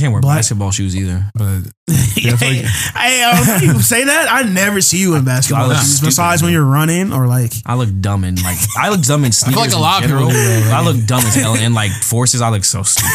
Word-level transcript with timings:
can't 0.00 0.12
wear 0.12 0.20
Black- 0.20 0.38
basketball 0.38 0.70
shoes 0.72 0.96
either. 0.96 1.30
But 1.34 1.60
hey, 1.88 2.62
hey, 2.94 3.22
uh, 3.22 3.60
you 3.62 3.80
say 3.80 4.04
that? 4.04 4.28
I 4.30 4.42
never 4.42 4.80
see 4.80 4.98
you 4.98 5.14
in 5.14 5.24
basketball 5.24 5.70
shoes 5.70 5.96
stupid, 5.96 6.06
besides 6.08 6.42
when 6.42 6.52
you're 6.52 6.64
running 6.64 7.12
or 7.12 7.26
like. 7.26 7.52
I 7.66 7.74
look 7.74 7.88
dumb 8.00 8.24
in 8.24 8.36
like 8.36 8.58
I 8.78 8.88
look 8.90 9.02
dumb 9.02 9.24
in 9.24 9.32
sneakers. 9.40 9.56
like 9.60 9.72
a 9.72 9.78
lot 9.78 10.02
of 10.02 10.10
people 10.10 10.28
general. 10.28 10.30
do, 10.30 10.64
though. 10.68 10.72
I 10.74 10.82
look 10.82 11.06
dumb 11.06 11.20
as 11.24 11.34
hell 11.34 11.54
in 11.54 11.74
like 11.74 11.92
forces. 11.92 12.40
I 12.40 12.48
look 12.50 12.64
so 12.64 12.82
stupid. 12.82 13.10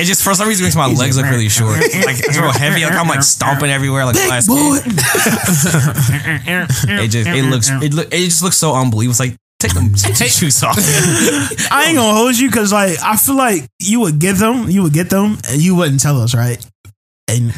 it 0.00 0.04
just 0.04 0.22
for 0.22 0.34
some 0.34 0.48
reason 0.48 0.64
makes 0.64 0.76
my 0.76 0.86
legs 0.86 1.16
look 1.16 1.26
really 1.30 1.48
short. 1.48 1.78
Like 1.80 2.18
it's 2.18 2.38
real 2.38 2.52
heavy. 2.52 2.84
Like 2.84 2.94
I'm 2.94 3.08
like 3.08 3.22
stomping 3.22 3.70
everywhere 3.70 4.04
like 4.04 4.16
a 4.16 4.28
last 4.28 4.48
boy. 4.48 4.78
It 6.88 7.08
just 7.08 7.28
it 7.28 7.44
looks 7.44 7.70
it 7.70 7.94
look 7.94 8.08
it 8.12 8.24
just 8.24 8.42
looks 8.42 8.56
so 8.56 8.74
unbelievable. 8.74 9.10
It's 9.12 9.20
like 9.20 9.36
take 9.58 9.74
them 9.74 9.92
take 9.94 10.18
your 10.20 10.28
shoes 10.28 10.62
off. 10.62 10.76
I 10.78 11.84
ain't 11.88 11.96
gonna 11.96 12.16
hold 12.16 12.36
you 12.38 12.48
because 12.48 12.72
like 12.72 12.98
I 13.02 13.16
feel 13.16 13.36
like 13.36 13.62
you 13.80 14.00
would 14.00 14.18
get 14.18 14.36
them, 14.36 14.68
you 14.68 14.82
would 14.82 14.92
get 14.92 15.10
them, 15.10 15.38
and 15.48 15.60
you 15.60 15.74
wouldn't 15.74 16.00
tell 16.00 16.20
us, 16.20 16.34
right? 16.34 16.64
And 17.28 17.52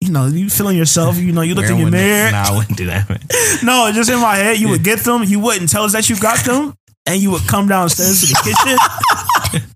you 0.00 0.10
know, 0.10 0.26
you 0.26 0.50
feeling 0.50 0.76
yourself, 0.76 1.16
you 1.16 1.32
know, 1.32 1.42
you 1.42 1.54
look 1.54 1.70
in 1.70 1.78
your 1.78 1.90
mirror. 1.90 2.32
Nah, 2.32 2.48
I 2.48 2.56
wouldn't 2.56 2.76
do 2.76 2.86
that. 2.86 3.08
Man. 3.08 3.20
No, 3.62 3.92
just 3.94 4.10
in 4.10 4.18
my 4.18 4.34
head, 4.34 4.58
you 4.58 4.68
would 4.70 4.82
get 4.82 4.98
them, 5.00 5.22
you 5.22 5.38
wouldn't 5.38 5.70
tell 5.70 5.84
us 5.84 5.92
that 5.92 6.10
you 6.10 6.18
got 6.18 6.44
them, 6.44 6.74
and 7.06 7.22
you 7.22 7.30
would 7.30 7.46
come 7.46 7.68
downstairs 7.68 8.20
to 8.22 8.26
the 8.26 8.34
kitchen. 8.42 9.68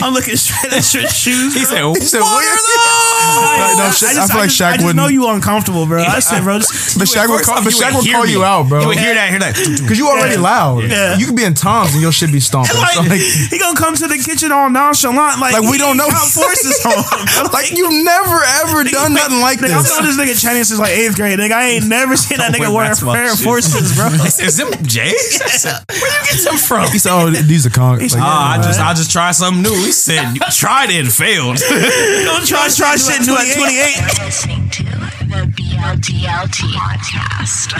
I'm 0.00 0.12
looking 0.12 0.36
straight 0.36 0.72
at 0.74 0.94
your 0.94 1.08
shoes. 1.08 1.54
He 1.54 1.64
said, 1.64 1.82
He 1.96 2.00
said, 2.00 2.20
"What 2.20 2.30
"What?" 2.30 2.44
are 2.44 2.56
those?" 2.56 3.15
No, 3.26 3.82
I, 3.82 3.90
Sha- 3.90 4.06
I 4.08 4.14
just, 4.14 4.32
feel 4.32 4.40
like 4.40 4.48
just, 4.50 4.60
Shaq 4.60 4.66
I 4.66 4.72
just 4.76 4.84
wouldn't- 4.86 4.96
know 4.96 5.08
you 5.08 5.28
uncomfortable, 5.28 5.86
bro. 5.86 6.02
I 6.02 6.20
said, 6.20 6.42
bro, 6.42 6.58
just, 6.58 6.98
But 6.98 7.08
Shaq 7.08 7.28
would 7.28 7.38
First 7.38 7.48
call, 7.48 7.58
off, 7.58 7.64
but 7.64 7.72
you 7.74 7.80
Shaq 7.80 7.92
would 7.92 7.96
would 7.96 8.04
hear 8.06 8.14
call 8.16 8.24
me. 8.26 8.32
you 8.32 8.44
out, 8.44 8.68
bro. 8.68 8.80
You 8.80 8.86
would 8.88 8.98
hear 8.98 9.14
that, 9.14 9.30
hear 9.30 9.38
that. 9.40 9.54
Because 9.86 9.98
you 9.98 10.08
already 10.08 10.36
loud. 10.36 10.84
Yeah. 10.84 11.16
You 11.18 11.26
could 11.26 11.36
be 11.36 11.44
in 11.44 11.54
Tom's 11.54 11.92
and 11.92 12.00
your 12.02 12.12
shit 12.12 12.32
be 12.32 12.40
stomping. 12.40 12.76
like, 12.80 12.94
So, 12.94 13.02
like, 13.02 13.20
he 13.20 13.58
gonna 13.58 13.76
come 13.78 13.94
to 13.96 14.06
the 14.08 14.16
kitchen 14.18 14.52
all 14.52 14.70
nonchalant, 14.70 15.40
like, 15.40 15.52
Like, 15.52 15.68
we 15.70 15.76
don't 15.78 15.96
know. 15.96 16.08
got 16.08 16.28
forces 16.30 16.80
on 16.86 16.96
him. 17.02 17.52
like 17.52 17.70
you've 17.72 18.04
never 18.04 18.38
ever 18.64 18.84
done 18.84 19.12
nothing 19.14 19.40
like 19.40 19.58
Nigga, 19.58 19.76
I've 19.76 19.82
this. 19.84 19.92
known 19.98 20.04
this 20.06 20.16
nigga 20.16 20.40
Chinese 20.40 20.68
since 20.68 20.80
like 20.80 20.92
eighth 20.92 21.16
grade. 21.16 21.38
Nigga, 21.38 21.52
I 21.52 21.66
ain't 21.76 21.86
never 21.88 22.16
seen 22.16 22.38
that 22.38 22.52
nigga 22.54 22.72
wear 22.72 22.86
wear 22.86 22.92
a 22.92 22.96
pair 22.96 23.32
of 23.32 23.38
forces, 23.40 23.94
bro. 23.96 24.06
Is 24.24 24.56
them 24.56 24.70
J's? 24.84 25.38
Where 25.66 26.10
you 26.10 26.22
get 26.30 26.44
them 26.44 26.56
from? 26.58 26.88
He 26.90 26.98
said, 26.98 27.12
"Oh, 27.12 27.30
these 27.30 27.66
are 27.66 27.70
con." 27.70 27.98
Like, 27.98 28.12
Ah, 28.16 28.58
I 28.58 28.62
just 28.62 28.80
I 28.80 28.94
just 28.94 29.10
tried 29.10 29.32
something 29.32 29.62
new. 29.62 29.74
He 29.74 29.92
said 29.92 30.34
you 30.34 30.40
tried 30.50 30.90
it 30.90 31.00
and 31.00 31.12
failed. 31.12 31.56
Don't 31.58 32.46
try 32.46 32.68
try 32.68 32.96
shit 32.96 33.15
new 33.15 33.15
at 33.18 33.24
28. 33.24 33.96
You're 33.96 34.26
listening 34.26 34.68
to 34.70 34.82
the 34.84 35.46
BLTLT 35.56 36.58
podcast. 36.74 37.72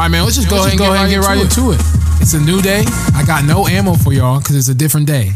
right, 0.04 0.12
man. 0.12 0.24
Let's 0.24 0.36
just 0.36 0.50
go 0.50 0.58
ahead 0.60 0.72
and 0.72 0.80
go 0.80 0.92
ahead 0.94 1.06
and 1.06 1.10
get 1.10 1.22
right 1.28 1.40
into 1.40 1.72
it. 1.72 1.80
It's 2.22 2.34
a 2.34 2.40
new 2.40 2.62
day. 2.62 2.84
I 3.16 3.24
got 3.26 3.46
no 3.46 3.68
ammo 3.68 3.94
for 3.96 4.12
y'all 4.14 4.40
because 4.40 4.56
it's 4.56 4.68
a 4.70 4.76
different 4.76 5.08
day. 5.08 5.32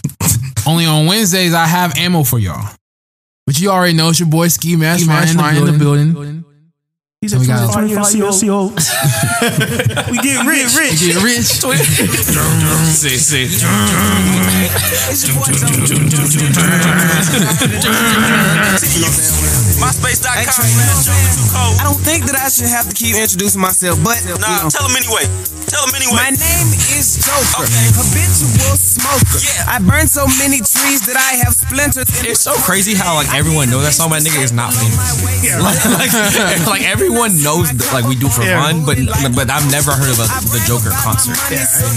Only 0.66 0.86
on 0.86 1.06
Wednesdays 1.06 1.54
I 1.54 1.66
have 1.66 1.96
ammo 1.98 2.22
for 2.22 2.38
y'all. 2.38 2.74
But 3.46 3.58
you 3.60 3.70
already 3.70 3.94
know 3.94 4.10
it's 4.10 4.20
your 4.20 4.28
boy 4.28 4.48
Ski 4.48 4.76
Mask 4.76 5.06
Ryan 5.08 5.28
in 5.30 5.36
the 5.36 5.42
Ryan 5.42 5.56
in 5.56 5.72
the 5.72 5.78
building. 5.78 6.44
He's 7.20 7.32
So 7.32 7.38
we 7.40 7.46
got- 7.46 7.72
25 7.72 8.14
years 8.14 8.42
old. 8.44 8.74
We 10.10 10.18
get 10.18 10.46
rich, 10.46 10.76
rich. 10.76 11.00
Get 11.00 11.22
rich. 11.24 11.60
See, 19.78 20.14
see. 20.14 21.78
I 21.78 21.82
don't 21.84 22.00
think 22.02 22.24
that 22.26 22.36
I 22.36 22.48
should 22.48 22.68
have 22.68 22.88
to 22.88 22.94
keep 22.94 23.16
introducing 23.16 23.60
myself, 23.60 24.02
but 24.02 24.18
you 24.26 24.34
know. 24.38 24.68
tell 24.70 24.86
them 24.86 24.96
anyway. 24.96 25.26
Tell 25.68 25.84
them 25.84 26.00
anyway. 26.00 26.16
My 26.16 26.32
name 26.32 26.68
is 26.96 27.20
Joker, 27.20 27.68
Okay. 27.68 27.92
habitual 27.92 28.72
smoker. 28.80 29.36
Yeah. 29.44 29.68
I 29.68 29.76
burn 29.84 30.08
so 30.08 30.24
many 30.40 30.64
trees 30.64 31.04
that 31.04 31.20
I 31.20 31.44
have 31.44 31.52
splinters. 31.52 32.08
In 32.24 32.24
It's 32.32 32.40
so 32.40 32.56
crazy 32.64 32.96
how 32.96 33.12
like 33.20 33.28
everyone 33.36 33.68
knows 33.68 33.84
that 33.84 33.92
song, 33.92 34.08
but 34.08 34.24
that 34.24 34.24
nigga 34.32 34.40
is 34.42 34.52
not 34.52 34.72
famous. 34.72 34.96
Like, 35.58 35.78
like, 35.84 36.12
like 36.72 36.82
everyone 36.88 37.36
knows 37.44 37.68
that, 37.70 37.92
like 37.92 38.04
we 38.08 38.16
do 38.16 38.28
for 38.32 38.42
Yeah. 38.42 38.64
fun, 38.64 38.84
but 38.88 38.96
but 39.36 39.52
I've 39.52 39.68
never 39.70 39.92
heard 39.92 40.08
of 40.08 40.18
a, 40.18 40.26
the 40.50 40.60
Joker 40.66 40.90
concert. 41.04 41.36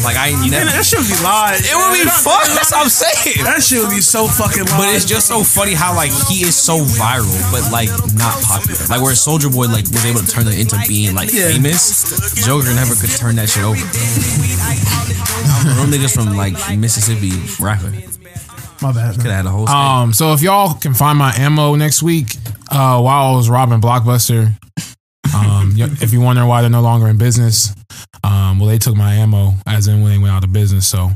Like 0.04 0.20
I 0.20 0.36
Man, 0.36 0.52
never. 0.68 0.72
that 0.76 0.84
shit 0.86 1.00
would 1.00 1.08
be 1.08 1.16
live. 1.24 1.64
It 1.64 1.72
would 1.74 1.96
be 1.96 2.04
fun. 2.12 2.44
That's 2.52 2.76
what 2.76 2.84
I'm 2.86 2.92
saying. 2.92 3.44
That 3.48 3.64
shit 3.64 3.80
would 3.82 3.96
be 3.96 4.04
so 4.04 4.28
fucking 4.28 4.68
live. 4.68 4.78
But 4.78 4.88
it's 4.94 5.08
just 5.08 5.28
so 5.32 5.44
funny 5.48 5.74
how 5.74 5.96
like 5.96 6.12
he 6.28 6.44
is 6.44 6.60
so 6.60 6.84
viral, 7.00 7.32
but 7.56 7.64
like 7.72 7.90
not 8.16 8.36
popular. 8.44 8.80
Like 8.90 9.02
where 9.02 9.14
Soulja 9.14 9.52
Boy 9.54 9.68
like 9.68 9.86
was 9.88 10.06
able 10.06 10.20
to 10.22 10.28
turn 10.28 10.48
it 10.48 10.60
into 10.60 10.78
being 10.88 11.16
like 11.16 11.32
Yeah. 11.34 11.50
famous, 11.52 12.36
Joker 12.46 12.74
never 12.74 12.96
could 12.96 13.10
turn 13.12 13.36
that 13.38 13.50
shit 13.50 13.64
over. 13.64 13.76
Real 15.76 15.86
niggas 15.88 16.14
from 16.14 16.36
like 16.36 16.54
Mississippi 16.78 17.32
rapping 17.64 17.94
My 18.82 18.92
bad. 18.92 19.16
could 19.16 19.26
have 19.26 19.34
had 19.34 19.46
a 19.46 19.50
whole. 19.50 19.68
state. 19.68 19.76
Um, 19.76 20.14
so 20.14 20.34
if 20.34 20.42
y'all 20.42 20.74
can 20.76 20.94
find 20.94 21.18
my 21.18 21.34
ammo 21.38 21.76
next 21.76 22.02
week, 22.04 22.36
uh, 22.70 23.00
while 23.02 23.34
I 23.34 23.36
was 23.36 23.50
robbing 23.50 23.80
Blockbuster, 23.82 24.54
um, 25.36 25.74
if 25.78 26.12
you're 26.14 26.24
wondering 26.24 26.48
why 26.48 26.62
they're 26.62 26.70
no 26.70 26.82
longer 26.82 27.08
in 27.08 27.18
business, 27.18 27.74
um, 28.24 28.60
well, 28.60 28.68
they 28.70 28.78
took 28.78 28.96
my 28.96 29.14
ammo 29.16 29.54
as 29.68 29.88
in 29.88 30.02
when 30.02 30.12
they 30.12 30.18
went 30.18 30.34
out 30.34 30.44
of 30.44 30.52
business. 30.52 30.88
So, 30.88 31.12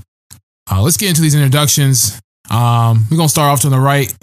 uh, 0.72 0.82
let's 0.82 0.98
get 0.98 1.10
into 1.10 1.22
these 1.22 1.36
introductions. 1.36 2.20
Um, 2.50 3.06
we're 3.10 3.18
gonna 3.18 3.30
start 3.30 3.52
off 3.52 3.62
to 3.62 3.70
the 3.70 3.80
right. 3.80 4.14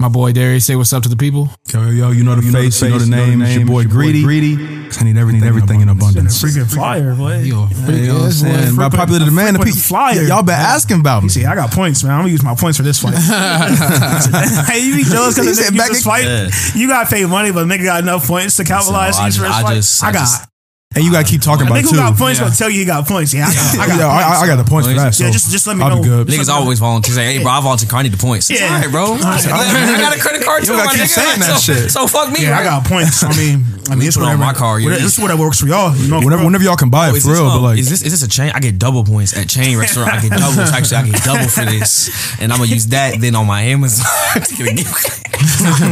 My 0.00 0.06
boy 0.08 0.30
Darius, 0.32 0.64
say 0.64 0.76
what's 0.76 0.92
up 0.92 1.02
to 1.02 1.08
the 1.08 1.16
people. 1.16 1.50
Yo, 1.74 1.90
yo, 1.90 2.10
you 2.12 2.22
know 2.22 2.36
the 2.36 2.42
face, 2.52 2.80
you 2.82 2.88
know 2.90 2.98
the 3.00 3.06
name. 3.10 3.42
It's 3.42 3.56
your 3.56 3.66
boy 3.66 3.82
Greedy. 3.82 4.22
Greedy. 4.22 4.54
'Cause 4.86 4.98
I 5.02 5.04
need 5.04 5.16
everything, 5.18 5.42
everything 5.42 5.80
in 5.80 5.88
abundance. 5.88 6.40
Freaking 6.40 6.70
flyer, 6.70 7.16
boy. 7.16 7.38
Yo, 7.38 7.66
You 7.68 8.06
know 8.06 8.14
what 8.14 8.24
I'm 8.26 8.30
saying? 8.30 8.76
By 8.76 8.90
popular 8.90 9.24
demand, 9.24 9.56
the 9.56 9.64
people, 9.64 9.80
flyer. 9.80 10.22
y'all 10.22 10.44
been 10.44 10.54
asking 10.54 11.00
about 11.00 11.24
me. 11.24 11.30
See, 11.30 11.44
I 11.44 11.56
got 11.56 11.72
points, 11.72 12.04
man. 12.04 12.12
I'm 12.12 12.20
gonna 12.20 12.30
use 12.30 12.44
my 12.44 12.54
points 12.54 12.76
for 12.76 12.84
this 12.84 13.00
fight. 13.00 13.14
hey, 14.70 14.86
you 14.86 14.94
be 14.94 15.02
jealous 15.02 15.34
He 15.34 15.42
because 15.42 15.58
said 15.58 15.72
the 15.74 15.78
back 15.78 15.88
this 15.88 16.04
fight. 16.04 16.24
Yeah. 16.26 16.48
You 16.76 16.86
got 16.86 17.08
paid 17.10 17.26
money, 17.26 17.50
but 17.50 17.66
nigga 17.66 17.82
got 17.82 18.00
enough 18.00 18.24
points 18.24 18.54
to 18.58 18.64
capitalize 18.64 19.16
So 19.16 19.22
I 19.22 19.30
these 19.30 19.42
I 19.42 19.62
fight. 19.62 19.74
just- 19.74 20.04
I 20.04 20.08
I 20.10 20.12
got. 20.12 20.28
Just- 20.90 20.96
And 20.96 21.04
you 21.04 21.12
gotta 21.12 21.28
keep 21.28 21.42
talking 21.42 21.66
A 21.66 21.70
about 21.70 21.76
nigga 21.76 21.80
it 21.80 21.84
who 21.84 21.90
too. 21.90 21.96
got 21.96 22.16
points 22.16 22.40
gonna 22.40 22.54
tell 22.54 22.70
you 22.70 22.80
he 22.80 22.84
got 22.86 23.06
points. 23.06 23.34
Yeah, 23.34 23.46
I 23.46 23.52
got, 23.52 23.78
I 23.78 23.86
got 23.86 23.98
Yeah, 23.98 24.08
I, 24.08 24.22
points. 24.24 24.42
I 24.42 24.46
got 24.46 24.56
the 24.56 24.64
points 24.64 24.88
for 24.88 24.94
that. 24.94 25.14
So 25.14 25.24
Yeah, 25.24 25.30
just- 25.30 25.50
just 25.52 25.66
let 25.66 25.76
me 25.76 25.82
I'll 25.84 25.90
know. 25.96 26.02
be 26.02 26.08
good. 26.08 26.26
Niggas 26.28 26.48
always 26.48 26.78
volunteer. 26.78 27.14
Say, 27.14 27.34
hey, 27.36 27.42
bro, 27.42 27.52
I 27.52 27.60
volunteer. 27.60 27.88
I 27.92 28.02
need 28.02 28.12
the 28.12 28.16
points. 28.18 28.48
Yeah. 28.50 28.64
All 28.66 28.80
right, 28.80 28.90
bro. 28.90 29.04
I 29.20 30.00
got 30.00 30.16
a 30.16 30.20
credit 30.24 30.42
card 30.44 30.62
You 30.62 30.66
too. 30.68 30.72
don't 30.72 30.78
my 30.78 30.84
gotta 30.86 30.98
keep 30.98 31.06
nigga. 31.06 31.14
saying 31.14 31.40
that 31.40 31.60
so, 31.60 31.72
shit. 31.74 31.90
So 31.90 32.06
fuck 32.06 32.32
me. 32.32 32.42
Yeah, 32.42 32.56
I 32.56 32.60
right? 32.60 32.64
got 32.64 32.84
points. 32.86 33.22
I 33.22 33.28
mean, 33.36 33.64
I 33.90 33.94
mean, 33.96 34.08
it's 34.08 34.16
put 34.16 34.24
on 34.24 34.38
whatever. 34.38 34.42
my 34.42 34.52
card, 34.54 34.80
you- 34.82 34.88
Whatever- 34.88 35.04
This 35.04 35.12
is 35.18 35.22
whatever 35.22 35.42
works 35.44 35.60
for 35.60 35.66
y'all. 35.68 35.94
You 35.94 36.08
know, 36.08 36.20
Whenever, 36.20 36.44
whenever 36.44 36.64
y'all 36.64 36.76
can 36.76 36.88
buy 36.90 37.10
it 37.10 37.16
is 37.16 37.22
for 37.22 37.30
this, 37.30 37.38
real, 37.38 37.48
um, 37.48 37.58
but 37.60 37.68
like, 37.68 37.78
is 37.78 37.88
this 37.90 38.02
is 38.02 38.10
this 38.12 38.22
a 38.24 38.28
chain? 38.28 38.50
I 38.54 38.60
get 38.60 38.78
double 38.78 39.04
points 39.04 39.36
at 39.36 39.46
chain 39.48 39.76
restaurant. 39.78 40.12
I 40.12 40.20
get 40.20 40.32
double. 40.32 40.60
Actually, 40.62 40.96
I 40.96 41.02
get 41.10 41.22
double 41.22 41.48
for 41.48 41.64
this, 41.68 42.08
and 42.40 42.50
I'm 42.52 42.58
gonna 42.58 42.70
use 42.70 42.86
that 42.88 43.20
then 43.20 43.34
on 43.36 43.46
my 43.46 43.60
Amazon 43.62 44.06
to 44.42 44.54
get 44.56 44.72
a 44.72 44.74
gift. 44.74 45.24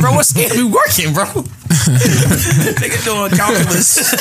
bro, 0.00 0.12
what 0.12 0.24
scam 0.26 0.56
we 0.56 0.64
working, 0.64 1.12
bro? 1.14 1.24
Nigga 1.66 3.04
doing 3.04 3.30
calculus. 3.30 4.12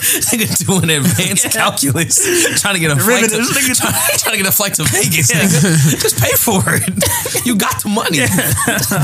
Nigga 0.30 0.66
doing 0.66 0.90
advanced 0.90 1.50
calculus, 1.52 2.18
trying 2.60 2.74
to 2.74 2.80
get 2.80 2.90
a 2.90 2.96
flight. 2.96 3.28
To, 3.30 3.36
trying, 3.74 4.18
trying 4.18 4.32
to 4.32 4.42
get 4.42 4.46
a 4.46 4.52
flight 4.52 4.74
to 4.74 4.84
Vegas. 4.84 5.30
Nigga. 5.30 6.00
Just 6.00 6.18
pay 6.18 6.32
for 6.36 6.62
it. 6.66 7.40
You 7.46 7.56
got 7.56 7.82
the 7.82 7.88
money. 7.88 8.18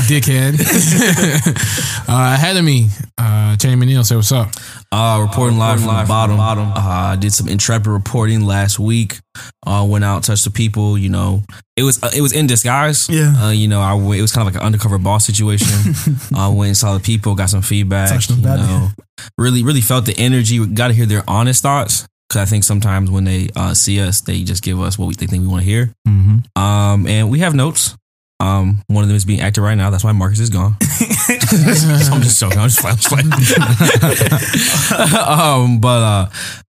dickhead. 0.05 0.59
uh, 2.09 2.33
ahead 2.33 2.55
of 2.55 2.63
me, 2.63 2.89
uh, 3.17 3.55
Channing 3.57 3.79
McNeil, 3.79 4.05
say 4.05 4.15
what's 4.15 4.31
up. 4.31 4.49
Uh, 4.91 5.25
reporting 5.27 5.57
live 5.57 5.79
from 5.81 5.95
the 5.97 6.05
bottom. 6.07 6.39
Uh, 6.39 6.73
I 6.75 7.15
did 7.17 7.33
some 7.33 7.47
intrepid 7.49 7.87
reporting 7.87 8.41
last 8.41 8.79
week. 8.79 9.19
Uh, 9.65 9.85
went 9.87 10.05
out, 10.05 10.23
touched 10.23 10.45
the 10.45 10.51
people. 10.51 10.97
You 10.97 11.09
know, 11.09 11.43
it 11.75 11.83
was 11.83 12.01
uh, 12.01 12.09
it 12.15 12.21
was 12.21 12.31
in 12.31 12.47
disguise. 12.47 13.09
Yeah. 13.09 13.33
Uh, 13.37 13.51
you 13.51 13.67
know, 13.67 13.81
I 13.81 13.93
went, 13.95 14.19
it 14.19 14.21
was 14.21 14.31
kind 14.31 14.47
of 14.47 14.53
like 14.53 14.61
an 14.61 14.65
undercover 14.65 14.97
boss 14.97 15.25
situation. 15.25 15.93
uh, 16.35 16.51
went 16.51 16.69
and 16.69 16.77
saw 16.77 16.93
the 16.93 17.01
people, 17.01 17.35
got 17.35 17.49
some 17.49 17.61
feedback. 17.61 18.09
Touched 18.09 18.29
you 18.29 18.37
know, 18.37 18.89
really 19.37 19.63
really 19.63 19.81
felt 19.81 20.05
the 20.05 20.15
energy. 20.17 20.65
Got 20.65 20.87
to 20.87 20.93
hear 20.93 21.05
their 21.05 21.23
honest 21.27 21.61
thoughts. 21.61 22.07
Cause 22.29 22.41
I 22.41 22.45
think 22.45 22.65
sometimes 22.65 23.09
when 23.09 23.23
they 23.23 23.47
uh, 23.55 23.73
see 23.73 24.01
us, 24.01 24.19
they 24.21 24.43
just 24.43 24.61
give 24.61 24.81
us 24.81 24.97
what 24.97 25.07
we, 25.07 25.15
they 25.15 25.27
think 25.27 25.43
we 25.43 25.47
want 25.47 25.63
to 25.63 25.69
hear. 25.69 25.93
Mhm. 26.05 26.43
Um, 26.57 27.07
and 27.07 27.29
we 27.29 27.39
have 27.39 27.55
notes. 27.55 27.95
Um, 28.39 28.83
one 28.87 29.03
of 29.03 29.07
them 29.07 29.17
is 29.17 29.25
being 29.25 29.41
acted 29.41 29.61
right 29.61 29.75
now. 29.75 29.89
That's 29.89 30.03
why 30.03 30.11
Marcus 30.11 30.39
is 30.39 30.49
gone. 30.51 30.75
I'm 30.81 32.21
just 32.21 32.39
joking. 32.39 32.59
I'm 32.59 32.69
just 32.69 32.79
playing. 32.79 33.31
I'm 33.31 33.39
just 33.39 33.55
playing. 33.55 35.17
um, 35.27 35.79
but 35.79 36.01
uh, 36.03 36.29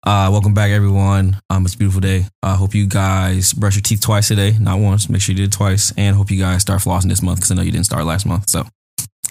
Uh, 0.06 0.28
welcome 0.30 0.54
back, 0.54 0.72
everyone. 0.72 1.38
Um, 1.50 1.64
it's 1.66 1.76
a 1.76 1.78
beautiful 1.78 2.02
day. 2.02 2.26
I 2.42 2.56
hope 2.56 2.76
you 2.76 2.86
guys 2.88 3.54
brush 3.54 3.76
your 3.76 3.82
teeth 3.82 4.02
twice 4.02 4.28
today, 4.28 4.58
not 4.60 4.80
once. 4.80 5.08
Make 5.10 5.22
sure 5.22 5.32
you 5.34 5.38
did 5.38 5.54
it 5.54 5.54
twice, 5.56 5.94
and 5.98 6.16
hope 6.18 6.30
you 6.32 6.40
guys 6.40 6.62
start 6.62 6.82
flossing 6.82 7.08
this 7.08 7.22
month 7.22 7.38
because 7.40 7.52
I 7.52 7.56
know 7.56 7.62
you 7.62 7.72
didn't 7.72 7.86
start 7.86 8.04
last 8.06 8.26
month. 8.26 8.50
So, 8.50 8.66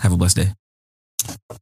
have 0.01 0.13
a 0.13 0.17
blessed 0.17 0.37
day. 0.37 0.49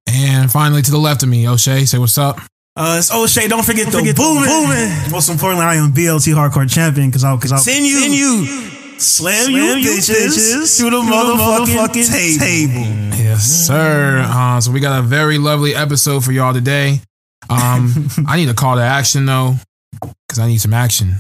And 0.07 0.51
finally, 0.51 0.83
to 0.83 0.91
the 0.93 0.99
left 0.99 1.25
of 1.25 1.29
me, 1.29 1.49
O'Shea, 1.49 1.85
say 1.87 1.99
what's 1.99 2.17
up. 2.17 2.39
Uh, 2.77 2.97
it's 2.99 3.13
O'Shea. 3.13 3.49
Don't 3.49 3.65
forget 3.65 3.87
the 3.89 4.13
booming. 4.17 5.11
Most 5.11 5.29
importantly, 5.29 5.67
I 5.67 5.75
am 5.75 5.91
BLT 5.93 6.33
Hardcore 6.33 6.71
Champion 6.73 7.09
because 7.09 7.25
I'll 7.25 7.37
because 7.37 7.51
I'll 7.51 7.59
Send 7.59 7.85
you. 7.85 8.01
send 8.01 8.15
you 8.15 8.71
slam, 9.01 9.51
you 9.51 9.77
bitches, 9.77 10.79
through 10.79 10.91
the 10.91 10.97
motherfucking, 11.01 12.39
table. 12.39 13.17
Yes, 13.17 13.45
sir. 13.45 14.25
Uh, 14.27 14.61
so 14.61 14.71
we 14.73 14.81
got 14.81 14.99
a 14.99 15.03
very 15.03 15.39
lovely 15.39 15.75
episode 15.75 16.25
for 16.25 16.33
y'all 16.33 16.53
today. 16.55 17.01
Um, 17.49 18.09
I 18.29 18.37
need 18.37 18.49
a 18.49 18.55
call 18.55 18.77
to 18.77 18.83
action 18.83 19.27
though, 19.27 19.55
because 20.01 20.39
I 20.39 20.47
need 20.47 20.59
some 20.61 20.75
action. 20.75 21.15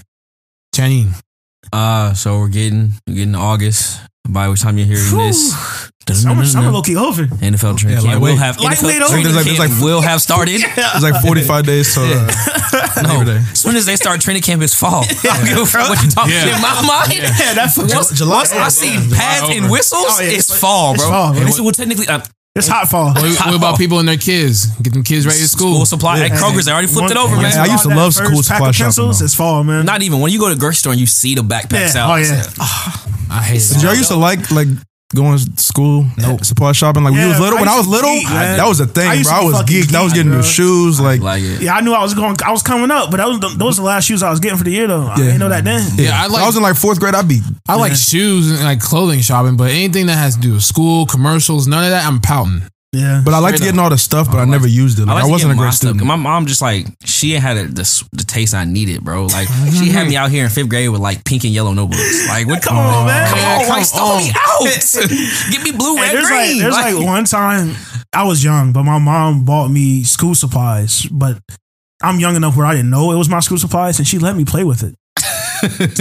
Channing, 0.75 1.11
Uh, 1.73 2.15
so 2.15 2.38
we're 2.38 2.49
getting 2.49 2.93
we're 3.06 3.15
getting 3.15 3.35
August. 3.35 4.00
By 4.28 4.49
which 4.49 4.61
time 4.61 4.78
you're 4.78 4.87
hearing 4.87 5.17
this, 5.26 5.52
Summer, 6.12 6.44
summer 6.44 6.70
low 6.72 6.82
key 6.82 6.96
over. 6.96 7.25
NFL 7.26 7.78
training 7.78 8.02
Yeah, 8.05 8.11
camp 8.12 8.22
will 8.22 8.37
have 8.37 8.58
Lightweight 8.61 8.96
NFL 9.00 9.08
training 9.11 9.34
like- 9.34 9.44
there's 9.44 9.58
camp 9.58 9.70
like- 9.70 9.82
will 9.82 10.00
have 10.00 10.20
started. 10.20 10.61
It's 10.64 11.02
like 11.02 11.22
45 11.22 11.64
days 11.67 11.94
till 11.94 12.02
uh, 12.05 12.31
No, 13.02 13.19
Labor 13.19 13.25
Day. 13.25 13.37
as 13.38 13.61
soon 13.61 13.76
as 13.76 13.87
they 13.87 13.96
start 13.96 14.20
training 14.20 14.43
camp, 14.43 14.62
it's 14.62 14.75
fall. 14.75 15.05
I 15.05 15.06
don't 15.22 15.44
give 15.46 15.58
a 15.58 15.67
fuck 15.67 15.88
what 15.88 16.02
you 16.02 16.11
talking 16.11 16.32
Yeah. 16.32 16.56
in 16.56 16.62
my 16.62 16.82
mind. 16.82 17.12
Yeah, 17.14 17.55
that's 17.55 17.78
Once, 17.78 18.11
July- 18.12 18.37
once 18.38 18.52
I 18.52 18.69
see 18.69 18.96
pads 19.14 19.43
over. 19.44 19.52
and 19.52 19.70
whistles, 19.70 20.05
Oh, 20.08 20.20
yeah, 20.20 20.28
it's 20.31 20.50
it's- 20.50 20.61
fall, 20.61 20.94
bro. 20.94 21.02
it's 21.05 21.11
fall, 21.11 21.32
bro. 21.32 21.44
This- 21.44 21.61
well, 21.61 21.70
technically, 21.73 22.08
uh, 22.08 22.20
It's 22.56 22.67
hot 22.67 22.88
fall. 22.88 23.14
what, 23.14 23.23
what 23.47 23.55
about 23.55 23.79
people 23.79 24.00
and 24.00 24.08
their 24.08 24.17
kids? 24.17 24.67
Get 24.81 24.93
them 24.93 25.05
kids 25.05 25.25
ready 25.25 25.38
to 25.38 25.47
school 25.49 25.75
school. 25.75 25.87
supply 25.87 26.19
at 26.25 26.32
Kroger's. 26.32 26.64
They 26.64 26.73
already 26.73 26.88
flipped 26.88 27.12
it 27.12 27.17
over, 27.17 27.37
Once 27.37 27.55
man. 27.55 27.69
I 27.69 27.70
used 27.73 27.85
to 27.85 27.91
love 27.91 28.12
school 28.12 28.38
first 28.38 28.49
pack 28.49 28.56
supply 28.56 28.69
of 28.70 28.75
shopping, 28.75 28.87
pencils, 28.87 29.19
though. 29.20 29.25
It's 29.25 29.35
fall, 29.37 29.62
man. 29.62 29.85
Not 29.87 30.02
even 30.02 30.19
when 30.20 30.32
you 30.32 30.41
go 30.41 30.49
to 30.49 30.55
the 30.56 30.61
grocery 30.61 30.75
store 30.75 30.93
and 30.93 31.00
you 31.00 31.06
see 31.06 31.37
the 31.37 31.43
backpacks 31.43 31.94
Yeah. 31.94 32.05
out. 32.06 32.11
Oh, 32.11 32.14
it's 32.17 32.31
yeah. 32.31 32.37
like, 32.38 33.31
I 33.31 33.43
hate 33.44 33.61
Did 33.69 33.76
it. 33.76 33.82
y'all 33.85 33.94
used 33.94 34.08
to 34.11 34.17
like 34.17 34.50
like 34.50 34.67
going 35.15 35.37
to 35.39 35.62
school 35.62 36.07
supply 36.43 36.73
shopping 36.73 37.03
like 37.03 37.12
when 37.12 37.21
you 37.21 37.27
Yeah, 37.27 37.33
was 37.33 37.41
little? 37.41 37.59
I 37.59 37.61
When 37.62 37.69
I 37.69 37.77
was 37.79 37.87
little, 37.89 38.11
geek, 38.15 38.29
man. 38.29 38.57
that 38.59 38.69
was 38.69 38.79
a 38.81 38.87
thing, 38.87 39.11
used 39.19 39.29
bro. 39.29 39.39
I 39.39 39.45
was 39.45 39.57
fucking 39.57 39.77
geeked. 39.83 39.95
I 39.95 40.03
was 40.05 40.12
geek, 40.12 40.19
getting 40.23 40.33
new 40.33 40.43
shoes, 40.43 41.01
like 41.01 41.21
like 41.21 41.43
it. 41.43 41.62
Yeah, 41.62 41.75
I 41.75 41.81
knew 41.81 41.93
I 41.93 42.03
was 42.03 42.15
going. 42.15 42.37
I 42.45 42.53
was 42.53 42.62
coming 42.62 42.91
up, 42.91 43.11
but 43.11 43.17
that 43.19 43.27
was 43.29 43.41
the, 43.41 43.49
those 43.59 43.79
were 43.79 43.83
the 43.83 43.87
last 43.89 44.05
shoes 44.05 44.23
I 44.23 44.31
was 44.31 44.39
getting 44.41 44.59
for 44.59 44.65
the 44.65 44.71
year, 44.71 44.87
though. 44.87 45.07
I 45.07 45.17
didn't 45.17 45.39
know 45.41 45.49
that 45.49 45.65
then. 45.65 45.83
Yeah, 45.97 46.12
I 46.23 46.27
like 46.29 46.43
I 46.43 46.47
was 46.47 46.57
in 46.57 46.62
like 46.62 46.77
fourth 46.77 47.01
grade. 47.01 47.15
I'd 47.15 47.29
be 47.29 47.41
I 47.69 47.77
like 47.77 47.95
shoes 47.95 48.51
and 48.51 48.62
like 48.62 48.81
clothing 48.81 49.21
shopping, 49.21 49.57
but 49.57 49.71
anything 49.71 50.07
that 50.07 50.17
has 50.17 50.37
to 50.37 50.41
do 50.41 50.55
with 50.55 50.62
school, 50.62 51.07
commercials, 51.07 51.67
none 51.67 51.85
of 51.85 51.91
that, 51.91 52.07
I'm 52.07 52.21
pouting. 52.21 52.62
Yeah, 52.92 53.22
But 53.25 53.34
I 53.34 53.38
liked 53.38 53.58
Straight 53.58 53.69
getting 53.69 53.78
all 53.78 53.88
the 53.90 53.96
stuff, 53.98 54.26
but 54.32 54.38
I 54.38 54.44
never 54.46 54.66
used 54.66 54.98
it. 54.98 55.06
Like, 55.06 55.10
I, 55.10 55.14
like 55.20 55.25
to 55.26 55.31
wasn't 55.31 55.52
a 55.52 55.54
get 55.54 55.58
my 55.58 55.62
great 55.62 55.75
stuff. 55.75 55.90
student. 55.90 56.06
My 56.08 56.16
mom 56.16 56.46
just 56.46 56.60
like 56.60 56.87
she 57.04 57.31
had 57.32 57.56
it, 57.56 57.75
the, 57.76 58.04
the 58.10 58.25
taste 58.25 58.52
I 58.52 58.64
needed, 58.64 59.04
bro. 59.04 59.26
Like 59.26 59.46
she 59.78 59.90
had 59.90 60.08
me 60.08 60.16
out 60.16 60.32
here 60.32 60.42
in 60.42 60.50
fifth 60.50 60.69
grade 60.69 60.90
with 60.90 61.00
like 61.00 61.25
pink 61.25 61.44
and 61.44 61.52
yellow 61.52 61.72
notebooks. 61.72 62.28
Like, 62.28 62.48
what? 62.48 62.62
Come 62.62 62.78
on, 62.78 63.06
man. 63.06 63.28
Come 63.31 63.38
Yeah, 63.38 63.54
on, 63.54 63.60
come 63.60 63.69
like, 63.76 63.84
start 63.84 64.22
me 64.25 64.31
out. 64.34 64.64
Get 65.52 65.62
me 65.62 65.70
blue, 65.70 65.94
Hey, 65.96 66.02
red, 66.02 66.14
there's 66.16 66.26
green. 66.26 66.40
like 66.40 66.58
there's 66.58 66.94
like, 66.96 67.06
one 67.06 67.25
time 67.26 67.76
I 68.12 68.25
was 68.25 68.42
young, 68.42 68.72
but 68.72 68.82
my 68.82 68.98
mom 68.98 69.44
bought 69.44 69.69
me 69.69 70.02
school 70.02 70.34
supplies. 70.34 71.06
But 71.06 71.38
I'm 72.02 72.19
young 72.19 72.34
enough 72.34 72.56
where 72.56 72.66
I 72.66 72.75
didn't 72.75 72.90
know 72.90 73.12
it 73.12 73.16
was 73.16 73.28
my 73.28 73.38
school 73.38 73.58
supplies, 73.58 73.98
and 74.00 74.08
she 74.08 74.19
let 74.19 74.34
me 74.34 74.44
play 74.44 74.64
with 74.64 74.82
it. 74.82 74.96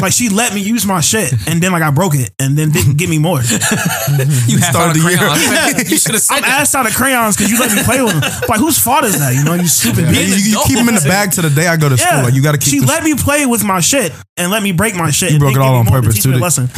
Like 0.01 0.13
she 0.13 0.29
let 0.29 0.53
me 0.53 0.61
use 0.61 0.85
my 0.85 1.01
shit, 1.01 1.31
and 1.47 1.61
then 1.61 1.71
like 1.71 1.83
I 1.83 1.91
broke 1.91 2.15
it, 2.15 2.31
and 2.39 2.57
then 2.57 2.69
didn't 2.71 2.97
give 2.97 3.09
me 3.09 3.19
more. 3.19 3.39
you 3.39 3.43
have 3.45 4.63
started 4.63 4.95
started 4.95 4.95
the 4.95 5.09
year. 5.09 5.17
crayons. 5.17 5.91
you 5.91 5.97
should 5.97 6.13
have 6.15 6.25
I'm 6.29 6.41
that. 6.41 6.61
asked 6.61 6.75
out 6.75 6.85
of 6.87 6.93
crayons 6.95 7.35
because 7.35 7.51
you 7.51 7.59
let 7.59 7.73
me 7.75 7.83
play 7.83 8.01
with 8.01 8.13
them. 8.19 8.31
Like 8.47 8.59
whose 8.59 8.79
fault 8.79 9.03
is 9.05 9.19
that? 9.19 9.33
You 9.35 9.43
know, 9.43 9.53
you 9.55 9.67
stupid 9.67 10.05
Yeah, 10.05 10.11
bitch. 10.11 10.39
you, 10.45 10.51
you 10.57 10.63
keep 10.65 10.77
them 10.77 10.89
in 10.89 10.95
the 10.95 11.01
bag 11.07 11.31
to 11.33 11.41
the 11.41 11.49
day 11.49 11.67
I 11.67 11.77
go 11.77 11.89
to 11.89 11.97
school. 11.97 12.23
Like 12.23 12.33
you 12.33 12.41
got 12.43 12.53
to 12.53 12.57
keep. 12.57 12.69
She 12.69 12.79
them- 12.79 12.87
let 12.87 13.03
me 13.03 13.15
play 13.15 13.45
with 13.45 13.63
my 13.63 13.79
shit 13.79 14.13
and 14.37 14.51
let 14.51 14.63
me 14.63 14.71
break 14.71 14.95
my 14.95 15.11
shit. 15.11 15.31
and 15.31 15.39
broke 15.39 15.53
then 15.53 15.61
it 15.61 15.65
give 15.65 15.67
all 15.67 15.73
me 15.73 15.79
on 15.79 15.85
more 15.85 15.95
to 15.97 16.01
purpose, 16.01 16.15
teach 16.15 16.25
me 16.27 16.33
too, 16.33 16.39
a 16.39 16.41
lesson. 16.43 16.69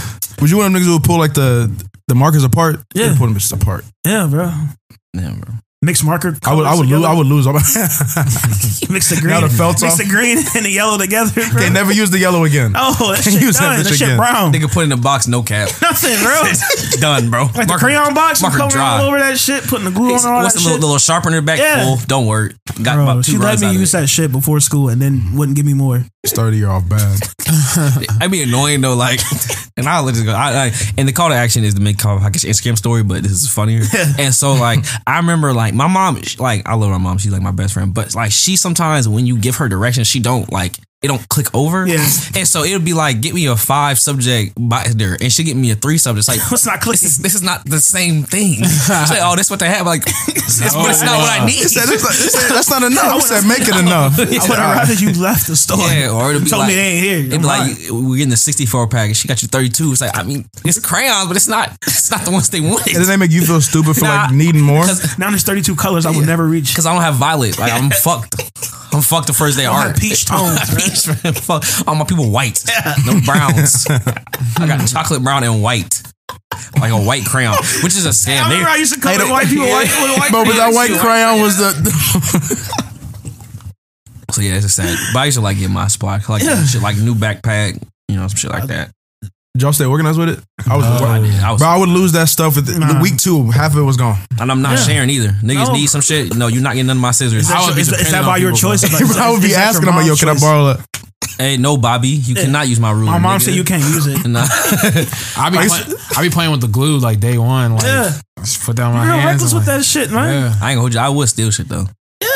Was 0.42 0.50
you 0.52 0.58
want 0.58 0.68
of 0.68 0.74
them 0.74 0.82
niggas 0.82 1.02
to 1.02 1.08
pull 1.08 1.20
like 1.20 1.34
the 1.34 1.70
the 2.08 2.16
markers 2.16 2.44
apart? 2.44 2.78
Yeah. 2.94 3.10
They 3.10 3.18
put 3.18 3.26
them 3.28 3.36
just 3.36 3.52
apart. 3.54 3.86
Yeah, 4.06 4.28
bro. 4.30 4.52
Yeah, 5.14 5.36
bro. 5.40 5.54
Mix 5.84 6.04
marker. 6.04 6.38
I 6.46 6.54
would 6.54 6.68
I 6.68 6.76
would 6.76 6.86
lose 6.86 7.04
I 7.04 7.12
would 7.12 7.26
lose. 7.26 7.48
all 7.48 7.54
mix 8.94 9.10
the 9.10 9.18
green. 9.20 9.34
Now 9.34 9.42
the 9.42 9.50
felt's 9.50 9.82
mix 9.82 9.94
off. 9.94 9.98
the 9.98 10.06
green 10.08 10.38
and 10.56 10.64
the 10.64 10.70
yellow 10.70 10.96
together. 11.00 11.32
Bro. 11.34 11.60
Can't 11.60 11.74
never 11.74 11.92
use 11.92 12.12
the 12.12 12.20
yellow 12.20 12.44
again. 12.44 12.74
Oh, 12.76 12.94
that 13.10 13.24
Can't 13.24 13.34
shit 13.34 13.42
use 13.42 13.58
that 13.58 13.78
done. 13.78 13.84
That, 13.84 13.86
bitch 13.90 13.98
shit 13.98 14.02
again. 14.10 14.18
brown. 14.18 14.54
Nigga 14.54 14.72
put 14.72 14.84
in 14.84 14.90
the 14.90 14.98
box, 14.98 15.28
no 15.28 15.42
cap. 15.42 15.70
Nothing, 15.82 16.22
bro. 16.22 16.38
Done, 17.02 17.32
bro. 17.32 17.46
Like 17.58 17.68
the 17.68 17.78
crayon 17.82 18.14
box, 18.14 18.44
you 18.44 18.50
marker 18.50 18.70
dry. 18.70 19.00
all 19.00 19.08
over 19.08 19.18
that 19.18 19.40
shit, 19.40 19.64
putting 19.64 19.86
the 19.86 19.92
glue 19.92 20.12
What's 20.12 20.24
on 20.24 20.34
all 20.34 20.44
that 20.44 20.54
the 20.54 20.60
shit. 20.60 20.66
little, 20.66 20.80
the 20.82 20.86
little 20.86 21.00
sharpener 21.00 21.42
back 21.42 21.58
Yeah. 21.58 21.84
full? 21.84 21.98
Don't 22.06 22.28
worry. 22.28 22.54
Got 22.84 22.96
Bro, 22.96 23.04
about 23.04 23.24
two 23.26 23.32
she 23.32 23.38
let 23.40 23.60
me 23.60 23.72
use 23.74 23.92
it. 23.96 24.02
that 24.02 24.08
shit 24.08 24.32
before 24.32 24.60
school 24.60 24.88
and 24.90 25.02
then 25.02 25.34
wouldn't 25.36 25.56
give 25.56 25.66
me 25.66 25.74
more. 25.74 26.06
Started 26.24 26.54
the 26.54 26.58
year 26.60 26.70
off 26.70 26.88
bad. 26.88 27.20
I'd 28.22 28.30
be 28.30 28.44
annoying 28.44 28.82
though, 28.82 28.94
like, 28.96 29.20
and 29.78 29.88
I'll 29.90 30.04
let 30.04 30.14
this 30.14 30.24
go. 30.24 30.34
I, 30.34 30.66
I, 30.68 30.72
and 30.96 31.08
the 31.08 31.14
call 31.14 31.30
to 31.30 31.36
action 31.36 31.64
is 31.64 31.74
to 31.74 31.82
make 31.82 31.98
call 31.98 32.20
package 32.20 32.44
Instagram 32.44 32.78
story, 32.78 33.02
but 33.02 33.24
this 33.24 33.32
is 33.32 33.52
funnier. 33.52 33.82
and 34.20 34.32
so, 34.32 34.54
like, 34.54 34.86
I 35.08 35.18
remember, 35.18 35.52
like, 35.52 35.74
my 35.74 35.88
mom, 35.88 36.22
she- 36.22 36.38
like, 36.38 36.68
I 36.68 36.76
love 36.76 36.92
my 36.92 37.00
mom. 37.00 37.18
She's 37.18 37.32
like 37.32 37.42
my 37.42 37.52
best 37.52 37.74
friend, 37.74 37.92
but 37.92 38.14
like, 38.14 38.32
she 38.32 38.56
sometimes 38.56 39.10
when 39.10 39.26
you 39.26 39.38
give 39.40 39.56
her 39.56 39.68
directions, 39.68 40.06
she 40.08 40.20
don't 40.20 40.52
like. 40.52 40.76
It 41.02 41.08
don't 41.08 41.28
click 41.30 41.48
over, 41.56 41.88
Yeah. 41.88 41.98
and 42.36 42.48
so 42.48 42.64
it'll 42.64 42.80
be 42.80 42.94
like, 42.94 43.22
get 43.22 43.34
me 43.34 43.48
a 43.48 43.56
five 43.56 43.98
subject 43.98 44.54
binder, 44.56 45.18
and 45.20 45.34
she 45.34 45.44
get 45.44 45.58
me 45.58 45.72
a 45.72 45.76
three 45.76 45.98
subject. 45.98 46.28
It's 46.30 46.38
like, 46.38 46.38
It's 46.52 46.64
not 46.68 46.80
this 46.86 47.02
is 47.02 47.18
this 47.18 47.34
is 47.34 47.42
not 47.42 47.66
the 47.66 47.80
same 47.80 48.22
thing. 48.22 48.60
Like, 49.10 49.18
oh, 49.24 49.36
this 49.36 49.50
what 49.50 49.60
they 49.60 49.68
have. 49.68 49.88
Like, 49.88 50.04
it's, 50.06 50.62
it's- 50.62 50.76
but 50.76 50.92
it's 50.92 51.02
not 51.02 51.18
what 51.18 51.30
I 51.42 51.44
need. 51.46 51.58
Said, 51.66 51.88
"That's 51.90 52.04
said, 52.32 52.50
that's 52.54 52.70
not 52.70 52.84
enough. 52.84 53.16
He 53.16 53.22
said, 53.22 53.48
make 53.48 53.62
it 53.66 53.76
enough. 53.76 54.14
I 54.20 54.26
would 54.26 54.60
have 54.60 54.78
rather 54.78 54.94
you 54.94 55.12
left 55.20 55.48
the 55.48 55.56
store. 55.56 55.80
Yeah, 55.90 56.14
or 56.14 56.30
it'll 56.30 56.44
be 56.44 56.50
told 56.50 56.60
like, 56.62 56.70
me 56.70 56.76
they 56.76 56.82
ain't 56.94 57.04
here. 57.04 57.18
It'd 57.18 57.34
I'm 57.34 57.42
be 57.42 57.48
like 57.48 57.78
we're 57.90 58.18
getting 58.18 58.30
the 58.30 58.38
64 58.38 58.88
pack 58.88 59.08
and 59.08 59.18
she 59.18 59.28
got 59.28 59.42
you 59.42 59.48
32. 59.48 59.92
It's 59.94 60.02
like 60.02 60.16
I 60.16 60.22
mean 60.22 60.46
it's 60.66 60.78
crayons, 60.80 61.28
but 61.28 61.36
it's 61.36 61.48
not 61.48 61.72
it's 61.82 62.12
not 62.12 62.22
the 62.26 62.32
ones 62.32 62.50
they 62.52 62.62
wanted. 62.62 62.88
And 62.94 62.98
does 62.98 63.08
that 63.08 63.18
make 63.18 63.32
you 63.32 63.42
feel 63.42 63.62
stupid 63.62 63.96
for 63.96 64.06
Nah. 64.06 64.30
like 64.30 64.34
needing 64.36 64.62
more? 64.62 64.86
now 65.18 65.30
there's 65.32 65.44
32 65.44 65.76
colors 65.76 66.06
I 66.06 66.12
would 66.12 66.28
never 66.28 66.46
reach. 66.46 66.70
Because 66.70 66.86
I 66.86 66.94
don't 66.94 67.02
have 67.02 67.16
violet. 67.16 67.58
Like 67.58 67.72
I'm 67.74 67.90
fucked. 67.90 68.36
I'm 68.94 69.02
fucked 69.02 69.28
the 69.28 69.34
first 69.34 69.58
day 69.58 69.66
of 69.66 69.74
art. 69.74 69.98
peach 69.98 70.26
tones. 70.30 70.60
All 71.88 71.96
my 71.96 72.06
people 72.06 72.30
white. 72.32 72.64
No 73.06 73.20
browns. 73.26 73.86
I 73.90 74.68
got 74.68 74.88
chocolate 74.88 75.24
brown 75.24 75.44
and 75.44 75.62
white. 75.64 76.02
Like 76.80 76.92
a 76.92 77.02
white 77.02 77.26
crayon, 77.26 77.56
which 77.84 77.96
is 77.98 78.06
a 78.06 78.10
I 78.10 78.12
scam. 78.12 78.44
remember 78.50 78.70
I 78.70 78.76
used 78.78 78.94
to 78.94 79.00
color 79.02 79.18
Hey, 79.20 79.26
the- 79.26 79.32
white 79.32 79.48
people 79.48 79.66
white 79.68 79.90
with 80.02 80.18
white 80.20 80.32
But 80.32 80.48
with 80.48 80.56
that 80.58 80.74
white 80.74 80.92
crayon 81.00 81.42
was 81.42 81.58
the. 81.58 81.72
so 84.32 84.42
yeah, 84.42 84.56
it's 84.56 84.66
a 84.66 84.70
sad. 84.70 84.98
But 85.14 85.20
I 85.20 85.26
used 85.26 85.38
to 85.38 85.44
like 85.44 85.58
get 85.60 85.70
my 85.70 85.88
spot, 85.88 86.28
like 86.30 86.42
shit, 86.42 86.82
like 86.82 86.98
new 86.98 87.16
backpack, 87.16 87.82
you 88.08 88.16
know, 88.16 88.28
some 88.28 88.38
shit 88.38 88.52
like 88.52 88.66
that. 88.68 88.92
Did 89.54 89.64
y'all 89.64 89.74
stay 89.74 89.84
organized 89.86 90.18
with 90.18 90.30
it? 90.30 90.40
I 90.70 90.78
was. 90.78 90.86
I, 90.86 91.20
did. 91.20 91.34
I 91.44 91.52
was, 91.52 91.60
Bro, 91.62 91.68
I 91.70 91.78
would 91.78 91.90
lose 91.90 92.14
that 92.14 92.30
stuff 92.30 92.56
with 92.56 92.68
the, 92.68 92.72
the 92.74 92.80
Nah. 92.80 93.02
week 93.02 93.18
two. 93.18 93.52
Half 93.52 93.74
of 93.74 93.80
it 93.80 93.84
was 93.84 93.98
gone. 93.98 94.18
and 94.40 94.50
I'm 94.50 94.62
not 94.62 94.78
Yeah. 94.78 94.84
sharing 94.86 95.10
either. 95.10 95.30
Niggas 95.44 95.68
No. 95.68 95.74
need 95.74 95.88
some 95.88 96.00
shit. 96.02 96.34
No, 96.36 96.48
you're 96.48 96.62
not 96.64 96.74
getting 96.74 96.88
none 96.88 96.98
of 96.98 97.02
my 97.02 97.12
scissors. 97.12 97.44
Is 97.44 97.48
that, 97.50 97.58
I 97.58 97.66
would 97.68 97.76
be 97.76 97.82
is, 97.82 97.88
is 97.90 97.98
dependent 97.98 98.12
that 98.14 98.20
on 98.24 98.26
by 98.32 98.38
your 98.38 98.52
people, 98.54 98.70
choice? 98.72 98.82
bro. 98.90 99.00
Is 99.00 99.16
that- 99.16 99.18
I 99.26 99.30
would 99.30 99.38
is 99.40 99.44
be 99.44 99.48
that 99.50 99.60
your 99.60 99.68
asking 99.68 99.88
him, 99.90 99.96
like, 99.96 100.06
yo, 100.06 100.10
mom's 100.12 100.20
can 100.22 100.30
I 100.30 100.34
choice? 100.34 100.42
borrow 100.42 100.66
that? 100.74 100.88
Hey, 101.38 101.58
no, 101.58 101.76
Bobby, 101.78 102.08
you 102.10 102.36
cannot 102.36 102.68
use 102.70 102.80
my 102.80 102.92
ruler. 102.92 103.12
My 103.12 103.20
mom 103.20 103.40
nigga. 103.40 103.44
said 103.44 103.54
you 103.56 103.64
can't 103.64 103.84
use 103.84 104.08
it. 104.08 104.26
Nah. 104.28 104.46
I 105.38 105.50
be 105.50 105.58
I 105.58 105.68
play, 105.68 105.96
I 106.18 106.22
be 106.22 106.30
playing 106.30 106.52
with 106.52 106.62
the 106.62 106.68
glue 106.68 107.00
like 107.00 107.20
day 107.20 107.38
one. 107.38 107.74
Like 107.74 107.84
Yeah. 107.84 108.12
just 108.40 108.64
put 108.64 108.76
down 108.78 108.94
my 108.94 109.04
You're 109.06 109.14
real 109.14 109.22
hands. 109.22 109.34
reckless 109.42 109.52
and, 109.52 109.60
with 109.60 109.68
like, 109.68 109.78
that 109.80 109.84
shit, 109.84 110.12
man. 110.12 110.30
Yeah. 110.34 110.48
I 110.48 110.50
ain't 110.50 110.60
gonna 110.78 110.80
hold 110.82 110.94
you. 110.94 111.00
I 111.02 111.10
would 111.10 111.28
steal 111.30 111.52
shit 111.52 111.68
though. 111.68 111.88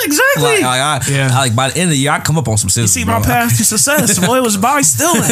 Yeah, 0.05 0.13
exactly. 0.13 0.43
Like, 0.43 0.61
like, 0.63 0.81
I, 0.81 1.11
Yeah. 1.11 1.29
I- 1.31 1.37
like 1.45 1.55
by 1.55 1.69
the 1.69 1.77
end 1.77 1.83
of 1.89 1.91
the 1.91 1.97
year, 1.97 2.11
I 2.11 2.19
come 2.19 2.37
up 2.37 2.47
on 2.47 2.57
some 2.57 2.69
you 2.81 2.87
see 2.87 3.03
bro. 3.03 3.19
my 3.19 3.25
path 3.25 3.57
to 3.57 3.63
success. 3.65 4.19
Boy, 4.19 4.37
it 4.37 4.43
was 4.43 4.57
by 4.57 4.81
stealing. 4.81 5.23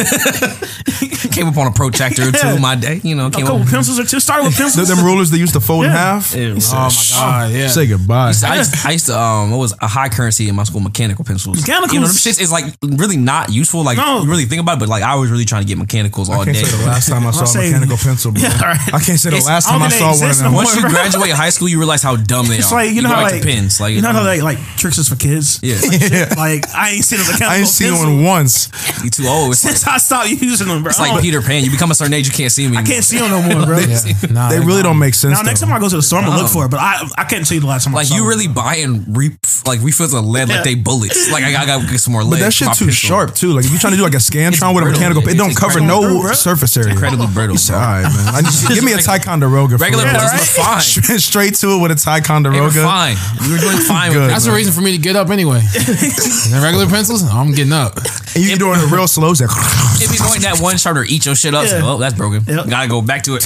came 1.32 1.48
up 1.48 1.56
on 1.56 1.66
a 1.66 1.72
protractor 1.72 2.28
or 2.28 2.32
two 2.32 2.46
Yeah. 2.46 2.58
my 2.58 2.74
day. 2.76 3.00
You 3.02 3.14
know, 3.14 3.26
A 3.26 3.30
came 3.30 3.46
couple 3.46 3.62
up. 3.62 3.68
pencils 3.68 3.98
or 3.98 4.04
two. 4.04 4.20
Started 4.20 4.44
with 4.44 4.56
Th- 4.56 4.64
pencils. 4.72 4.88
them 4.88 5.04
rulers 5.04 5.30
they 5.30 5.38
used 5.38 5.54
to 5.54 5.60
fold 5.60 5.84
in 5.86 5.90
Yeah. 5.90 5.96
half. 5.98 6.34
Yeah, 6.34 6.54
Oh 6.54 6.88
my 6.88 6.90
god, 7.16 7.52
yeah. 7.52 7.68
Say 7.68 7.86
goodbye. 7.86 8.32
I 8.46 8.58
used, 8.58 8.86
I 8.86 8.90
used 8.92 9.06
to 9.06 9.18
um 9.18 9.50
what 9.50 9.58
was 9.58 9.74
a 9.80 9.86
high 9.88 10.08
currency 10.08 10.48
in 10.48 10.54
my 10.54 10.64
school 10.64 10.80
mechanical 10.80 11.24
pencils. 11.24 11.56
Mechanicals. 11.60 11.92
You 11.92 12.00
know 12.00 12.06
them 12.06 12.16
shits 12.16 12.40
is 12.40 12.52
like 12.52 12.64
really 12.82 13.16
not 13.16 13.50
useful. 13.50 13.82
Like 13.84 13.96
No. 13.98 14.22
you 14.22 14.28
really 14.30 14.44
think 14.46 14.60
about 14.60 14.76
it, 14.76 14.80
but 14.80 14.88
like 14.88 15.02
I 15.02 15.14
was 15.16 15.30
really 15.30 15.44
trying 15.44 15.62
to 15.62 15.68
get 15.68 15.78
mechanicals 15.78 16.28
all 16.28 16.40
I 16.40 16.44
can't 16.44 16.56
day. 16.56 16.64
say 16.64 16.76
the 16.76 16.86
last 16.86 17.08
time 17.08 17.26
I 17.26 17.30
saw 17.32 17.44
a 17.58 17.62
mechanical 17.62 17.96
pencil, 17.96 18.32
bro. 18.32 18.42
Yeah, 18.44 18.60
right. 18.60 18.94
I 18.94 19.00
can't 19.00 19.18
say 19.18 19.30
the 19.30 19.36
It's- 19.36 19.46
last 19.46 19.68
time 19.68 19.82
I 19.82 19.88
saw 19.88 20.14
one 20.18 20.30
of 20.30 20.38
them. 20.38 20.52
Once 20.52 20.76
you 20.76 20.82
graduate 20.82 21.32
high 21.32 21.50
school, 21.50 21.68
you 21.68 21.78
realize 21.78 22.02
how 22.02 22.16
dumb 22.16 22.46
they 22.48 22.58
It's 22.58 22.70
are. 22.72 22.76
like 22.84 22.92
you 22.94 23.02
know 23.02 23.08
go 23.08 23.14
how 23.16 23.22
back 23.24 23.32
like 23.32 23.42
pins. 23.42 23.80
Like 23.80 23.94
you 23.94 24.02
know 24.02 24.12
how 24.12 24.22
they 24.22 24.40
like 24.40 24.58
tricks 24.76 24.98
is 24.98 25.08
for 25.08 25.16
kids. 25.16 25.60
yeah, 25.62 25.74
Like 26.36 26.68
I 26.74 26.90
ain't 26.90 27.04
seen 27.04 27.20
a 27.20 27.22
mechanical 27.22 27.48
I 27.48 27.56
ain't 27.58 27.68
seen 27.68 27.88
pencil 27.90 28.06
one 28.14 28.24
once. 28.24 28.68
you 29.04 29.10
too 29.10 29.26
old. 29.26 29.52
It's 29.52 29.64
like, 29.64 29.76
since 29.76 29.86
I 29.86 29.96
stopped 29.98 30.28
using 30.30 30.68
them, 30.68 30.82
bro. 30.82 30.90
it's 30.90 30.98
like 31.00 31.20
Peter 31.22 31.40
Pan. 31.42 31.64
You 31.64 31.70
become 31.70 31.90
a 31.90 31.94
certain 31.94 32.14
age, 32.14 32.26
you 32.26 32.32
can't 32.32 32.52
see 32.52 32.68
me. 32.68 32.76
I 32.76 32.82
can't 32.82 33.04
see 33.04 33.18
them 33.18 33.30
no 33.30 33.42
more, 33.42 33.66
bro. 33.66 33.78
Yeah. 33.84 34.00
Nah, 34.30 34.48
They 34.48 34.58
really 34.60 34.82
don't 34.82 34.98
make 34.98 35.14
sense. 35.14 35.34
Now 35.36 35.42
next 35.42 35.60
though. 35.60 35.66
time 35.66 35.76
I 35.76 35.78
go 35.80 35.88
to 35.88 35.96
the 35.96 36.02
store, 36.02 36.20
I'm 36.20 36.26
gonna 36.26 36.42
look 36.42 36.50
for 36.50 36.64
it. 36.64 36.70
But 36.70 36.80
I 36.80 37.06
I 37.18 37.24
can't 37.24 37.46
tell 37.46 37.54
you 37.54 37.60
the 37.60 37.66
last 37.66 37.84
time. 37.84 37.94
I 37.94 37.98
Like 37.98 38.06
saw 38.08 38.14
you 38.16 38.22
them. 38.22 38.28
really 38.28 38.48
buying 38.48 39.04
re- 39.12 39.36
like 39.66 39.80
refills 39.82 40.14
of 40.14 40.24
lead 40.24 40.48
like 40.48 40.64
they 40.64 40.74
bullets. 40.74 41.30
Like 41.30 41.44
I, 41.44 41.62
I 41.62 41.66
gotta 41.66 41.86
get 41.86 41.98
some 42.00 42.12
more 42.12 42.22
lead. 42.24 42.30
But 42.30 42.38
that 42.40 42.44
for 42.46 42.50
shit 42.52 42.68
my 42.68 42.74
too 42.74 42.86
pistol. 42.86 43.08
sharp 43.08 43.34
too. 43.34 43.52
Like 43.52 43.64
if 43.64 43.70
you're 43.70 43.80
trying 43.80 43.92
to 43.92 43.96
do 43.98 44.02
like 44.04 44.14
a 44.14 44.22
scantron 44.24 44.74
with 44.74 44.84
a 44.84 44.86
brittle. 44.86 44.90
mechanical, 44.92 45.28
it 45.28 45.36
don't 45.36 45.54
cover 45.56 45.80
no 45.80 45.98
incredibly 46.02 46.20
brittle. 46.22 46.36
surface 46.36 46.76
area. 46.76 46.92
Incredibly 46.92 47.26
brittle. 47.28 47.56
You 47.56 47.74
all 47.74 47.80
right, 47.80 48.02
man. 48.02 48.34
I 48.34 48.40
just, 48.42 48.68
give 48.74 48.84
me 48.84 48.92
a 48.92 48.98
Ticonderoga. 48.98 49.78
for 49.78 49.82
Regular 49.84 50.04
real. 50.04 50.14
bullets 50.14 50.56
look 50.56 50.64
fine. 50.66 50.80
Straight 51.20 51.54
to 51.56 51.70
it 51.76 51.80
with 51.82 51.90
a 51.92 51.94
They 51.94 52.10
were 52.10 52.20
Ticonderoga. 52.20 52.82
fine. 52.82 53.16
We 53.46 53.52
were 53.52 53.58
doing 53.60 53.78
fine. 53.78 54.12
Good. 54.12 54.20
with 54.22 54.30
That's 54.30 54.44
the 54.46 54.52
people. 54.54 54.70
reason 54.70 54.72
for 54.72 54.84
for 54.84 54.84
me 54.84 54.92
to 54.92 55.02
get 55.02 55.16
up 55.16 55.30
anyway. 55.30 55.60
the 55.72 56.60
regular 56.62 56.86
pencils, 56.86 57.22
I'm 57.22 57.52
getting 57.52 57.72
up. 57.72 57.96
And 58.34 58.44
you 58.44 58.56
doing 58.56 58.80
it 58.80 58.90
real 58.90 59.08
slow. 59.08 59.30
It's 59.30 59.40
like, 59.40 59.50
If 60.02 60.12
you 60.12 60.18
going 60.18 60.42
that 60.42 60.60
one 60.60 60.76
sharpener, 60.76 61.04
eat 61.08 61.24
your 61.26 61.34
shit 61.34 61.54
up. 61.54 61.64
Yeah. 61.64 61.80
So, 61.80 61.86
oh, 61.86 61.98
that's 61.98 62.14
broken. 62.14 62.42
Yep. 62.46 62.68
Gotta 62.68 62.88
go 62.88 63.00
back 63.00 63.22
to 63.24 63.38
it. 63.40 63.44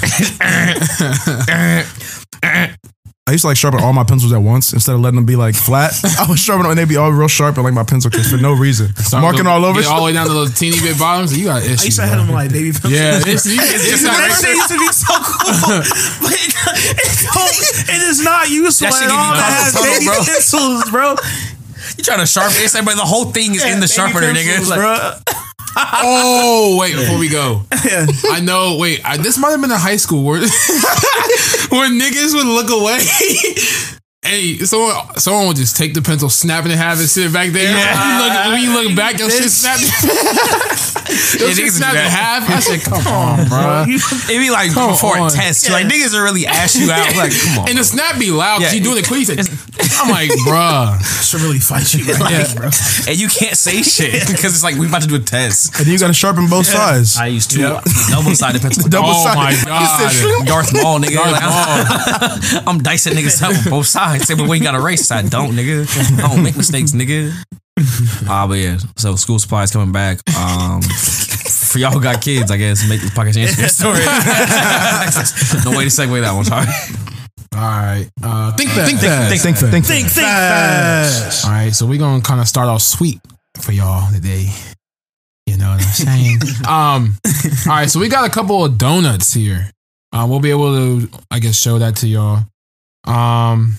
I 3.29 3.33
used 3.33 3.43
to 3.45 3.49
like 3.49 3.57
sharpen 3.61 3.81
all 3.85 3.93
my 3.93 4.05
pencils 4.05 4.33
at 4.33 4.41
once 4.41 4.73
instead 4.73 4.95
of 4.95 5.01
letting 5.03 5.17
them 5.17 5.27
be 5.27 5.37
like 5.37 5.55
flat. 5.55 5.93
I 6.19 6.25
was 6.29 6.41
sharpening 6.41 6.65
them 6.65 6.71
and 6.73 6.79
they'd 6.81 6.89
be 6.89 6.97
all 6.97 7.13
real 7.13 7.29
sharp 7.29 7.57
and 7.57 7.65
like 7.65 7.75
my 7.75 7.85
pencil 7.85 8.11
case 8.11 8.31
for 8.31 8.39
no 8.39 8.55
reason. 8.55 8.89
Marking 9.13 9.47
all 9.47 9.65
over. 9.65 9.81
Get 9.81 9.91
all 9.91 10.01
the 10.01 10.05
way 10.07 10.13
down 10.15 10.27
to 10.27 10.33
those 10.33 10.55
teeny 10.59 10.81
bit 10.81 10.99
bottoms. 10.99 11.37
You 11.37 11.45
got 11.45 11.63
issues. 11.63 11.83
I 11.83 11.85
used 11.85 11.99
to 12.01 12.07
have 12.07 12.19
them 12.27 12.33
like 12.35 12.51
baby 12.51 12.73
pencils. 12.73 12.93
Yeah, 12.95 13.21
it's, 13.21 13.45
you, 13.45 13.61
it's, 13.61 13.85
It's 13.93 14.03
not 14.03 14.17
right 14.17 14.33
there. 14.41 14.55
used 14.57 14.73
to 14.73 14.79
be 14.81 14.89
so 14.97 15.15
cool, 15.21 15.53
but 16.25 16.33
it, 16.33 16.55
it's, 17.05 17.89
it 17.89 18.03
is 18.09 18.25
not 18.25 18.49
useful 18.49 18.89
That 18.89 18.97
at 18.97 19.09
give 19.09 19.13
all 19.13 19.29
you 19.29 19.37
to 19.37 19.43
have 19.45 19.73
carpal 19.73 19.77
tunnel, 19.77 19.93
baby 19.93 20.07
bro. 20.09 20.17
pencils, 20.25 20.91
bro. 20.91 21.09
you 21.99 22.05
trying 22.05 22.21
to 22.25 22.27
sharpen 22.27 22.57
it, 22.65 22.85
but 22.85 22.97
the 22.97 23.05
whole 23.05 23.27
thing 23.31 23.55
is 23.55 23.65
in 23.65 23.81
the 23.81 23.87
Baby 23.87 23.93
sharpener, 23.93 24.33
nigga. 24.33 24.57
pencils, 24.57 24.71
Like, 24.73 24.81
bro. 24.81 25.38
Oh 25.81 26.77
wait, 26.79 26.95
before 26.97 27.19
we 27.19 27.29
go. 27.29 27.63
I 27.71 28.41
know. 28.43 28.77
Wait, 28.79 29.01
I, 29.05 29.17
this 29.17 29.39
might 29.39 29.51
have 29.51 29.61
been 29.61 29.71
a 29.71 29.79
high 29.79 29.97
school 29.97 30.25
where 30.25 30.41
where 30.41 31.91
niggas 31.91 32.35
would 32.35 32.47
look 32.47 32.71
away. 32.71 32.99
Hey, 34.23 34.59
someone 34.59 34.95
someone 35.17 35.47
would 35.47 35.57
just 35.57 35.77
take 35.77 35.95
the 35.95 36.03
pencil, 36.03 36.29
snap 36.29 36.67
it 36.67 36.73
in 36.73 36.77
half, 36.77 36.99
and 36.99 37.09
sit 37.09 37.27
it 37.27 37.33
back 37.33 37.51
there. 37.51 37.71
You 37.71 38.19
look, 38.19 38.53
when 38.53 38.63
you 38.63 38.73
look 38.75 38.97
back, 38.97 39.17
your 39.19 39.31
shit 39.31 39.43
This- 39.45 39.63
snapped. 39.63 39.81
your 41.39 41.49
Yeah, 41.49 41.55
shit 41.55 41.65
niggas 41.65 41.79
snapped 41.79 41.97
in 41.97 42.03
half. 42.11 42.51
I 42.51 42.59
said, 42.59 42.83
"Come 42.83 43.07
on, 43.07 43.49
bro." 43.49 43.85
It 43.87 44.39
be 44.39 44.51
like 44.51 44.73
Come 44.75 44.91
before 44.91 45.17
on. 45.19 45.29
a 45.29 45.31
test. 45.31 45.71
Like 45.71 45.87
niggas 45.87 46.15
are 46.19 46.23
really 46.25 46.47
ask 46.47 46.75
you 46.79 46.91
out. 46.91 47.15
Like, 47.17 47.31
come 47.33 47.61
on. 47.61 47.69
And 47.71 47.79
the 47.79 47.85
snap 47.85 48.19
be 48.19 48.31
loud 48.33 48.59
because 48.59 48.75
Yeah. 48.75 48.79
you 48.79 48.85
doing 48.85 48.99
it 48.99 49.07
quick. 49.07 49.25
Said, 49.25 49.39
I'm 50.03 50.11
like, 50.11 50.31
bruh. 50.45 50.99
should 51.25 51.41
really 51.41 51.61
fight 51.61 51.95
you. 51.95 52.05
Like, 52.19 52.31
Yeah. 52.33 52.55
bro. 52.55 52.71
and 53.07 53.17
you 53.19 53.29
can't 53.29 53.57
say 53.57 53.83
shit 53.83 54.27
because 54.27 54.53
it's 54.53 54.65
like 54.65 54.75
we 54.77 54.89
about 54.89 55.03
to 55.03 55.09
do 55.09 55.15
a 55.15 55.21
test. 55.21 55.79
And 55.79 55.87
you 55.87 55.97
got 55.99 56.09
to 56.09 56.13
sharpen 56.13 56.49
both 56.49 56.67
sides. 56.67 57.17
I 57.17 57.27
used 57.29 57.51
two 57.53 57.63
double 57.63 58.35
sided 58.35 58.61
pencils. 58.63 58.87
Double 58.91 59.11
Oh 59.15 59.25
sided. 59.25 59.39
my 59.39 59.55
God. 59.65 60.45
Darth 60.47 60.73
Maul, 60.75 60.99
nigga. 60.99 61.15
Darth 61.15 61.33
Like, 61.33 62.59
I'm, 62.67 62.69
I'm 62.69 62.79
dicing 62.83 63.15
niggas 63.15 63.41
up 63.43 63.51
with 63.51 63.71
both 63.71 63.87
sides. 63.87 64.08
I 64.09 64.19
say, 64.19 64.35
but 64.35 64.49
when 64.49 64.59
you 64.59 64.65
got 64.65 64.75
a 64.75 64.81
race, 64.81 65.11
I 65.11 65.23
don't, 65.23 65.53
nigga. 65.53 65.87
I 66.19 66.35
don't 66.35 66.43
make 66.43 66.57
mistakes, 66.57 66.93
nigga. 66.93 67.33
Ah, 68.29 68.45
but 68.49 68.59
yeah. 68.59 68.77
So 68.97 69.15
school 69.15 69.39
supplies 69.39 69.71
coming 69.71 69.93
back. 69.93 70.19
Um, 70.37 70.83
for 70.83 71.79
y'all 71.79 71.93
who 71.93 72.03
got 72.03 72.21
kids, 72.21 72.51
I 72.51 72.57
guess 72.57 72.89
make 72.89 73.01
this 73.01 73.11
podcast 73.11 73.37
answer 73.39 73.61
your 73.61 73.69
story. 73.69 73.99
no 75.65 75.79
way 75.79 75.85
to 75.85 75.91
segue 75.91 76.21
that 76.21 76.33
one. 76.35 76.45
Sorry. 76.45 76.67
All 77.55 77.61
right. 77.61 78.09
Uh, 78.23 78.57
think 78.57 78.71
that. 78.71 78.87
Think 78.87 79.01
that. 79.01 79.29
Think, 79.29 79.43
think, 79.43 79.57
think, 79.57 79.71
Think, 79.71 79.87
think 79.87 80.09
fast. 80.09 81.45
All 81.45 81.53
right. 81.53 81.73
So 81.73 81.87
we're 81.87 81.99
going 81.99 82.21
to 82.21 82.27
kind 82.27 82.41
of 82.41 82.49
start 82.49 82.69
off 82.69 82.83
sweet 82.83 83.21
for 83.61 83.73
y'all 83.73 84.11
today. 84.13 84.49
You 85.47 85.57
know 85.57 85.71
what 85.71 85.81
I'm 85.81 85.89
saying? 85.89 86.39
um, 86.69 87.15
all 87.67 87.79
right. 87.79 87.89
So 87.89 88.01
we 88.01 88.09
got 88.09 88.27
a 88.27 88.31
couple 88.31 88.65
of 88.65 88.77
donuts 88.77 89.33
here. 89.33 89.71
Uh, 90.13 90.27
we'll 90.29 90.41
be 90.41 90.51
able 90.51 90.75
to, 90.75 91.09
I 91.31 91.39
guess, 91.39 91.59
show 91.59 91.79
that 91.79 91.97
to 91.97 92.09
y'all. 92.09 92.45
Um, 93.07 93.75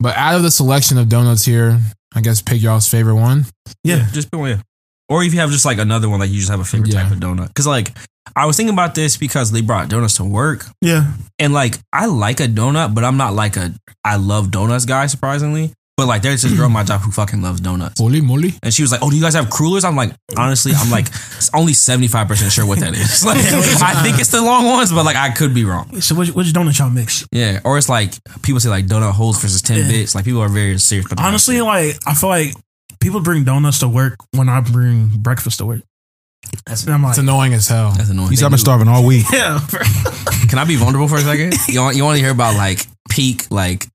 but 0.00 0.16
out 0.16 0.34
of 0.36 0.42
the 0.42 0.50
selection 0.50 0.98
of 0.98 1.08
donuts 1.08 1.44
here, 1.44 1.78
I 2.14 2.20
guess 2.20 2.42
pick 2.42 2.60
y'all's 2.62 2.88
favorite 2.88 3.16
one. 3.16 3.46
Yeah. 3.84 4.06
just 4.12 4.30
pick 4.30 4.38
one. 4.40 4.50
Yeah. 4.50 4.60
Or 5.08 5.22
if 5.22 5.32
you 5.32 5.40
have 5.40 5.50
just 5.50 5.64
like 5.64 5.78
another 5.78 6.08
one, 6.08 6.18
like 6.20 6.30
you 6.30 6.38
just 6.38 6.50
have 6.50 6.60
a 6.60 6.64
favorite 6.64 6.92
Yeah. 6.92 7.02
type 7.04 7.12
of 7.12 7.18
donut. 7.18 7.48
Because 7.48 7.66
like 7.66 7.96
I 8.34 8.44
was 8.46 8.56
thinking 8.56 8.72
about 8.74 8.94
this 8.96 9.16
because 9.16 9.52
they 9.52 9.60
brought 9.60 9.88
donuts 9.88 10.16
to 10.16 10.24
work, 10.24 10.66
Yeah. 10.82 11.12
and 11.38 11.52
like 11.52 11.78
I 11.92 12.06
like 12.06 12.40
a 12.40 12.48
donut, 12.48 12.92
but 12.94 13.04
I'm 13.04 13.16
not 13.16 13.34
like 13.34 13.56
a 13.56 13.72
I 14.04 14.16
love 14.16 14.50
donuts 14.50 14.84
guy. 14.84 15.06
Surprisingly, 15.06 15.72
but 15.96 16.06
like 16.06 16.22
there's 16.22 16.42
this 16.42 16.52
girl 16.52 16.66
at 16.66 16.70
my 16.72 16.84
job 16.90 17.00
who 17.00 17.10
fucking 17.10 17.40
loves 17.42 17.60
donuts. 17.60 18.00
Holy 18.00 18.20
moly. 18.20 18.52
And 18.62 18.72
she 18.72 18.82
was 18.82 18.92
like, 18.92 19.02
"Oh, 19.02 19.10
do 19.10 19.16
you 19.16 19.22
guys 19.22 19.34
have 19.34 19.46
crullers?" 19.50 19.84
I'm 19.84 19.96
like, 19.96 20.12
honestly, 20.36 20.72
I'm 20.76 20.90
like 20.90 21.06
only 21.54 21.72
seventy 21.72 22.08
five 22.08 22.28
percent 22.28 22.52
sure 22.52 22.66
what 22.66 22.80
that 22.80 22.94
is. 22.94 23.22
Like, 23.26 23.38
I 23.38 24.02
think 24.02 24.18
it's 24.20 24.30
the 24.30 24.42
long 24.42 24.66
ones, 24.66 24.92
but 24.92 25.04
like 25.04 25.16
I 25.16 25.30
could 25.30 25.54
be 25.54 25.64
wrong. 25.64 26.00
So 26.00 26.14
which, 26.14 26.30
which 26.30 26.48
donut 26.48 26.78
y'all 26.78 26.90
mix? 26.90 27.26
Yeah, 27.32 27.60
or 27.64 27.78
it's 27.78 27.88
like 27.88 28.12
people 28.42 28.60
say 28.60 28.68
like 28.68 28.86
donut 28.86 29.12
holes 29.12 29.40
versus 29.40 29.62
ten 29.62 29.78
Yeah. 29.78 29.88
bits. 29.88 30.14
Like 30.14 30.24
people 30.24 30.40
are 30.42 30.48
very 30.48 30.78
serious. 30.78 31.06
About 31.06 31.16
that 31.18 31.26
Honestly, 31.28 31.56
shit. 31.56 31.64
like 31.64 31.96
I 32.06 32.14
feel 32.14 32.28
like 32.28 32.54
people 33.00 33.20
bring 33.20 33.44
donuts 33.44 33.78
to 33.80 33.88
work 33.88 34.16
when 34.32 34.48
I 34.48 34.60
bring 34.60 35.08
breakfast 35.08 35.58
to 35.58 35.66
work. 35.66 35.80
and 36.68 36.90
I'm 36.90 37.02
like, 37.02 37.10
It's 37.10 37.18
annoying 37.18 37.54
as 37.54 37.68
hell. 37.68 37.92
that's 37.92 38.10
annoying. 38.10 38.30
He's 38.30 38.40
They 38.40 38.46
I've 38.46 38.50
been 38.52 38.58
starving 38.58 38.88
all 38.88 39.04
week. 39.06 39.24
yeah, 39.32 39.60
bro. 39.70 39.80
Can 40.48 40.58
I 40.58 40.64
be 40.64 40.76
vulnerable 40.76 41.08
for 41.08 41.16
a 41.16 41.20
second? 41.20 41.54
You 41.68 41.80
want 41.80 41.96
you 41.96 42.04
want 42.04 42.16
to 42.18 42.22
hear 42.22 42.30
about 42.32 42.54
like 42.54 42.86
peak 43.10 43.50
like 43.50 43.86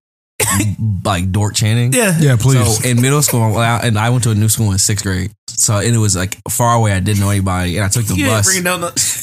like 1.06 1.32
Dort 1.32 1.56
Channing? 1.56 1.94
yeah, 1.94 2.18
Yeah, 2.20 2.36
please. 2.40 2.80
So 2.84 2.90
in 2.90 3.02
middle 3.02 3.22
school, 3.22 3.44
and 3.62 3.98
I 3.98 4.10
went 4.10 4.24
to 4.24 4.32
a 4.32 4.36
new 4.36 4.50
school 4.50 4.72
in 4.72 4.78
sixth 4.78 5.04
grade. 5.06 5.32
So 5.50 5.78
and 5.78 5.96
it 5.96 6.00
was 6.00 6.16
like 6.16 6.38
far 6.50 6.76
away. 6.76 6.92
I 6.94 7.00
didn't 7.00 7.20
know 7.22 7.30
anybody, 7.30 7.78
and 7.78 7.86
I 7.86 7.90
took 7.90 8.06
the 8.06 8.16
You 8.16 8.26
bus 8.28 8.52
bring 8.52 8.64
donuts. 8.64 9.22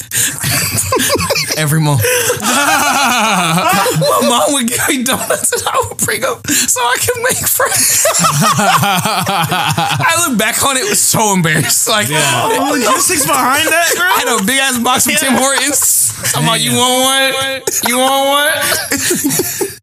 every 1.57 1.81
month. 1.81 2.01
My 2.39 4.19
mom 4.23 4.53
would 4.53 4.67
give 4.67 4.87
me 4.87 5.03
donuts, 5.03 5.51
and 5.51 5.61
I 5.67 5.85
would 5.89 5.97
bring 5.97 6.21
them 6.21 6.39
so 6.47 6.79
I 6.81 6.95
could 6.97 7.21
make 7.23 7.37
friends. 7.47 8.05
I 8.19 10.25
look 10.27 10.37
back 10.37 10.63
on 10.63 10.77
it, 10.77 10.83
was 10.87 10.99
so 10.99 11.33
embarrassed. 11.33 11.87
Like, 11.89 12.07
Oh, 12.09 12.57
oh 12.59 12.71
logistics 12.73 13.25
behind 13.25 13.67
that, 13.67 13.91
bro. 13.95 14.05
I 14.05 14.19
had 14.23 14.41
a 14.41 14.45
big 14.45 14.59
ass 14.59 14.77
box 14.79 15.05
from 15.05 15.15
Tim 15.15 15.33
Hortons. 15.35 16.13
I'm 16.35 16.45
like, 16.45 16.61
you 16.61 16.71
want 16.71 17.03
one? 17.03 17.33
You 17.87 17.97
want 17.97 18.29
one? 18.29 18.53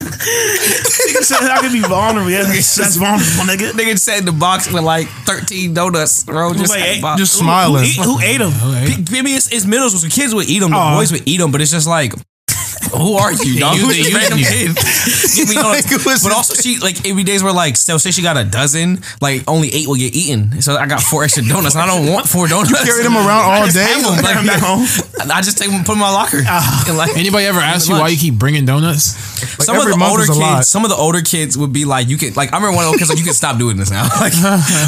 Nigga 0.07 1.23
said 1.23 1.51
I 1.51 1.61
could 1.61 1.73
be 1.73 1.81
vulnerable. 1.81 2.31
Yeah, 2.31 2.45
that's, 2.45 2.75
that's 2.75 2.97
vulnerable, 2.97 3.45
nigga. 3.45 3.73
Nigga 3.73 3.99
sat 3.99 4.19
in 4.19 4.25
the 4.25 4.33
box 4.33 4.73
with 4.73 4.83
like 4.83 5.09
13 5.27 5.75
donuts, 5.75 6.25
bro. 6.25 6.55
Just, 6.55 6.73
Wait, 6.73 6.81
at 6.81 6.87
the 6.87 6.95
hey, 6.95 7.01
box. 7.01 7.21
Just 7.21 7.39
smiling. 7.39 7.87
Who, 7.97 8.17
who, 8.17 8.21
ate 8.21 8.39
them? 8.39 8.53
Maybe 9.11 9.35
it's, 9.35 9.53
it's 9.53 9.67
middle 9.67 9.89
school. 9.89 10.01
So 10.01 10.09
kids 10.09 10.35
would 10.35 10.49
eat 10.49 10.61
them. 10.61 10.71
The 10.71 10.77
Aw. 10.77 10.97
boys 10.97 11.13
would 11.13 11.27
eat 11.27 11.39
them, 11.39 11.53
but 11.53 11.61
it's 11.61 11.71
just 11.71 11.87
like, 11.87 12.13
who 12.93 13.15
are 13.15 13.33
you, 13.33 13.59
dog? 13.61 13.77
You- 13.77 13.87
Who's 13.87 13.97
they 13.97 14.03
this 14.03 14.15
random 14.15 14.39
using 14.39 14.75
kid? 14.75 15.37
Give 15.37 15.49
me 15.49 15.55
donuts. 15.57 15.91
Like, 15.93 16.05
what's 16.07 16.23
but 16.25 16.33
also, 16.33 16.55
she 16.55 16.79
like 16.79 17.07
every 17.09 17.25
days 17.25 17.43
were 17.43 17.53
like, 17.53 17.77
so 17.77 17.99
say 17.99 18.11
she 18.11 18.23
got 18.23 18.37
a 18.37 18.45
dozen, 18.45 19.01
like 19.21 19.45
only 19.49 19.69
eight 19.73 19.87
will 19.89 19.97
get 19.97 20.15
eaten. 20.15 20.61
So 20.63 20.77
I 20.77 20.87
got 20.87 21.01
four 21.01 21.25
extra 21.25 21.43
donuts, 21.45 21.75
and 21.75 21.83
I 21.83 21.87
don't 21.87 22.13
want 22.13 22.29
four 22.29 22.49
donuts. 22.49 22.71
You 22.71 22.77
carry 22.85 23.03
them 23.03 23.17
around 23.17 23.45
all 23.45 23.65
just 23.65 23.77
day. 23.77 23.85
have 23.85 24.03
them, 24.03 24.23
Bring 24.23 24.37
'em 24.39 24.47
back 24.47 24.61
home. 24.63 24.83
I 25.31 25.43
just 25.43 25.59
take 25.59 25.71
them, 25.71 25.81
put 25.81 25.93
them 25.95 26.05
in 26.05 26.07
my 26.07 26.11
locker. 26.13 26.41
Ah. 26.47 26.85
And 26.89 26.97
like, 26.97 27.17
Anybody 27.17 27.47
ever 27.47 27.59
ask 27.61 27.89
you 27.89 27.95
why 27.97 28.09
you 28.09 28.17
keep 28.17 28.35
bringing 28.35 28.65
donuts? 28.65 29.17
some 29.65 29.77
of 29.77 29.85
the 29.85 29.97
month 29.97 30.11
older 30.13 30.23
is 30.23 30.29
a 30.29 30.33
kids, 30.33 30.41
lot. 30.41 30.65
some 30.65 30.85
of 30.85 30.91
the 30.91 30.97
older 30.97 31.21
kids 31.23 31.59
would 31.59 31.73
be 31.73 31.85
like, 31.85 32.09
you 32.09 32.17
can 32.17 32.35
like. 32.35 32.53
I 32.53 32.57
remember 32.57 32.77
one 32.77 32.85
of 32.87 32.93
the 32.93 32.99
kids 32.99 33.11
like, 33.11 33.19
you 33.19 33.25
can 33.25 33.35
stop 33.35 33.59
doing 33.59 33.77
this 33.77 33.91
now. 33.91 34.07
Like, 34.21 34.33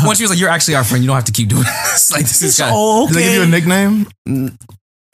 once 0.05 0.19
she 0.19 0.25
was 0.25 0.31
like, 0.31 0.39
you're 0.41 0.49
actually 0.49 0.75
our 0.77 0.85
friend. 0.85 1.03
You 1.03 1.09
don't 1.09 1.17
have 1.17 1.25
to 1.25 1.33
keep 1.33 1.49
doing 1.49 1.65
this. 1.65 2.11
Like, 2.13 2.23
this 2.23 2.41
is 2.43 2.59
kind 2.59 2.73
Oh, 2.75 3.07
Did 3.09 3.17
they 3.17 3.23
give 3.25 3.33
you 3.35 3.43
a 3.43 3.47
nickname? 3.47 4.07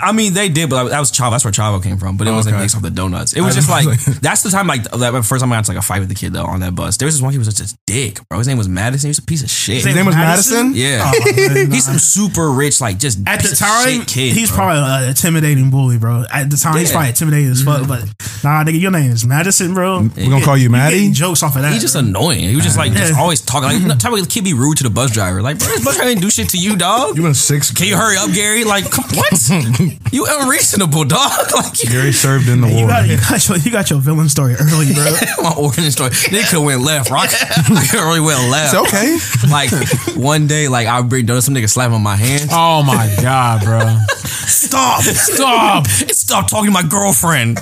I 0.00 0.10
mean, 0.10 0.34
they 0.34 0.48
did, 0.48 0.70
but 0.70 0.88
that 0.88 0.98
was 0.98 1.12
Chavo. 1.12 1.30
That's 1.30 1.44
where 1.44 1.52
Chavo 1.52 1.80
came 1.80 1.98
from. 1.98 2.16
But 2.16 2.26
it 2.26 2.30
oh, 2.30 2.34
wasn't 2.34 2.56
Okay. 2.56 2.64
based 2.64 2.74
off 2.74 2.82
the 2.82 2.90
donuts. 2.90 3.32
It 3.32 3.42
was 3.42 3.54
just 3.54 3.70
like 3.70 3.86
that's 4.20 4.42
the 4.42 4.50
time, 4.50 4.66
like 4.66 4.82
that 4.82 5.24
first 5.24 5.40
time 5.40 5.52
I 5.52 5.56
got 5.56 5.66
to 5.66 5.70
like 5.70 5.78
a 5.78 5.82
fight 5.82 6.00
with 6.00 6.08
the 6.08 6.16
kid 6.16 6.32
though 6.32 6.44
on 6.44 6.60
that 6.60 6.74
bus. 6.74 6.96
There 6.96 7.06
was 7.06 7.14
this 7.14 7.22
one 7.22 7.30
kid 7.30 7.36
who 7.36 7.44
was 7.46 7.54
just 7.54 7.74
a 7.74 7.78
dick, 7.86 8.18
bro. 8.28 8.38
His 8.38 8.48
name 8.48 8.58
was 8.58 8.68
Madison. 8.68 9.06
He 9.06 9.10
was 9.10 9.18
a 9.18 9.22
piece 9.22 9.44
of 9.44 9.50
shit. 9.50 9.84
His 9.84 9.94
name 9.94 10.04
was 10.04 10.16
Madison? 10.16 10.72
yeah, 10.74 11.12
Oh, 11.14 11.32
man, 11.54 11.70
he's 11.70 11.84
some 11.86 11.98
super 11.98 12.50
rich, 12.50 12.80
like 12.80 12.98
just 12.98 13.20
At 13.26 13.36
the 13.36 13.42
piece 13.42 13.52
of 13.52 13.58
time, 13.66 14.00
shit 14.00 14.08
kid. 14.08 14.32
he's 14.34 14.50
bro. 14.50 14.56
probably 14.56 14.82
an 15.04 15.08
intimidating 15.10 15.70
bully, 15.70 15.96
bro. 15.98 16.24
At 16.32 16.50
the 16.50 16.56
time, 16.56 16.76
he's 16.76 16.90
probably 16.90 17.10
intimidating 17.10 17.50
as 17.52 17.62
fuck. 17.62 17.86
But 17.86 18.00
nah, 18.42 18.64
nigga, 18.64 18.80
your 18.80 18.90
name 18.90 19.12
is 19.12 19.24
Madison, 19.24 19.74
bro. 19.74 20.00
We're 20.16 20.28
gonna 20.28 20.44
call 20.44 20.56
you 20.58 20.70
Maddie. 20.70 21.12
Jokes 21.12 21.44
off 21.44 21.54
of 21.54 21.62
that. 21.62 21.72
He's 21.72 21.82
just 21.82 21.94
bro. 21.94 22.02
annoying. 22.02 22.40
He 22.40 22.56
was 22.56 22.64
just 22.64 22.76
like 22.76 22.92
just 22.92 23.14
always 23.14 23.40
talking. 23.40 23.68
Like 23.68 23.80
you 23.80 23.86
know, 23.86 23.94
type 23.94 24.12
of 24.12 24.28
kid 24.28 24.42
be 24.42 24.54
rude 24.54 24.78
to 24.78 24.82
the 24.82 24.90
bus 24.90 25.12
driver. 25.12 25.40
Like, 25.40 25.60
bro, 25.60 25.68
this 25.68 25.84
bus 25.84 25.94
driver 25.94 26.10
didn't 26.10 26.22
do 26.22 26.30
shit 26.30 26.48
to 26.50 26.58
you, 26.58 26.74
dog. 26.76 27.16
You 27.16 27.24
in 27.26 27.34
six? 27.34 27.70
Can 27.70 27.86
you 27.86 27.96
hurry 27.96 28.16
up, 28.16 28.32
Gary? 28.34 28.64
Like, 28.64 28.84
what? 29.14 29.83
You 30.12 30.26
unreasonable, 30.28 31.04
dog. 31.04 31.30
Like, 31.54 31.82
you, 31.84 31.90
Gary 31.90 32.12
served 32.12 32.48
in 32.48 32.60
the 32.60 32.68
You 32.68 32.74
war. 32.76 32.88
got, 32.88 33.06
you, 33.08 33.16
got 33.16 33.48
your, 33.48 33.58
you 33.58 33.70
got 33.70 33.90
your 33.90 34.00
villain 34.00 34.28
story 34.28 34.54
early, 34.54 34.92
bro. 34.92 35.04
my 35.42 35.54
origin 35.56 35.90
story. 35.90 36.10
They 36.30 36.42
could 36.42 36.58
have 36.58 36.62
went 36.64 36.82
left. 36.82 37.10
Rock. 37.10 37.30
I 37.30 37.86
could 37.90 38.00
really 38.00 38.20
went 38.20 38.40
left. 38.50 38.74
It's 38.74 38.88
okay. 38.94 39.18
Like 39.50 39.70
one 40.16 40.46
day, 40.46 40.68
like 40.68 40.86
I 40.88 41.00
bring 41.02 41.26
donuts, 41.26 41.46
some 41.46 41.54
nigga 41.54 41.68
slap 41.70 41.92
on 41.92 42.02
my 42.02 42.16
hand. 42.16 42.50
Oh 42.52 42.82
my 42.82 43.14
god, 43.22 43.62
bro! 43.64 43.98
Stop! 44.16 45.02
Stop! 45.02 45.86
Stop 46.10 46.48
talking 46.48 46.66
to 46.66 46.72
my 46.72 46.82
girlfriend. 46.82 47.58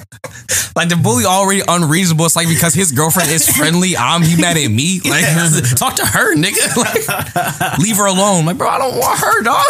Like 0.75 0.89
the 0.89 0.97
bully 0.97 1.25
already 1.27 1.61
unreasonable. 1.69 2.25
It's 2.25 2.37
like 2.37 2.49
because 2.49 2.73
his 2.73 2.93
girlfriend 2.93 3.31
is 3.31 3.47
friendly, 3.49 3.95
I'm 3.97 4.23
he 4.23 4.41
mad 4.41 4.57
at 4.57 4.71
me. 4.71 5.01
Like 5.05 5.25
talk 5.77 5.97
to 5.97 6.07
her, 6.07 6.35
nigga. 6.35 6.77
Like 6.77 7.79
leave 7.79 7.97
her 7.99 8.07
alone. 8.07 8.47
Like 8.47 8.57
bro, 8.57 8.69
I 8.69 8.79
don't 8.79 8.97
want 8.97 9.19
her, 9.21 9.43
dog. 9.43 9.65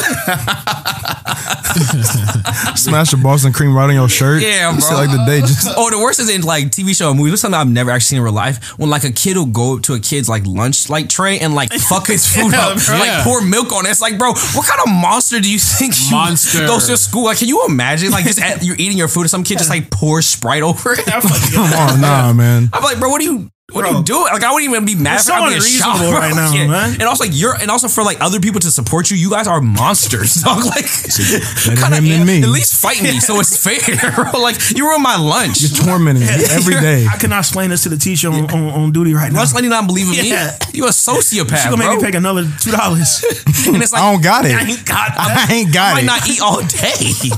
Smash 2.76 3.10
the 3.10 3.16
Boston 3.16 3.52
cream 3.52 3.74
right 3.74 3.84
on 3.88 3.94
your 3.94 4.08
shirt. 4.08 4.42
Yeah, 4.42 4.70
bro. 4.72 4.80
said, 4.80 4.94
like 4.94 5.10
the 5.10 5.24
day 5.26 5.40
just. 5.40 5.68
Oh, 5.76 5.90
the 5.90 5.98
worst 5.98 6.20
is 6.20 6.28
in 6.28 6.42
like 6.42 6.66
TV 6.66 6.96
show 6.96 7.10
and 7.10 7.18
movies. 7.18 7.32
This 7.32 7.38
is 7.38 7.42
something 7.42 7.60
I've 7.60 7.68
never 7.68 7.90
actually 7.90 8.06
seen 8.06 8.18
in 8.18 8.24
real 8.24 8.32
life. 8.32 8.78
When 8.78 8.90
like 8.90 9.04
a 9.04 9.12
kid 9.12 9.36
will 9.36 9.46
go 9.46 9.76
up 9.76 9.82
to 9.84 9.94
a 9.94 10.00
kid's 10.00 10.28
like 10.28 10.46
lunch 10.46 10.88
like 10.90 11.08
tray 11.08 11.38
and 11.38 11.54
like 11.54 11.72
fuck 11.72 12.06
his 12.06 12.26
food 12.34 12.54
up, 12.54 12.78
bro. 12.84 12.98
like 12.98 13.06
Yeah. 13.08 13.24
pour 13.24 13.42
milk 13.42 13.72
on 13.72 13.86
it. 13.86 13.90
It's 13.90 14.00
like, 14.00 14.18
bro, 14.18 14.30
what 14.32 14.66
kind 14.66 14.80
of 14.86 14.92
monster 14.92 15.40
do 15.40 15.50
you 15.50 15.58
think 15.58 15.94
you 16.00 16.10
Monster. 16.16 16.66
goes 16.66 16.86
to 16.88 16.96
school? 16.96 17.24
Like, 17.24 17.38
can 17.38 17.48
you 17.48 17.64
imagine 17.66 18.10
like 18.10 18.24
just 18.24 18.40
at, 18.40 18.62
you're 18.64 18.76
eating 18.78 18.98
your 18.98 19.08
food 19.08 19.22
and 19.22 19.30
some 19.30 19.44
kid 19.44 19.58
just 19.58 19.70
like 19.70 19.90
pours 19.90 20.26
Sprite 20.26 20.62
over 20.62 20.92
it? 20.92 21.04
Come 21.06 21.72
on, 21.72 22.00
nah, 22.00 22.32
man. 22.32 22.68
I'm 22.72 22.82
like, 22.82 22.98
bro, 22.98 23.08
what 23.10 23.20
are 23.20 23.24
you? 23.24 23.50
What 23.72 23.84
are 23.86 23.92
you 23.92 24.02
doing? 24.02 24.22
Like 24.32 24.44
I 24.44 24.52
wouldn't 24.52 24.70
even 24.70 24.84
be 24.84 24.94
mad 24.94 25.14
It's 25.16 25.24
for 25.24 25.32
so 25.32 25.34
I'm 25.34 25.48
being 25.50 25.60
shocked 25.60 26.00
unreasonable 26.00 26.12
right 26.20 26.34
now, 26.34 26.52
man. 26.68 26.90
And 27.00 27.02
also 27.04 27.24
like 27.24 27.32
you're 27.34 27.54
and 27.60 27.70
also 27.70 27.88
for 27.88 28.02
like 28.04 28.20
other 28.20 28.38
people 28.40 28.60
to 28.60 28.70
support 28.70 29.10
you, 29.10 29.16
you 29.16 29.30
guys 29.30 29.46
are 29.46 29.60
monsters. 29.60 30.34
Dog. 30.44 30.64
Like 30.64 30.84
Better 31.66 31.94
him 31.96 32.04
than 32.08 32.26
me. 32.26 32.42
At 32.42 32.48
least 32.48 32.80
fight 32.80 33.02
me 33.02 33.18
so 33.20 33.40
it's 33.40 33.56
fair. 33.56 33.80
bro. 34.14 34.40
Like 34.40 34.56
you 34.76 34.86
ruined 34.86 35.02
my 35.02 35.16
lunch. 35.16 35.60
You're 35.62 35.70
tormenting 35.84 36.24
me 36.24 36.30
every 36.50 36.74
day. 36.74 37.06
I 37.06 37.16
cannot 37.16 37.40
explain 37.40 37.70
this 37.70 37.82
to 37.84 37.88
the 37.88 37.96
teacher 37.96 38.28
on, 38.28 38.44
on, 38.50 38.62
on 38.68 38.92
duty 38.92 39.14
right 39.14 39.32
now. 39.32 39.40
Much 39.40 39.54
lady 39.54 39.68
not 39.68 39.86
believe 39.86 40.08
in 40.08 40.14
Yeah. 40.24 40.56
me. 40.72 40.78
You 40.78 40.84
a 40.86 40.90
sociopath, 40.90 41.58
She 41.58 41.64
gonna 41.70 41.76
make 41.78 41.86
bro. 41.88 41.96
me 41.96 42.10
pay 42.12 42.16
another 42.16 42.44
two 42.60 42.70
dollars. 42.72 43.24
and 43.66 43.82
it's 43.82 43.92
like 43.92 44.02
I 44.02 44.12
don't 44.12 44.22
got 44.22 44.44
it. 44.44 44.52
I 44.54 44.62
ain't 44.64 44.84
got. 44.86 45.10
I 45.16 45.46
ain't 45.52 45.72
got 45.72 45.92
I 45.92 45.94
might 45.94 46.02
it. 46.02 46.06
not 46.06 46.28
eat 46.28 46.40
all 46.40 46.60
day 46.62 47.30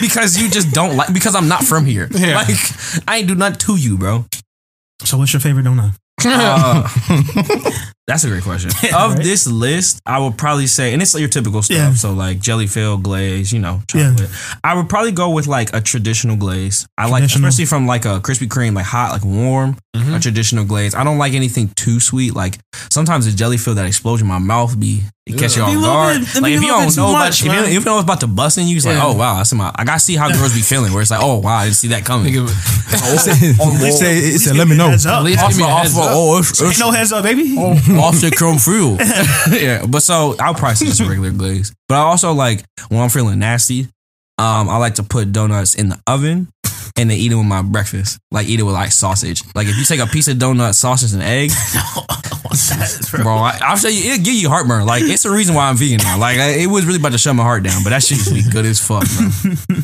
because 0.00 0.40
you 0.40 0.48
just 0.50 0.72
don't 0.72 0.96
like 0.96 1.12
because 1.12 1.34
I'm 1.34 1.48
not 1.48 1.64
from 1.64 1.84
here. 1.86 2.08
Yeah. 2.12 2.36
Like 2.36 2.56
I 3.08 3.18
ain't 3.18 3.28
do 3.28 3.34
nothing 3.34 3.58
to 3.60 3.76
you, 3.76 3.96
bro. 3.98 4.24
So 5.04 5.18
what's 5.18 5.32
your 5.32 5.40
favorite 5.40 5.66
donut? 5.66 5.92
Uh, 6.24 6.88
that's 8.06 8.24
a 8.24 8.28
great 8.28 8.42
question. 8.42 8.70
of 8.94 9.14
right? 9.14 9.22
this 9.22 9.46
list, 9.46 10.00
I 10.04 10.18
would 10.18 10.36
probably 10.36 10.66
say, 10.66 10.92
and 10.92 11.00
it's 11.00 11.18
your 11.18 11.28
typical 11.28 11.62
stuff. 11.62 11.76
Yeah. 11.76 11.92
So 11.94 12.12
like 12.12 12.40
jelly 12.40 12.66
filled 12.66 13.02
glaze, 13.04 13.52
you 13.52 13.60
know, 13.60 13.80
Yeah. 13.94 14.10
chocolate. 14.10 14.30
I 14.64 14.74
would 14.74 14.88
probably 14.88 15.12
go 15.12 15.30
with 15.30 15.46
like 15.46 15.72
a 15.72 15.80
traditional 15.80 16.36
glaze. 16.36 16.86
I 16.98 17.08
like, 17.08 17.22
especially 17.24 17.64
from 17.66 17.86
like 17.86 18.04
a 18.04 18.20
Krispy 18.20 18.48
Kreme, 18.48 18.74
like 18.74 18.86
hot, 18.86 19.12
like 19.12 19.24
warm, 19.24 19.76
mm-hmm. 19.96 20.14
a 20.14 20.20
traditional 20.20 20.64
glaze. 20.64 20.94
I 20.94 21.04
don't 21.04 21.18
like 21.18 21.34
anything 21.34 21.68
too 21.76 22.00
sweet. 22.00 22.34
Like 22.34 22.58
sometimes 22.90 23.26
the 23.26 23.32
jelly 23.36 23.56
filled 23.56 23.78
that 23.78 23.86
explosion 23.86 24.26
in 24.26 24.32
my 24.32 24.38
mouth 24.38 24.78
be 24.78 25.02
it 25.24 25.38
catch 25.38 25.56
you 25.56 25.64
Be 25.64 25.76
off 25.76 25.82
guard. 25.84 26.20
bit- 26.20 26.42
like 26.42 26.52
if 26.52 26.62
you 26.62 26.66
don't 26.66 26.90
too 26.90 26.96
know 27.00 27.10
about, 27.10 27.18
much, 27.26 27.38
if 27.40 27.44
you, 27.46 27.52
man. 27.52 27.64
if 27.66 27.70
you 27.72 27.80
know 27.84 27.94
it's 27.98 28.02
about 28.04 28.18
to 28.20 28.26
bust 28.26 28.58
in 28.58 28.66
you, 28.66 28.76
it's 28.76 28.84
like, 28.84 28.98
oh 29.00 29.14
wow, 29.14 29.36
that's 29.36 29.52
my. 29.54 29.70
I 29.76 29.84
gotta 29.84 30.00
see 30.00 30.16
how 30.16 30.28
girls 30.32 30.52
be 30.52 30.62
feeling. 30.62 30.92
Where 30.92 31.00
it's 31.00 31.12
like, 31.12 31.20
oh 31.22 31.38
wow, 31.38 31.58
I 31.58 31.64
didn't 31.66 31.76
see 31.76 31.88
that 31.88 32.04
coming. 32.04 32.32
Nigga, 32.34 32.48
It 32.50 33.92
say, 33.92 34.16
it 34.18 34.38
say, 34.40 34.52
let 34.52 34.66
me 34.66 34.76
know. 34.76 34.88
Heads 34.88 35.06
up. 35.06 35.18
At 35.18 35.22
least 35.22 35.38
Off 35.44 35.50
give 35.50 35.58
me 35.58 35.62
the- 35.62 35.68
a 35.68 35.72
off 35.72 35.82
heads 35.82 35.94
the- 35.94 36.00
up. 36.00 36.08
oh, 36.10 36.38
it's- 36.40 36.60
Ain't 36.62 36.80
no 36.80 36.90
heads 36.90 37.12
up, 37.12 37.22
baby. 37.22 37.54
Oh. 37.56 37.74
Off 37.98 38.20
the 38.20 38.30
chrome 38.30 38.58
fuel. 38.58 38.96
yeah, 39.50 39.86
but 39.86 40.02
so 40.02 40.34
I'll 40.38 40.54
probably 40.54 40.76
say 40.76 40.86
just 40.86 41.00
a 41.00 41.04
regular 41.04 41.30
glaze. 41.30 41.72
But 41.88 41.96
I 41.96 42.02
also 42.02 42.32
like 42.32 42.64
when 42.88 43.00
I'm 43.00 43.10
feeling 43.10 43.38
nasty, 43.38 43.88
um, 44.38 44.68
I 44.68 44.76
like 44.78 44.94
to 44.94 45.02
put 45.02 45.32
donuts 45.32 45.74
in 45.74 45.88
the 45.88 46.00
oven 46.06 46.48
and 46.96 47.10
then 47.10 47.16
eat 47.16 47.32
it 47.32 47.34
with 47.34 47.46
my 47.46 47.62
breakfast. 47.62 48.18
Like 48.30 48.48
eat 48.48 48.60
it 48.60 48.64
with 48.64 48.74
like 48.74 48.92
sausage. 48.92 49.42
Like 49.54 49.66
if 49.66 49.76
you 49.76 49.84
take 49.84 50.00
a 50.00 50.06
piece 50.06 50.28
of 50.28 50.36
donut, 50.36 50.74
sausage, 50.74 51.12
and 51.12 51.22
egg, 51.22 51.50
bro, 53.22 53.36
I, 53.36 53.58
I'll 53.62 53.76
show 53.76 53.88
you. 53.88 54.12
It'll 54.12 54.24
give 54.24 54.34
you 54.34 54.48
heartburn. 54.48 54.86
Like 54.86 55.02
it's 55.04 55.22
the 55.22 55.30
reason 55.30 55.54
why 55.54 55.68
I'm 55.68 55.76
vegan 55.76 55.98
now. 55.98 56.18
Like 56.18 56.38
I, 56.38 56.50
it 56.62 56.66
was 56.66 56.84
really 56.86 56.98
about 56.98 57.12
to 57.12 57.18
shut 57.18 57.34
my 57.34 57.42
heart 57.42 57.62
down, 57.62 57.82
but 57.84 57.90
that 57.90 58.02
shit 58.02 58.18
used 58.18 58.28
to 58.28 58.34
be 58.34 58.42
good 58.42 58.66
as 58.66 58.80
fuck, 58.80 59.06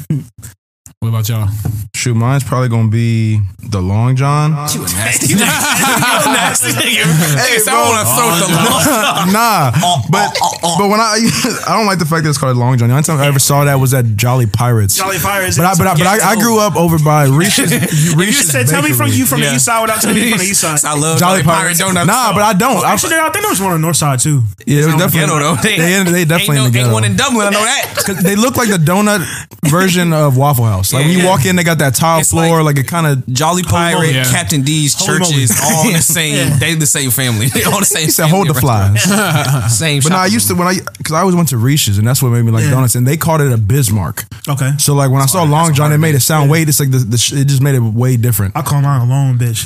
bro. 0.08 0.18
What 1.00 1.10
about 1.10 1.28
y'all? 1.28 1.48
Shoot, 1.94 2.14
mine's 2.14 2.42
probably 2.42 2.68
gonna 2.68 2.88
be 2.90 3.40
the 3.70 3.80
Long 3.80 4.16
John. 4.16 4.50
You 4.74 4.82
a 4.82 4.86
nasty, 4.98 5.34
nasty 5.38 6.70
nigga. 6.74 7.06
Hey, 7.38 7.62
bro, 7.62 7.72
I 7.74 7.86
want 7.86 8.02
to 8.02 8.14
throw 8.18 8.28
the 8.34 9.32
nah, 9.32 9.70
uh, 9.70 9.72
uh, 9.78 9.94
uh, 9.94 10.02
but 10.10 10.34
but 10.76 10.88
when 10.90 10.98
I 10.98 11.22
I 11.68 11.76
don't 11.78 11.86
like 11.86 12.00
the 12.00 12.04
fact 12.04 12.24
that 12.24 12.30
it's 12.30 12.38
called 12.38 12.56
Long 12.56 12.76
John. 12.78 12.88
The 12.88 12.94
only 12.94 13.04
time 13.04 13.18
I 13.20 13.26
ever 13.28 13.38
saw 13.38 13.64
that 13.64 13.76
was 13.76 13.94
at 13.94 14.16
Jolly 14.16 14.46
Pirates. 14.46 14.96
Jolly 14.96 15.18
Pirates. 15.18 15.56
But 15.56 15.66
I 15.66 15.74
but 15.78 15.86
I, 15.86 15.94
but 15.94 16.06
I, 16.06 16.32
I 16.32 16.34
grew 16.34 16.58
up 16.58 16.74
over 16.74 16.98
by 16.98 17.26
Reese's. 17.26 17.70
You 17.70 18.18
Reese's 18.18 18.50
just 18.50 18.50
said, 18.52 18.66
tell 18.66 18.82
me 18.82 18.90
from 18.92 19.10
you 19.10 19.24
from 19.24 19.38
Yeah. 19.40 19.50
the 19.50 19.56
east 19.56 19.66
side 19.66 19.80
without 19.82 20.00
telling 20.02 20.16
me 20.16 20.30
from 20.30 20.38
the 20.38 20.44
east 20.50 20.60
side. 20.60 20.80
I 20.84 20.98
love 20.98 21.18
Jolly 21.20 21.42
Pirate 21.44 21.78
Pirates. 21.78 21.78
donuts. 21.78 22.06
Nah, 22.08 22.32
but 22.34 22.42
I 22.42 22.52
don't. 22.54 22.84
I, 22.84 22.92
Actually, 22.92 23.14
I 23.16 23.30
think 23.30 23.42
there 23.46 23.50
was 23.54 23.60
one 23.62 23.70
on 23.70 23.80
the 23.80 23.84
north 23.86 23.96
side 23.96 24.18
too. 24.18 24.42
yeah, 24.66 24.82
it 24.82 24.86
was 24.86 24.94
It's 24.94 25.14
definitely. 25.14 25.38
ghetto, 25.38 25.38
though. 25.38 25.62
They, 25.62 25.76
they 26.10 26.24
definitely 26.24 26.56
ain't, 26.58 26.62
no, 26.62 26.66
in 26.66 26.72
the 26.72 26.78
ain't 26.80 26.92
one 26.92 27.04
in 27.04 27.14
Dublin. 27.16 27.46
I 27.46 27.50
know 27.50 27.62
that. 27.64 27.94
'Cause 28.04 28.18
they 28.22 28.34
look 28.36 28.56
like 28.56 28.68
the 28.68 28.78
donut 28.78 29.22
version 29.70 30.12
of 30.12 30.36
Waffle 30.36 30.64
House. 30.64 30.87
Like 30.92 31.04
when 31.04 31.12
you 31.12 31.18
Yeah. 31.18 31.26
walk 31.28 31.44
in, 31.46 31.56
they 31.56 31.64
got 31.64 31.78
that 31.78 31.94
tile 31.94 32.20
It's 32.20 32.30
floor, 32.30 32.62
like, 32.62 32.78
it 32.78 32.86
kind 32.86 33.06
of. 33.06 33.26
Jolly 33.32 33.62
Pirate, 33.62 34.14
Yeah. 34.14 34.24
Captain 34.30 34.62
D's, 34.62 34.94
Holy 34.94 35.18
churches, 35.18 35.50
moly. 35.60 35.74
all 35.74 35.92
the 35.92 35.98
same. 36.02 36.58
They 36.58 36.74
the 36.74 36.86
same 36.86 37.10
family. 37.10 37.46
They 37.54 37.64
all 37.64 37.80
the 37.80 37.84
same. 37.86 38.04
He 38.06 38.10
said, 38.10 38.28
"Hold 38.28 38.48
the 38.48 38.54
family 38.54 38.98
flies." 39.00 39.72
Same. 39.78 40.02
But 40.02 40.10
no, 40.12 40.16
I 40.18 40.26
used 40.26 40.48
to 40.48 40.54
when 40.54 40.68
I 40.68 40.74
because 40.96 41.12
I 41.12 41.20
always 41.20 41.34
went 41.36 41.48
to 41.50 41.56
Reese's 41.58 41.98
and 41.98 42.06
that's 42.06 42.22
what 42.22 42.30
made 42.30 42.44
me 42.44 42.50
like 42.52 42.64
Yeah. 42.64 42.70
donuts, 42.70 42.94
and 42.94 43.06
they 43.06 43.16
called 43.16 43.40
it 43.40 43.52
a 43.52 43.56
Bismarck. 43.58 44.24
Okay. 44.48 44.70
So 44.78 44.94
like 44.94 45.10
when 45.10 45.20
I 45.22 45.26
saw 45.26 45.42
Long 45.42 45.74
John, 45.74 45.92
it 45.92 45.98
made 45.98 46.14
it 46.14 46.20
sound 46.20 46.50
way. 46.50 46.62
It's 46.62 46.80
like 46.80 46.90
the, 46.90 46.98
the 46.98 47.18
sh- 47.18 47.32
it 47.32 47.46
just 47.48 47.62
made 47.62 47.74
it 47.74 47.80
way 47.82 48.16
different. 48.16 48.56
I 48.56 48.62
call 48.62 48.80
mine 48.80 49.00
a 49.00 49.04
long 49.04 49.38
bitch. 49.38 49.64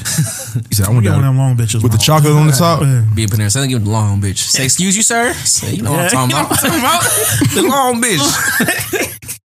He 0.69 0.75
said, 0.75 0.87
"I 0.87 0.91
want 0.91 1.05
Get 1.05 1.11
one 1.13 1.25
of 1.25 1.35
that 1.35 1.39
long 1.39 1.57
bitches. 1.57 1.83
with 1.83 1.93
the 1.93 1.99
chocolate 1.99 2.33
on 2.33 2.47
the 2.47 2.53
top." 2.53 2.83
Yeah. 2.83 3.05
Be 3.15 3.25
up 3.25 3.33
in 3.33 3.39
there, 3.39 3.51
saying, 3.51 3.69
"Give 3.71 3.81
me 3.81 3.85
the 3.85 3.91
long 3.91 4.21
bitch." 4.21 4.39
Say, 4.39 4.65
"Excuse 4.65 4.97
you, 4.97 5.03
sir." 5.03 5.33
Say, 5.35 5.75
"You 5.75 5.83
know 5.83 5.93
what 5.93 6.13
I'm 6.15 6.29
talking 6.31 6.79
about? 6.79 7.03
the 7.55 7.63
long 7.63 8.01
bitch, 8.03 8.23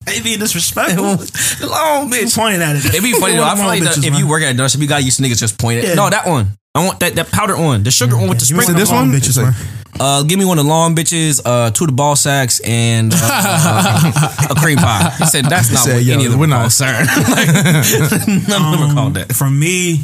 They 0.05 0.21
be 0.21 0.35
disrespectful. 0.37 1.15
the 1.15 1.67
long 1.69 2.11
bitch." 2.11 2.35
pointing 2.35 2.61
at 2.61 2.75
it. 2.75 2.85
It'd 2.85 3.03
be 3.03 3.13
funny 3.13 3.35
though. 3.35 3.43
I 3.45 3.55
feel 3.55 3.65
like 3.65 3.83
the, 3.83 4.03
if 4.07 4.17
you 4.19 4.27
work 4.27 4.43
at 4.43 4.53
a 4.53 4.57
donut 4.57 4.71
shop, 4.71 4.81
you 4.81 4.87
got 4.87 5.03
used 5.03 5.17
to 5.17 5.23
niggas 5.23 5.39
just 5.39 5.57
pointing. 5.59 5.85
Yeah. 5.85 5.93
No, 5.95 6.09
that 6.09 6.27
one. 6.27 6.47
I 6.75 6.83
want 6.85 6.99
that 7.01 7.15
that 7.15 7.31
powdered 7.31 7.57
one, 7.59 7.83
the 7.83 7.91
sugar 7.91 8.17
one 8.17 8.27
with 8.29 8.39
the 8.39 8.45
You 8.47 8.59
sprinkle. 8.61 8.75
this 8.75 8.89
one? 8.91 9.11
bitches, 9.11 9.41
like- 9.41 9.53
Uh, 10.01 10.23
give 10.23 10.39
me 10.39 10.45
one 10.45 10.57
of 10.57 10.65
the 10.65 10.69
long 10.69 10.95
bitches, 10.95 11.39
uh, 11.45 11.69
two 11.69 11.83
of 11.83 11.89
the 11.91 11.95
ball 11.95 12.15
sacks, 12.15 12.59
and 12.61 13.13
uh, 13.15 14.47
a 14.49 14.55
cream 14.55 14.79
pie. 14.79 15.11
He 15.19 15.25
said 15.27 15.45
that's 15.45 15.69
not 15.71 15.83
said, 15.83 15.93
what 15.97 16.03
yo, 16.03 16.13
any 16.15 16.25
of 16.25 16.31
them 16.31 16.39
we're 16.39 16.45
are 16.47 16.49
not- 16.49 16.59
called, 16.61 16.71
sir. 16.71 17.05
like, 17.29 17.47
none 18.49 18.73
of 18.73 18.79
them 18.79 18.89
are 18.89 18.93
called 18.95 19.13
that. 19.13 19.33
For 19.35 19.47
me, 19.49 20.01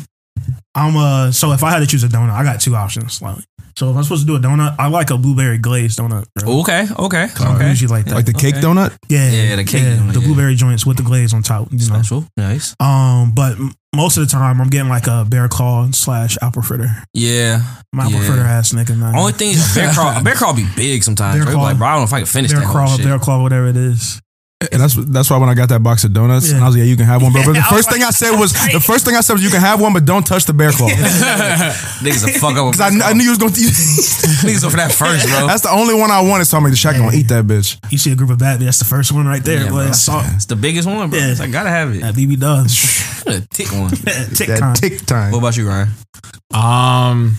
I'm 0.75 0.95
uh 0.97 1.31
so 1.31 1.51
if 1.53 1.63
I 1.63 1.71
had 1.71 1.79
to 1.79 1.87
choose 1.87 2.03
a 2.03 2.07
donut, 2.07 2.31
I 2.31 2.43
got 2.43 2.61
two 2.61 2.75
options. 2.75 3.21
Like, 3.21 3.37
so 3.77 3.89
if 3.91 3.95
I'm 3.97 4.03
supposed 4.03 4.21
to 4.21 4.27
do 4.27 4.35
a 4.35 4.39
donut, 4.39 4.75
I 4.77 4.87
like 4.87 5.09
a 5.09 5.17
blueberry 5.17 5.57
glazed 5.57 5.99
donut. 5.99 6.25
bro. 6.35 6.59
Okay, 6.61 6.87
okay, 6.97 7.27
I 7.39 7.69
usually 7.69 7.87
like 7.91 8.05
that. 8.05 8.15
Like 8.15 8.25
the 8.25 8.33
cake 8.33 8.55
Okay. 8.55 8.65
donut. 8.65 8.95
yeah, 9.07 9.29
Yeah, 9.31 9.55
the 9.55 9.63
cake 9.63 9.83
donut, 9.83 10.13
the 10.13 10.19
yeah. 10.19 10.25
blueberry 10.25 10.55
joints 10.55 10.85
with 10.85 10.97
the 10.97 11.03
glaze 11.03 11.33
on 11.33 11.43
top. 11.43 11.67
You 11.71 11.77
know. 11.77 11.83
Special, 11.85 12.25
nice. 12.37 12.75
Um, 12.79 13.31
but 13.33 13.57
most 13.95 14.17
of 14.17 14.27
the 14.27 14.31
time, 14.31 14.59
I'm 14.61 14.69
getting 14.69 14.89
like 14.89 15.07
a 15.07 15.25
bear 15.27 15.47
claw 15.47 15.89
slash 15.91 16.37
apple 16.41 16.61
fritter. 16.61 16.89
Yeah. 17.13 17.61
My 17.93 18.05
apple 18.05 18.19
Yeah. 18.19 18.25
fritter 18.27 18.41
ass 18.43 18.71
nigga, 18.73 18.97
man. 18.97 19.15
Only 19.15 19.31
thing 19.33 19.49
is, 19.51 19.73
bear 19.73 19.91
claw. 19.93 20.19
a 20.19 20.23
bear 20.23 20.35
crawl 20.35 20.53
be 20.55 20.67
big 20.75 21.03
sometimes. 21.03 21.35
Bear 21.37 21.45
Bro. 21.45 21.53
Claw. 21.55 21.63
Like, 21.63 21.77
bro, 21.77 21.87
I 21.87 21.91
don't 21.93 21.99
know 22.01 22.05
if 22.05 22.13
I 22.13 22.19
can 22.19 22.25
finish 22.27 22.51
bear 22.51 22.59
that 22.61 22.67
claw, 22.69 22.85
whole 22.87 22.97
shit. 22.97 23.05
bear 23.05 23.17
claw, 23.19 23.41
whatever 23.41 23.67
it 23.67 23.77
is. 23.77 24.21
And 24.59 24.81
that's 24.81 24.93
that's 24.95 25.29
why 25.29 25.37
when 25.37 25.47
I 25.47 25.53
got 25.53 25.69
that 25.69 25.79
box 25.81 26.03
of 26.03 26.11
donuts, 26.11 26.49
Yeah. 26.49 26.55
and 26.55 26.63
I 26.65 26.67
was 26.67 26.75
like, 26.75 26.79
"Yeah, 26.83 26.89
you 26.91 26.97
can 26.97 27.05
have 27.05 27.21
one, 27.23 27.31
bro." 27.31 27.45
But 27.45 27.53
the 27.53 27.61
first 27.69 27.89
thing 27.89 28.03
I 28.03 28.09
said 28.09 28.37
was, 28.37 28.51
the 28.73 28.81
first 28.81 29.05
thing 29.05 29.15
I 29.15 29.21
said 29.21 29.31
was, 29.33 29.41
"You 29.43 29.49
can 29.49 29.61
have 29.61 29.79
one, 29.79 29.93
but 29.93 30.03
don't 30.03 30.27
touch 30.27 30.43
the 30.43 30.51
bear 30.53 30.73
claw." 30.73 30.89
Niggas 32.03 32.27
a 32.27 32.39
fuck 32.39 32.57
up. 32.57 32.73
Because 32.73 32.81
I, 32.81 32.89
bear 32.89 33.07
I 33.07 33.13
knew 33.13 33.23
you 33.23 33.29
was 33.29 33.37
going 33.39 33.53
to. 33.53 33.61
Niggas 33.61 34.61
go 34.61 34.69
for 34.69 34.75
that 34.75 34.91
first, 34.91 35.27
bro. 35.29 35.47
That's 35.47 35.61
the 35.63 35.71
only 35.71 35.93
one 35.93 36.11
I 36.11 36.19
wanted. 36.19 36.43
So 36.43 36.57
I'm 36.57 36.63
like, 36.63 36.73
the 36.73 36.75
shack 36.77 36.97
gonna 36.97 37.15
eat 37.15 37.29
that 37.29 37.45
bitch. 37.45 37.77
You 37.89 37.97
see 37.97 38.11
a 38.11 38.15
group 38.17 38.31
of 38.31 38.39
bad, 38.39 38.59
that's 38.59 38.79
the 38.79 38.85
first 38.85 39.13
one 39.13 39.25
right 39.27 39.41
there. 39.41 39.63
Yeah, 39.63 39.69
bro. 39.69 39.77
I 39.79 39.91
saw 39.91 40.23
It's 40.35 40.45
the 40.45 40.57
biggest 40.57 40.89
one, 40.89 41.09
bro. 41.09 41.19
Yeah. 41.19 41.31
It's 41.31 41.39
like, 41.39 41.53
gotta 41.53 41.69
have 41.69 41.95
it. 41.95 42.01
that 42.01 42.13
BB 42.15 42.39
does. 42.41 43.23
A 43.27 43.39
tick 43.53 43.71
one. 43.71 43.91
Tick 43.91 44.47
That 44.49 44.59
time. 44.59 44.75
tick 44.75 45.05
time. 45.05 45.31
What 45.31 45.37
about 45.39 45.55
you, 45.55 45.69
Ryan? 45.69 45.87
Um, 46.53 47.37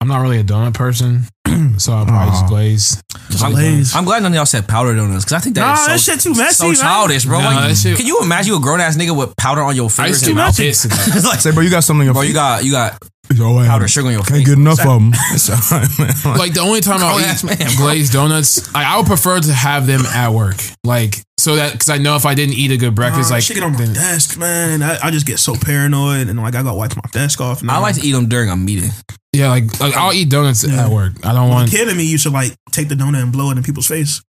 I'm 0.00 0.08
not 0.08 0.18
really 0.20 0.38
a 0.38 0.44
donut 0.44 0.74
person, 0.74 1.22
so 1.78 1.92
I'll 1.92 2.06
probably 2.06 2.30
just 2.30 2.44
Aw. 2.44 2.48
glaze. 2.48 3.02
I'm, 3.42 3.52
Glaze. 3.52 3.94
I'm 3.94 4.04
glad 4.04 4.22
none 4.22 4.32
of 4.32 4.36
y'all 4.36 4.46
said 4.46 4.68
powder 4.68 4.94
donuts 4.94 5.24
because 5.24 5.32
I 5.34 5.38
think 5.40 5.56
that 5.56 5.62
Nah, 5.66 5.72
is 5.74 5.80
so, 5.80 5.90
that 5.92 6.00
shit 6.00 6.20
too 6.20 6.34
messy, 6.38 6.54
so 6.54 6.66
man. 6.66 6.74
childish, 6.76 7.24
bro. 7.24 7.40
Nah, 7.40 7.46
like, 7.50 7.68
that 7.70 7.76
shit- 7.76 7.96
can 7.96 8.06
you 8.06 8.20
imagine 8.22 8.52
you 8.52 8.58
a 8.58 8.60
grown 8.60 8.80
ass 8.80 8.96
nigga 8.96 9.16
with 9.16 9.34
powder 9.36 9.62
on 9.62 9.74
your 9.74 9.86
I 9.86 9.88
fingers? 9.88 10.10
used 10.22 10.24
to 10.24 10.30
and 10.30 10.38
get 10.38 10.44
mouth? 10.44 10.56
pissed 10.56 10.84
at 10.86 10.90
that. 10.92 11.16
It's 11.16 11.24
like, 11.26 11.40
Say, 11.40 11.50
bro, 11.52 11.62
you 11.62 11.70
got 11.70 11.82
something 11.84 12.02
in 12.02 12.04
your 12.06 12.14
bro, 12.14 12.22
you 12.22 12.34
got 12.34 12.64
you 12.64 12.70
got 12.72 13.02
Oh, 13.38 13.58
I 13.58 13.66
powder 13.66 13.88
sugar 13.88 14.06
on 14.06 14.12
your 14.12 14.22
Can't 14.22 14.36
face. 14.38 14.46
get 14.48 14.58
enough 14.58 14.80
of 14.80 14.86
them. 15.00 15.10
It's 15.32 15.50
all 15.50 15.78
right, 15.78 15.88
man. 15.98 16.14
Like 16.38 16.54
the 16.54 16.60
only 16.60 16.80
time 16.80 17.00
I'll 17.02 17.16
Grown-ass 17.16 17.44
eat 17.44 17.58
man, 17.58 17.76
glazed 17.76 18.12
donuts, 18.12 18.72
like 18.74 18.86
I 18.86 18.96
would 18.98 19.06
prefer 19.06 19.40
to 19.40 19.52
have 19.52 19.86
them 19.86 20.02
at 20.06 20.30
work, 20.30 20.56
like 20.84 21.16
so 21.38 21.56
that 21.56 21.72
because 21.72 21.88
I 21.90 21.98
know 21.98 22.16
if 22.16 22.24
I 22.26 22.34
didn't 22.34 22.54
eat 22.54 22.70
a 22.70 22.76
good 22.76 22.94
breakfast, 22.94 23.30
Nah, 23.30 23.36
like 23.36 23.42
shit 23.44 23.56
get 23.56 23.64
on 23.64 23.72
my 23.72 23.78
then- 23.78 23.94
desk, 23.94 24.38
man. 24.38 24.82
I, 24.82 24.98
I 25.02 25.10
just 25.10 25.26
get 25.26 25.38
so 25.38 25.54
paranoid 25.54 26.28
and 26.28 26.38
like 26.40 26.54
I 26.54 26.62
got 26.62 26.70
to 26.72 26.76
wipe 26.76 26.94
my 26.96 27.02
desk 27.12 27.40
off. 27.40 27.60
And 27.60 27.70
I 27.70 27.78
like 27.78 27.96
to 27.96 28.00
eat 28.06 28.12
them 28.12 28.28
during 28.28 28.48
a 28.50 28.56
meeting. 28.56 28.90
yeah, 29.32 29.48
like 29.50 29.78
like 29.80 29.94
I'll 29.96 30.12
eat 30.12 30.30
donuts 30.30 30.64
Yeah. 30.66 30.86
at 30.86 30.90
work. 30.90 31.12
I 31.24 31.32
don't 31.32 31.44
When 31.48 31.50
want 31.50 31.68
a 31.72 31.76
kid 31.76 31.88
in 31.88 31.96
me 31.96 32.04
You 32.04 32.18
should 32.18 32.32
like 32.32 32.54
take 32.72 32.88
the 32.88 32.94
donut 32.94 33.22
and 33.22 33.32
blow 33.32 33.50
it 33.50 33.56
in 33.58 33.62
people's 33.62 33.86
face. 33.86 34.22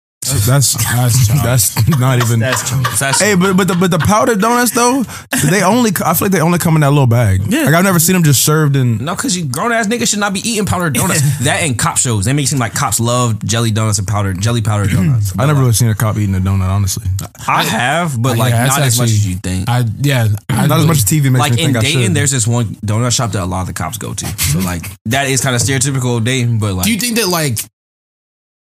That's 0.45 0.73
That's 0.73 1.27
that's 1.43 1.87
not 1.99 2.17
even. 2.23 2.39
That's 2.39 3.21
Hey, 3.21 3.35
but 3.35 3.55
but 3.55 3.67
the 3.67 3.75
but 3.75 3.91
the 3.91 3.99
powdered 3.99 4.41
donuts 4.41 4.71
though, 4.71 5.03
they 5.49 5.61
only 5.63 5.91
I 6.03 6.13
feel 6.13 6.25
like 6.25 6.31
they 6.31 6.41
only 6.41 6.57
come 6.59 6.75
in 6.75 6.81
that 6.81 6.89
little 6.91 7.07
bag. 7.07 7.41
Yeah. 7.47 7.63
Like 7.65 7.73
I've 7.75 7.83
never 7.83 7.99
seen 7.99 8.13
them 8.13 8.23
just 8.23 8.43
served 8.43 8.75
in. 8.75 8.97
No, 9.03 9.15
because 9.15 9.37
you 9.37 9.45
grown 9.45 9.71
ass 9.71 9.87
niggas 9.87 10.09
should 10.09 10.19
not 10.19 10.33
be 10.33 10.39
eating 10.39 10.65
powdered 10.65 10.93
donuts. 10.93 11.21
that 11.43 11.61
and 11.63 11.77
cop 11.77 11.97
shows. 11.97 12.25
They 12.25 12.33
make 12.33 12.45
it 12.45 12.49
seem 12.49 12.59
like 12.59 12.73
cops 12.73 12.99
love 12.99 13.43
jelly 13.45 13.71
donuts 13.71 13.99
and 13.99 14.07
powdered 14.07 14.41
jelly 14.41 14.61
powdered 14.61 14.89
donuts. 14.91 15.33
I 15.37 15.45
never 15.45 15.59
really 15.59 15.73
seen 15.73 15.89
a 15.89 15.95
cop 15.95 16.17
eating 16.17 16.35
a 16.35 16.39
donut. 16.39 16.69
Honestly, 16.69 17.05
I 17.47 17.63
have, 17.63 18.21
but 18.21 18.37
Yeah, 18.37 18.43
like 18.43 18.51
that's 18.53 18.77
not 18.77 18.85
as 18.87 18.97
much 18.99 19.09
as 19.09 19.27
you 19.27 19.35
think. 19.35 19.69
I 19.69 19.83
yeah, 19.99 20.27
I 20.49 20.67
not 20.67 20.79
as 20.79 20.85
much 20.87 20.97
as 20.97 21.05
TV 21.05 21.31
makes 21.31 21.39
like 21.39 21.53
me 21.53 21.59
in 21.63 21.65
think 21.73 21.77
I 21.77 21.81
Dayton, 21.81 22.01
should. 22.03 22.13
there's 22.15 22.31
this 22.31 22.47
one 22.47 22.65
donut 22.85 23.11
shop 23.15 23.31
that 23.31 23.43
a 23.43 23.45
lot 23.45 23.61
of 23.61 23.67
the 23.67 23.73
cops 23.73 23.97
go 23.97 24.13
to. 24.13 24.25
So 24.25 24.59
like 24.59 24.89
that 25.05 25.27
is 25.27 25.41
kind 25.41 25.55
of 25.55 25.61
stereotypical 25.61 26.23
Dayton, 26.23 26.59
but 26.59 26.73
like 26.73 26.85
Do 26.85 26.91
you 26.93 26.99
think 26.99 27.17
that 27.17 27.27
like 27.27 27.59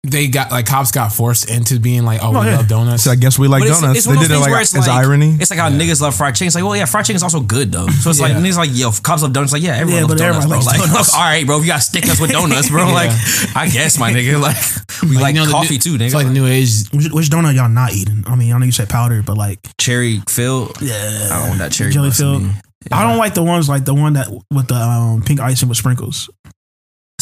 they 0.10 0.28
got 0.28 0.52
like 0.52 0.66
cops 0.66 0.92
got 0.92 1.12
forced 1.14 1.50
into 1.50 1.80
being 1.80 2.04
like, 2.04 2.22
oh, 2.24 2.28
Oh, 2.36 2.42
we 2.42 2.48
yeah. 2.48 2.58
love 2.58 2.68
donuts? 2.68 3.04
So 3.04 3.12
I 3.12 3.16
guess 3.16 3.38
we 3.40 3.48
like 3.48 3.62
But 3.64 3.70
donuts. 3.80 3.98
it's 4.00 4.06
they 4.06 4.10
one 4.12 4.18
of 4.18 4.24
did 4.24 4.32
those 4.32 4.42
it 4.42 4.44
things 4.46 4.46
like 4.46 4.52
where 4.52 4.62
it's 4.62 4.74
like 4.76 4.88
irony. 4.90 5.38
It's 5.40 5.50
like 5.52 5.60
how 5.60 5.70
niggas 5.70 6.02
love 6.02 6.16
fried 6.16 6.36
chicken. 6.36 6.48
It's 6.48 6.56
like, 6.56 6.64
well, 6.64 6.76
yeah, 6.76 6.86
fried 6.86 7.06
chicken 7.06 7.16
is 7.18 7.24
also 7.24 7.40
good 7.42 7.72
though. 7.72 7.88
So 7.88 8.10
it's 8.10 8.20
like 8.20 8.34
niggas 8.34 8.58
like, 8.58 8.70
yo, 8.74 8.92
cops 9.04 9.22
love 9.24 9.34
donuts. 9.34 9.54
Like, 9.54 9.62
yeah, 9.64 9.76
everyone 9.78 9.94
Yeah, 9.94 10.02
loves 10.08 10.14
but 10.14 10.20
donuts, 10.20 10.46
bro. 10.48 10.56
everybody 10.58 10.66
Like, 10.66 10.80
likes 10.80 10.92
donuts. 10.92 11.14
all 11.16 11.22
right, 11.22 11.46
bro, 11.46 11.58
if 11.58 11.64
you 11.64 11.72
got 11.72 11.80
stick 11.80 12.06
us 12.06 12.20
with 12.22 12.32
donuts, 12.32 12.70
bro. 12.70 12.86
Yeah. 12.88 12.94
Like, 12.94 13.12
I 13.56 13.68
guess 13.70 13.98
my 14.00 14.12
nigga, 14.14 14.40
like, 14.42 14.58
we 15.10 15.18
like, 15.18 15.36
you 15.36 15.42
know, 15.42 15.46
the 15.48 15.52
coffee 15.52 15.76
new- 15.76 15.80
too, 15.80 15.94
nigga. 15.98 16.06
It's 16.06 16.14
like 16.16 16.28
the 16.28 16.34
new 16.34 16.46
age. 16.48 16.88
Which, 16.94 17.12
which 17.12 17.30
donut 17.30 17.56
y'all 17.56 17.70
not 17.70 17.94
eating? 17.94 18.24
I 18.28 18.36
mean, 18.36 18.54
I 18.54 18.58
know 18.58 18.66
you 18.66 18.72
said 18.72 18.90
powder, 18.90 19.22
but 19.26 19.38
like 19.38 19.60
cherry 19.78 20.22
filled. 20.30 20.82
yeah, 20.82 21.30
I 21.32 21.40
don't 21.40 21.48
want 21.50 21.60
that 21.60 21.72
cherry 21.72 21.92
Jelly 21.92 22.10
bus 22.10 22.18
filled. 22.18 22.44
I 22.92 23.02
don't 23.04 23.18
like 23.18 23.34
the 23.34 23.44
ones 23.44 23.68
like 23.68 23.84
the 23.86 23.96
one 23.96 24.14
that 24.14 24.28
with 24.52 24.68
the 24.68 24.76
um, 24.76 25.24
pink 25.24 25.40
icing 25.40 25.68
with 25.70 25.78
sprinkles. 25.80 26.30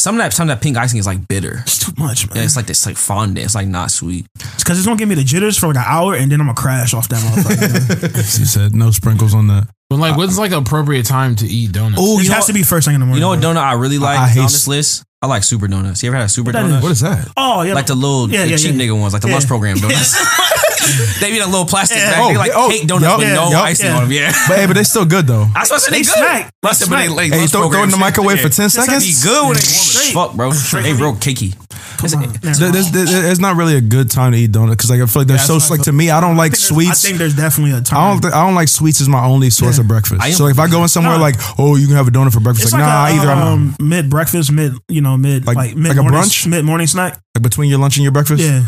Some 0.03 0.15
of 0.15 0.19
that 0.21 0.33
some 0.33 0.49
of 0.49 0.53
that 0.57 0.61
pink 0.61 0.75
icing 0.75 0.99
is 0.99 1.05
like 1.07 1.29
bitter. 1.29 1.59
It's 1.61 1.79
too 1.79 1.93
much, 1.97 2.27
man. 2.27 2.35
Yeah, 2.39 2.43
it's 2.43 2.57
like 2.57 2.65
this 2.65 2.85
like 2.85 2.97
fondant. 2.97 3.45
It's 3.45 3.55
like 3.55 3.67
not 3.67 3.89
sweet. 3.89 4.25
It's 4.37 4.61
because 4.61 4.77
it's 4.77 4.85
gonna 4.85 4.97
give 4.99 5.07
me 5.07 5.15
the 5.15 5.23
jitters 5.23 5.57
for 5.57 5.67
like 5.67 5.77
an 5.77 5.83
hour, 5.85 6.13
and 6.13 6.29
then 6.29 6.41
I'm 6.41 6.47
gonna 6.47 6.57
crash 6.59 6.93
off 6.93 7.07
that 7.07 7.21
motherfucker. 7.23 8.37
She 8.37 8.43
said 8.55 8.75
no 8.75 8.91
sprinkles 8.91 9.33
on 9.33 9.47
that. 9.47 9.69
But 9.89 9.99
like, 9.99 10.15
uh, 10.15 10.17
what's 10.17 10.37
like 10.37 10.51
appropriate 10.51 11.05
time 11.05 11.37
to 11.37 11.47
eat 11.47 11.71
donuts? 11.71 12.01
Oh, 12.03 12.19
it 12.19 12.23
you 12.23 12.29
know, 12.29 12.35
has 12.35 12.47
to 12.47 12.53
be 12.53 12.63
first 12.63 12.85
thing 12.85 12.95
in 12.95 12.99
the 12.99 13.05
morning. 13.05 13.21
you 13.21 13.21
know 13.21 13.29
what 13.29 13.39
donut 13.39 13.63
I 13.63 13.73
really 13.75 13.97
like 13.97 14.19
I 14.19 14.23
on 14.23 14.29
hate 14.29 14.41
this 14.41 14.67
list? 14.67 15.05
I 15.21 15.27
like 15.27 15.43
super 15.45 15.69
donuts. 15.69 16.03
You 16.03 16.09
ever 16.09 16.17
had 16.17 16.25
a 16.25 16.29
super 16.29 16.51
What 16.51 16.55
donut? 16.65 16.77
is? 16.79 16.83
What 16.83 16.91
is 16.91 16.99
that? 16.99 17.31
Oh 17.37 17.61
yeah, 17.61 17.73
Like 17.73 17.85
the 17.85 17.95
little 17.95 18.29
Yeah, 18.29 18.43
the 18.43 18.49
yeah, 18.49 18.57
cheap 18.57 18.75
yeah. 18.75 18.81
nigga 18.81 18.99
ones, 18.99 19.13
like 19.13 19.21
the 19.21 19.29
Yeah. 19.29 19.35
lunch 19.35 19.47
program 19.47 19.77
donuts. 19.79 20.17
they 21.19 21.31
be 21.31 21.37
in 21.37 21.43
a 21.43 21.47
little 21.47 21.65
plastic 21.65 21.97
Yeah. 21.97 22.11
bag. 22.11 22.29
They 22.29 22.35
Oh, 22.35 22.39
like 22.39 22.51
oh, 22.55 22.69
cake 22.69 22.87
donuts 22.87 23.05
yup, 23.05 23.19
with 23.19 23.27
yeah, 23.27 23.33
no 23.35 23.49
yup, 23.51 23.63
icing 23.63 23.85
yeah. 23.87 23.95
on 23.97 24.03
them. 24.03 24.11
Yeah. 24.11 24.33
But 24.47 24.57
hey, 24.59 24.65
but 24.67 24.73
they 24.75 24.83
still 24.83 25.05
good 25.05 25.27
though. 25.27 25.47
I 25.55 25.63
supposed 25.63 25.85
to 25.85 25.91
say 25.91 25.97
They 25.97 26.03
they 26.03 26.05
good. 26.05 26.17
smack. 26.17 26.53
I 26.63 26.71
said, 26.73 26.89
but 26.89 26.97
they 26.97 27.09
like 27.09 27.31
Hey, 27.31 27.39
lunch 27.39 27.51
throw, 27.51 27.61
throw 27.61 27.63
it 27.63 27.65
in 27.67 27.71
programs. 27.71 27.93
the 27.93 27.99
microwave 27.99 28.39
for 28.41 28.49
ten 28.49 28.65
They 28.65 28.69
seconds. 28.69 29.03
be 29.03 29.27
good 29.27 29.43
when 29.47 29.55
they 29.55 29.59
warm 29.59 29.59
as 29.59 29.91
Straight. 29.91 30.13
fuck, 30.13 30.33
bro. 30.35 30.51
They 30.51 30.93
real 30.93 31.15
cakey. 31.15 31.55
Come 31.97 32.23
on. 32.23 32.31
Never 32.43 32.71
there's, 32.71 32.91
there's, 32.91 33.13
it's 33.13 33.39
not 33.39 33.55
really 33.55 33.75
a 33.77 33.81
good 33.81 34.11
time 34.11 34.33
to 34.33 34.37
eat 34.37 34.51
donuts 34.51 34.75
because 34.75 34.89
like 34.89 34.99
I 35.01 35.05
feel 35.05 35.21
like 35.21 35.27
they're 35.27 35.37
Yeah, 35.37 35.43
so 35.43 35.53
that's 35.53 35.69
what 35.69 35.79
like 35.79 35.85
to 35.85 35.93
me. 35.93 36.09
I 36.09 36.19
don't 36.19 36.35
like 36.35 36.51
I 36.51 36.55
sweets. 36.55 37.03
I 37.03 37.07
think 37.07 37.17
there's 37.17 37.35
definitely 37.35 37.77
a 37.77 37.81
time. 37.81 37.99
I 37.99 38.11
don't. 38.11 38.21
Th- 38.21 38.33
I 38.33 38.45
don't 38.45 38.55
like 38.55 38.67
sweets 38.67 38.99
as 38.99 39.07
my 39.07 39.23
only 39.23 39.49
source 39.49 39.77
Yeah. 39.77 39.81
of 39.83 39.87
breakfast. 39.87 40.21
I 40.21 40.27
am- 40.27 40.33
so 40.33 40.47
if 40.47 40.59
I 40.59 40.67
go 40.67 40.81
in 40.83 40.89
somewhere 40.89 41.17
like, 41.17 41.35
oh, 41.57 41.75
you 41.77 41.87
can 41.87 41.95
have 41.95 42.07
a 42.07 42.11
donut 42.11 42.33
for 42.33 42.39
breakfast, 42.41 42.65
it's 42.67 42.73
like, 42.73 42.81
like, 42.81 42.89
nah, 42.89 43.05
a, 43.07 43.21
either 43.21 43.31
I'm 43.31 43.47
um, 43.47 43.75
mid 43.79 44.09
breakfast, 44.09 44.51
mid 44.51 44.73
you 44.89 44.99
know 45.01 45.15
mid 45.17 45.45
Like- 45.45 45.55
like, 45.55 45.75
like 45.77 45.91
a 45.97 46.01
morning, 46.01 46.19
brunch? 46.19 46.47
mid 46.47 46.65
morning 46.65 46.87
snack. 46.87 47.19
like 47.35 47.43
between 47.43 47.69
your 47.69 47.79
lunch 47.79 47.95
and 47.97 48.03
your 48.03 48.11
breakfast. 48.11 48.43
Yeah, 48.43 48.63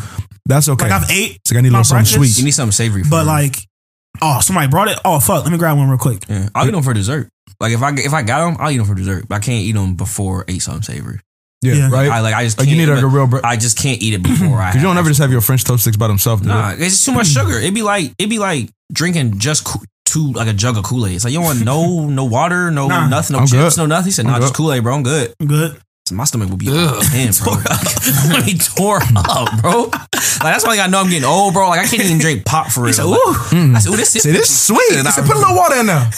that's 0.46 0.70
okay. 0.70 0.90
like 0.90 1.02
I've 1.04 1.10
ate, 1.12 1.38
it's 1.38 1.52
like 1.52 1.60
I 1.60 1.62
need 1.62 1.70
a 1.70 1.72
my 1.72 1.80
little 1.80 1.84
something 1.86 2.04
breakfast. 2.14 2.34
sweet. 2.36 2.40
You 2.42 2.46
need 2.46 2.52
something 2.52 2.72
savory. 2.72 3.04
For 3.04 3.10
but 3.10 3.24
it. 3.24 3.28
like, 3.28 3.56
oh 4.22 4.40
somebody 4.42 4.68
brought 4.68 4.88
it. 4.90 5.00
Oh 5.06 5.20
fuck, 5.20 5.44
let 5.44 5.52
me 5.52 5.58
grab 5.58 5.78
one 5.78 5.90
real 5.90 5.98
quick. 5.98 6.24
yeah. 6.30 6.50
I'll 6.56 6.68
eat 6.68 6.72
them 6.72 6.84
for 6.84 6.94
dessert. 6.94 7.30
Like 7.60 7.72
if 7.72 7.82
I 7.82 7.92
if 7.96 8.14
I 8.14 8.22
got 8.24 8.46
them, 8.46 8.58
I'll 8.60 8.72
eat 8.72 8.78
them 8.78 8.86
for 8.86 8.96
dessert. 8.96 9.28
But 9.28 9.36
I 9.36 9.40
can't 9.40 9.64
eat 9.64 9.72
them 9.74 9.96
before 9.96 10.46
I 10.48 10.52
eat 10.54 10.60
something 10.60 10.84
savory. 10.84 11.20
yeah, 11.62 11.74
Yeah. 11.74 11.90
right. 11.90 12.10
I 12.10 12.20
like 12.22 12.36
I 12.36 12.44
just 12.44 12.58
like 12.58 12.68
can't. 12.68 12.78
you 12.78 12.86
need 12.86 12.92
like 12.92 13.02
but 13.02 13.08
a 13.08 13.10
real. 13.10 13.28
Bre- 13.28 13.46
I 13.46 13.56
just 13.58 13.78
can't 13.78 14.02
eat 14.02 14.14
it 14.14 14.24
before 14.24 14.48
I. 14.62 14.70
Because 14.72 14.82
you 14.82 14.88
don't 14.88 14.98
ever 14.98 15.08
just 15.10 15.22
have 15.22 15.32
your 15.32 15.42
French 15.42 15.64
toast 15.64 15.84
sticks 15.84 15.98
by 15.98 16.08
themselves. 16.08 16.42
do 16.42 16.50
Nah, 16.50 16.72
it? 16.72 16.82
it's 16.82 16.92
just 16.96 17.06
too 17.06 17.14
much 17.14 17.28
sugar. 17.28 17.58
It'd 17.58 17.74
be 17.74 17.82
like 17.82 18.14
it'd 18.18 18.30
be 18.30 18.40
like 18.40 18.70
drinking 18.92 19.40
just 19.40 19.68
two 20.06 20.32
like 20.34 20.48
a 20.48 20.54
jug 20.54 20.78
of 20.78 20.84
Kool 20.84 21.08
Aid. 21.08 21.16
It's 21.16 21.24
like 21.24 21.32
you 21.34 21.40
don't 21.40 21.46
want 21.46 21.64
no 21.66 22.08
no 22.08 22.26
water, 22.26 22.70
no 22.72 22.88
Nah. 22.88 23.08
nothing, 23.08 23.34
no 23.36 23.40
I'm 23.40 23.48
chips, 23.48 23.76
good. 23.76 23.82
no 23.82 23.86
nothing. 23.88 24.06
He 24.06 24.12
said, 24.12 24.26
I'm 24.26 24.34
"Nah, 24.34 24.40
just. 24.40 24.54
Kool 24.54 24.72
Aid, 24.74 24.84
bro. 24.84 24.94
I'm 24.96 25.04
good." 25.04 25.34
I'm 25.40 25.48
good. 25.48 25.80
So 26.08 26.14
my 26.14 26.24
stomach 26.26 26.50
will 26.52 26.58
be 26.58 26.68
Ugh. 26.70 27.04
bro. 27.44 27.56
I'm 27.66 28.46
be 28.46 28.54
tore 28.54 29.00
up, 29.16 29.60
bro. 29.60 29.86
Like 29.86 30.54
that's 30.54 30.64
why 30.64 30.78
I 30.78 30.86
know 30.86 31.00
I'm 31.00 31.10
getting 31.10 31.24
old, 31.28 31.56
bro. 31.56 31.68
Like 31.70 31.80
I 31.80 31.88
can't 31.88 32.04
even 32.04 32.20
drink 32.20 32.46
pop 32.46 32.68
for 32.70 32.84
real. 32.84 32.94
said, 32.94 33.06
Like, 33.06 33.18
"Ooh." 33.20 33.34
Mm. 33.50 33.76
I 33.76 33.80
said, 33.80 33.92
"Ooh, 33.92 33.98
this 33.98 34.16
is 34.16 34.22
Say 34.22 34.32
this 34.32 34.68
sweet. 34.68 34.78
I 34.94 35.00
I- 35.00 35.10
said, 35.10 35.26
put 35.26 35.36
a 35.36 35.40
little 35.40 35.56
water 35.56 35.78
in 35.80 35.88
there. 35.88 35.96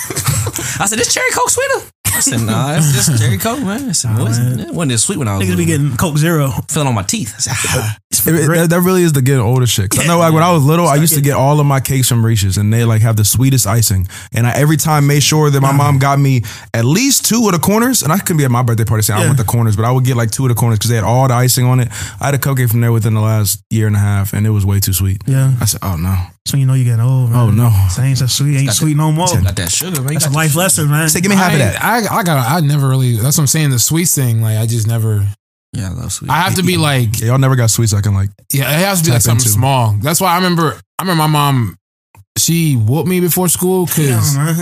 I 0.82 0.88
said, 0.88 1.00
"This 1.00 1.14
cherry 1.14 1.32
coke 1.32 1.50
sweeter." 1.50 1.86
I 2.16 2.20
said, 2.22 2.42
"Nah, 2.42 2.76
it's 2.78 2.92
just 2.94 3.20
cherry 3.22 3.38
coke, 3.38 3.60
man." 3.60 3.90
I 3.90 3.92
said, 3.92 4.18
"What 4.18 4.32
is 4.32 4.38
it? 4.40 4.60
It 4.60 4.74
wasn't 4.74 4.92
as 4.94 5.04
sweet 5.04 5.18
when 5.18 5.28
I 5.28 5.38
was 5.38 5.48
Niggas 5.48 5.58
be 5.58 5.66
getting 5.66 5.96
Coke 5.98 6.18
Zero. 6.18 6.52
feeling 6.70 6.88
on 6.88 6.96
my 6.96 7.04
teeth." 7.04 7.34
I 7.36 7.40
said, 7.40 7.54
ah. 7.82 7.98
It- 8.00 8.48
that, 8.48 8.70
that 8.72 8.82
really 8.82 9.04
is 9.04 9.14
the 9.14 9.22
getting 9.22 9.42
older 9.42 9.68
shit. 9.68 9.92
'Cause 9.92 10.00
I 10.04 10.08
know 10.08 10.18
like 10.20 10.34
when 10.34 10.44
I 10.44 10.52
was 10.52 10.64
little, 10.64 10.88
I 10.88 10.96
used 10.96 11.14
to 11.14 11.22
get 11.22 11.36
all 11.36 11.60
of 11.60 11.66
my 11.66 11.80
cakes 11.80 12.10
from 12.10 12.26
Reese's, 12.26 12.58
and 12.58 12.74
they 12.74 12.84
like 12.84 13.02
have 13.02 13.16
the 13.16 13.24
sweetest 13.24 13.66
icing. 13.68 14.08
And 14.34 14.46
I 14.48 14.52
every 14.52 14.76
time 14.78 15.08
made 15.08 15.22
sure 15.24 15.50
that 15.50 15.62
my 15.62 15.72
mom 15.72 15.98
got 16.00 16.20
me 16.20 16.44
at 16.74 16.84
least 16.84 17.26
two 17.26 17.46
of 17.48 17.54
the 17.54 17.60
corners. 17.60 18.02
And 18.04 18.12
I 18.12 18.18
couldn't 18.18 18.38
be 18.38 18.44
at 18.46 18.52
my 18.52 18.64
birthday 18.64 18.84
party 18.86 19.04
saying 19.04 19.22
I 19.22 19.26
want 19.26 19.38
the 19.38 19.44
corners, 19.46 19.76
but 19.76 19.86
I 19.86 19.92
would 19.92 20.04
get 20.04 20.18
like 20.18 20.32
two 20.32 20.44
of 20.46 20.50
the 20.50 20.56
corners 20.56 20.80
because 20.80 20.90
they 20.90 20.96
had 20.96 21.06
all 21.06 21.28
the 21.28 21.36
icing 21.36 21.66
on 21.66 21.80
it. 21.80 21.90
I 22.20 22.26
had 22.26 22.36
a 22.36 22.38
cupcake 22.40 22.70
from 22.70 22.82
there 22.82 22.92
within 22.92 23.14
the 23.14 23.22
last 23.22 23.62
year 23.70 23.88
and 23.88 23.96
a 23.96 24.00
half, 24.00 24.34
and 24.34 24.46
it 24.46 24.50
was 24.52 24.66
way 24.66 24.80
too 24.80 24.94
sweet. 24.94 25.22
Yeah, 25.28 25.54
I 25.62 25.66
said, 25.66 25.80
oh 25.84 25.96
no, 25.96 26.18
so 26.48 26.58
you 26.58 26.66
know 26.66 26.74
you 26.74 26.84
getting 26.84 27.02
old. 27.02 27.30
Man. 27.30 27.40
oh 27.40 27.52
no. 27.52 27.70
So 27.90 28.02
ain't 28.02 28.18
so 28.18 28.26
sweet. 28.28 28.58
Ain't 28.58 28.66
Got 28.68 28.76
sweet 28.76 28.96
no 28.98 29.12
more. 29.12 29.28
got 29.28 29.56
that 29.56 29.72
sugar, 29.72 30.02
man. 30.02 30.14
You 30.14 30.20
That's 30.20 30.28
a 30.28 30.32
life 30.32 30.54
that 30.54 30.60
lesson, 30.60 30.90
man. 30.90 31.10
Say, 31.10 31.22
give 31.22 31.30
me 31.30 31.36
half 31.36 31.54
of 31.54 31.60
I, 31.62 31.64
that. 31.64 31.84
I, 31.84 32.18
I 32.20 32.24
got. 32.24 32.50
I 32.52 32.60
never 32.66 32.88
really. 32.90 33.18
That's 33.18 33.38
what 33.38 33.44
I'm 33.44 33.48
saying. 33.48 33.70
The 33.72 33.80
sweets 33.80 34.16
thing. 34.16 34.42
Like 34.42 34.58
I 34.58 34.66
just 34.66 34.88
never. 34.88 35.28
Yeah, 35.74 35.90
I 35.90 35.94
love 35.94 36.12
sweet. 36.12 36.32
I 36.32 36.36
have 36.42 36.56
to 36.56 36.64
be 36.64 36.78
like. 36.78 37.20
Yeah, 37.20 37.28
y'all 37.28 37.38
never 37.38 37.56
got 37.56 37.70
sweets 37.70 37.94
I 37.94 38.02
can 38.02 38.14
like. 38.14 38.30
Yeah, 38.54 38.64
it 38.72 38.86
has 38.86 39.02
to 39.02 39.08
be 39.08 39.12
like 39.12 39.22
something 39.22 39.44
into. 39.46 39.50
small. 39.50 39.94
That's 40.02 40.20
why 40.22 40.32
I 40.34 40.36
remember. 40.38 40.80
I 41.00 41.04
remember 41.04 41.22
my 41.24 41.28
mom. 41.28 41.76
She 42.38 42.76
whooped 42.76 43.10
me 43.10 43.20
before 43.20 43.48
school 43.50 43.86
because 43.88 44.38
man. 44.38 44.56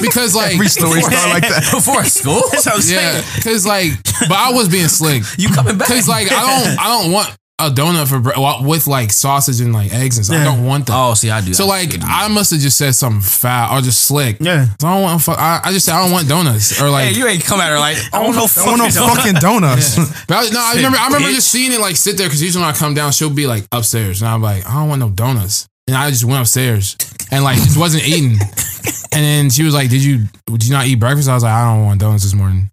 because 0.00 0.34
like 0.36 0.54
Every 0.54 0.68
story 0.68 1.00
start 1.02 1.28
like 1.28 1.42
that. 1.42 1.68
before 1.74 2.04
school. 2.04 2.40
That's 2.52 2.66
what 2.66 2.76
I'm 2.76 2.88
yeah 2.88 3.20
because 3.34 3.66
like 3.66 3.90
but 4.28 4.32
I 4.38 4.52
was 4.52 4.68
being 4.68 4.86
slick 4.86 5.24
You 5.36 5.48
coming 5.48 5.76
back? 5.76 5.88
because 5.88 6.08
like 6.08 6.28
I 6.30 6.38
don't 6.64 6.78
I 6.78 7.02
don't 7.02 7.10
want 7.12 7.36
a 7.60 7.70
donut 7.70 8.08
for 8.08 8.18
bre- 8.18 8.32
well, 8.36 8.64
with 8.64 8.86
like 8.88 9.12
sausage 9.12 9.60
and 9.60 9.72
like 9.72 9.92
eggs 9.92 10.16
and 10.16 10.26
stuff. 10.26 10.40
I 10.40 10.44
don't 10.44 10.64
want 10.66 10.86
that. 10.86 10.94
Oh, 10.96 11.14
see, 11.14 11.30
I 11.30 11.40
do. 11.40 11.54
so 11.54 11.64
that 11.64 11.68
like 11.68 11.92
shit. 11.92 12.02
I 12.02 12.26
must 12.28 12.50
have 12.50 12.60
just 12.60 12.76
said 12.76 12.94
something 12.96 13.20
foul 13.20 13.78
or 13.78 13.80
just 13.80 14.06
slick. 14.06 14.38
Yeah. 14.40 14.66
So 14.80 14.88
I 14.88 14.94
don't 14.94 15.02
want. 15.02 15.22
fu- 15.22 15.30
I, 15.32 15.60
I 15.64 15.72
just 15.72 15.86
said 15.86 15.94
I 15.94 16.02
don't 16.02 16.10
want 16.12 16.28
donuts 16.28 16.80
or 16.82 16.90
like. 16.90 17.08
hey, 17.08 17.14
you 17.14 17.26
ain't 17.28 17.44
come 17.44 17.60
at 17.60 17.70
her 17.70 17.78
like 17.78 17.96
I 18.12 18.22
don't 18.22 18.34
know. 18.34 18.46
I 18.56 18.66
want 18.66 18.78
no 18.78 18.90
fucking 18.90 19.34
donuts. 19.34 19.96
But 20.26 20.34
I, 20.36 20.48
no, 20.52 20.60
I 20.60 20.72
remember. 20.76 20.98
I 20.98 21.06
remember 21.06 21.28
just 21.28 21.48
seeing 21.50 21.70
it 21.72 21.80
like 21.80 21.96
sit 21.96 22.16
there 22.16 22.26
because 22.26 22.42
usually 22.42 22.64
when 22.64 22.74
I 22.74 22.76
come 22.76 22.94
down, 22.94 23.12
she'll 23.12 23.30
be 23.30 23.46
like 23.46 23.66
upstairs, 23.70 24.22
and 24.22 24.28
I'm 24.28 24.42
like, 24.42 24.66
I 24.68 24.74
don't 24.74 24.88
want 24.88 25.00
no 25.00 25.10
donuts, 25.10 25.68
and 25.86 25.96
I 25.96 26.08
just 26.10 26.24
went 26.24 26.40
upstairs 26.40 26.96
and 27.30 27.44
like 27.44 27.56
just 27.56 27.78
wasn't 27.78 28.06
eating, 28.08 28.32
and 29.12 29.24
then 29.24 29.50
she 29.50 29.62
was 29.62 29.74
like, 29.74 29.90
Did 29.90 30.02
you 30.02 30.24
did 30.46 30.64
you 30.66 30.72
not 30.72 30.86
eat 30.86 30.96
breakfast? 30.96 31.28
I 31.28 31.34
was 31.34 31.42
like, 31.42 31.52
I 31.52 31.72
don't 31.74 31.84
want 31.84 32.00
donuts 32.00 32.24
this 32.24 32.34
morning. 32.34 32.70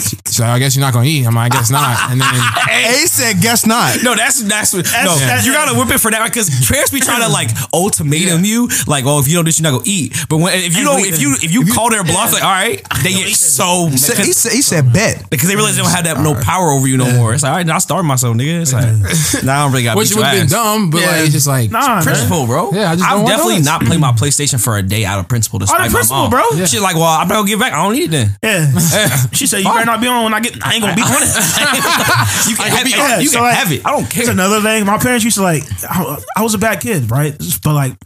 So 0.00 0.44
I 0.44 0.58
guess 0.58 0.74
you're 0.76 0.84
not 0.84 0.92
gonna 0.92 1.06
eat. 1.06 1.26
I'm 1.26 1.34
like, 1.34 1.52
I 1.52 1.56
guess 1.58 1.70
not. 1.70 2.10
And 2.10 2.20
then 2.20 2.28
A 2.70 3.06
said, 3.06 3.40
guess 3.40 3.66
not. 3.66 3.98
No, 4.02 4.14
that's 4.14 4.42
that's 4.42 4.72
what. 4.72 4.84
no, 4.86 5.16
that's- 5.18 5.46
you 5.46 5.52
gotta 5.52 5.78
whip 5.78 5.90
it 5.90 5.98
for 5.98 6.10
that 6.10 6.24
because 6.26 6.48
Trans 6.66 6.90
be 6.90 7.00
trying 7.00 7.22
to 7.22 7.28
like 7.28 7.50
ultimatum 7.74 8.44
you, 8.44 8.68
like, 8.86 9.04
oh, 9.06 9.20
if 9.20 9.28
you 9.28 9.34
don't 9.34 9.44
do 9.44 9.48
this, 9.48 9.60
you're 9.60 9.70
not 9.70 9.78
gonna 9.78 9.90
eat. 9.90 10.14
But 10.28 10.38
when 10.38 10.54
if 10.58 10.72
you 10.76 10.78
And 10.80 10.86
don't, 10.86 11.02
we- 11.02 11.08
if 11.08 11.20
you 11.20 11.34
if 11.34 11.52
you 11.52 11.64
call 11.72 11.90
their 11.90 12.04
bluff, 12.04 12.32
like, 12.32 12.42
all 12.44 12.50
right, 12.50 12.82
they 13.02 13.12
get 13.12 13.28
so 13.34 13.88
He 13.88 13.96
said, 13.96 14.24
he 14.24 14.32
said, 14.32 14.52
he 14.52 14.62
said 14.62 14.92
bet. 14.92 15.28
because 15.30 15.48
they 15.48 15.56
realize 15.56 15.76
they 15.76 15.82
don't 15.82 15.90
have 15.92 16.04
that 16.04 16.20
no 16.20 16.34
power 16.34 16.70
over 16.70 16.86
you 16.86 16.96
no 16.96 17.10
more. 17.16 17.34
It's 17.34 17.42
like, 17.42 17.50
all 17.50 17.56
right, 17.58 17.66
now 17.66 17.76
I 17.76 17.78
starve 17.78 18.04
myself, 18.04 18.36
nigga. 18.36 18.62
It's 18.62 18.72
like, 18.72 18.84
now 19.44 19.60
I 19.60 19.64
don't 19.64 19.72
really 19.72 19.84
got 19.84 19.96
which 19.96 20.10
beat 20.10 20.16
would 20.16 20.22
your 20.22 20.30
have 20.30 20.40
been 20.40 20.48
dumb, 20.48 20.90
but 20.90 21.02
like 21.02 21.24
it's 21.24 21.32
just 21.32 21.46
like 21.46 21.70
Nah, 21.70 21.96
man. 21.96 22.02
Principle, 22.02 22.46
bro. 22.46 22.70
Yeah, 22.72 22.90
I 22.92 22.96
just 22.96 23.04
don't 23.04 23.12
I've 23.12 23.22
want 23.24 23.28
definitely 23.28 23.54
donuts. 23.62 23.66
not 23.66 23.82
played 23.84 24.00
my 24.00 24.12
PlayStation 24.12 24.62
for 24.62 24.76
a 24.78 24.82
day 24.82 25.04
out 25.04 25.18
of 25.18 25.28
principle. 25.28 25.58
Despite 25.58 25.80
Out 25.80 25.86
of 25.86 25.92
my 25.92 25.96
principle, 25.98 26.22
mom. 26.22 26.30
bro. 26.30 26.44
Yeah. 26.54 26.64
She's 26.66 26.80
like, 26.80 26.94
well, 26.96 27.04
I'm 27.04 27.28
not 27.28 27.34
gonna 27.34 27.48
give 27.48 27.58
back. 27.60 27.72
I 27.72 27.82
don't 27.82 27.92
need 27.92 28.04
it 28.04 28.10
then. 28.10 28.36
Yeah. 28.42 28.70
She 29.32 29.46
said, 29.46 29.58
"You 29.58 29.64
better 29.72 29.86
not 29.90 30.00
be 30.00 30.06
on 30.08 30.24
when 30.24 30.34
I 30.34 30.40
get. 30.40 30.56
I 30.64 30.74
ain't 30.74 30.82
gonna 30.82 30.94
be 30.96 31.02
on 31.06 31.22
it." 31.22 32.48
you 32.48 32.56
can 32.56 32.64
I 32.66 32.68
have 32.76 32.84
be- 32.84 32.90
it. 32.92 32.96
yeah, 32.98 33.18
you 33.20 33.28
so 33.28 33.38
can 33.38 33.42
like- 33.44 33.56
have 33.56 33.72
it. 33.72 33.84
I 33.86 33.90
don't 33.90 34.08
care. 34.08 34.22
It's 34.22 34.30
another 34.30 34.60
thing. 34.60 34.86
My 34.86 34.98
parents 34.98 35.24
used 35.24 35.36
to 35.36 35.42
like. 35.42 35.62
I, 35.88 36.18
I 36.36 36.42
was 36.42 36.54
a 36.54 36.58
bad 36.58 36.80
kid, 36.80 37.10
right? 37.10 37.36
But 37.64 37.74
like, 37.74 37.96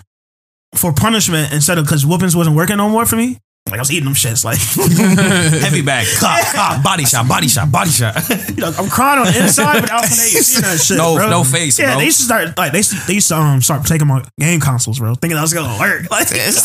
for 0.75 0.93
punishment 0.93 1.53
instead 1.53 1.79
of 1.79 1.85
because 1.85 2.05
whoopings 2.05 2.35
wasn't 2.35 2.57
working 2.57 2.77
no 2.79 2.89
more 2.89 3.07
for 3.07 3.17
me. 3.17 3.39
Like 3.71 3.79
I 3.79 3.81
was 3.81 3.91
eating 3.91 4.05
them 4.05 4.13
shits. 4.13 4.45
Like 4.45 4.59
Heavy 5.63 5.81
bag, 5.81 6.07
cop, 6.21 6.39
cop, 6.53 6.83
body 6.85 7.07
shot, 7.07 7.27
body 7.27 7.49
shot, 7.49 7.73
body 7.73 7.89
shot. 7.89 8.15
you 8.51 8.57
know, 8.57 8.71
I'm 8.77 8.91
crying 8.91 9.21
on 9.21 9.33
the 9.33 9.41
inside, 9.43 9.81
but 9.81 9.89
they 9.89 10.37
ain't 10.37 10.61
that 10.61 10.81
shit. 10.85 10.99
No- 10.99 11.17
bro. 11.17 11.31
no 11.31 11.45
face, 11.45 11.79
Yeah, 11.79 11.93
bro. 11.93 12.01
they 12.01 12.05
used 12.05 12.19
to 12.19 12.25
start 12.25 12.59
like 12.59 12.73
they 12.73 12.79
used 12.85 12.91
to, 12.93 13.07
they 13.07 13.15
used 13.15 13.29
to 13.29 13.37
um, 13.37 13.63
start 13.63 13.87
taking 13.87 14.07
my 14.07 14.23
game 14.39 14.61
consoles, 14.61 14.99
bro, 14.99 15.15
thinking 15.15 15.39
I 15.39 15.41
was 15.41 15.55
gonna 15.55 15.79
work. 15.81 16.05
Like, 16.15 16.29
this. 16.29 16.61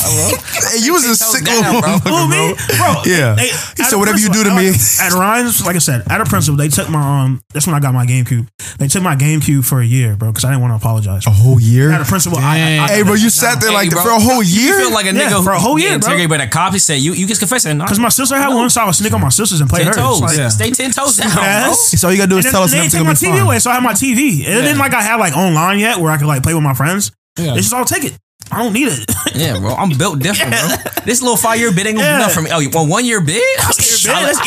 Hey, 0.76 0.84
you 0.86 0.92
was 0.94 1.06
a 1.06 1.16
sick 1.16 1.44
down, 1.46 1.80
bro. 1.82 2.28
me, 2.28 2.54
bro? 2.78 3.02
Yeah. 3.06 3.34
They, 3.34 3.48
He 3.80 3.84
said, 3.88 3.96
"Whatever 3.98 4.20
you 4.20 4.30
do 4.30 4.44
to 4.44 4.54
me." 4.54 4.70
At 5.02 5.14
Ryan's, 5.14 5.66
like 5.66 5.76
I 5.76 5.80
said, 5.80 6.04
at 6.08 6.22
a 6.22 6.26
principal, 6.26 6.58
they 6.58 6.68
took 6.68 6.90
my 6.90 7.24
um. 7.24 7.42
That's 7.54 7.66
when 7.66 7.76
I 7.76 7.80
got 7.80 7.94
my 7.96 8.06
GameCube. 8.06 8.48
They 8.78 8.88
took 8.88 9.02
my 9.02 9.16
GameCube 9.16 9.66
for 9.66 9.80
a 9.82 9.86
year, 9.86 10.16
bro, 10.18 10.30
because 10.30 10.44
I 10.46 10.50
didn't 10.50 10.62
want 10.62 10.74
to 10.74 10.76
apologize. 10.76 11.26
A 11.26 11.32
whole 11.32 11.60
year? 11.60 11.92
At 11.92 12.02
a 12.02 12.06
principal, 12.06 12.38
I, 12.40 12.60
I. 12.60 12.84
I, 12.84 12.88
Hey, 12.90 13.04
bro, 13.04 13.14
you 13.16 13.30
sat 13.32 13.60
there 13.62 13.72
like 13.72 13.90
bro. 13.90 14.04
for 14.04 14.10
a 14.10 14.20
whole 14.20 14.44
year? 14.44 14.76
You 14.78 14.86
feel 14.86 14.94
like 14.94 15.06
a 15.08 15.10
nigga 15.10 15.44
for 15.44 15.52
a 15.54 15.60
whole 15.60 15.80
year, 15.80 15.90
bro. 15.90 15.96
interrogated 15.96 16.30
by 16.30 16.38
the 16.38 16.48
cop. 16.48 16.74
He 16.90 16.96
said, 16.96 17.02
"You 17.04 17.14
you 17.14 17.28
just 17.28 17.40
confessing." 17.42 17.78
Nah, 17.78 17.86
Because 17.86 18.00
my 18.00 18.10
sister 18.10 18.36
had 18.36 18.50
one, 18.50 18.70
so 18.70 18.82
I 18.82 18.86
would 18.86 18.96
sneak 18.96 19.14
on 19.14 19.22
my 19.22 19.30
sisters 19.30 19.62
and 19.62 19.70
play 19.70 19.80
ten 19.84 19.88
hers. 19.88 19.96
toes. 19.98 20.22
Like, 20.22 20.38
Yeah. 20.38 20.50
Stay 20.50 20.72
ten 20.72 20.92
toes 20.92 21.18
down, 21.18 21.32
bro. 21.34 21.74
so 21.74 22.08
all 22.08 22.12
you 22.14 22.18
gotta 22.18 22.30
do 22.30 22.38
is 22.38 22.46
then, 22.46 22.54
tell 22.54 22.64
us 22.64 22.72
they 22.72 22.80
and 22.80 22.92
take 22.92 23.04
my 23.04 23.14
TV 23.14 23.32
fine. 23.32 23.40
away, 23.42 23.60
so 23.60 23.70
I 23.72 23.76
had 23.76 23.84
my 23.84 23.94
TV. 23.94 24.42
It 24.42 24.46
didn't 24.62 24.78
like 24.80 24.94
I 24.94 25.02
had 25.02 25.18
like 25.18 25.36
online 25.38 25.80
yet 25.80 26.00
where 26.00 26.12
I 26.12 26.18
could 26.18 26.28
like 26.28 26.42
play 26.44 26.54
with 26.54 26.64
my 26.64 26.74
friends. 26.74 27.12
Yeah. 27.38 27.54
They 27.54 27.62
just 27.62 27.74
all 27.74 27.86
take 27.86 28.04
it. 28.04 28.14
I 28.52 28.64
don't 28.64 28.74
need 28.74 28.88
it. 28.90 29.06
Yeah, 29.36 29.58
bro. 29.60 29.70
I'm 29.74 29.90
built 29.98 30.20
different, 30.20 30.52
bro. 30.52 30.92
This 31.06 31.22
little 31.22 31.38
five 31.38 31.60
year 31.60 31.72
bid 31.72 31.86
ain't 31.88 31.96
gonna 31.98 32.08
Yeah. 32.08 32.18
do 32.18 32.20
nothing 32.24 32.36
for 32.36 32.42
me. 32.42 32.50
Oh, 32.52 32.60
you 32.60 32.70
want 32.72 32.90
one 32.90 33.06
year 33.06 33.22
bid? 33.22 33.36
bid? 33.36 33.60
That's 33.60 33.80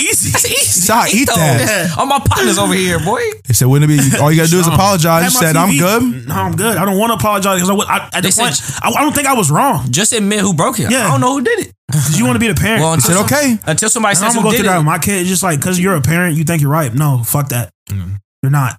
easy. 0.01 0.31
That's 0.33 0.45
easy. 0.45 0.81
So 0.81 0.95
I 0.95 1.09
eat 1.15 1.27
those. 1.29 1.37
that. 1.37 1.95
All 1.97 2.05
my 2.07 2.19
partners 2.19 2.59
over 2.59 2.75
here, 2.75 2.99
boy. 2.99 3.23
He 3.47 3.55
said, 3.55 3.69
wouldn't 3.69 3.91
it 3.91 3.95
be, 4.12 4.19
all 4.19 4.31
you 4.31 4.37
gotta 4.38 4.51
do 4.51 4.59
is 4.59 4.67
apologize. 4.67 5.23
had 5.23 5.33
You 5.33 5.41
my 5.41 5.47
said, 5.47 5.57
I'm 5.57 5.79
good. 5.79 6.29
No, 6.29 6.35
I'm 6.35 6.57
good. 6.57 6.77
I 6.77 6.85
don't 6.85 6.99
want 6.99 7.11
to 7.11 7.15
apologize 7.15 7.57
because 7.57 7.71
I, 7.71 7.73
would- 7.75 7.87
I, 7.88 7.97
at 8.12 8.23
They 8.23 8.29
the 8.29 8.33
said- 8.33 8.43
point, 8.43 8.61
I, 8.83 9.01
I 9.01 9.03
don't 9.05 9.15
think 9.15 9.29
I 9.29 9.35
was 9.35 9.51
wrong. 9.51 9.87
Just 9.91 10.12
admit 10.12 10.41
who 10.41 10.53
broke 10.53 10.79
it. 10.81 10.91
Yeah. 10.91 11.07
I 11.07 11.11
don't 11.12 11.21
know 11.21 11.33
who 11.38 11.43
did 11.43 11.61
it. 11.61 11.73
Because 11.87 12.19
you 12.19 12.25
want 12.27 12.37
to 12.37 12.41
be 12.41 12.49
the 12.49 12.55
parent. 12.61 12.83
Well, 12.83 12.99
said, 13.01 13.12
until 13.17 13.29
some- 13.29 13.38
okay. 13.38 13.59
Until 13.67 13.88
somebody 13.88 14.11
And 14.12 14.19
says 14.19 14.29
I'm 14.37 14.43
gonna 14.43 14.45
go 14.45 14.51
did 14.51 14.59
through 14.59 14.69
that 14.69 14.77
with 14.79 14.87
my 14.87 14.99
kid. 14.99 15.21
It's 15.21 15.29
just 15.31 15.43
like 15.43 15.59
because 15.61 15.79
you're 15.81 15.95
a 15.97 16.03
parent, 16.03 16.37
you 16.37 16.45
think 16.45 16.61
you're 16.61 16.71
right. 16.71 16.93
No, 16.93 17.23
fuck 17.25 17.49
that. 17.51 17.71
Mm-hmm. 17.88 18.15
You're 18.43 18.53
not. 18.53 18.77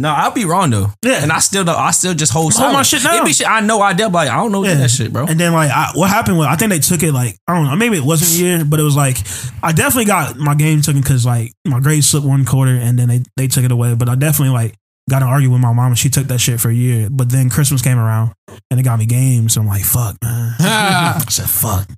No, 0.00 0.10
I'll 0.10 0.30
be 0.32 0.44
wrong 0.44 0.70
though. 0.70 0.88
Yeah. 1.04 1.22
and 1.22 1.30
I 1.30 1.38
still 1.40 1.62
don't. 1.64 1.76
I 1.78 1.90
still 1.90 2.14
just 2.14 2.32
hold, 2.32 2.54
Hold 2.54 2.72
my 2.72 2.82
shit 2.82 3.02
down. 3.02 3.16
It 3.16 3.24
be 3.24 3.32
shit 3.32 3.46
I 3.48 3.60
know 3.60 3.80
I 3.80 3.92
did, 3.92 4.04
but 4.12 4.26
like, 4.26 4.30
I 4.30 4.36
don't 4.36 4.50
know 4.52 4.64
Yeah. 4.64 4.74
that 4.74 4.90
shit, 4.90 5.12
bro. 5.12 5.26
And 5.26 5.38
then 5.38 5.52
like 5.52 5.70
I, 5.70 5.90
what 5.94 6.08
happened 6.10 6.38
was 6.38 6.46
I 6.46 6.56
think 6.56 6.70
they 6.70 6.78
took 6.78 7.02
it 7.02 7.12
like 7.12 7.36
I 7.46 7.54
don't 7.54 7.66
know 7.66 7.76
maybe 7.76 7.96
it 7.96 8.04
wasn't 8.04 8.30
a 8.32 8.42
year 8.44 8.64
but 8.64 8.80
it 8.80 8.82
was 8.82 8.96
like 8.96 9.18
I 9.62 9.72
definitely 9.72 10.06
got 10.06 10.36
my 10.36 10.54
game 10.54 10.80
taken 10.80 11.00
because 11.00 11.24
like 11.26 11.52
my 11.66 11.80
grades 11.80 12.06
slipped 12.08 12.26
one 12.26 12.44
quarter 12.44 12.72
and 12.72 12.98
then 12.98 13.08
they 13.08 13.22
they 13.36 13.46
took 13.48 13.64
it 13.64 13.72
away 13.72 13.94
but 13.94 14.08
I 14.08 14.14
definitely 14.14 14.54
like 14.54 14.74
got 15.10 15.22
an 15.22 15.28
argument 15.28 15.54
with 15.54 15.62
my 15.62 15.72
mom 15.72 15.88
and 15.88 15.98
she 15.98 16.08
took 16.08 16.26
that 16.28 16.38
shit 16.38 16.60
for 16.60 16.70
a 16.70 16.74
year. 16.74 17.08
But 17.10 17.30
then 17.30 17.50
Christmas 17.50 17.82
came 17.82 17.98
around 17.98 18.32
and 18.70 18.78
it 18.80 18.82
got 18.84 18.98
me 18.98 19.06
games. 19.06 19.56
And 19.56 19.64
I'm 19.64 19.68
like, 19.68 19.82
fuck, 19.84 20.16
man. 20.22 20.54
I 20.60 21.22
said, 21.28 21.50
fuck. 21.50 21.88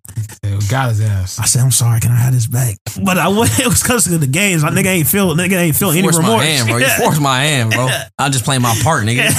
got 0.71 0.89
his 0.91 1.01
ass. 1.01 1.39
I 1.39 1.45
said, 1.45 1.63
I'm 1.63 1.71
sorry, 1.71 2.01
can 2.01 2.11
I 2.11 2.17
have 2.17 2.33
this 2.33 2.47
back? 2.47 2.77
But 3.05 3.19
I 3.19 3.29
went, 3.29 3.51
it 3.61 3.67
was 3.67 3.83
because 3.83 4.07
of 4.13 4.21
the 4.21 4.27
games. 4.27 4.63
Like, 4.65 4.73
nigga 4.73 4.87
ain't 4.87 5.07
feel, 5.07 5.35
nigga 5.37 5.55
ain't 5.57 5.77
feel 5.77 5.91
any 5.91 6.03
remorse. 6.03 6.19
my 6.23 6.45
hand, 6.45 6.69
bro. 6.69 6.77
You 6.79 6.85
Yeah. 6.87 6.99
force 6.99 7.21
my 7.21 7.43
hand, 7.45 7.71
bro. 7.73 7.89
I'm 8.19 8.33
just 8.33 8.45
playing 8.45 8.63
my 8.63 8.75
part, 8.83 9.05
nigga. 9.05 9.31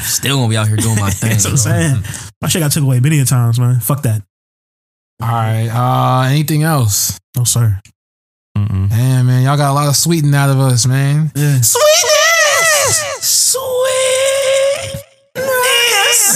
Still 0.00 0.36
gonna 0.38 0.48
be 0.48 0.56
out 0.56 0.68
here 0.68 0.76
doing 0.76 0.96
my 0.98 1.10
thing. 1.10 1.30
That's 1.30 1.44
what 1.44 1.52
I'm 1.52 1.56
saying. 1.58 2.02
My 2.40 2.48
shit 2.48 2.60
got 2.60 2.72
took 2.72 2.82
away 2.82 3.00
many 3.00 3.18
a 3.20 3.24
times, 3.24 3.58
man. 3.60 3.80
Fuck 3.80 4.02
that. 4.02 4.22
All 5.22 5.28
right. 5.28 5.68
Uh, 5.68 6.28
anything 6.28 6.62
else? 6.62 7.18
No, 7.36 7.44
sir. 7.44 7.80
Mm-mm. 8.56 8.88
Damn, 8.88 9.26
man, 9.26 9.42
y'all 9.44 9.56
got 9.58 9.70
a 9.70 9.74
lot 9.74 9.88
of 9.88 9.96
sweeting 9.96 10.34
out 10.34 10.48
of 10.48 10.58
us, 10.58 10.86
man. 10.86 11.30
Yeah. 11.36 11.60
Sweetness, 11.60 11.85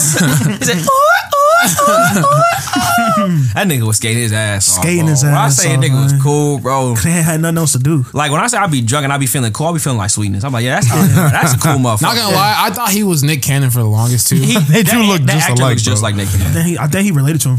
sweetness. 0.01 0.59
He 0.59 0.65
said, 0.65 0.77
"Ooh, 0.79 0.89
ooh, 0.89 1.91
ooh, 1.93 2.21
ooh." 2.21 3.43
that 3.55 3.67
nigga 3.67 3.87
was 3.87 3.97
skating 3.99 4.23
his 4.23 4.33
ass 4.33 4.77
off. 4.79 4.83
Skating 4.85 5.05
bro. 5.05 5.11
his 5.11 5.23
When 5.25 5.35
I 5.35 5.47
ass 5.47 5.57
say 5.57 5.75
a 5.75 5.77
off, 5.77 5.85
nigga 5.85 6.03
was 6.03 6.23
cool, 6.23 6.59
bro. 6.59 6.95
They 6.95 7.11
ain't 7.11 7.25
had 7.25 7.41
nothing 7.41 7.59
else 7.59 7.73
to 7.73 7.79
do. 7.79 8.05
Like 8.13 8.31
when 8.31 8.41
I 8.41 8.47
say 8.47 8.59
I'd 8.59 8.71
be 8.71 8.81
drunk 8.83 9.05
and 9.05 9.13
I'd 9.13 9.21
be 9.21 9.27
feeling 9.27 9.53
cool, 9.53 9.67
I'd 9.69 9.73
be 9.75 9.79
feeling 9.81 9.99
like 9.99 10.11
sweetness. 10.11 10.45
I'm 10.45 10.53
like, 10.53 10.65
yeah, 10.65 10.81
that's 10.81 10.89
that's 11.33 11.55
a 11.55 11.59
cool 11.59 11.79
motherfucker. 11.79 12.03
Not 12.03 12.17
gonna 12.17 12.35
lie, 12.35 12.55
I 12.59 12.71
thought 12.71 12.91
he 12.91 13.03
was 13.05 13.23
Nick 13.23 13.43
Cannon 13.43 13.71
for 13.71 13.79
the 13.81 13.85
longest 13.87 14.29
too. 14.29 14.37
He, 14.37 14.59
They 14.59 14.83
do 14.83 15.03
look 15.03 15.23
that 15.23 15.33
just 15.35 15.49
actor 15.51 15.63
alike, 15.63 15.71
looks 15.73 15.83
just 15.83 16.03
bro. 16.03 16.09
like 16.11 16.17
Nick 16.17 16.29
I 16.29 16.33
Cannon. 16.33 16.53
think 16.53 16.67
he, 16.67 16.79
I 16.79 16.87
think 16.87 17.05
he 17.05 17.13
related 17.13 17.41
to 17.43 17.49
him. 17.51 17.59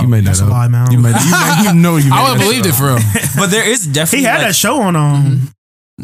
You 0.00 0.08
made 0.08 0.20
that 0.24 0.28
That's 0.28 0.40
a 0.40 0.44
up. 0.44 0.50
lie, 0.50 0.68
man. 0.68 0.90
You 0.90 0.98
made. 0.98 1.14
You, 1.20 1.30
made, 1.30 1.64
you 1.68 1.74
know 1.74 1.96
you. 1.96 2.04
Made 2.10 2.16
I 2.16 2.22
would 2.22 2.28
have 2.30 2.38
that 2.38 2.44
believed 2.44 2.64
it 2.66 2.70
shit 2.70 2.78
for 2.78 2.96
him. 2.96 3.02
But 3.36 3.50
there 3.50 3.68
is 3.68 3.86
definitely 3.86 4.20
He 4.20 4.24
had 4.24 4.38
like, 4.38 4.46
that 4.48 4.54
show 4.56 4.80
on 4.80 4.96
um 4.96 5.48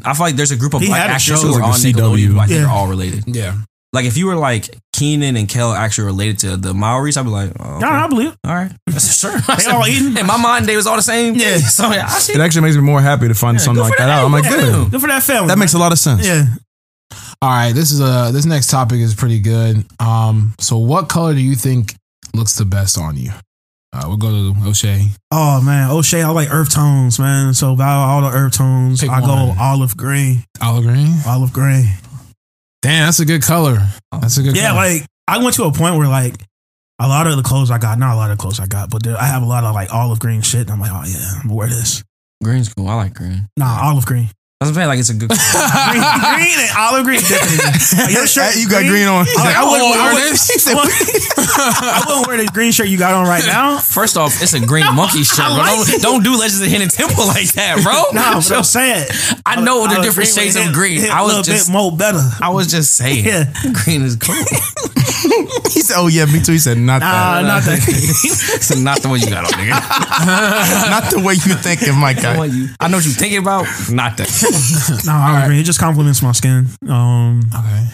I 0.05 0.12
feel 0.14 0.27
like 0.27 0.37
there's 0.37 0.51
a 0.51 0.57
group 0.57 0.75
of 0.75 0.83
He 0.83 0.88
black 0.88 1.01
had 1.01 1.11
a 1.11 1.12
actors 1.14 1.41
show 1.41 1.47
who 1.49 1.55
are 1.55 1.61
like 1.61 1.62
on 1.64 1.81
the 1.81 1.93
Nickelodeon 1.93 2.19
CW. 2.19 2.27
who 2.27 2.38
I 2.38 2.47
think 2.47 2.61
Yeah. 2.61 2.67
are 2.67 2.71
all 2.71 2.87
related. 2.87 3.25
Yeah. 3.27 3.57
Like 3.92 4.05
if 4.05 4.16
you 4.18 4.27
were 4.27 4.37
like 4.37 4.68
Kenan 4.92 5.37
and 5.37 5.48
Kel 5.48 5.72
actually 5.72 6.05
related 6.07 6.38
to 6.40 6.57
the 6.57 6.74
Maoris, 6.74 7.16
I'd 7.16 7.22
be 7.22 7.31
like, 7.31 7.53
oh, 7.59 7.77
okay. 7.77 7.87
Nah, 7.87 8.05
I 8.05 8.09
believe 8.09 8.37
all 8.44 8.55
right, 8.55 8.70
sure. 8.98 9.33
They 9.57 9.64
all 9.70 9.87
eating. 9.87 10.16
In 10.16 10.27
my 10.27 10.37
mind, 10.37 10.66
they 10.66 10.77
was 10.77 10.87
all 10.87 10.96
the 10.96 11.03
same. 11.03 11.35
Yeah. 11.35 11.59
So 11.68 11.90
yeah, 11.90 12.07
I 12.07 12.18
see. 12.18 12.35
It 12.35 12.40
actually 12.40 12.62
makes 12.62 12.77
me 12.77 12.83
more 12.83 13.01
happy 13.01 13.29
to 13.29 13.35
find 13.35 13.61
something 13.61 13.83
like 13.83 13.94
for 13.94 13.98
that 13.98 14.11
out. 14.11 14.24
I'm 14.27 14.33
like, 14.33 14.44
Good 14.44 14.61
for 14.61 14.66
good. 14.85 14.90
Good 14.90 15.01
for 15.01 15.07
that 15.07 15.22
family. 15.22 15.48
That 15.48 15.59
makes 15.59 15.74
a 15.74 15.79
lot 15.79 15.92
of 15.92 15.98
sense. 15.98 16.27
Yeah. 16.27 16.44
All 17.40 17.48
right, 17.51 17.72
this 17.72 17.92
is 17.92 18.01
a 18.01 18.31
this 18.33 18.44
next 18.44 18.68
topic 18.68 18.98
is 18.98 19.14
pretty 19.14 19.38
good. 19.40 19.85
Um, 20.01 20.55
so 20.59 20.77
what 20.79 21.09
color 21.09 21.33
do 21.35 21.40
you 21.40 21.55
think 21.55 21.94
looks 22.35 22.57
the 22.59 22.64
best 22.64 22.98
on 22.98 23.16
you? 23.16 23.31
Uh, 23.92 24.03
we'll 24.07 24.16
go 24.18 24.31
to 24.31 24.55
O'Shea. 24.68 25.07
Oh 25.31 25.62
man, 25.62 25.90
O'Shea, 25.90 26.22
I 26.22 26.29
like 26.31 26.53
earth 26.53 26.74
tones, 26.74 27.18
man. 27.18 27.55
So 27.55 27.72
about 27.72 28.07
all 28.07 28.20
the 28.31 28.37
earth 28.37 28.57
tones, 28.57 29.01
Pick 29.01 29.09
I 29.11 29.20
go 29.20 29.55
olive 29.59 29.96
green. 29.96 30.44
Olive 30.61 30.85
green. 30.85 31.14
Olive 31.27 31.53
green. 31.53 31.87
Damn, 32.83 33.07
that's 33.07 33.21
a 33.21 33.25
good 33.25 33.43
color. 33.43 33.79
That's 34.12 34.38
a 34.38 34.43
good. 34.43 34.57
Yeah, 34.57 34.71
color. 34.71 34.77
like 34.77 35.07
I 35.27 35.43
went 35.43 35.57
to 35.57 35.64
a 35.64 35.73
point 35.73 35.97
where 35.97 36.09
like 36.09 36.35
a 36.99 37.09
lot 37.09 37.27
of 37.27 37.37
the 37.37 37.43
clothes 37.43 37.71
I 37.71 37.79
got, 37.79 37.99
not 37.99 38.14
a 38.14 38.17
lot 38.17 38.31
of 38.31 38.38
clothes 38.38 38.61
I 38.61 38.67
got, 38.67 38.91
but 38.91 39.03
there, 39.03 39.17
I 39.17 39.27
have 39.27 39.43
a 39.43 39.47
lot 39.47 39.64
of 39.64 39.75
like 39.75 39.93
olive 39.93 40.19
green 40.19 40.43
shit. 40.43 40.62
And 40.62 40.71
I'm 40.71 40.81
like, 40.81 40.93
oh 40.93 41.05
yeah, 41.07 41.33
I'm 41.37 41.49
gonna 41.49 41.55
wear 41.55 41.69
this. 41.69 42.03
Green's 42.43 42.73
cool. 42.73 42.88
I 42.88 42.95
like 42.95 43.14
green. 43.14 43.49
Nah, 43.57 43.81
olive 43.83 44.07
green. 44.07 44.31
That's 44.61 44.75
what 44.75 44.83
I'm 44.83 44.83
saying. 44.83 44.88
Like 44.90 44.99
it's 44.99 45.11
a 45.11 45.14
good. 45.14 45.31
green, 45.31 46.03
green 46.03 46.59
and 46.59 46.71
olive 46.77 47.05
green. 47.07 47.21
different. 47.23 47.62
Like, 47.94 48.11
your 48.11 48.27
shirt 48.35 48.57
you 48.59 48.66
got 48.68 48.83
green 48.90 49.07
on. 49.07 49.23
I, 49.23 49.44
like, 49.47 49.55
I 49.55 49.62
wouldn't, 49.62 49.87
I, 49.87 50.03
wear 50.03 50.14
wouldn't. 50.18 50.35
I, 50.66 50.75
wouldn't, 50.75 50.99
I 51.38 52.03
wouldn't 52.09 52.27
wear 52.27 52.37
the 52.42 52.51
green 52.53 52.73
shirt 52.73 52.88
you 52.88 52.99
got 52.99 53.14
on 53.14 53.29
right 53.29 53.47
now. 53.47 53.79
First 53.79 54.16
off, 54.16 54.42
it's 54.42 54.55
a 54.55 54.61
green 54.66 54.83
monkey 54.97 55.23
shirt, 55.23 55.47
I 55.47 55.55
bro. 55.55 55.85
Don't, 55.87 56.03
don't 56.03 56.23
do 56.25 56.33
Legends 56.40 56.61
of 56.61 56.66
Hidden 56.66 56.88
Temple 56.88 57.29
like 57.29 57.53
that, 57.55 57.79
bro. 57.87 58.11
Nah, 58.11 58.35
but 58.35 58.51
I'm 58.51 58.64
saying, 58.64 59.07
I 59.47 59.62
know 59.62 59.87
the 59.87 59.94
olive 59.94 60.03
different 60.03 60.29
shades 60.31 60.57
of 60.57 60.73
green. 60.73 61.03
hit 61.03 61.11
I 61.14 61.21
a 61.21 61.23
was 61.23 61.29
little 61.38 61.44
just, 61.47 61.68
bit 61.68 61.73
more 61.73 61.92
better. 61.97 62.18
I 62.42 62.49
was 62.51 62.66
just 62.66 62.97
saying, 62.97 63.27
Yeah. 63.27 63.44
green 63.85 64.03
is 64.03 64.16
cool. 64.16 64.35
He 65.71 65.83
said, 65.83 65.97
"Oh 65.99 66.07
yeah, 66.07 66.25
me 66.27 66.40
too." 66.40 66.53
He 66.53 66.59
said, 66.59 66.79
"Not 66.79 67.01
Nah, 67.01 67.42
that. 67.42 67.42
not 67.42 67.62
that. 67.64 67.79
it's 67.88 68.75
not 68.77 69.03
the 69.03 69.09
one 69.09 69.21
you 69.21 69.29
got 69.29 69.44
on, 69.44 69.51
nigga. 69.59 69.71
not 70.90 71.11
the 71.11 71.18
way 71.21 71.35
you 71.35 71.55
thinking, 71.55 71.94
my 71.99 72.12
The 72.14 72.23
guy." 72.23 72.37
one 72.38 72.53
you- 72.57 72.68
I 72.81 72.88
know 72.88 72.97
what 72.99 73.05
you're 73.05 73.14
thinking 73.14 73.38
about. 73.38 73.66
Not 73.90 74.16
that. 74.18 74.29
No, 75.05 75.13
olive 75.13 75.47
green. 75.47 75.59
It 75.61 75.65
just 75.65 75.79
complements 75.81 76.23
my 76.23 76.33
skin. 76.33 76.67
Um, 76.89 77.41
okay. 77.55 77.87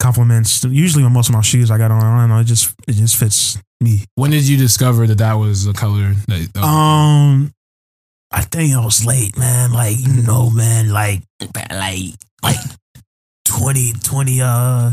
compliments. 0.00 0.64
Usually, 0.64 1.02
with 1.04 1.12
most 1.12 1.28
of 1.28 1.34
my 1.34 1.42
shoes 1.42 1.70
I 1.70 1.78
got 1.78 1.90
on, 1.90 2.02
I 2.02 2.20
don't 2.20 2.28
know. 2.28 2.38
It 2.40 2.44
just 2.44 2.74
it 2.88 2.92
just 2.92 3.16
fits 3.16 3.58
me. 3.80 4.04
When 4.14 4.30
did 4.30 4.46
you 4.48 4.56
discover 4.56 5.06
that 5.06 5.18
that 5.18 5.34
was 5.34 5.66
a 5.66 5.72
color? 5.72 6.14
That, 6.28 6.48
that- 6.54 6.62
Um, 6.64 7.52
I 8.30 8.42
think 8.42 8.74
I 8.74 8.84
was 8.84 9.04
late, 9.04 9.36
man. 9.38 9.72
Like 9.72 9.98
you 9.98 10.22
know, 10.22 10.50
man. 10.50 10.90
Like 10.90 11.22
like 11.70 12.14
like 12.42 12.56
20, 13.46 13.92
20, 14.02 14.40
uh, 14.40 14.92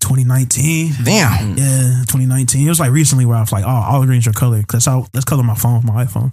2019. 0.00 0.92
Damn. 1.04 1.56
Yeah, 1.56 2.02
2019. 2.06 2.64
It 2.66 2.68
was 2.68 2.80
like 2.80 2.92
recently 2.92 3.26
where 3.26 3.36
I 3.36 3.40
was 3.40 3.52
like, 3.52 3.64
oh, 3.64 3.68
olive 3.68 4.06
green's 4.06 4.24
your 4.26 4.32
color. 4.32 4.62
Cause 4.62 4.86
how 4.86 5.06
that's 5.12 5.24
color 5.24 5.42
my 5.42 5.54
phone, 5.56 5.84
my 5.84 6.04
iPhone. 6.04 6.32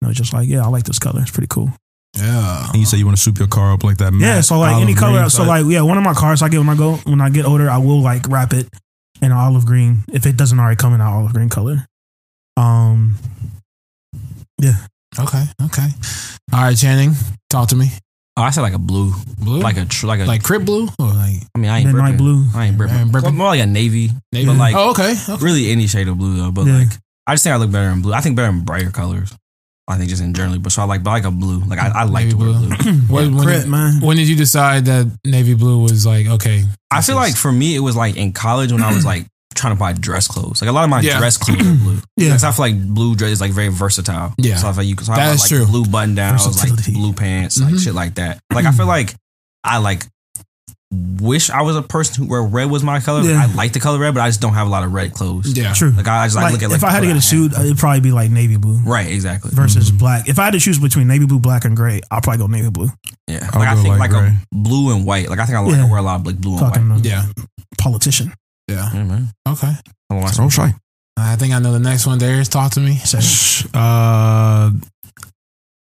And 0.00 0.04
I 0.04 0.08
was 0.08 0.16
just 0.16 0.32
like, 0.32 0.48
yeah, 0.48 0.64
I 0.64 0.68
like 0.68 0.84
this 0.84 0.98
color. 0.98 1.20
It's 1.22 1.30
pretty 1.30 1.46
cool. 1.48 1.70
Yeah. 2.16 2.66
And 2.70 2.76
you 2.76 2.86
say 2.86 2.96
you 2.98 3.06
want 3.06 3.16
to 3.16 3.22
soup 3.22 3.38
your 3.38 3.48
car 3.48 3.72
up 3.72 3.82
like 3.84 3.96
that. 3.98 4.12
yeah, 4.12 4.36
matte 4.36 4.44
so 4.44 4.58
like 4.58 4.80
any 4.82 4.94
color. 4.94 5.18
green 5.18 5.30
So 5.30 5.38
type. 5.38 5.48
like, 5.48 5.66
yeah, 5.66 5.82
one 5.82 5.98
of 5.98 6.04
my 6.04 6.14
cars 6.14 6.42
I 6.42 6.48
get 6.48 6.58
when 6.58 6.68
I 6.68 6.76
go 6.76 6.96
when 7.04 7.20
I 7.20 7.28
get 7.30 7.44
older, 7.44 7.68
I 7.68 7.78
will 7.78 8.00
like 8.02 8.28
wrap 8.28 8.52
it 8.52 8.68
in 9.22 9.32
olive 9.32 9.64
green 9.66 10.04
if 10.12 10.26
it 10.26 10.36
doesn't 10.36 10.58
already 10.58 10.76
come 10.76 10.94
in 10.94 11.00
an 11.00 11.06
olive 11.06 11.32
green 11.32 11.48
color. 11.48 11.86
Um, 12.56 13.16
Yeah. 14.60 14.74
Okay. 15.18 15.42
Okay. 15.64 15.88
All 16.52 16.62
right, 16.62 16.76
Channing, 16.76 17.12
talk 17.50 17.68
to 17.70 17.76
me. 17.76 17.88
Oh, 18.36 18.42
I 18.42 18.50
said 18.50 18.62
like 18.62 18.74
a 18.74 18.78
blue, 18.78 19.12
Blue, 19.38 19.60
like 19.60 19.76
a 19.76 19.84
tr- 19.84 20.06
like 20.06 20.18
a. 20.20 20.24
like 20.24 20.42
Crip 20.42 20.64
blue 20.64 20.88
or 20.98 21.06
like 21.06 21.36
I 21.54 21.58
mean, 21.58 21.70
I 21.70 21.78
ain't 21.78 21.86
midnight 21.86 22.16
bripping. 22.16 22.16
blue. 22.18 22.44
I 22.54 22.66
ain't 22.66 22.76
Man, 22.78 22.88
bripping. 22.88 23.10
bripping. 23.12 23.34
More 23.36 23.46
like 23.48 23.60
a 23.60 23.66
navy, 23.66 24.10
navy. 24.32 24.46
but 24.46 24.56
like 24.56 24.74
oh, 24.76 24.90
okay. 24.90 25.14
okay. 25.28 25.44
really 25.44 25.70
any 25.70 25.86
shade 25.86 26.08
of 26.08 26.18
blue 26.18 26.36
though. 26.36 26.50
But 26.50 26.66
Yeah. 26.66 26.78
like, 26.78 26.88
I 27.26 27.34
just 27.34 27.44
think 27.44 27.54
I 27.54 27.56
look 27.56 27.70
better 27.70 27.90
in 27.90 28.02
blue. 28.02 28.12
I 28.12 28.20
think 28.20 28.34
better 28.36 28.48
in 28.50 28.64
brighter 28.64 28.90
colors. 28.90 29.32
I 29.86 29.96
think 29.98 30.08
just 30.08 30.22
in 30.22 30.32
generally, 30.32 30.58
but 30.58 30.72
so 30.72 30.80
I 30.82 30.86
like, 30.86 31.02
but 31.02 31.10
I 31.10 31.12
like 31.14 31.24
a 31.24 31.30
blue. 31.30 31.60
Like 31.60 31.78
I, 31.78 31.88
I 31.88 32.04
like 32.04 32.24
Navy 32.24 32.30
to 32.30 32.36
wear 32.38 32.48
blue. 32.52 32.68
blue. 32.68 32.92
When, 33.14 33.34
when, 33.36 33.44
Crip, 33.44 33.60
did, 33.62 33.68
man. 33.70 34.00
when 34.00 34.16
did 34.16 34.28
you 34.28 34.34
decide 34.36 34.86
that 34.86 35.10
navy 35.24 35.54
blue 35.54 35.82
was 35.82 36.06
like 36.06 36.26
okay? 36.26 36.64
I 36.90 37.02
feel 37.02 37.16
is- 37.20 37.30
like 37.30 37.36
for 37.36 37.52
me, 37.52 37.76
it 37.76 37.80
was 37.80 37.94
like 37.96 38.16
in 38.16 38.32
college 38.32 38.72
when 38.72 38.82
I 38.82 38.94
was 38.94 39.04
like 39.04 39.26
trying 39.54 39.74
to 39.74 39.78
buy 39.78 39.92
dress 39.92 40.26
clothes. 40.26 40.60
Like 40.62 40.70
a 40.70 40.72
lot 40.72 40.84
of 40.84 40.90
my 40.90 41.00
Yeah. 41.00 41.18
dress 41.18 41.36
clothes 41.36 41.60
are 41.60 41.74
blue. 41.76 41.98
Yeah. 42.16 42.28
Because 42.28 42.44
I 42.44 42.52
feel 42.52 42.64
like 42.66 42.88
blue 42.94 43.14
dress 43.14 43.30
is 43.32 43.40
like 43.40 43.52
very 43.52 43.68
versatile. 43.68 44.32
Yeah. 44.38 44.56
So 44.56 44.68
I 44.68 44.72
feel 44.72 44.78
like 44.84 44.88
you 44.88 44.96
so 45.04 45.12
I 45.12 45.16
That 45.16 45.38
like 45.38 45.48
true. 45.48 45.66
blue 45.66 45.84
button 45.84 46.14
downs, 46.14 46.46
like 46.62 46.84
blue 46.94 47.12
pants, 47.12 47.60
like 47.60 47.74
Mhm. 47.74 47.84
shit 47.84 47.94
like 47.94 48.14
that. 48.14 48.38
Like 48.52 48.64
I 48.64 48.72
feel 48.72 48.86
like 48.86 49.14
I 49.62 49.78
like 49.78 50.06
wish 51.20 51.50
I 51.50 51.62
was 51.62 51.76
a 51.76 51.82
person 51.82 52.24
who 52.24 52.30
where 52.30 52.42
red 52.42 52.70
was 52.70 52.82
my 52.82 53.00
color. 53.00 53.22
Yeah. 53.22 53.42
I 53.48 53.54
like 53.54 53.72
the 53.72 53.80
color 53.80 53.98
red, 53.98 54.14
but 54.14 54.20
I 54.20 54.28
just 54.28 54.40
don't 54.40 54.54
have 54.54 54.66
a 54.66 54.70
lot 54.70 54.84
of 54.84 54.92
red 54.92 55.12
clothes. 55.12 55.56
yeah. 55.56 55.72
True. 55.72 55.90
Like 55.90 56.06
I 56.08 56.26
just 56.26 56.36
like, 56.36 56.44
Like, 56.44 56.52
look 56.54 56.62
at 56.62 56.70
like 56.70 56.76
if 56.78 56.84
I 56.84 56.90
had 56.90 57.00
to 57.00 57.06
get 57.06 57.10
a 57.10 57.14
color 57.14 57.20
suit, 57.20 57.52
it'd 57.52 57.78
probably 57.78 58.00
be 58.00 58.12
like 58.12 58.30
navy 58.30 58.56
blue. 58.56 58.78
Right, 58.84 59.08
exactly. 59.10 59.50
versus 59.54 59.90
black. 59.90 60.28
If 60.28 60.38
I 60.38 60.44
had 60.44 60.52
to 60.52 60.60
choose 60.60 60.78
between 60.78 61.08
navy 61.08 61.26
blue, 61.26 61.38
black, 61.40 61.64
and 61.64 61.76
gray, 61.76 62.00
I'll 62.10 62.20
probably 62.20 62.38
go 62.38 62.46
navy 62.46 62.70
blue. 62.70 62.88
Yeah. 63.26 63.48
I'll 63.52 63.60
Like 63.60 63.68
I 63.68 63.74
think 63.82 63.98
like 63.98 64.10
gray. 64.10 64.28
a 64.28 64.36
blue 64.52 64.94
and 64.94 65.04
white. 65.06 65.28
Like 65.28 65.38
I 65.38 65.46
think 65.46 65.56
I 65.56 65.60
like 65.60 65.76
Yeah. 65.76 65.86
I 65.86 65.90
wear 65.90 65.98
a 65.98 66.02
lot 66.02 66.20
of 66.20 66.26
like 66.26 66.36
blue 66.38 66.58
and 66.58 66.90
white. 66.90 67.04
Yeah. 67.04 67.24
politician. 67.78 68.32
Yeah. 68.68 68.88
Yeah, 68.94 69.04
man. 69.04 69.28
Okay. 69.48 69.72
I 70.10 70.14
want 70.14 70.36
Don't 70.36 70.48
shy. 70.50 70.72
I 71.16 71.36
think 71.36 71.52
I 71.54 71.58
know 71.60 71.72
the 71.72 71.78
next 71.78 72.06
one. 72.06 72.18
Darius, 72.18 72.48
talk 72.48 72.72
to 72.72 72.80
me. 72.80 72.96
So, 72.96 73.18
Uh, 73.72 74.70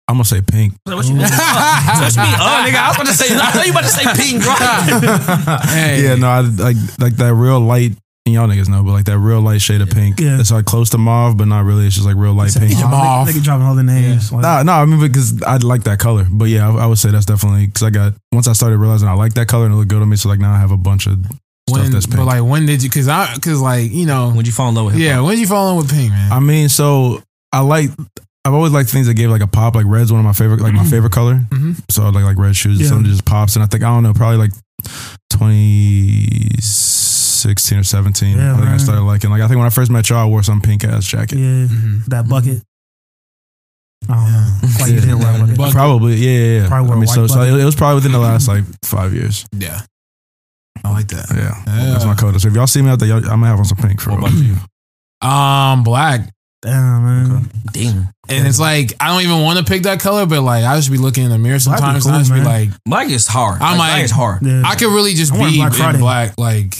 I'm 0.07 0.15
gonna 0.15 0.25
say 0.25 0.41
pink. 0.41 0.73
What 0.85 1.05
you 1.05 1.13
mean? 1.15 1.25
Touch 1.27 2.17
me 2.17 2.23
up, 2.23 2.67
nigga. 2.67 2.75
I 2.75 2.87
was 2.89 2.95
about 2.97 3.07
to 3.07 3.13
say. 3.13 3.27
I 3.35 3.55
know 3.55 3.63
you 3.63 3.71
about 3.71 3.83
to 3.83 3.89
say 3.89 4.03
pink, 4.15 4.43
bro. 4.43 4.53
Hey. 5.73 6.03
Yeah, 6.03 6.15
no, 6.15 6.27
I 6.27 6.41
like 6.41 6.77
like 6.99 7.15
that 7.17 7.33
real 7.33 7.59
light. 7.59 7.93
And 8.25 8.33
y'all 8.33 8.47
niggas 8.47 8.69
know, 8.69 8.81
but 8.83 8.91
like 8.91 9.03
that 9.05 9.17
real 9.19 9.41
light 9.41 9.59
shade 9.61 9.81
of 9.81 9.89
pink. 9.89 10.17
Yeah. 10.19 10.39
It's 10.39 10.49
like 10.49 10.63
close 10.63 10.89
to 10.91 10.97
mauve, 10.97 11.35
but 11.37 11.45
not 11.45 11.65
really. 11.65 11.85
It's 11.87 11.95
just 11.95 12.07
like 12.07 12.15
real 12.15 12.33
light 12.33 12.53
pink. 12.57 12.71
Come 12.79 12.93
off. 12.93 13.27
Nigga 13.27 13.43
dropping 13.43 13.65
all 13.65 13.75
the 13.75 13.83
names. 13.83 14.31
Like, 14.31 14.43
Nah, 14.43 14.63
no, 14.63 14.71
I 14.71 14.85
mean 14.85 15.01
because 15.01 15.41
I 15.43 15.57
like 15.57 15.83
that 15.83 15.99
color, 15.99 16.25
but 16.31 16.45
yeah, 16.45 16.69
I, 16.69 16.83
I 16.83 16.85
would 16.85 16.97
say 16.97 17.11
that's 17.11 17.25
definitely 17.25 17.65
because 17.67 17.83
I 17.83 17.89
got 17.89 18.13
once 18.31 18.47
I 18.47 18.53
started 18.53 18.77
realizing 18.77 19.09
I 19.09 19.13
like 19.13 19.33
that 19.33 19.47
color 19.49 19.65
and 19.65 19.73
it 19.73 19.77
looked 19.77 19.89
good 19.89 20.01
on 20.01 20.07
me. 20.09 20.15
So 20.15 20.29
like 20.29 20.39
now 20.39 20.53
I 20.53 20.57
have 20.59 20.71
a 20.71 20.77
bunch 20.77 21.05
of 21.07 21.17
stuff 21.25 21.37
When, 21.69 21.91
that's 21.91 22.05
pink. 22.05 22.17
but 22.17 22.25
like, 22.25 22.43
when 22.43 22.65
did 22.65 22.81
you? 22.81 22.89
Because 22.89 23.09
I, 23.09 23.33
because 23.35 23.59
like, 23.61 23.91
you 23.91 24.05
know, 24.05 24.31
When 24.31 24.45
you 24.45 24.53
fall 24.53 24.69
in 24.69 24.75
love 24.75 24.85
with 24.85 24.93
hip 24.95 25.03
yeah, 25.03 25.19
when 25.19 25.31
did 25.31 25.39
you 25.41 25.47
fall 25.47 25.69
in 25.71 25.75
love 25.75 25.85
with 25.85 25.93
pink, 25.93 26.11
man? 26.11 26.31
I 26.31 26.39
mean, 26.39 26.69
so 26.69 27.21
I 27.51 27.59
like. 27.59 27.89
I've 28.45 28.53
always 28.53 28.73
liked 28.73 28.89
things 28.89 29.07
that 29.07 29.13
gave 29.13 29.29
like 29.29 29.41
a 29.41 29.47
pop. 29.47 29.75
Like 29.75 29.85
red's 29.87 30.11
one 30.11 30.19
of 30.19 30.25
my 30.25 30.33
favorite, 30.33 30.59
like 30.61 30.73
my 30.73 30.83
favorite 30.85 31.13
color. 31.13 31.35
Mhm. 31.49 31.79
So 31.89 32.03
I 32.03 32.09
like 32.09 32.23
like 32.25 32.37
red 32.37 32.55
shoes. 32.55 32.79
Yeah. 32.81 32.87
Something 32.89 33.09
just 33.11 33.25
pops, 33.25 33.55
and 33.55 33.63
I 33.63 33.67
think 33.67 33.83
I 33.83 33.87
don't 33.87 34.03
know, 34.03 34.13
probably 34.13 34.37
like 34.37 34.51
2016 35.31 37.77
or 37.77 37.83
17. 37.83 38.37
Yeah, 38.37 38.53
I 38.53 38.57
think 38.57 38.67
I 38.69 38.77
started 38.77 39.01
liking. 39.03 39.29
Like 39.29 39.41
I 39.41 39.47
think 39.47 39.57
when 39.57 39.67
I 39.67 39.69
first 39.69 39.91
met 39.91 40.09
y'all, 40.09 40.19
I 40.19 40.25
wore 40.25 40.43
some 40.43 40.59
pink 40.61 40.83
ass 40.83 41.05
jacket. 41.05 41.37
yeah, 41.37 41.67
Mhm. 41.67 42.05
that 42.07 42.27
bucket. 42.27 42.61
I 44.09 44.15
don't 44.15 44.31
know. 44.31 44.57
Like 44.79 44.89
you 44.89 44.95
Yeah. 44.95 45.01
did 45.01 45.13
wear 45.15 45.35
a 45.35 45.39
bucket. 45.39 45.57
Bucket. 45.57 45.73
Probably, 45.73 46.15
yeah, 46.15 46.31
yeah. 46.31 46.61
yeah. 46.63 46.67
Probably 46.67 46.91
I 46.91 46.95
mean, 46.95 47.07
so, 47.07 47.27
so 47.27 47.35
bucket. 47.35 47.53
it, 47.53 47.59
it 47.61 47.65
was 47.65 47.75
probably 47.75 47.95
within 47.95 48.11
the 48.11 48.19
last 48.19 48.47
like 48.49 48.63
five 48.83 49.13
years. 49.13 49.45
Yeah, 49.53 49.79
I 50.83 50.91
like 50.91 51.07
that. 51.09 51.27
Yeah, 51.29 51.63
Yeah. 51.65 51.91
that's 51.93 52.03
my 52.05 52.15
color. 52.15 52.37
So 52.39 52.47
if 52.49 52.53
y'all 52.55 52.67
see 52.67 52.81
me 52.81 52.89
out 52.89 52.99
there, 52.99 53.07
y'all, 53.07 53.17
I'm 53.19 53.39
gonna 53.39 53.47
have 53.47 53.59
on 53.59 53.65
some 53.65 53.77
pink 53.77 54.01
for 54.01 54.09
What 54.11 54.19
real. 54.19 54.27
about 54.27 54.39
you? 54.43 54.57
Um, 55.27 55.83
black. 55.83 56.29
Damn, 56.63 57.03
man. 57.03 57.51
Damn. 57.71 58.09
And 58.29 58.47
it's 58.47 58.59
like 58.59 58.93
I 58.99 59.09
don't 59.09 59.21
even 59.21 59.41
want 59.41 59.59
to 59.59 59.65
pick 59.65 59.83
that 59.83 59.99
color, 59.99 60.25
but 60.25 60.41
like 60.41 60.63
I 60.63 60.75
just 60.77 60.89
be 60.89 60.97
looking 60.97 61.25
in 61.25 61.29
the 61.29 61.37
mirror 61.37 61.59
sometimes 61.59 62.03
cool, 62.03 62.13
and 62.13 62.17
I 62.17 62.21
just 62.21 62.33
be 62.33 62.41
like, 62.41 62.69
Black 62.85 63.09
is 63.09 63.27
hard. 63.27 63.61
I'm 63.61 63.75
black 63.75 63.95
like- 63.95 64.05
is 64.05 64.11
hard. 64.11 64.41
Yeah. 64.45 64.63
I 64.65 64.75
could 64.75 64.87
really 64.93 65.13
just 65.13 65.33
I 65.33 65.49
be 65.49 65.57
Black 65.57 65.93
in 65.95 65.99
black, 65.99 66.37
like 66.39 66.75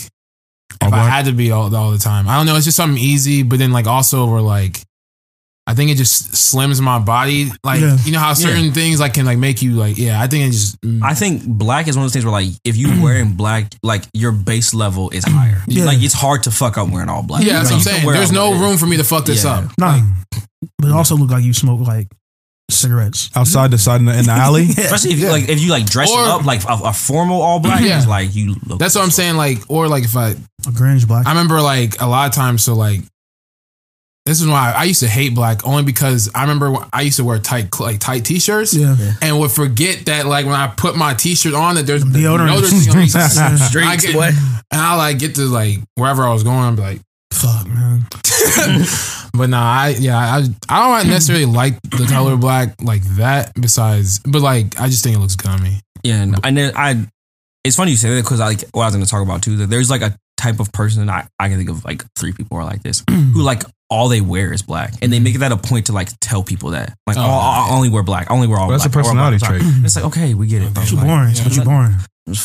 All 0.80 0.88
if 0.88 0.94
I 0.94 1.06
had 1.08 1.26
to 1.26 1.32
be 1.32 1.50
all, 1.52 1.74
all 1.76 1.90
the 1.90 1.98
time. 1.98 2.26
I 2.28 2.36
don't 2.36 2.46
know. 2.46 2.56
It's 2.56 2.64
just 2.64 2.76
something 2.78 3.00
easy, 3.02 3.42
but 3.42 3.58
then 3.58 3.72
like 3.72 3.86
also 3.86 4.26
we're 4.26 4.40
like, 4.40 4.80
I 5.66 5.72
think 5.72 5.90
it 5.90 5.94
just 5.96 6.32
slims 6.32 6.78
my 6.80 6.98
body. 6.98 7.50
Like 7.64 7.80
Yeah. 7.80 7.96
you 8.04 8.12
know 8.12 8.18
how 8.18 8.34
certain 8.34 8.72
things 8.72 9.00
like 9.00 9.14
can 9.14 9.24
like 9.24 9.38
make 9.38 9.62
you 9.62 9.72
like 9.76 9.96
yeah. 9.96 10.20
I 10.20 10.26
think 10.26 10.44
it 10.48 10.50
just 10.52 10.78
mm, 10.82 11.02
I 11.02 11.14
think 11.14 11.42
black 11.46 11.88
is 11.88 11.96
one 11.96 12.04
of 12.04 12.08
those 12.08 12.12
things 12.12 12.24
where 12.26 12.32
like 12.32 12.50
if 12.64 12.76
you 12.76 12.88
wearing 13.02 13.32
black, 13.34 13.72
like 13.82 14.04
your 14.12 14.32
base 14.32 14.74
level 14.74 15.08
is 15.10 15.24
higher. 15.24 15.62
Yeah. 15.66 15.84
Like 15.86 16.02
it's 16.02 16.12
hard 16.14 16.42
to 16.42 16.50
fuck 16.50 16.76
up 16.76 16.90
wearing 16.90 17.08
all 17.08 17.22
black. 17.22 17.44
yeah. 17.44 17.54
That's 17.62 17.70
Like, 17.70 17.78
what 17.80 17.88
I'm 17.94 18.00
saying. 18.02 18.12
There's 18.12 18.32
no 18.32 18.50
black. 18.50 18.60
room 18.60 18.76
for 18.76 18.86
me 18.86 18.98
to 18.98 19.04
fuck 19.04 19.24
this 19.24 19.44
Yeah. 19.44 19.54
up. 19.60 19.70
Nah, 19.78 20.00
but 20.78 20.88
it 20.88 20.92
also 20.92 21.16
look 21.16 21.30
like 21.30 21.44
you 21.44 21.54
smoke 21.54 21.80
like 21.80 22.08
cigarettes. 22.70 23.30
Outside 23.36 23.70
the 23.70 23.78
side 23.78 24.00
in 24.00 24.06
the, 24.06 24.18
in 24.18 24.24
the 24.26 24.32
alley. 24.46 24.64
Especially 24.64 25.12
if 25.12 25.18
you 25.18 25.28
like 25.28 25.48
if 25.48 25.60
you 25.60 25.70
like 25.70 25.86
dress 25.86 26.10
Or- 26.10 26.20
it 26.22 26.28
up 26.28 26.44
like 26.44 26.64
a, 26.64 26.74
a 26.84 26.92
formal 26.92 27.40
all 27.40 27.60
black, 27.60 27.80
Yeah. 27.82 27.98
it's 27.98 28.06
like 28.06 28.34
you 28.34 28.56
look. 28.66 28.78
That's 28.78 28.94
what 28.94 29.04
I'm 29.04 29.10
saying. 29.10 29.36
Like 29.36 29.58
or 29.70 29.88
like 29.88 30.04
if 30.04 30.16
I 30.16 30.30
A 30.66 30.72
Grange 30.72 31.06
black. 31.06 31.26
I 31.26 31.30
remember 31.30 31.60
like 31.60 32.00
a 32.00 32.06
lot 32.06 32.28
of 32.28 32.34
times. 32.34 32.62
So 32.64 32.74
like, 32.74 33.00
this 34.26 34.40
is 34.40 34.46
why 34.46 34.72
I 34.74 34.84
used 34.84 35.00
to 35.00 35.08
hate 35.08 35.34
black 35.34 35.66
only 35.66 35.82
because 35.82 36.30
I 36.34 36.42
remember 36.42 36.74
I 36.92 37.02
used 37.02 37.18
to 37.18 37.24
wear 37.24 37.38
tight 37.38 37.78
like 37.78 38.00
tight 38.00 38.24
t-shirts. 38.24 38.74
yeah. 38.74 38.96
And 39.20 39.38
would 39.38 39.50
forget 39.50 40.06
that 40.06 40.26
like 40.26 40.46
when 40.46 40.54
I 40.54 40.68
put 40.68 40.96
my 40.96 41.12
t-shirt 41.14 41.52
on 41.54 41.74
that 41.74 41.82
there's 41.86 42.04
Deodorant. 42.04 42.48
deodorant 42.48 43.60
Streets, 43.68 43.86
I 43.86 43.96
get, 43.96 44.14
boy. 44.14 44.30
and 44.70 44.80
I 44.80 44.96
like 44.96 45.18
get 45.18 45.34
to 45.34 45.42
like 45.42 45.78
wherever 45.96 46.22
I 46.24 46.32
was 46.32 46.42
going, 46.42 46.56
I'd 46.58 46.76
be 46.76 46.82
like, 46.82 47.00
Fuck, 47.32 47.66
man. 47.66 48.06
but 49.34 49.50
nah, 49.50 49.60
I 49.60 49.88
yeah, 49.98 50.16
I 50.16 50.44
I 50.68 51.00
don't 51.02 51.08
necessarily 51.10 51.46
like 51.46 51.80
the 51.82 52.06
color 52.08 52.36
black 52.36 52.80
like 52.82 53.02
that. 53.16 53.52
Besides, 53.60 54.20
but 54.20 54.40
like 54.40 54.80
I 54.80 54.86
just 54.86 55.02
think 55.02 55.16
it 55.16 55.18
looks 55.18 55.36
good 55.36 55.50
on 55.50 55.62
me. 55.62 55.80
Yeah, 56.02 56.22
and, 56.22 56.36
and 56.44 56.56
then 56.56 56.72
I. 56.76 57.06
It's 57.64 57.76
funny 57.76 57.92
you 57.92 57.96
say 57.96 58.10
that 58.14 58.22
because 58.22 58.40
I 58.40 58.46
like 58.48 58.60
what 58.72 58.82
I 58.82 58.86
was 58.86 58.94
going 58.94 59.04
to 59.04 59.10
talk 59.10 59.22
about 59.22 59.42
too. 59.42 59.56
That 59.56 59.70
there's 59.70 59.90
like 59.90 60.02
a 60.02 60.16
type 60.36 60.60
of 60.60 60.70
person 60.72 61.08
I 61.08 61.26
I 61.38 61.48
can 61.48 61.56
think 61.58 61.70
of 61.70 61.84
like 61.84 62.04
three 62.16 62.32
people 62.32 62.58
are 62.58 62.64
like 62.64 62.82
this 62.82 63.02
who 63.10 63.42
like 63.42 63.64
all 63.94 64.08
they 64.08 64.20
wear 64.20 64.52
is 64.52 64.62
black, 64.62 64.92
and 65.02 65.12
they 65.12 65.20
make 65.20 65.38
that 65.38 65.52
a 65.52 65.56
point 65.56 65.86
to 65.86 65.92
like 65.92 66.08
tell 66.20 66.42
people 66.42 66.70
that 66.70 66.96
like 67.06 67.16
Oh, 67.16 67.20
oh, 67.22 67.24
I 67.24 67.68
I 67.70 67.74
only 67.76 67.88
wear 67.90 68.02
black, 68.02 68.30
I 68.30 68.34
only 68.34 68.48
wear 68.48 68.58
all 68.58 68.66
black. 68.68 68.80
That's 68.80 68.86
a 68.86 68.90
black. 68.90 69.04
I 69.06 69.08
wear 69.08 69.14
personality 69.30 69.38
black. 69.38 69.60
trait. 69.60 69.84
It's 69.84 69.96
like 69.96 70.04
okay, 70.06 70.34
we 70.34 70.46
get 70.46 70.62
it. 70.62 70.74
But 70.74 70.90
you 70.90 70.96
Like, 70.98 71.06
boring. 71.06 71.34
yeah. 71.34 71.44
But 71.44 71.56
you 71.56 71.62
boring. 71.62 71.94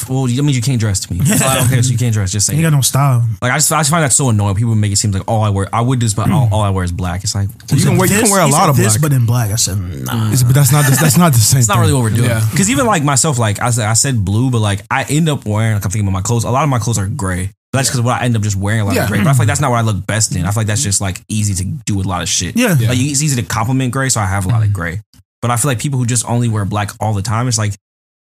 Well, 0.09 0.27
that 0.27 0.43
means 0.43 0.57
you 0.57 0.61
can't 0.61 0.77
dress 0.77 0.99
to 1.07 1.13
me. 1.13 1.21
It's 1.23 1.39
like, 1.39 1.65
okay, 1.67 1.81
so 1.81 1.89
you 1.93 1.97
can't 1.97 2.13
dress. 2.13 2.33
Just 2.33 2.47
say 2.47 2.53
You 2.53 2.61
got 2.61 2.73
no 2.73 2.81
style. 2.81 3.23
Like 3.41 3.53
I 3.53 3.55
just, 3.55 3.71
I 3.71 3.79
just 3.79 3.89
find 3.89 4.03
that 4.03 4.11
so 4.11 4.27
annoying. 4.27 4.55
People 4.55 4.75
make 4.75 4.91
it 4.91 4.97
seem 4.97 5.11
like 5.11 5.23
all 5.25 5.41
I 5.41 5.47
wear, 5.51 5.69
I 5.71 5.79
would 5.79 6.01
just, 6.01 6.17
but 6.17 6.29
all, 6.29 6.49
all 6.51 6.61
I 6.61 6.69
wear 6.69 6.83
is 6.83 6.91
black. 6.91 7.23
It's 7.23 7.33
like 7.33 7.47
You 7.71 7.85
can 7.85 7.95
wear, 7.97 8.05
you 8.11 8.19
can 8.19 8.29
wear 8.29 8.41
a 8.41 8.47
lot 8.47 8.67
of 8.67 8.75
this, 8.75 8.97
black. 8.97 9.09
but 9.11 9.15
in 9.15 9.25
black. 9.25 9.51
I 9.51 9.55
said, 9.55 9.77
nah. 9.77 10.27
It's- 10.35 10.43
but 10.43 10.53
that's 10.53 10.73
not 10.73 10.83
that's 10.85 11.17
not 11.17 11.31
the 11.31 11.39
same. 11.39 11.59
it's 11.59 11.69
not 11.69 11.75
thing. 11.75 11.81
really 11.83 11.93
what 11.93 12.03
we're 12.03 12.09
doing. 12.17 12.29
Yeah. 12.29 12.45
Because 12.51 12.69
even 12.69 12.85
like 12.87 13.03
myself, 13.05 13.39
like 13.39 13.61
I 13.61 13.69
said, 13.69 13.85
I 13.87 13.93
said 13.93 14.25
blue, 14.25 14.51
but 14.51 14.59
like 14.59 14.81
I 14.91 15.05
end 15.07 15.29
up 15.29 15.45
wearing. 15.45 15.75
Like 15.75 15.85
I'm 15.85 15.91
thinking 15.91 16.07
about 16.09 16.17
my 16.17 16.23
clothes. 16.23 16.43
A 16.43 16.51
lot 16.51 16.63
of 16.63 16.69
my 16.69 16.79
clothes 16.79 16.97
are 16.99 17.07
gray. 17.07 17.51
But 17.71 17.79
that's 17.79 17.89
because 17.89 18.01
what 18.01 18.19
I 18.21 18.25
end 18.25 18.35
up 18.35 18.41
just 18.41 18.55
wearing 18.55 18.81
a 18.81 18.85
lot 18.85 18.95
Yeah. 18.95 19.03
of 19.03 19.09
gray. 19.09 19.19
But 19.19 19.27
I 19.27 19.33
feel 19.33 19.39
like 19.39 19.47
that's 19.47 19.61
not 19.61 19.69
what 19.69 19.77
I 19.77 19.81
look 19.81 20.05
best 20.07 20.35
in. 20.35 20.43
I 20.45 20.51
feel 20.51 20.61
like 20.61 20.67
that's 20.67 20.81
just 20.83 21.01
like 21.01 21.21
easy 21.29 21.53
to 21.55 21.63
do 21.85 21.95
with 21.95 22.05
a 22.07 22.09
lot 22.09 22.21
of 22.23 22.29
shit. 22.29 22.57
Yeah. 22.57 22.75
Yeah. 22.79 22.89
Like 22.89 22.97
it's 22.99 23.21
easy 23.21 23.39
to 23.41 23.47
compliment 23.47 23.93
gray, 23.93 24.09
so 24.09 24.19
I 24.21 24.25
have 24.25 24.45
a 24.45 24.49
lot 24.49 24.63
of 24.63 24.73
gray. 24.73 25.01
But 25.41 25.51
I 25.51 25.57
feel 25.57 25.69
like 25.69 25.79
people 25.79 25.99
who 25.99 26.05
just 26.05 26.25
only 26.27 26.47
wear 26.49 26.65
black 26.65 26.91
all 26.99 27.13
the 27.13 27.21
time, 27.21 27.47
it's 27.47 27.57
like 27.59 27.73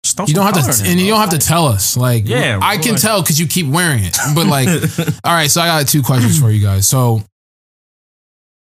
just 0.04 0.16
throw 0.18 0.26
You 0.26 0.34
don't 0.36 0.46
have 0.46 0.54
to, 0.54 0.60
in 0.82 0.86
it, 0.88 0.92
and 0.92 1.00
you 1.02 1.08
don't 1.08 1.20
have 1.20 1.32
to 1.32 1.38
tell 1.38 1.68
us. 1.68 1.98
Like, 1.98 2.28
Yeah, 2.28 2.60
I 2.62 2.78
can 2.78 2.94
boy. 2.94 2.98
tell 3.00 3.22
because 3.22 3.40
you 3.40 3.46
keep 3.48 3.68
wearing 3.68 4.04
it. 4.06 4.18
But 4.34 4.48
like, 4.48 4.68
all 5.24 5.34
right. 5.34 5.50
So 5.52 5.60
I 5.62 5.68
got 5.68 5.88
two 5.88 6.02
questions 6.02 6.40
for 6.40 6.50
you 6.50 6.62
guys. 6.66 6.88
So, 6.88 7.22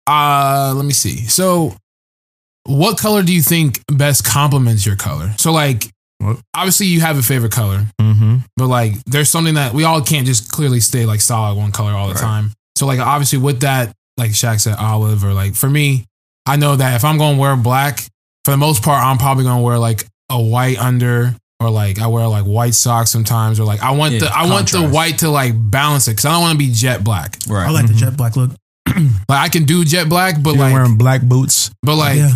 uh, 0.08 0.74
let 0.76 0.86
me 0.86 0.94
see. 0.94 1.18
So, 1.28 1.76
what 2.66 2.98
color 2.98 3.24
do 3.24 3.34
you 3.34 3.42
think 3.42 3.82
best 3.92 4.26
complements 4.26 4.86
your 4.86 4.96
color? 4.96 5.34
So, 5.38 5.52
like, 5.52 5.84
What? 5.84 5.92
Obviously 6.54 6.88
you 6.88 7.02
have 7.02 7.18
a 7.18 7.22
favorite 7.22 7.52
color, 7.52 7.86
Mm-hmm. 8.02 8.38
but 8.58 8.68
like, 8.68 8.94
there's 9.06 9.30
something 9.30 9.56
that 9.56 9.74
we 9.74 9.84
all 9.84 10.02
can't 10.02 10.26
just 10.26 10.52
clearly 10.52 10.80
stay 10.80 11.06
like 11.06 11.22
solid 11.22 11.58
one 11.58 11.72
color 11.72 11.92
all 11.92 12.08
the 12.08 12.14
Right. 12.14 12.22
time. 12.22 12.52
So, 12.78 12.86
like, 12.86 13.00
obviously 13.00 13.40
with 13.40 13.62
that, 13.62 13.92
like 14.18 14.32
Shaq 14.32 14.60
said, 14.60 14.76
olive 14.78 15.24
or 15.24 15.34
like 15.34 15.56
for 15.56 15.70
me, 15.70 16.06
I 16.46 16.56
know 16.58 16.76
that 16.76 16.96
if 16.96 17.04
I'm 17.06 17.18
going 17.18 17.36
to 17.36 17.42
wear 17.42 17.56
black, 17.56 18.00
for 18.46 18.52
the 18.52 18.58
most 18.58 18.84
part, 18.84 19.04
I'm 19.04 19.18
probably 19.18 19.44
going 19.46 19.58
to 19.58 19.64
wear 19.64 19.78
like 19.80 20.06
a 20.30 20.42
white 20.42 20.78
under 20.78 21.36
or 21.60 21.70
like 21.70 22.00
I 22.00 22.08
wear 22.08 22.28
like 22.28 22.44
white 22.46 22.74
socks 22.74 23.10
sometimes 23.12 23.60
or 23.60 23.64
like 23.64 23.82
I 23.82 23.92
want 23.92 24.14
Yeah, 24.14 24.20
the 24.22 24.36
I 24.36 24.48
want 24.50 24.72
the 24.72 24.86
white 24.88 25.20
to 25.20 25.30
like 25.30 25.54
balance 25.56 26.08
it 26.08 26.12
because 26.12 26.26
I 26.26 26.32
don't 26.34 26.42
want 26.42 26.52
to 26.54 26.58
be 26.58 26.72
jet 26.74 27.04
black. 27.04 27.38
right. 27.48 27.68
I 27.68 27.72
like 27.72 27.88
the 27.88 27.94
jet 27.94 28.18
black 28.18 28.36
look. 28.36 28.52
Like 29.30 29.40
I 29.40 29.50
can 29.50 29.64
do 29.64 29.84
jet 29.86 30.10
black, 30.10 30.36
but 30.42 30.52
You're 30.56 30.64
like 30.66 30.74
wearing 30.74 30.98
black 30.98 31.22
boots. 31.22 31.72
but 31.82 31.96
like 31.96 32.18
yeah. 32.18 32.32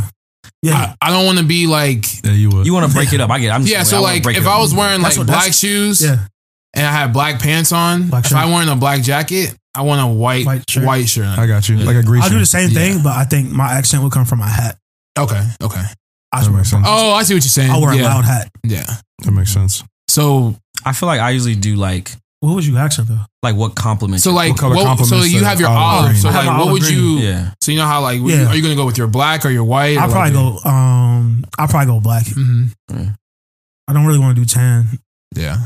Yeah. 0.64 0.96
I, 1.02 1.08
I 1.10 1.12
don't 1.12 1.26
want 1.26 1.38
to 1.38 1.44
be 1.46 1.68
like 1.68 2.06
Yeah, 2.24 2.32
you 2.32 2.50
would. 2.50 2.66
you 2.66 2.74
want 2.74 2.88
to 2.90 2.94
break 2.96 3.14
it 3.14 3.22
up? 3.22 3.30
I 3.30 3.40
get. 3.40 3.48
It. 3.48 3.52
I'm 3.52 3.62
just 3.62 3.72
yeah. 3.72 3.84
saying, 3.84 4.00
So 4.00 4.04
like 4.04 4.26
if 4.38 4.48
I 4.48 4.60
was 4.60 4.74
wearing 4.74 5.02
like 5.02 5.16
what- 5.18 5.28
black 5.28 5.54
shoes 5.54 6.04
yeah. 6.04 6.26
and 6.74 6.86
I 6.86 6.92
had 6.92 7.14
black 7.14 7.40
pants 7.40 7.72
on, 7.72 8.10
Black 8.10 8.24
if 8.26 8.30
shirt. 8.30 8.40
I 8.40 8.46
wearing 8.52 8.70
a 8.70 8.76
black 8.76 9.02
jacket, 9.04 9.56
I 9.76 9.82
want 9.84 10.02
a 10.02 10.08
white 10.08 10.46
white 10.46 10.64
White 10.78 11.08
shirt. 11.10 11.26
shirt. 11.26 11.40
I 11.40 11.46
got 11.46 11.70
you. 11.70 11.78
Like 11.78 11.96
a 11.96 12.04
greaser. 12.04 12.24
I'll 12.24 12.30
do 12.32 12.40
the 12.40 12.46
same 12.46 12.72
Yeah. 12.72 12.80
thing, 12.80 13.04
but 13.04 13.16
I 13.16 13.24
think 13.26 13.52
my 13.52 13.72
accent 13.74 14.02
would 14.04 14.12
come 14.12 14.26
from 14.26 14.40
my 14.40 14.48
hat. 14.50 14.78
Okay, 15.18 15.42
okay. 15.62 15.84
I 16.32 16.40
That 16.40 16.46
swear. 16.46 16.58
makes 16.58 16.70
sense. 16.72 16.86
Oh, 16.88 17.14
I 17.14 17.24
see 17.24 17.34
what 17.36 17.44
you're 17.44 17.50
saying. 17.50 17.72
I 17.72 17.78
wear 17.78 17.92
a 17.92 17.96
loud 18.02 18.26
hat. 18.26 18.50
Yeah. 18.64 18.86
That 19.24 19.32
makes 19.32 19.52
sense. 19.54 19.84
So 20.10 20.56
I 20.84 20.94
feel 20.94 21.08
like 21.08 21.20
I 21.22 21.30
usually 21.32 21.56
do 21.56 21.76
like 21.76 22.12
What 22.48 22.56
was 22.56 22.68
you 22.68 22.78
accent 22.78 23.10
though? 23.10 23.20
like 23.44 23.56
what 23.56 23.76
compliments. 23.76 24.24
so 24.24 24.32
like 24.32 24.52
What 24.52 24.60
color 24.60 24.76
what- 24.76 25.06
so 25.06 25.18
you 25.24 25.44
have 25.44 25.60
your 25.60 25.70
olive 25.70 25.82
olive. 26.00 26.10
green? 26.12 26.22
So 26.22 26.30
like 26.30 26.46
my 26.46 26.58
what 26.60 26.72
would 26.72 26.82
green. 26.82 26.96
you? 26.98 27.18
yeah. 27.20 27.52
So 27.62 27.72
you 27.72 27.78
know 27.78 27.86
how 27.86 28.02
like 28.02 28.20
Yeah. 28.24 28.48
are 28.48 28.56
you 28.56 28.62
gonna 28.62 28.76
go 28.76 28.86
with 28.86 28.98
your 28.98 29.08
black 29.08 29.46
or 29.46 29.50
your 29.50 29.64
white? 29.66 29.98
I'll 29.98 30.10
probably 30.10 30.32
go. 30.34 30.58
Um, 30.70 31.44
I'll 31.60 31.68
probably 31.68 31.88
go 31.94 32.00
black. 32.00 32.26
hmm 32.28 32.66
I 32.90 33.94
don't 33.94 34.06
really 34.06 34.20
want 34.20 34.36
to 34.36 34.42
do 34.42 34.46
tan. 34.46 35.00
Yeah. 35.36 35.58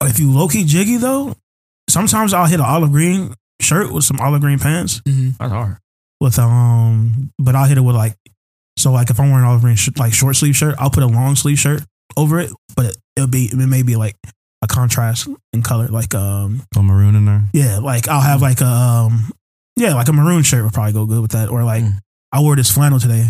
But 0.00 0.10
if 0.10 0.18
you 0.18 0.30
low 0.32 0.48
key 0.48 0.64
jiggy 0.64 0.96
though, 0.96 1.34
sometimes 1.88 2.32
I'll 2.34 2.46
hit 2.46 2.60
an 2.60 2.66
olive 2.66 2.90
green 2.92 3.34
shirt 3.60 3.92
with 3.92 4.04
some 4.04 4.20
olive 4.20 4.40
green 4.40 4.58
pants 4.58 5.00
hmm 5.06 5.30
That's 5.38 5.52
hard. 5.52 5.78
with 6.20 6.38
um, 6.38 7.30
but 7.38 7.54
I'll 7.56 7.66
hit 7.66 7.78
it 7.78 7.82
with 7.82 7.96
like, 7.96 8.16
so 8.76 8.92
like 8.92 9.10
if 9.10 9.18
I'm 9.18 9.30
wearing 9.30 9.46
olive 9.46 9.62
green 9.62 9.76
sh- 9.76 9.90
like 9.96 10.12
short 10.12 10.36
sleeve 10.36 10.54
shirt, 10.56 10.74
I'll 10.78 10.90
put 10.90 11.02
a 11.02 11.06
long 11.06 11.34
sleeve 11.36 11.58
shirt 11.58 11.82
over 12.16 12.38
it, 12.40 12.50
but 12.76 12.86
it, 12.86 12.96
it'll 13.16 13.28
be 13.28 13.46
it 13.46 13.54
may 13.56 13.82
be 13.82 13.96
like 13.96 14.16
a 14.70 14.74
contrast 14.74 15.28
in 15.52 15.62
color, 15.62 15.86
like 15.88 16.14
um, 16.14 16.62
A 16.76 16.82
maroon 16.82 17.14
in 17.14 17.24
there. 17.24 17.42
yeah, 17.52 17.78
like 17.78 18.08
I'll 18.08 18.20
have 18.20 18.42
like 18.42 18.60
a 18.60 18.66
um, 18.66 19.30
yeah, 19.76 19.94
like 19.94 20.08
a 20.08 20.12
maroon 20.12 20.42
shirt 20.42 20.64
would 20.64 20.72
probably 20.74 20.92
go 20.92 21.06
good 21.06 21.22
with 21.22 21.30
that, 21.32 21.48
or 21.48 21.64
like 21.64 21.82
Mm. 21.84 21.98
I 22.32 22.40
wore 22.40 22.56
this 22.56 22.70
flannel 22.70 22.98
today, 23.00 23.24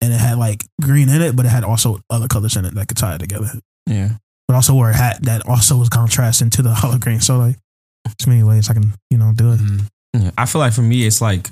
and 0.00 0.12
it 0.12 0.20
had 0.20 0.38
like 0.38 0.64
green 0.80 1.08
in 1.08 1.20
it, 1.22 1.34
but 1.36 1.44
it 1.46 1.50
had 1.50 1.64
also 1.64 2.00
other 2.08 2.28
colors 2.28 2.56
in 2.56 2.64
it 2.64 2.74
that 2.74 2.88
could 2.88 2.96
tie 2.96 3.14
it 3.16 3.18
together. 3.18 3.50
Yeah. 3.86 4.16
But 4.48 4.54
also 4.54 4.72
wore 4.74 4.90
a 4.90 4.96
hat 4.96 5.18
that 5.22 5.46
also 5.46 5.76
was 5.76 5.88
contrasting 5.88 6.50
to 6.50 6.62
the 6.62 6.78
olive 6.84 7.00
green. 7.00 7.20
So 7.20 7.38
like, 7.38 7.56
there's 8.04 8.26
many 8.26 8.42
ways 8.42 8.70
I 8.70 8.74
can 8.74 8.94
you 9.10 9.18
know 9.18 9.32
do 9.34 9.52
it. 9.52 9.60
Mhm. 9.60 9.86
Yeah, 10.14 10.30
I 10.38 10.46
feel 10.46 10.60
like 10.60 10.72
for 10.72 10.82
me, 10.82 11.06
it's 11.06 11.20
like 11.20 11.50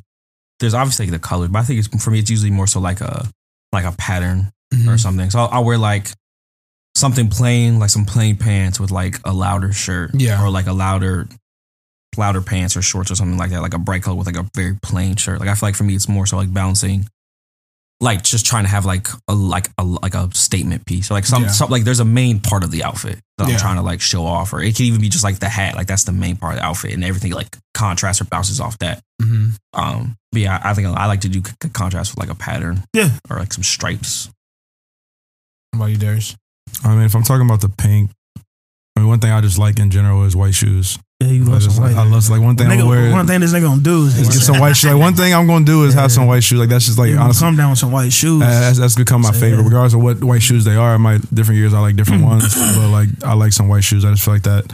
there's 0.60 0.74
obviously 0.74 1.06
like 1.06 1.12
the 1.12 1.18
color, 1.28 1.48
but 1.48 1.58
I 1.60 1.62
think 1.64 1.78
it's 1.84 2.02
for 2.04 2.10
me, 2.10 2.18
it's 2.20 2.30
usually 2.30 2.50
more 2.50 2.66
so 2.66 2.80
like 2.80 3.00
a 3.00 3.28
like 3.72 3.84
a 3.84 3.92
pattern 3.92 4.50
Mhm. 4.74 4.88
or 4.92 4.98
something. 4.98 5.30
So 5.30 5.38
I'll, 5.40 5.48
I'll 5.52 5.64
wear 5.64 5.78
like 5.78 6.10
something 6.98 7.28
plain, 7.28 7.78
like 7.78 7.90
some 7.90 8.04
plain 8.04 8.36
pants 8.36 8.78
with 8.80 8.90
like 8.90 9.16
a 9.24 9.32
louder 9.32 9.72
shirt, 9.72 10.10
Yeah. 10.14 10.42
or 10.44 10.50
like 10.50 10.66
a 10.66 10.72
louder 10.72 11.28
louder 12.16 12.40
pants 12.42 12.76
or 12.76 12.82
shorts 12.82 13.10
or 13.10 13.14
something 13.14 13.38
like 13.38 13.50
that, 13.50 13.62
like 13.62 13.74
a 13.74 13.78
bright 13.78 14.02
color 14.02 14.16
with 14.16 14.26
like 14.26 14.36
a 14.36 14.48
very 14.54 14.74
plain 14.82 15.14
shirt. 15.16 15.38
Like 15.40 15.48
I 15.48 15.54
feel 15.54 15.68
like 15.68 15.76
for 15.76 15.84
me, 15.84 15.94
it's 15.94 16.08
more 16.08 16.26
so 16.26 16.36
like 16.36 16.52
balancing. 16.52 17.08
Like 18.00 18.22
just 18.22 18.46
trying 18.46 18.62
to 18.62 18.70
have 18.70 18.84
like 18.84 19.08
a 19.26 19.34
like 19.34 19.68
a 19.76 19.82
like 19.84 20.14
a 20.14 20.32
statement 20.32 20.86
piece, 20.86 21.08
so 21.08 21.14
like 21.14 21.26
some, 21.26 21.42
Yeah. 21.44 21.48
some 21.50 21.68
like 21.68 21.82
there's 21.82 21.98
a 21.98 22.04
main 22.04 22.38
part 22.38 22.62
of 22.62 22.70
the 22.70 22.84
outfit 22.84 23.18
that 23.38 23.48
I'm 23.48 23.56
trying 23.56 23.74
to 23.76 23.82
like 23.82 24.00
show 24.00 24.24
off, 24.24 24.52
or 24.52 24.60
it 24.62 24.72
could 24.76 24.82
even 24.82 25.00
be 25.00 25.08
just 25.08 25.24
like 25.24 25.40
the 25.40 25.48
hat, 25.48 25.74
like 25.74 25.88
that's 25.88 26.04
the 26.04 26.12
main 26.12 26.36
part 26.36 26.54
of 26.54 26.60
the 26.60 26.64
outfit, 26.66 26.92
and 26.94 27.02
everything 27.04 27.32
like 27.32 27.56
contrasts 27.74 28.20
or 28.20 28.24
bounces 28.26 28.60
off 28.60 28.78
that. 28.78 29.02
Mhm. 29.20 29.56
Um, 29.74 30.16
but 30.30 30.40
yeah, 30.42 30.60
I 30.62 30.74
think 30.74 30.86
I 30.86 31.06
like 31.06 31.22
to 31.22 31.28
do 31.28 31.42
c- 31.44 31.70
contrast 31.70 32.12
with 32.14 32.20
like 32.20 32.30
a 32.30 32.38
pattern, 32.38 32.84
Yeah. 32.94 33.10
or 33.28 33.38
like 33.40 33.52
some 33.52 33.64
stripes. 33.64 34.30
What 35.72 35.78
about 35.78 35.86
you, 35.90 35.96
Darius? 35.96 36.36
I 36.84 36.94
mean, 36.94 37.04
if 37.04 37.14
I'm 37.14 37.22
talking 37.22 37.46
about 37.46 37.60
the 37.60 37.68
pink, 37.68 38.10
I 38.96 39.00
mean, 39.00 39.08
one 39.08 39.20
thing 39.20 39.30
I 39.30 39.40
just 39.40 39.58
like 39.58 39.78
in 39.78 39.90
general 39.90 40.24
is 40.24 40.34
white 40.34 40.54
shoes. 40.54 40.98
Yeah, 41.20 41.28
you 41.28 41.44
I 41.44 41.48
love 41.48 41.62
just 41.62 41.74
some 41.76 41.84
white. 41.84 41.96
I 41.96 42.04
love 42.04 42.28
like 42.28 42.40
one 42.40 42.56
thing 42.56 42.68
Nigga, 42.68 42.88
wear. 42.88 43.10
one 43.10 43.26
thing 43.26 43.40
this 43.40 43.52
nigga 43.52 43.62
gonna 43.62 43.80
do 43.82 44.06
is 44.06 44.16
is 44.18 44.28
get 44.28 44.38
some 44.38 44.60
white 44.60 44.76
shoes. 44.76 44.92
Like 44.92 45.00
one 45.00 45.14
thing 45.14 45.34
I'm 45.34 45.48
gonna 45.48 45.64
do 45.64 45.84
is 45.84 45.94
have 45.94 46.12
some 46.12 46.26
white 46.28 46.44
shoes. 46.44 46.60
Like 46.60 46.68
that's 46.68 46.86
just 46.86 46.96
like 46.98 47.10
gonna 47.12 47.24
honestly, 47.24 47.44
come 47.44 47.56
down 47.56 47.70
with 47.70 47.78
some 47.80 47.90
white 47.90 48.12
shoes. 48.12 48.40
that's, 48.40 48.78
that's 48.78 48.94
become 48.94 49.22
my 49.22 49.32
So, 49.32 49.40
favorite. 49.40 49.58
yeah. 49.62 49.64
Regardless 49.64 49.94
of 49.94 50.02
what 50.02 50.22
white 50.22 50.42
shoes 50.42 50.64
they 50.64 50.76
are, 50.76 50.94
I 50.94 50.96
might 50.96 51.22
different 51.34 51.58
years 51.58 51.74
I 51.74 51.80
like 51.80 51.96
different 51.96 52.22
mm. 52.22 52.26
ones, 52.26 52.54
but 52.54 52.88
like 52.90 53.08
I 53.24 53.34
like 53.34 53.52
some 53.52 53.66
white 53.68 53.82
shoes. 53.82 54.04
I 54.04 54.10
just 54.10 54.24
feel 54.24 54.34
like 54.34 54.44
that, 54.44 54.72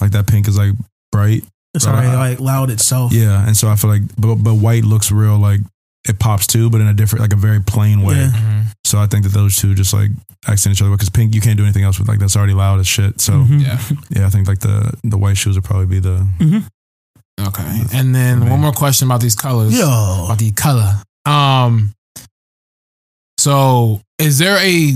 like 0.00 0.12
that 0.12 0.26
pink 0.26 0.48
is 0.48 0.56
like 0.56 0.72
bright. 1.10 1.44
it's 1.74 1.86
already 1.86 2.08
like 2.16 2.40
loud 2.40 2.70
itself. 2.70 3.12
Yeah, 3.12 3.46
and 3.46 3.54
so 3.54 3.68
I 3.68 3.76
feel 3.76 3.90
like, 3.90 4.02
but 4.16 4.36
but 4.36 4.54
white 4.54 4.84
looks 4.84 5.12
real 5.12 5.38
like 5.38 5.60
it 6.08 6.18
pops 6.18 6.46
too, 6.46 6.68
but 6.70 6.80
in 6.80 6.88
a 6.88 6.94
different, 6.94 7.20
like 7.22 7.32
a 7.32 7.36
very 7.36 7.60
plain 7.60 8.02
way. 8.02 8.16
Yeah. 8.16 8.64
So 8.84 8.98
I 8.98 9.06
think 9.06 9.22
that 9.24 9.32
those 9.32 9.56
two 9.56 9.74
just 9.74 9.92
like 9.94 10.10
accent 10.48 10.74
each 10.74 10.82
other 10.82 10.90
because 10.90 11.08
pink 11.10 11.34
you 11.34 11.40
can't 11.40 11.56
do 11.56 11.62
anything 11.62 11.84
else 11.84 11.98
with 11.98 12.08
like 12.08 12.18
that's 12.18 12.36
already 12.36 12.54
loud 12.54 12.80
as 12.80 12.86
shit. 12.88 13.20
So 13.20 13.32
Mhm. 13.34 13.62
Yeah. 13.62 13.80
yeah, 14.20 14.26
I 14.26 14.30
think 14.30 14.48
like 14.48 14.58
the 14.60 14.92
the 15.04 15.16
white 15.16 15.36
shoes 15.36 15.54
would 15.56 15.64
probably 15.64 15.86
be 15.86 16.00
the 16.00 16.26
Mhm. 16.40 16.66
Okay. 17.40 17.82
And 17.94 18.14
then 18.14 18.48
one 18.50 18.60
more 18.60 18.72
question 18.72 19.06
about 19.08 19.20
these 19.20 19.34
colors. 19.36 19.72
Yo. 19.78 19.86
About 20.24 20.38
the 20.38 20.50
color. 20.52 21.00
Um 21.24 21.92
so 23.38 24.00
is 24.18 24.38
there 24.38 24.58
a 24.58 24.94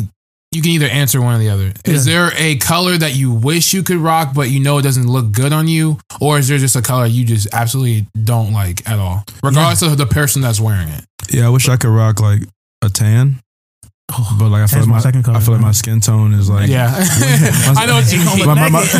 you 0.56 0.62
can 0.62 0.70
either 0.70 0.86
answer 0.86 1.20
one 1.20 1.34
or 1.34 1.38
the 1.38 1.50
other. 1.50 1.72
Is 1.84 2.06
there 2.06 2.32
a 2.34 2.56
color 2.56 2.96
that 2.96 3.14
you 3.14 3.30
wish 3.30 3.74
you 3.74 3.82
could 3.82 3.98
rock 3.98 4.32
but 4.34 4.48
you 4.48 4.58
know 4.58 4.78
it 4.78 4.82
doesn't 4.82 5.06
look 5.06 5.30
good 5.30 5.52
on 5.52 5.68
you? 5.68 5.98
Or 6.18 6.38
is 6.38 6.48
there 6.48 6.56
just 6.56 6.74
a 6.74 6.82
color 6.82 7.04
you 7.04 7.26
just 7.26 7.46
absolutely 7.52 8.06
don't 8.24 8.54
like 8.54 8.88
at 8.88 8.98
all? 8.98 9.22
Regardless 9.42 9.82
of 9.82 9.98
the 9.98 10.06
person 10.06 10.40
that's 10.40 10.58
wearing 10.58 10.88
it. 10.88 11.04
Yeah, 11.30 11.46
I 11.46 11.50
wish 11.50 11.68
I 11.68 11.76
could 11.76 11.90
rock 11.90 12.20
like 12.20 12.40
a 12.82 12.88
tan, 12.88 13.42
but 14.38 14.50
like 14.50 14.62
I 14.62 14.66
feel 14.66 14.78
Tan's 14.78 14.86
like 14.86 14.86
my 14.86 14.94
my, 14.94 15.00
second 15.00 15.22
color, 15.24 15.36
I 15.36 15.40
feel 15.40 15.54
like 15.54 15.62
my 15.62 15.72
skin 15.72 16.00
tone 16.00 16.32
is 16.32 16.48
like 16.48 16.68
Yeah. 16.68 16.94
I 16.94 17.86
know 17.86 17.94
what 17.94 18.12
you 18.12 18.18
mean. 18.18 18.46
My, 18.46 18.54
my, 18.54 18.68
my, 18.68 18.84
hey, 18.84 18.94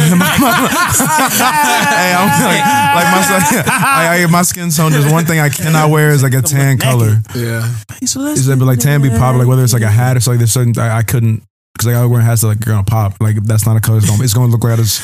I'm 2.13 2.27
like, 2.43 2.63
like 2.95 3.07
my, 3.07 3.73
I, 3.73 4.23
I, 4.23 4.27
my 4.27 4.43
skin 4.43 4.71
tone. 4.71 4.91
There's 4.91 5.11
one 5.11 5.25
thing 5.25 5.39
I 5.39 5.49
cannot 5.49 5.91
wear 5.91 6.11
is 6.11 6.23
like 6.23 6.35
a 6.35 6.43
tan 6.43 6.79
color. 6.79 7.21
Yeah. 7.35 7.73
Is 8.03 8.47
that 8.47 8.59
but 8.59 8.65
like 8.65 8.81
tan 8.81 9.01
be 9.03 9.11
popping? 9.11 9.39
Like 9.39 9.49
whether 9.49 9.63
it's 9.63 9.73
like 9.73 9.83
a 9.83 9.91
hat 9.91 10.17
or 10.17 10.21
something. 10.21 10.39
There's 10.39 10.53
certain 10.53 10.77
I, 10.79 10.99
I 10.99 11.03
couldn't 11.03 11.45
because 11.75 11.87
like 11.87 11.97
I 11.97 12.05
wearing 12.07 12.27
hats 12.27 12.41
that 12.41 12.49
like 12.49 12.61
gonna 12.61 12.83
pop. 12.83 13.15
Like 13.21 13.37
that's 13.45 13.67
not 13.67 13.77
a 13.77 13.81
color. 13.81 13.99
It's 13.99 14.11
gonna, 14.11 14.25
it's 14.25 14.35
gonna 14.35 14.51
look 14.51 14.65
like 14.65 14.73
I 14.75 14.77
just 14.77 15.03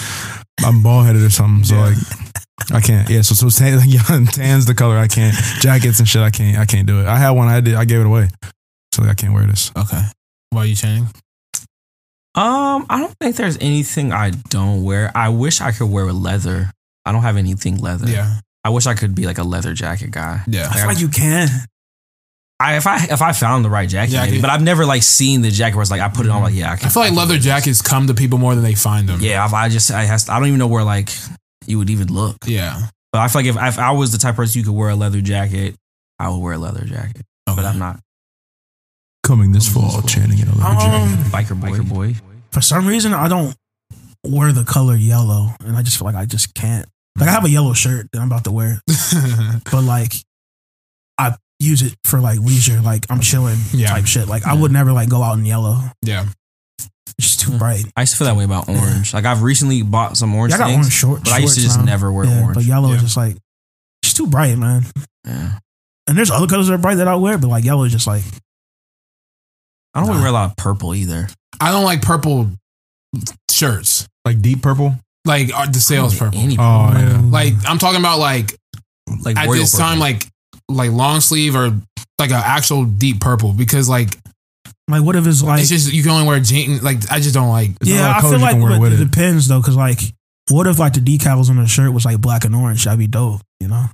I'm 0.64 0.82
bald 0.82 1.06
headed 1.06 1.22
or 1.22 1.30
something. 1.30 1.64
So 1.64 1.76
like 1.76 1.96
I 2.72 2.80
can't. 2.80 3.08
Yeah. 3.08 3.22
So 3.22 3.34
so 3.34 3.48
tan, 3.50 3.80
yeah, 3.86 4.02
tan's 4.32 4.66
the 4.66 4.74
color 4.74 4.98
I 4.98 5.06
can't. 5.06 5.34
Jackets 5.60 6.00
and 6.00 6.08
shit 6.08 6.22
I 6.22 6.30
can't. 6.30 6.58
I 6.58 6.66
can't 6.66 6.86
do 6.86 7.00
it. 7.00 7.06
I 7.06 7.16
had 7.16 7.30
one. 7.30 7.48
I 7.48 7.60
did. 7.60 7.74
I 7.74 7.84
gave 7.84 8.00
it 8.00 8.06
away. 8.06 8.28
So 8.92 9.04
I 9.04 9.14
can't 9.14 9.32
wear 9.32 9.46
this. 9.46 9.72
Okay. 9.76 10.02
Why 10.50 10.62
are 10.62 10.66
you 10.66 10.76
Channing? 10.76 11.08
Um, 12.34 12.86
I 12.88 12.98
don't 13.00 13.14
think 13.20 13.36
there's 13.36 13.58
anything 13.58 14.12
I 14.12 14.30
don't 14.30 14.84
wear. 14.84 15.10
I 15.14 15.28
wish 15.28 15.60
I 15.60 15.72
could 15.72 15.90
wear 15.90 16.10
leather. 16.12 16.70
I 17.04 17.12
don't 17.12 17.22
have 17.22 17.36
anything 17.36 17.78
leather. 17.78 18.08
Yeah. 18.08 18.40
I 18.64 18.70
wish 18.70 18.86
I 18.86 18.94
could 18.94 19.14
be 19.14 19.26
like 19.26 19.38
a 19.38 19.42
leather 19.42 19.74
jacket 19.74 20.10
guy. 20.12 20.42
Yeah. 20.46 20.68
Like, 20.68 20.70
I 20.70 20.78
feel 20.78 20.86
like 20.86 21.00
you 21.00 21.08
can. 21.08 21.48
I 22.60 22.76
if 22.76 22.86
I 22.86 23.04
if 23.10 23.20
I 23.20 23.32
found 23.32 23.64
the 23.64 23.70
right 23.70 23.88
jacket, 23.88 24.12
Jacket. 24.12 24.30
maybe, 24.30 24.40
but 24.40 24.50
I've 24.50 24.62
never 24.62 24.86
like 24.86 25.02
seen 25.02 25.42
the 25.42 25.50
jacket 25.50 25.74
where 25.74 25.82
it's 25.82 25.90
like 25.90 26.00
I 26.00 26.08
put 26.08 26.26
it 26.26 26.30
on 26.30 26.42
like 26.42 26.54
yeah 26.54 26.70
I, 26.70 26.76
can, 26.76 26.86
I 26.86 26.90
feel 26.90 27.02
like 27.02 27.08
can 27.10 27.18
leather 27.18 27.38
jackets 27.38 27.82
come 27.82 28.06
to 28.06 28.14
people 28.14 28.38
more 28.38 28.54
than 28.54 28.62
they 28.62 28.76
find 28.76 29.08
them. 29.08 29.18
Yeah, 29.20 29.44
I, 29.44 29.64
I 29.64 29.68
just 29.68 29.90
I 29.90 30.04
has 30.04 30.28
I 30.28 30.38
don't 30.38 30.46
even 30.46 30.60
know 30.60 30.68
where 30.68 30.84
like 30.84 31.10
you 31.66 31.78
would 31.78 31.90
even 31.90 32.12
look. 32.12 32.36
Yeah. 32.46 32.86
But 33.10 33.20
I 33.20 33.28
feel 33.28 33.42
like 33.42 33.48
if, 33.48 33.56
if 33.56 33.78
I 33.80 33.90
was 33.90 34.12
the 34.12 34.18
type 34.18 34.30
of 34.30 34.36
person 34.36 34.60
you 34.60 34.64
could 34.64 34.74
wear 34.74 34.90
a 34.90 34.94
leather 34.94 35.20
jacket, 35.20 35.74
I 36.20 36.28
would 36.30 36.38
wear 36.38 36.52
a 36.54 36.58
leather 36.58 36.84
jacket. 36.84 37.22
But 37.46 37.64
I'm 37.64 37.78
not 37.80 37.98
Coming 39.24 39.52
this 39.52 39.68
fall, 39.68 40.02
Channing 40.02 40.38
in 40.40 40.48
a 40.48 40.54
leather 40.56 40.96
Um, 40.96 41.16
biker 41.30 41.58
boy. 41.60 41.68
Biker 41.68 41.88
boy. 41.88 42.14
for 42.50 42.60
some 42.60 42.86
reason, 42.86 43.14
I 43.14 43.28
don't 43.28 43.54
wear 44.26 44.52
the 44.52 44.64
color 44.64 44.96
yellow, 44.96 45.54
and 45.60 45.76
I 45.76 45.82
just 45.82 45.96
feel 45.98 46.06
like 46.06 46.16
I 46.16 46.24
just 46.26 46.54
can't. 46.54 46.86
Like 47.18 47.28
I 47.28 47.32
have 47.32 47.44
a 47.44 47.50
yellow 47.50 47.72
shirt 47.72 48.08
that 48.12 48.20
I'm 48.20 48.26
about 48.26 48.44
to 48.44 48.50
wear, 48.52 48.80
but 49.70 49.82
like 49.84 50.12
I 51.18 51.36
use 51.60 51.82
it 51.82 51.94
for 52.04 52.20
like 52.20 52.40
leisure, 52.40 52.80
like 52.80 53.06
I'm 53.10 53.20
chilling 53.20 53.58
Yeah. 53.72 53.88
type 53.90 54.06
shit. 54.06 54.26
Like 54.28 54.44
I 54.46 54.54
would 54.54 54.72
never 54.72 54.92
like 54.92 55.08
go 55.08 55.22
out 55.22 55.38
in 55.38 55.44
yellow. 55.44 55.78
yeah. 56.02 56.26
It's 56.78 56.88
just 57.28 57.40
too 57.40 57.56
bright. 57.58 57.84
I 57.94 58.00
used 58.02 58.12
to 58.14 58.18
feel 58.18 58.26
that 58.26 58.36
way 58.36 58.44
about 58.44 58.68
orange. 58.68 59.12
Like 59.14 59.24
I've 59.26 59.42
recently 59.42 59.82
bought 59.82 60.16
some 60.16 60.34
orange 60.34 60.50
Yeah, 60.52 60.56
I 60.56 60.58
got 60.60 60.66
things, 60.68 60.78
orange 60.86 60.92
short, 60.94 61.24
but 61.24 61.32
I 61.34 61.38
used 61.38 61.54
to 61.56 61.60
just 61.60 61.78
now. 61.78 61.84
never 61.84 62.10
wear 62.10 62.24
Yeah, 62.24 62.40
orange. 62.40 62.54
But 62.54 62.64
yellow 62.64 62.88
Yeah. 62.88 62.96
is 62.96 63.02
just 63.02 63.16
like 63.16 63.36
it's 64.02 64.14
too 64.14 64.26
bright, 64.26 64.56
man. 64.58 64.84
yeah. 65.26 65.58
And 66.08 66.18
there's 66.18 66.30
other 66.30 66.46
colors 66.48 66.66
that 66.68 66.74
are 66.74 66.78
bright 66.78 66.96
that 66.96 67.06
I 67.06 67.14
wear, 67.16 67.38
but 67.38 67.48
like 67.48 67.64
yellow 67.64 67.84
is 67.84 67.92
just 67.92 68.06
like 68.08 68.24
I 69.94 70.00
don't 70.00 70.08
really 70.08 70.20
wear 70.20 70.30
a 70.30 70.32
lot 70.32 70.50
of 70.50 70.56
purple 70.56 70.94
either. 70.94 71.28
I 71.60 71.70
don't 71.70 71.84
like 71.84 72.02
purple 72.02 72.50
shirts. 73.50 74.08
Like 74.24 74.40
deep 74.40 74.62
purple. 74.62 74.94
Like 75.24 75.50
uh, 75.54 75.66
the 75.66 75.78
sales 75.80 76.18
purple. 76.18 76.40
Any 76.40 76.56
Oh 76.58 76.90
yeah. 76.92 77.20
Like 77.24 77.54
I'm 77.68 77.78
talking 77.78 78.00
about 78.00 78.18
like 78.18 78.54
like 79.24 79.36
at 79.36 79.46
royal 79.46 79.60
this 79.60 79.72
purple. 79.72 79.86
time 79.86 79.98
like 79.98 80.26
like 80.68 80.90
long 80.90 81.20
sleeve 81.20 81.54
or 81.54 81.68
like 82.18 82.30
an 82.30 82.42
actual 82.44 82.84
deep 82.84 83.20
purple 83.20 83.52
because 83.52 83.88
like 83.88 84.16
like 84.88 85.02
what 85.02 85.16
if 85.16 85.26
it's 85.26 85.42
like 85.42 85.60
it's 85.60 85.68
just 85.68 85.92
you 85.92 86.02
can 86.02 86.12
only 86.12 86.26
wear 86.26 86.40
jeans. 86.40 86.82
Like 86.82 87.10
I 87.10 87.18
just 87.20 87.34
don't 87.34 87.48
like. 87.50 87.78
There's 87.78 87.94
a 87.94 88.02
lot 88.02 88.02
yeah, 88.02 88.10
of 88.10 88.16
I 88.16 88.20
colors 88.20 88.30
feel 88.32 88.38
you 88.40 88.44
like 88.46 88.54
can 88.54 88.62
wear 88.62 88.70
but 88.72 88.80
with 88.80 88.92
it 88.94 89.00
it. 89.00 89.04
depends 89.10 89.48
though, 89.48 89.60
because 89.60 89.76
like 89.76 89.98
what 90.50 90.66
if 90.66 90.78
like 90.78 90.94
the 90.94 91.00
decals 91.00 91.50
on 91.50 91.56
the 91.56 91.66
shirt 91.66 91.92
was 91.92 92.04
like 92.04 92.20
black 92.20 92.44
and 92.44 92.54
orange? 92.54 92.84
That'd 92.84 92.98
be 92.98 93.06
dope, 93.06 93.40
you 93.60 93.68
know. 93.68 93.86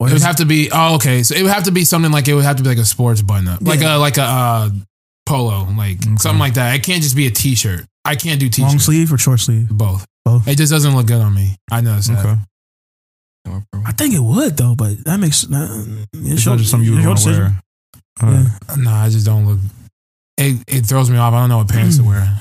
Or 0.00 0.08
It 0.08 0.14
would 0.14 0.22
have 0.22 0.36
to 0.36 0.44
be 0.46 0.70
oh 0.72 0.96
okay, 0.96 1.22
so 1.22 1.34
it 1.36 1.42
would 1.42 1.52
have 1.52 1.64
to 1.64 1.70
be 1.72 1.84
something 1.84 2.10
like 2.10 2.26
it 2.26 2.34
would 2.34 2.44
have 2.44 2.56
to 2.56 2.62
be 2.64 2.68
like 2.70 2.78
a 2.78 2.84
sports 2.84 3.22
button 3.22 3.46
up, 3.48 3.60
like 3.62 3.80
Yeah. 3.80 3.96
a 3.96 3.98
like 3.98 4.16
a 4.18 4.22
uh, 4.22 4.70
polo, 5.26 5.64
like 5.76 5.98
Okay. 5.98 6.16
something 6.18 6.38
like 6.40 6.54
that. 6.54 6.74
It 6.74 6.82
can't 6.82 7.02
just 7.02 7.16
be 7.16 7.26
a 7.26 7.30
t-shirt. 7.30 7.86
I 8.04 8.16
can't 8.16 8.40
do 8.40 8.48
t-shirts. 8.48 8.72
Long 8.72 8.78
sleeve 8.78 9.12
or 9.12 9.18
short 9.18 9.40
sleeve. 9.40 9.68
Both. 9.68 10.06
Both. 10.24 10.46
It 10.48 10.56
just 10.56 10.70
doesn't 10.72 10.94
look 10.94 11.06
good 11.06 11.20
on 11.20 11.34
me. 11.34 11.56
I 11.70 11.80
that. 11.80 12.08
Okay. 12.08 12.36
I 13.84 13.92
think 13.92 14.14
it 14.14 14.20
would 14.20 14.56
though, 14.56 14.74
but 14.76 15.04
that 15.04 15.18
makes 15.18 15.44
uh, 15.50 15.84
It's 16.12 16.46
not 16.46 16.58
just 16.58 16.70
something 16.70 16.88
you 16.88 16.96
would 16.96 17.04
want 17.06 17.18
to 17.20 17.30
wear. 17.30 17.58
Alright. 18.22 18.46
Yeah. 18.68 18.74
No, 18.76 18.90
I 18.90 19.08
just 19.08 19.26
don't 19.26 19.46
look. 19.46 19.58
It 20.38 20.62
it 20.68 20.86
throws 20.86 21.10
me 21.10 21.16
off. 21.18 21.34
I 21.34 21.40
don't 21.40 21.48
know 21.48 21.58
what 21.58 21.68
pants 21.68 21.96
to 21.98 22.04
wear, 22.04 22.40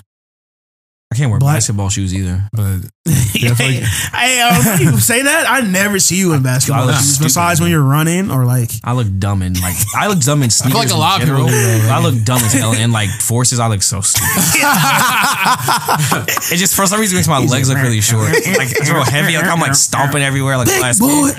I 1.11 1.15
can't 1.15 1.29
wear 1.29 1.39
Black- 1.39 1.57
basketball 1.57 1.89
shoes 1.89 2.13
either. 2.15 2.47
but 2.53 2.79
Yeah, 3.33 3.51
I 3.51 3.55
feel 3.55 3.67
like- 3.67 3.83
hey, 3.83 4.41
uh, 4.41 4.77
you 4.79 4.97
say 4.99 5.23
that, 5.23 5.45
I 5.49 5.59
never 5.61 5.99
see 5.99 6.15
you 6.17 6.31
in 6.33 6.41
basketball 6.43 6.87
shoes. 6.93 7.15
stupid. 7.15 7.25
Besides 7.25 7.59
when 7.59 7.69
you're 7.69 7.83
running 7.83 8.31
or 8.31 8.45
like, 8.45 8.71
I 8.83 8.93
look 8.93 9.07
dumb 9.19 9.41
in 9.41 9.53
like 9.55 9.75
I 9.95 10.07
look 10.07 10.19
dumb 10.19 10.41
in 10.43 10.49
sneakers. 10.49 10.75
like 10.79 10.91
a 10.91 10.95
lot 10.95 11.21
of 11.21 11.27
people 11.27 11.47
general. 11.47 11.91
I 11.93 11.99
look 12.01 12.23
dumb 12.23 12.37
as 12.41 12.53
hell 12.53 12.71
in 12.73 12.91
like 12.93 13.09
forces. 13.09 13.59
I 13.59 13.67
look 13.67 13.83
so 13.83 13.99
stupid. 14.01 14.29
it 16.53 16.57
just 16.57 16.75
for 16.75 16.85
some 16.85 16.99
reason 16.99 17.17
makes 17.17 17.27
my 17.27 17.39
legs 17.39 17.67
look 17.69 17.79
really 17.79 18.01
short. 18.01 18.31
Like 18.31 18.71
it's 18.71 18.89
real 18.89 19.03
heavy. 19.03 19.35
Like 19.35 19.45
I'm 19.47 19.59
like 19.59 19.75
stomping 19.75 20.21
everywhere 20.23 20.57
like 20.57 20.67
a 20.69 20.79
last 20.79 20.99
boy. 20.99 21.31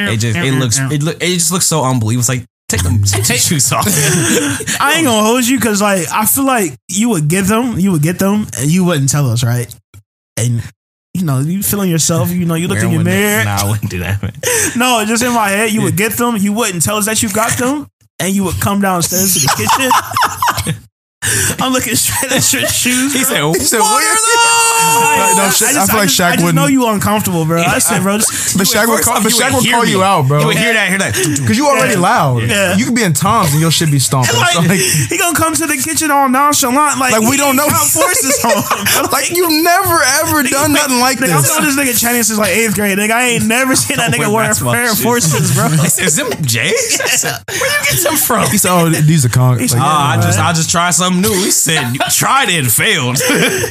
It 0.00 0.16
just 0.18 0.38
it 0.38 0.52
looks 0.54 0.78
it 0.78 1.02
look 1.02 1.16
it 1.22 1.34
just 1.34 1.50
looks 1.52 1.66
so 1.66 1.84
unbelievable. 1.84 2.20
It's 2.20 2.28
like 2.28 2.44
take 2.68 2.82
them 2.82 3.02
take 3.02 3.28
your 3.28 3.38
shoes 3.38 3.72
off. 3.72 3.86
I 4.80 4.94
ain't 4.96 5.06
gonna 5.06 5.26
hold 5.26 5.46
you 5.46 5.58
because 5.58 5.80
like 5.80 6.06
I 6.12 6.26
feel 6.26 6.44
like 6.44 6.72
you 6.88 7.08
would 7.10 7.28
get 7.28 7.46
them, 7.46 7.78
you 7.78 7.92
would 7.92 8.02
get 8.02 8.18
them, 8.18 8.46
and 8.58 8.70
you 8.70 8.84
wouldn't 8.84 9.08
tell 9.08 9.28
us, 9.30 9.42
right? 9.42 9.72
And 10.36 10.62
you 11.14 11.24
know, 11.24 11.40
you 11.40 11.62
feeling 11.62 11.90
yourself, 11.90 12.30
you 12.30 12.44
know, 12.44 12.54
you 12.54 12.68
look 12.68 12.78
in 12.78 12.90
your 12.90 13.02
mirror. 13.02 13.44
Nah, 13.44 13.58
I 13.62 13.70
wouldn't 13.70 13.90
do 13.90 13.98
that. 14.00 14.22
Man. 14.22 14.32
No, 14.76 15.04
just 15.06 15.22
in 15.22 15.32
my 15.32 15.48
head, 15.48 15.72
you 15.72 15.82
would 15.82 15.96
get 15.96 16.12
them, 16.12 16.36
you 16.36 16.52
wouldn't 16.52 16.84
tell 16.84 16.96
us 16.96 17.06
that 17.06 17.22
you 17.22 17.30
got 17.32 17.56
them, 17.58 17.88
and 18.20 18.34
you 18.34 18.44
would 18.44 18.60
come 18.60 18.80
downstairs 18.80 19.34
to 19.34 19.40
the 19.40 19.48
kitchen. 19.56 20.84
I'm 21.60 21.72
looking 21.72 21.96
straight 21.96 22.30
at 22.32 22.52
your 22.52 22.66
shoes. 22.68 23.12
He 23.12 23.24
said, 23.24 23.42
He 23.54 23.60
said, 23.64 23.80
"What 23.80 24.04
are 24.04 24.14
those?" 24.14 24.67
No, 24.78 25.44
Shaq- 25.54 25.76
I 25.76 25.86
feel 25.86 25.96
like 25.98 26.08
Shaq 26.08 26.24
I 26.24 26.32
just 26.32 26.44
wouldn't- 26.44 26.54
know 26.56 26.66
you 26.66 26.86
uncomfortable, 26.88 27.44
bro. 27.44 27.62
I 27.62 27.78
said, 27.78 28.02
bro, 28.02 28.18
just, 28.18 28.56
But 28.58 28.66
Shaq 28.66 28.88
would 28.88 29.02
call, 29.02 29.22
but 29.22 29.30
Shaq 29.32 29.52
would 29.54 29.68
call 29.68 29.84
you 29.84 30.02
out, 30.02 30.26
bro. 30.26 30.40
You 30.40 30.46
would 30.48 30.56
hear 30.58 30.72
that, 30.72 30.88
hear 30.88 30.98
that. 30.98 31.14
Because 31.38 31.56
you 31.56 31.66
already 31.66 31.94
Yeah. 31.94 32.00
loud. 32.00 32.42
Yeah. 32.48 32.76
You 32.76 32.84
could 32.86 32.94
be 32.94 33.02
in 33.02 33.12
Tom's 33.12 33.52
and 33.52 33.60
your 33.60 33.70
shit 33.70 33.90
be 33.90 33.98
stomping. 33.98 34.34
like, 34.36 34.52
So, 34.54 34.60
like, 34.60 34.80
he 34.80 35.16
gonna 35.18 35.36
come 35.36 35.54
to 35.54 35.66
the 35.66 35.76
kitchen 35.76 36.10
all 36.10 36.28
nonchalant, 36.28 36.98
like, 36.98 37.12
Like, 37.12 37.22
we 37.22 37.32
he 37.32 37.36
don't 37.36 37.56
know. 37.56 37.68
got 37.68 37.86
forces 37.86 38.38
on 38.44 38.50
him. 38.52 39.10
like 39.12 39.30
you've 39.30 39.62
never 39.62 40.02
ever 40.22 40.42
done 40.42 40.72
nothing 40.72 40.98
like 41.00 41.18
Nigga, 41.18 41.34
I've 41.38 41.46
known 41.46 41.64
this 41.64 41.76
nigga 41.76 42.00
Chinese 42.00 42.26
since 42.28 42.38
like 42.38 42.50
eighth 42.50 42.74
grade. 42.74 42.98
Nigga, 42.98 43.12
I 43.12 43.24
ain't 43.36 43.46
never 43.46 43.76
seen 43.76 43.96
that 43.98 44.10
nigga 44.14 44.20
Wear 44.20 44.30
wearing 44.30 44.48
basketball 44.50 44.74
Air 44.74 44.88
shoes. 44.88 45.02
Forces, 45.02 45.54
bro. 45.54 45.68
He 45.68 45.86
Is 46.08 46.16
them 46.16 46.30
J's? 46.42 46.98
Where 47.24 47.34
you 47.58 47.84
get 47.90 48.02
them 48.04 48.16
from? 48.16 48.46
He 48.50 48.58
said, 48.58 48.70
"Oh, 48.72 48.88
these 48.88 49.24
are 49.24 49.28
con." 49.28 49.58
Like, 49.58 49.70
Ah, 49.76 50.12
I 50.18 50.20
just 50.22 50.38
I 50.38 50.52
just 50.52 50.70
tried 50.70 50.92
something 50.92 51.20
new. 51.22 51.32
He 51.34 51.50
said 51.50 51.92
you 51.92 52.00
tried 52.10 52.48
it 52.50 52.58
and 52.60 52.72
failed. 52.72 53.18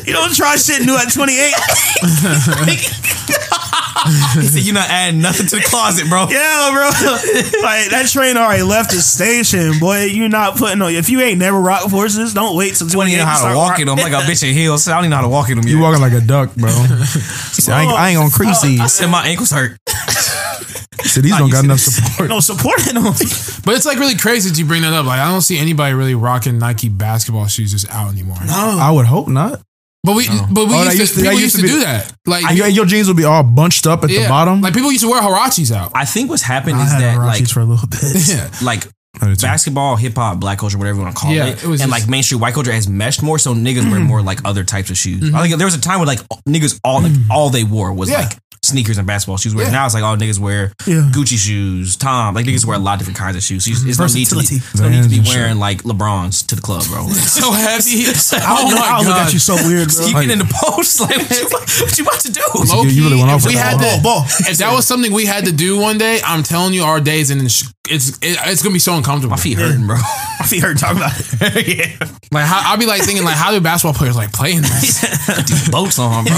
You 0.05 0.14
don't 0.14 0.34
try 0.36 0.55
shit 0.58 0.86
new 0.86 0.97
at 0.98 1.14
28. 1.14 1.38
he 4.38 4.48
said 4.48 4.64
you're 4.64 4.74
not 4.74 4.89
adding 4.89 5.22
nothing 5.22 5.48
to 5.48 5.58
the 5.58 5.62
closet, 5.64 6.08
bro. 6.10 6.28
Yeah, 6.30 6.70
bro. 6.72 6.89
like 7.62 7.89
that 7.91 8.10
train 8.12 8.38
already 8.38 8.64
left 8.64 8.91
the 8.91 9.02
station, 9.02 9.80
boy. 9.80 10.06
You're 10.06 10.30
not 10.30 10.58
putting 10.58 10.82
on. 10.82 10.93
If 10.93 11.10
you 11.10 11.22
ain't 11.22 11.39
never 11.39 11.60
rock 11.60 11.89
forces, 11.89 12.34
don't 12.34 12.56
wait 12.56 12.76
till 12.76 12.88
I 12.88 12.89
don't 12.89 12.95
28 12.95 13.14
even 13.14 13.26
know 13.26 13.30
how 13.30 13.38
start 13.38 13.54
to 13.54 13.58
walk 13.58 13.70
rock- 13.72 13.80
in 13.80 13.88
them. 13.88 13.98
Like 13.98 14.14
a 14.14 14.26
bitch 14.28 14.48
in 14.48 14.54
heels. 14.54 14.88
I 14.88 14.95
don't 14.95 15.06
even 15.06 15.12
know 15.12 15.16
how 15.18 15.22
to 15.24 15.30
walk 15.30 15.50
in 15.50 15.58
them. 15.58 15.68
you 15.68 15.78
yet. 15.78 15.84
walking 15.84 16.02
like 16.02 16.14
a 16.14 16.22
duck, 16.22 16.54
bro. 16.56 16.70
He 17.58 17.62
said, 17.64 17.74
I, 17.74 17.84
ain't, 17.84 17.91
I 17.91 18.10
ain't 18.10 18.18
gonna 18.18 18.30
oh, 18.32 18.36
crease 18.36 18.64
I 18.64 18.68
these. 18.68 18.93
said 18.93 19.08
my 19.08 19.28
ankles 19.28 19.52
hurt. 19.52 19.78
He 21.00 21.10
said, 21.10 21.24
these 21.24 21.38
don't 21.38 21.52
got 21.52 21.64
enough 21.64 21.80
support. 21.80 22.28
No 22.28 22.39
support 22.39 22.86
in 22.88 22.95
them. 22.95 23.04
but 23.04 23.76
it's 23.76 23.86
like 23.86 24.00
really 24.00 24.18
crazy 24.18 24.50
that 24.50 24.58
you 24.58 24.66
bring 24.66 24.82
that 24.82 24.93
up. 24.93 25.06
Like 25.06 25.20
I 25.20 25.30
don't 25.30 25.41
see 25.41 25.58
anybody 25.58 25.93
really 25.93 26.16
rocking 26.16 26.58
Nike 26.58 26.89
basketball 26.89 27.45
shoes 27.48 27.72
just 27.72 27.89
out 27.91 28.12
anymore. 28.12 28.38
No, 28.45 28.78
I 28.82 28.91
would 28.91 29.06
hope 29.06 29.28
not. 29.28 29.62
But 30.04 30.16
we 30.16 30.28
but 30.28 30.68
we 30.68 30.74
Oh, 30.74 30.84
used, 30.84 30.91
to, 30.91 30.98
used 31.00 31.14
to- 31.16 31.22
people 31.22 31.39
used 31.39 31.41
used 31.41 31.56
to, 31.56 31.62
to 31.62 31.68
be- 31.68 31.74
do 31.74 31.80
that. 31.82 32.14
Like 32.26 32.45
And 32.45 32.58
your, 32.58 32.68
your 32.68 32.86
jeans 32.86 33.08
would 33.08 33.18
be 33.18 33.26
all 33.26 33.43
bunched 33.43 33.86
up 33.88 34.04
at 34.04 34.10
the 34.10 34.26
bottom. 34.28 34.62
Like 34.62 34.74
people 34.74 34.91
used 34.91 35.04
to 35.04 35.10
wear 35.10 35.22
Huaraches 35.22 35.76
out. 35.76 35.91
I 35.95 36.06
think 36.06 36.30
what's 36.30 36.43
happened 36.43 36.78
I 36.78 36.86
is 36.86 36.91
had 36.91 37.02
that 37.02 37.18
Huaraches 37.18 37.39
like 37.39 37.50
for 37.50 37.60
a 37.62 37.66
little 37.66 37.88
bit. 37.88 38.00
Yeah. 38.28 38.50
like 38.62 38.86
I 39.20 39.28
did 39.30 39.39
too. 39.39 39.48
basketball, 39.48 39.95
hip 39.95 40.14
hop, 40.16 40.39
black 40.39 40.60
culture, 40.60 40.78
whatever 40.78 41.00
you 41.00 41.04
want 41.04 41.16
to 41.16 41.22
call 41.22 41.34
Yeah, 41.34 41.48
it, 41.48 41.64
it 41.64 41.68
was 41.68 41.82
and 41.82 41.89
just- 41.91 42.04
like 42.04 42.10
mainstream 42.10 42.39
white 42.39 42.54
culture 42.54 42.72
has 42.72 42.88
meshed 42.88 43.24
more, 43.24 43.39
so 43.39 43.54
niggas 43.54 43.84
wear 43.89 44.00
mm-hmm. 44.00 44.04
more 44.04 44.22
like 44.22 44.45
other 44.45 44.64
types 44.64 44.89
of 44.91 44.98
shoes. 44.98 45.24
I 45.24 45.26
mm-hmm. 45.26 45.41
think 45.41 45.58
there 45.58 45.66
was 45.68 45.76
a 45.76 45.82
time 45.82 46.00
where 46.00 46.08
like 46.08 46.20
niggas 46.48 46.80
all 46.84 47.02
like 47.02 47.12
mm-hmm. 47.12 47.32
all 47.32 47.50
they 47.50 47.64
wore 47.64 47.91
was 47.91 48.10
Yeah. 48.10 48.20
like 48.22 48.38
sneakers 48.68 48.97
and 48.97 49.07
basketball 49.07 49.38
shoes. 49.38 49.55
Where 49.55 49.70
now 49.72 49.86
it's 49.86 49.93
like 49.93 50.03
all 50.03 50.15
niggas 50.18 50.39
wear 50.39 50.74
Yeah. 50.86 51.09
Gucci 51.13 51.38
shoes, 51.38 51.95
Tom. 51.95 52.36
Like 52.36 52.45
niggas 52.45 52.65
wear 52.65 52.76
a 52.76 52.80
lot 52.80 52.93
of 52.93 52.99
different 52.99 53.18
kinds 53.18 53.36
of 53.36 53.43
shoes. 53.43 53.65
So 53.65 53.72
you- 53.72 53.89
it's 53.89 53.97
no 53.99 54.05
need 54.07 54.28
to 54.28 54.36
be, 54.36 54.41
Versatility. 54.41 54.55
it's 54.57 54.80
no 54.80 54.89
need 54.89 55.03
to 55.03 55.09
be 55.09 55.15
Vans 55.18 55.30
and 55.30 55.38
wearing 55.39 55.57
like 55.59 55.84
LeBrons 55.84 56.45
to 56.47 56.55
the 56.55 56.61
club, 56.61 56.84
bro. 56.88 57.05
Like, 57.07 57.15
so 57.18 57.51
heavy. 57.51 58.05
I'll, 58.45 58.68
oh 58.68 58.72
my 58.76 58.82
I'll 58.88 59.03
god! 59.03 59.07
look 59.07 59.18
at 59.28 59.34
you 59.34 59.39
so 59.39 59.55
weird, 59.68 59.89
bro. 59.89 60.05
you 60.05 60.13
get 60.13 60.30
in 60.32 60.39
the 60.39 60.51
post, 60.53 60.99
like 60.99 61.18
what 61.18 61.32
you, 61.32 61.47
what 61.86 61.97
you 61.97 62.03
about 62.03 62.20
to 62.22 62.32
do? 62.32 62.41
Low 62.74 62.84
You- 62.84 62.89
you 62.89 63.03
really 63.03 63.15
key, 63.15 63.22
went 63.24 63.32
if 63.32 63.36
off 63.36 63.45
we 63.47 63.55
with 63.55 63.63
had 63.63 63.80
that 63.80 63.97
to, 63.97 64.03
ball. 64.03 64.24
if 64.49 64.57
that 64.57 64.74
was 64.74 64.86
something 64.88 65.11
we 65.13 65.26
had 65.26 65.45
to 65.45 65.51
do 65.51 65.80
one 65.80 65.97
day, 65.97 66.20
I'm 66.26 66.43
telling 66.43 66.74
you, 66.74 66.84
our 66.84 66.99
days 66.99 67.30
and 67.32 67.41
it's 67.41 67.72
it's 67.89 68.20
it's 68.22 68.61
gonna 68.63 68.74
be 68.74 68.80
so 68.80 68.95
uncomfortable. 68.95 69.32
My 69.32 69.41
feet 69.41 69.57
hurting, 69.57 69.88
bro. 69.88 69.95
My 70.39 70.45
feet 70.45 70.61
hurt 70.61 70.78
talking 70.78 70.97
about 70.97 71.13
it. 71.18 71.68
yeah. 71.78 72.07
Like 72.32 72.45
how, 72.45 72.72
I'll 72.72 72.78
be 72.78 72.86
like 72.86 73.01
thinking 73.03 73.24
like, 73.24 73.36
how 73.38 73.51
do 73.51 73.61
basketball 73.61 73.93
players 73.97 74.15
like 74.18 74.34
playing 74.34 74.61
this? 74.61 75.01
These 75.47 75.70
boats 75.70 75.97
on, 75.99 76.26
bro. 76.26 76.36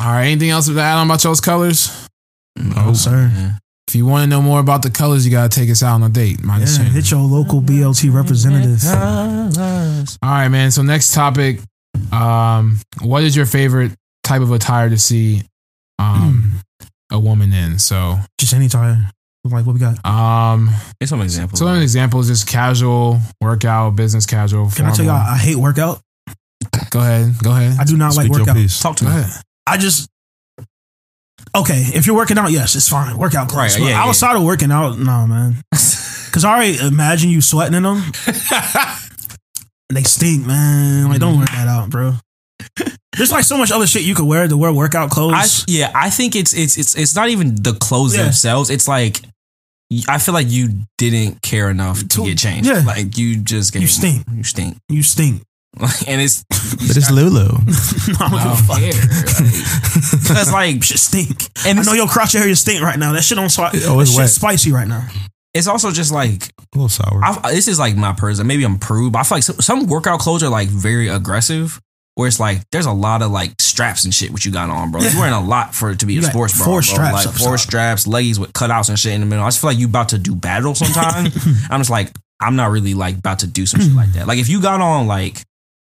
All 0.00 0.06
right, 0.06 0.19
anything 0.22 0.50
else 0.50 0.66
to 0.68 0.78
add 0.78 0.96
on 0.96 1.06
about 1.06 1.22
those 1.22 1.40
colors? 1.40 2.08
Oh, 2.76 2.92
sir. 2.94 3.56
If 3.88 3.94
you 3.96 4.06
want 4.06 4.22
to 4.24 4.26
know 4.30 4.40
more 4.42 4.60
about 4.60 4.82
the 4.82 4.90
colors, 4.90 5.24
you 5.26 5.32
gotta 5.32 5.48
take 5.48 5.68
us 5.70 5.82
out 5.82 5.94
on 5.94 6.02
a 6.04 6.08
date. 6.08 6.42
Minus 6.44 6.78
Yeah, 6.78 6.84
hit 6.84 7.10
your 7.10 7.20
local 7.20 7.60
BLT 7.60 8.12
representative. 8.14 8.84
All 10.22 10.28
right, 10.30 10.48
man. 10.48 10.70
So 10.70 10.82
next 10.82 11.12
topic, 11.12 11.60
um, 12.12 12.78
what 13.02 13.22
is 13.24 13.34
your 13.34 13.46
favorite 13.46 13.92
type 14.22 14.42
of 14.42 14.52
attire 14.52 14.90
to 14.90 14.98
see 14.98 15.42
um, 15.98 16.60
a 17.10 17.18
woman 17.18 17.52
in? 17.52 17.78
So, 17.78 18.18
Just 18.38 18.54
any 18.54 18.68
tire. 18.68 19.10
Like 19.42 19.64
what 19.66 19.72
we 19.72 19.80
got. 19.80 20.04
um, 20.06 20.68
Here's 21.00 21.08
some 21.08 21.22
examples. 21.22 21.58
so 21.58 21.66
an 21.66 21.80
example 21.82 22.20
is 22.20 22.28
just 22.28 22.46
casual 22.46 23.18
workout, 23.40 23.96
business 23.96 24.26
casual. 24.26 24.68
Can 24.70 24.84
I 24.84 24.92
tell 24.92 25.04
you, 25.06 25.10
formal. 25.10 25.26
I, 25.26 25.32
I 25.34 25.38
hate 25.38 25.56
workout. 25.56 26.00
Go 26.90 27.00
ahead. 27.00 27.34
Go 27.42 27.50
ahead. 27.52 27.78
I 27.80 27.84
do 27.84 27.96
not 27.96 28.14
like 28.16 28.26
Speak 28.26 28.36
your 28.36 28.40
workout. 28.42 28.56
piece. 28.56 28.78
Talk 28.80 28.96
to 28.96 29.04
Go 29.04 29.10
me. 29.10 29.16
ahead. 29.18 29.42
I 29.70 29.76
just 29.76 30.08
okay. 31.56 31.82
If 31.94 32.06
you're 32.06 32.16
working 32.16 32.38
out, 32.38 32.50
yes, 32.50 32.74
it's 32.74 32.88
fine. 32.88 33.16
Workout 33.16 33.48
clothes. 33.48 33.74
Right, 33.74 33.80
But 33.80 33.84
yeah, 33.86 33.90
yeah. 33.90 34.04
outside 34.04 34.36
of 34.36 34.42
working 34.42 34.70
out, 34.72 34.98
no, 34.98 35.26
man. 35.26 35.56
Because 36.30 36.44
I 36.44 36.54
already 36.54 36.78
imagine 36.86 37.28
you 37.28 37.40
sweating 37.40 37.74
in 37.74 37.82
them. 37.82 38.04
they 39.88 40.04
stink, 40.04 40.46
man. 40.46 41.08
Like, 41.08 41.18
don't 41.18 41.32
mm-hmm. 41.32 41.38
wear 41.40 41.46
that 41.46 41.66
out, 41.66 41.90
bro. 41.90 42.12
There's 43.16 43.32
like 43.32 43.42
so 43.42 43.58
much 43.58 43.72
other 43.72 43.88
shit 43.88 44.02
you 44.02 44.14
could 44.14 44.26
wear 44.26 44.46
to 44.46 44.56
wear 44.56 44.72
workout 44.72 45.10
clothes. 45.10 45.34
I, 45.34 45.64
yeah, 45.66 45.90
I 45.92 46.08
think 46.08 46.36
it's 46.36 46.54
it's 46.54 46.78
it's 46.78 46.96
it's 46.96 47.16
not 47.16 47.30
even 47.30 47.56
the 47.56 47.72
clothes 47.74 48.16
Yeah. 48.16 48.22
themselves. 48.22 48.70
It's 48.70 48.86
like 48.86 49.20
I 50.08 50.18
feel 50.18 50.34
like 50.34 50.48
you 50.48 50.84
didn't 50.98 51.42
care 51.42 51.68
enough 51.68 51.98
to 52.00 52.06
To- 52.08 52.24
get 52.26 52.38
changed. 52.38 52.68
yeah. 52.68 52.84
Like 52.86 53.18
you 53.18 53.36
just 53.38 53.72
get 53.72 53.82
You 53.82 53.88
stink. 53.88 54.24
You 54.32 54.44
stink. 54.44 54.76
you 54.88 55.02
stink. 55.02 55.42
And 56.06 56.20
it's 56.20 56.44
But 56.50 56.96
it's 56.96 57.10
Lulu. 57.10 57.40
I 57.46 58.28
don't 58.28 58.30
give 58.30 58.52
a 58.52 58.56
fuck. 58.66 60.20
because 60.22 60.52
like 60.52 60.82
Shit 60.82 60.98
stink. 60.98 61.50
And 61.66 61.78
I 61.78 61.82
know 61.82 61.92
your 61.92 62.08
crotch 62.08 62.34
area 62.34 62.56
stink 62.56 62.82
right 62.82 62.98
now. 62.98 63.12
That 63.12 63.22
shit 63.24 63.38
on 63.38 63.46
swi- 63.46 63.70
Oh, 63.86 64.00
it's 64.00 64.10
shit 64.10 64.18
wet. 64.18 64.28
spicy 64.30 64.72
right 64.72 64.88
now. 64.88 65.06
it's 65.54 65.66
also 65.66 65.90
just 65.90 66.12
like 66.12 66.44
A 66.44 66.64
little 66.74 66.88
sour. 66.88 67.20
I, 67.22 67.52
this 67.52 67.68
is 67.68 67.78
like 67.78 67.96
my 67.96 68.12
person. 68.12 68.46
Maybe 68.46 68.64
I'm 68.64 68.78
prude, 68.78 69.12
but 69.12 69.20
I 69.20 69.22
feel 69.24 69.36
like 69.36 69.44
some, 69.44 69.56
some 69.60 69.86
workout 69.86 70.20
clothes 70.20 70.42
are 70.42 70.48
like 70.50 70.68
very 70.68 71.08
aggressive. 71.08 71.80
Where 72.16 72.26
it's 72.28 72.40
like 72.40 72.62
there's 72.72 72.86
a 72.86 72.92
lot 72.92 73.22
of 73.22 73.30
like 73.30 73.52
straps 73.60 74.04
and 74.04 74.12
shit 74.12 74.30
what 74.30 74.44
you 74.44 74.52
got 74.52 74.68
on, 74.68 74.90
bro. 74.90 75.00
You're 75.00 75.14
wearing 75.18 75.32
a 75.32 75.42
lot 75.42 75.74
for 75.74 75.90
it 75.90 76.00
to 76.00 76.06
be 76.06 76.14
You 76.14 76.18
a 76.20 76.22
got 76.22 76.32
sports 76.32 76.56
bra, 76.56 76.64
four 76.66 76.74
bro. 76.74 76.80
straps 76.82 77.26
like 77.26 77.34
four 77.36 77.50
top. 77.52 77.58
straps, 77.60 78.06
leggies 78.06 78.38
with 78.38 78.52
cutouts 78.52 78.88
and 78.88 78.98
shit 78.98 79.12
in 79.12 79.20
the 79.20 79.26
middle. 79.26 79.44
I 79.44 79.48
just 79.48 79.60
feel 79.60 79.70
like 79.70 79.78
you 79.78 79.86
about 79.86 80.10
to 80.10 80.18
do 80.18 80.34
battle 80.34 80.74
sometime. 80.74 81.26
I'm 81.70 81.80
just 81.80 81.88
like 81.90 82.10
I'm 82.40 82.56
not 82.56 82.70
really 82.70 82.94
like 82.94 83.16
about 83.18 83.38
to 83.40 83.46
do 83.46 83.64
some 83.64 83.80
shit 83.80 83.94
like 83.94 84.12
that. 84.14 84.26
Like 84.26 84.38
if 84.38 84.48
you 84.48 84.60
got 84.60 84.80
on 84.80 85.06
like 85.06 85.42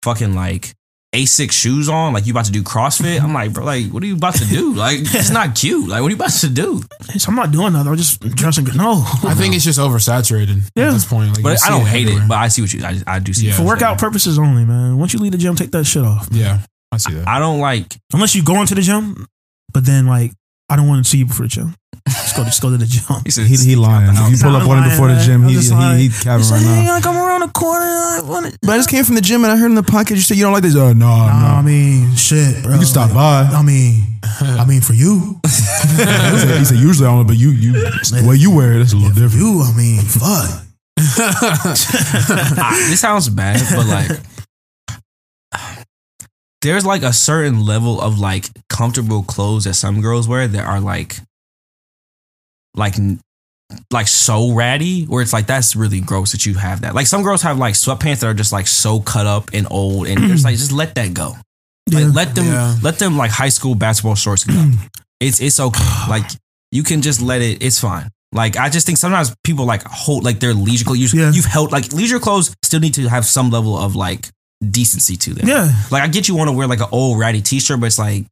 fucking 0.02 0.34
like 0.34 0.74
ASICS 1.14 1.50
shoes 1.52 1.88
on, 1.88 2.12
like 2.12 2.24
you 2.26 2.32
about 2.32 2.44
to 2.44 2.52
do 2.52 2.62
CrossFit, 2.62 3.20
I'm 3.20 3.34
like, 3.34 3.52
bro, 3.52 3.64
like 3.64 3.86
what 3.86 4.00
are 4.02 4.06
you 4.06 4.14
about 4.14 4.36
to 4.36 4.44
do? 4.44 4.74
Like 4.74 4.98
it's 5.02 5.30
not 5.30 5.56
cute. 5.56 5.88
Like 5.88 6.00
what 6.02 6.06
are 6.06 6.10
you 6.10 6.16
about 6.16 6.30
to 6.30 6.48
do? 6.48 6.80
Bitch, 7.02 7.26
I'm 7.28 7.34
not 7.34 7.50
doing 7.50 7.72
nothing. 7.72 7.90
I'm 7.90 7.96
just 7.96 8.20
dressing 8.20 8.64
good. 8.64 8.76
No. 8.76 9.02
I 9.24 9.34
think 9.34 9.54
it's 9.56 9.64
just 9.64 9.80
oversaturated 9.80 10.70
Yeah. 10.76 10.88
at 10.88 10.92
this 10.92 11.04
point. 11.04 11.30
Like, 11.30 11.38
you 11.38 11.42
But 11.42 11.64
I 11.64 11.68
don't 11.70 11.84
hate 11.86 12.02
everywhere. 12.02 12.24
it. 12.24 12.28
But 12.28 12.38
I 12.38 12.48
see 12.48 12.62
what 12.62 12.72
you. 12.72 12.84
I, 12.84 13.00
I 13.06 13.18
do 13.18 13.32
see. 13.32 13.46
Yeah. 13.46 13.52
what 13.52 13.56
For 13.56 13.62
you're 13.62 13.68
workout 13.70 13.98
saying. 14.00 14.10
purposes 14.10 14.38
only, 14.38 14.64
man. 14.64 14.98
Once 14.98 15.12
you 15.12 15.18
leave 15.18 15.32
the 15.32 15.38
gym, 15.38 15.56
take 15.56 15.72
that 15.72 15.84
shit 15.84 16.04
off. 16.04 16.28
Yeah, 16.30 16.60
I 16.92 16.98
see 16.98 17.14
that. 17.14 17.26
I 17.26 17.38
don't 17.40 17.58
like 17.60 17.96
Unless 18.12 18.36
you 18.36 18.44
go 18.44 18.60
into 18.60 18.76
the 18.76 18.82
gym, 18.82 19.26
but 19.72 19.84
then 19.84 20.06
like 20.06 20.32
I 20.70 20.76
don't 20.76 20.86
want 20.88 21.04
to 21.04 21.10
see 21.10 21.18
you 21.18 21.26
before 21.26 21.46
the 21.46 21.50
gym. 21.50 21.74
Just 22.08 22.36
go, 22.36 22.44
just 22.44 22.62
go 22.62 22.70
to 22.70 22.76
the 22.78 22.86
gym. 22.86 23.02
He 23.24 23.30
said 23.36 23.46
He, 23.46 23.56
he 23.56 23.76
lying. 23.76 24.08
If 24.14 24.30
you 24.30 24.38
pull 24.42 24.54
up 24.56 24.62
on 24.62 24.78
him 24.78 24.84
lying, 24.84 24.90
before 24.90 25.08
the 25.08 25.20
gym, 25.20 25.42
I'm 25.42 25.48
he, 25.50 25.58
he, 25.60 25.70
lying. 25.70 25.98
he 25.98 26.08
capping 26.08 26.38
You 26.38 26.44
say, 26.44 26.54
right 26.54 26.64
hey, 26.64 26.84
now. 26.86 26.94
I 26.94 27.00
come 27.00 27.16
around 27.16 27.40
the 27.40 27.48
corner. 27.48 27.84
I 27.84 28.20
want 28.24 28.46
it. 28.46 28.56
But 28.62 28.70
I 28.70 28.76
just 28.78 28.88
came 28.90 29.04
from 29.04 29.16
the 29.16 29.20
gym 29.20 29.42
and 29.44 29.52
I 29.52 29.56
heard 29.56 29.66
in 29.70 29.74
the 29.74 29.82
podcast 29.82 30.16
you 30.16 30.20
said 30.22 30.36
you 30.36 30.44
don't 30.44 30.52
like 30.52 30.62
this. 30.62 30.76
Oh, 30.76 30.92
no, 30.92 31.06
Nah, 31.06 31.58
I 31.58 31.62
mean, 31.62 32.14
shit, 32.14 32.62
bro. 32.62 32.72
You 32.72 32.78
can 32.78 32.86
stop 32.86 33.12
by. 33.12 33.42
I 33.52 33.62
mean, 33.62 34.04
I 34.40 34.64
mean, 34.64 34.80
for 34.80 34.94
you, 34.94 35.40
he, 35.44 35.48
said, 35.50 36.58
he 36.58 36.64
said 36.64 36.78
usually 36.78 37.06
I 37.08 37.10
don't, 37.16 37.26
but 37.26 37.36
you, 37.36 37.50
you, 37.50 37.72
the 37.72 38.24
way 38.26 38.36
you 38.36 38.54
wear 38.54 38.72
it, 38.74 38.80
it's 38.82 38.92
a 38.92 38.96
little 38.96 39.10
different. 39.12 39.34
you. 39.44 39.60
I 39.62 39.72
mean, 39.76 40.00
fuck. 40.02 40.66
This 42.90 43.00
sounds 43.00 43.28
bad, 43.30 43.60
but 43.74 43.86
like 43.86 44.10
there's 46.62 46.84
like 46.84 47.02
a 47.02 47.12
certain 47.12 47.64
level 47.64 48.00
of 48.00 48.18
like 48.18 48.46
comfortable 48.68 49.22
clothes 49.22 49.64
that 49.64 49.74
some 49.74 50.00
girls 50.00 50.28
wear 50.28 50.46
that 50.46 50.64
are 50.66 50.80
like 50.80 51.16
like 52.74 52.94
like 53.92 54.08
so 54.08 54.52
ratty 54.52 55.04
where 55.04 55.22
it's 55.22 55.32
like 55.32 55.46
that's 55.46 55.76
really 55.76 56.00
gross 56.00 56.32
that 56.32 56.44
you 56.44 56.54
have 56.54 56.80
that. 56.82 56.94
Like 56.94 57.06
some 57.06 57.22
girls 57.22 57.42
have 57.42 57.58
like 57.58 57.74
sweatpants 57.74 58.20
that 58.20 58.26
are 58.26 58.34
just 58.34 58.52
like 58.52 58.66
so 58.66 59.00
cut 59.00 59.26
up 59.26 59.50
and 59.52 59.66
old 59.70 60.08
and 60.08 60.22
it's 60.30 60.44
like 60.44 60.56
just 60.56 60.72
let 60.72 60.94
that 60.96 61.14
go. 61.14 61.34
Like 61.92 62.04
Yeah. 62.04 62.10
let 62.12 62.34
them 62.34 62.46
Yeah. 62.46 62.76
let 62.82 62.98
them 62.98 63.16
like 63.16 63.30
high 63.30 63.48
school 63.48 63.74
basketball 63.74 64.14
shorts 64.16 64.44
go. 64.44 64.70
it's 65.20 65.40
it's 65.40 65.60
okay. 65.60 65.84
Like 66.08 66.24
you 66.72 66.82
can 66.82 67.00
just 67.02 67.20
let 67.22 67.42
it. 67.42 67.62
It's 67.62 67.78
fine. 67.80 68.08
Like 68.32 68.56
I 68.56 68.68
just 68.70 68.86
think 68.86 68.98
sometimes 68.98 69.34
people 69.44 69.66
like 69.66 69.82
hold 69.84 70.24
like 70.24 70.40
their 70.40 70.54
leisure 70.54 70.84
clothes. 70.84 71.12
You, 71.14 71.20
Yeah. 71.20 71.32
You've 71.32 71.44
held 71.46 71.72
like 71.72 71.92
leisure 71.92 72.18
clothes 72.20 72.54
still 72.64 72.80
need 72.80 72.94
to 72.94 73.08
have 73.08 73.24
some 73.24 73.50
level 73.50 73.76
of 73.78 73.94
like 73.96 74.28
decency 74.68 75.16
to 75.16 75.34
them. 75.34 75.48
Yeah. 75.48 75.70
Like 75.90 76.02
I 76.02 76.08
get 76.08 76.28
you 76.28 76.34
want 76.36 76.48
to 76.48 76.52
wear 76.56 76.66
like 76.66 76.80
an 76.80 76.88
old 76.92 77.18
ratty 77.18 77.40
t-shirt, 77.42 77.80
but 77.80 77.86
it's 77.86 77.98
like 77.98 78.26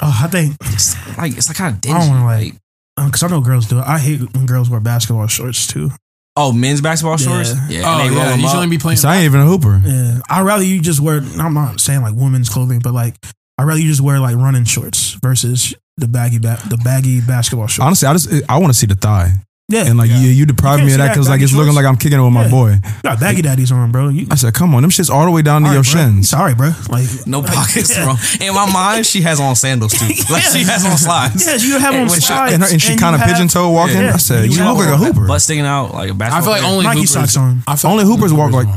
Oh, 0.00 0.20
I 0.22 0.28
think 0.28 0.56
it's 0.66 0.94
like 1.18 1.36
it's 1.36 1.48
like 1.48 1.56
kind 1.56 1.72
of 1.74 1.78
I 1.78 1.80
dingy. 1.80 1.98
don't 1.98 2.24
like, 2.24 2.52
like 2.52 2.54
uh, 2.96 3.06
because 3.06 3.22
I 3.24 3.28
know 3.28 3.40
girls 3.40 3.66
do 3.66 3.78
it. 3.78 3.84
I 3.86 3.98
hate 3.98 4.20
when 4.34 4.46
girls 4.46 4.70
wear 4.70 4.80
basketball 4.80 5.26
shorts 5.26 5.66
too. 5.66 5.90
oh, 6.36 6.52
men's 6.52 6.80
basketball 6.80 7.16
shorts. 7.16 7.52
Yeah. 7.68 7.80
Yeah, 7.80 7.82
oh 7.84 8.00
and 8.00 8.00
they 8.00 8.14
oh, 8.16 8.18
roll 8.18 8.28
yeah, 8.30 8.36
you 8.36 8.48
shouldn't 8.48 8.70
be 8.70 8.78
playing. 8.78 8.98
So 8.98 9.08
I 9.08 9.16
ain't 9.16 9.24
even 9.24 9.40
a 9.40 9.44
hooper. 9.46 9.82
Yeah, 9.84 10.20
I'd 10.30 10.42
rather 10.42 10.62
you 10.64 10.80
just 10.80 11.00
wear. 11.00 11.18
I'm 11.38 11.54
not 11.54 11.80
saying 11.80 12.02
like 12.02 12.14
women's 12.14 12.48
clothing, 12.48 12.78
but 12.78 12.94
like 12.94 13.16
I'd 13.58 13.64
rather 13.64 13.80
you 13.80 13.88
just 13.88 14.00
wear 14.00 14.20
like 14.20 14.36
running 14.36 14.64
shorts 14.64 15.14
versus 15.22 15.74
the 15.96 16.06
baggy 16.08 16.38
ba- 16.38 16.62
the 16.68 16.78
baggy 16.78 17.20
basketball 17.20 17.66
shorts. 17.66 17.84
Honestly, 17.84 18.08
I 18.08 18.12
just 18.12 18.30
I 18.48 18.58
want 18.58 18.72
to 18.72 18.78
see 18.78 18.86
the 18.86 18.94
thigh. 18.94 19.32
Yeah, 19.70 19.86
And 19.86 19.96
like 19.98 20.10
Yeah. 20.10 20.18
you, 20.18 20.30
you 20.30 20.46
deprive 20.46 20.84
me 20.84 20.92
of 20.92 20.98
that 20.98 21.08
because 21.14 21.28
like 21.28 21.40
it's 21.40 21.52
baggy 21.52 21.58
looking 21.60 21.74
like 21.74 21.86
I'm 21.86 21.96
kicking 21.96 22.18
it 22.18 22.22
with 22.22 22.32
my 22.32 22.48
boy. 22.50 22.72
you 22.72 23.02
got 23.02 23.18
baggy 23.20 23.42
daddies 23.42 23.72
on, 23.72 23.90
bro. 23.92 24.08
You, 24.08 24.26
I 24.30 24.34
said, 24.34 24.52
come 24.52 24.74
on, 24.74 24.82
them 24.82 24.90
shit's 24.90 25.08
all 25.10 25.24
the 25.24 25.30
way 25.30 25.42
down 25.42 25.62
to 25.62 25.68
your 25.72 25.82
bro. 25.82 25.94
shins. 25.94 26.28
Sorry, 26.28 26.54
bro. 26.54 26.72
Like 26.90 27.06
no 27.26 27.42
pockets, 27.42 27.96
Yeah. 27.96 28.04
bro. 28.04 28.14
In 28.46 28.54
my 28.54 28.70
mind, 28.70 29.06
she 29.06 29.22
has 29.22 29.40
on 29.40 29.54
sandals 29.56 29.92
too. 29.92 30.06
Like 30.30 30.42
she 30.42 30.64
has 30.64 30.84
on 30.84 30.96
slides. 30.98 31.46
Yes, 31.46 31.64
you 31.64 31.78
have 31.78 31.94
And 31.94 32.02
on 32.02 32.08
when 32.08 32.20
she- 32.20 32.26
slides, 32.26 32.52
And, 32.54 32.62
her, 32.62 32.68
and 32.70 32.82
she 32.82 32.96
kind 32.96 33.14
of 33.16 33.22
pigeon 33.22 33.48
toe 33.48 33.70
walking. 33.70 33.96
Yeah. 33.98 34.14
I 34.14 34.18
said, 34.18 34.44
You 34.50 34.58
you 34.58 34.64
look 34.64 34.78
like 34.78 34.88
a 34.88 34.96
hooper. 34.96 35.26
Butt 35.26 35.40
sticking 35.42 35.64
out 35.64 35.94
like 35.94 36.10
a 36.10 36.14
basketball. 36.14 36.54
I 36.54 36.58
feel 36.58 36.64
like 36.68 36.72
only 36.72 36.84
Nike 36.84 37.00
hoopers, 37.06 37.10
socks 37.12 37.36
on. 37.36 37.62
I 37.66 37.76
feel 37.76 37.90
Only 37.90 38.04
hoopers 38.04 38.32
walk 38.32 38.52
like. 38.52 38.68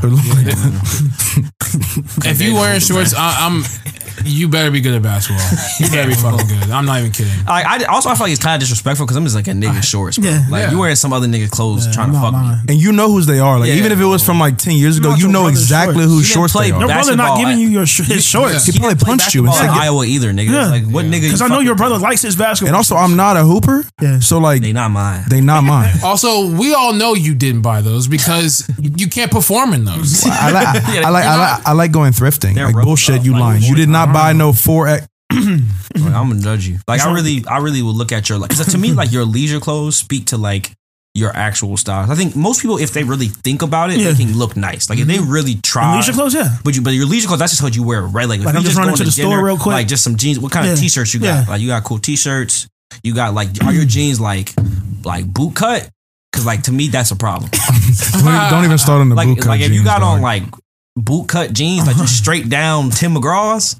If 2.26 2.40
you 2.40 2.54
wearing 2.54 2.80
shorts, 2.80 3.14
I'm. 3.16 3.62
You 4.24 4.48
better 4.48 4.70
be 4.70 4.80
good 4.80 4.94
at 4.94 5.02
basketball. 5.02 5.44
You 5.80 5.90
better 5.90 6.08
be 6.08 6.14
fucking 6.14 6.46
good. 6.46 6.70
I'm 6.70 6.86
not 6.86 7.00
even 7.00 7.10
kidding. 7.12 7.32
Like, 7.46 7.66
I 7.66 7.84
also 7.84 8.08
I 8.08 8.14
feel 8.14 8.26
like 8.26 8.32
it's 8.32 8.42
kind 8.42 8.54
of 8.54 8.60
disrespectful 8.60 9.06
because 9.06 9.16
I'm 9.16 9.24
just 9.24 9.34
like 9.34 9.48
a 9.48 9.50
nigga 9.52 9.82
shorts, 9.82 10.18
bro. 10.18 10.30
Yeah. 10.30 10.44
like 10.50 10.62
Yeah. 10.62 10.70
you 10.70 10.78
wearing 10.78 10.96
some 10.96 11.12
other 11.12 11.26
nigga 11.26 11.50
clothes 11.50 11.92
trying 11.92 12.12
to 12.12 12.18
fuck 12.20 12.32
not 12.32 12.64
me. 12.66 12.74
and 12.74 12.80
you 12.80 12.92
know 12.92 13.08
whose 13.08 13.26
they 13.26 13.38
are. 13.40 13.58
Like 13.58 13.68
Yeah. 13.70 13.74
even 13.76 13.92
if 13.92 14.00
it 14.00 14.04
was 14.04 14.24
from 14.24 14.38
like 14.38 14.56
ten 14.58 14.74
years 14.76 14.98
ago, 14.98 15.10
Not 15.10 15.18
you 15.18 15.24
your 15.24 15.32
know 15.32 15.42
brother's 15.42 15.62
exactly 15.62 15.94
shorts. 15.94 16.12
whose 16.12 16.28
You 16.28 16.34
shorts 16.34 16.52
didn't 16.52 16.64
they 16.64 16.70
play 16.70 16.80
Your 16.80 16.90
are. 16.90 16.94
brother 17.02 17.16
not 17.16 17.38
giving 17.38 17.56
I- 17.56 17.60
you 17.60 17.68
your 17.68 17.86
sh- 17.86 18.06
his 18.06 18.24
shorts. 18.24 18.66
He 18.66 18.78
probably 18.78 18.96
punched 19.04 19.34
you 19.34 19.40
and 19.40 19.48
basketball 19.48 19.74
said, 19.74 19.82
in 19.82 19.88
Iowa 19.88 20.04
either, 20.06 20.32
nigga. 20.32 20.50
Yeah. 20.50 20.70
Like 20.70 20.84
what 20.86 21.04
nigga? 21.06 21.22
Because 21.22 21.42
I 21.42 21.48
know 21.48 21.60
your 21.60 21.74
brother 21.74 21.98
likes 21.98 22.22
his 22.22 22.36
basketball. 22.36 22.68
and 22.68 22.76
also 22.76 22.96
I'm 22.96 23.16
not 23.16 23.36
a 23.36 23.42
hooper, 23.44 23.84
Yeah. 24.00 24.20
so 24.20 24.38
like 24.38 24.62
They 24.62 24.72
not 24.72 24.90
mine. 24.90 25.24
they 25.28 25.40
not 25.40 25.62
mine. 25.74 25.92
Also, 26.04 26.48
we 26.50 26.72
all 26.74 26.92
know 26.92 27.14
you 27.14 27.34
didn't 27.34 27.62
buy 27.62 27.80
those 27.82 28.06
because 28.08 28.68
you 28.78 29.08
can't 29.08 29.30
perform 29.30 29.72
in 29.74 29.84
those. 29.84 30.24
I 30.26 30.50
like, 30.52 30.66
I, 30.66 31.02
I 31.02 31.08
like, 31.10 31.24
I 31.24 31.36
like, 31.36 31.66
I 31.66 31.72
like 31.72 31.92
going 31.92 32.12
thrifting. 32.12 32.56
Like 32.56 32.74
rough 32.74 32.84
bullshit, 32.84 33.20
up, 33.20 33.24
you 33.24 33.32
like, 33.32 33.40
lying. 33.40 33.62
You 33.62 33.74
did 33.74 33.88
not 33.88 34.03
buy 34.12 34.32
no 34.32 34.52
four 34.52 34.88
X. 34.88 35.06
Like, 35.96 36.12
I'm 36.14 36.28
gonna 36.28 36.40
judge 36.40 36.66
you. 36.66 36.78
Like 36.88 37.00
I 37.00 37.12
really, 37.12 37.44
I 37.46 37.58
really 37.58 37.82
will 37.82 37.94
look 37.94 38.10
at 38.12 38.28
your 38.28 38.38
like 38.38 38.50
because 38.50 38.72
to 38.72 38.78
me, 38.78 38.92
like 38.92 39.12
your 39.12 39.24
leisure 39.24 39.60
clothes 39.60 39.96
speak 39.96 40.26
to 40.26 40.36
like 40.36 40.72
your 41.14 41.30
actual 41.34 41.76
styles. 41.76 42.10
I 42.10 42.16
think 42.16 42.34
most 42.34 42.60
people, 42.60 42.78
if 42.78 42.92
they 42.92 43.04
really 43.04 43.28
think 43.28 43.62
about 43.62 43.90
it, 43.90 44.00
Yeah. 44.00 44.10
they 44.10 44.24
can 44.24 44.36
look 44.36 44.56
nice. 44.56 44.90
Like 44.90 44.98
if 44.98 45.06
they 45.06 45.18
mm-hmm. 45.18 45.30
really 45.30 45.54
try. 45.62 45.96
Leisure 45.96 46.12
clothes, 46.12 46.34
yeah. 46.34 46.56
But 46.64 46.74
you, 46.74 46.82
but 46.82 46.90
your 46.90 47.06
leisure 47.06 47.28
clothes, 47.28 47.38
that's 47.38 47.52
just 47.52 47.62
what 47.62 47.76
you 47.76 47.84
wear, 47.84 48.02
right? 48.02 48.28
Like, 48.28 48.40
if 48.40 48.46
Like, 48.46 48.54
you 48.54 48.58
I'm 48.58 48.64
just 48.64 48.76
running 48.76 48.94
to 48.96 48.98
to 48.98 49.04
the 49.04 49.12
store 49.12 49.44
real 49.44 49.56
quick. 49.56 49.74
Like 49.74 49.86
just 49.86 50.02
some 50.02 50.16
jeans. 50.16 50.40
What 50.40 50.50
kind 50.50 50.66
of 50.66 50.74
Yeah. 50.76 50.82
t-shirts 50.82 51.14
you 51.14 51.20
got? 51.20 51.26
Yeah. 51.26 51.44
Like 51.48 51.60
you 51.60 51.68
got 51.68 51.84
cool 51.84 51.98
t-shirts. 52.00 52.66
You 53.04 53.14
got 53.14 53.32
like 53.34 53.48
are 53.64 53.72
your 53.72 53.84
jeans 53.84 54.20
like 54.20 54.52
like 55.04 55.26
boot 55.26 55.54
cut? 55.54 55.88
Because 56.32 56.44
like 56.46 56.62
to 56.64 56.72
me 56.72 56.88
that's 56.88 57.12
a 57.12 57.16
problem. 57.16 57.48
Don't 58.50 58.64
even 58.64 58.78
start 58.78 59.00
on 59.00 59.08
the 59.08 59.14
Like 59.14 59.28
boot 59.28 59.38
cut 59.38 59.48
like 59.48 59.60
if 59.60 59.68
you 59.68 59.74
jeans, 59.76 59.84
got 59.84 60.02
on 60.02 60.20
like 60.20 60.42
boot 60.96 61.28
cut 61.28 61.52
jeans, 61.52 61.86
like 61.86 61.96
just 61.96 62.16
straight 62.16 62.48
down 62.48 62.90
Tim 62.90 63.14
McGraw's. 63.14 63.74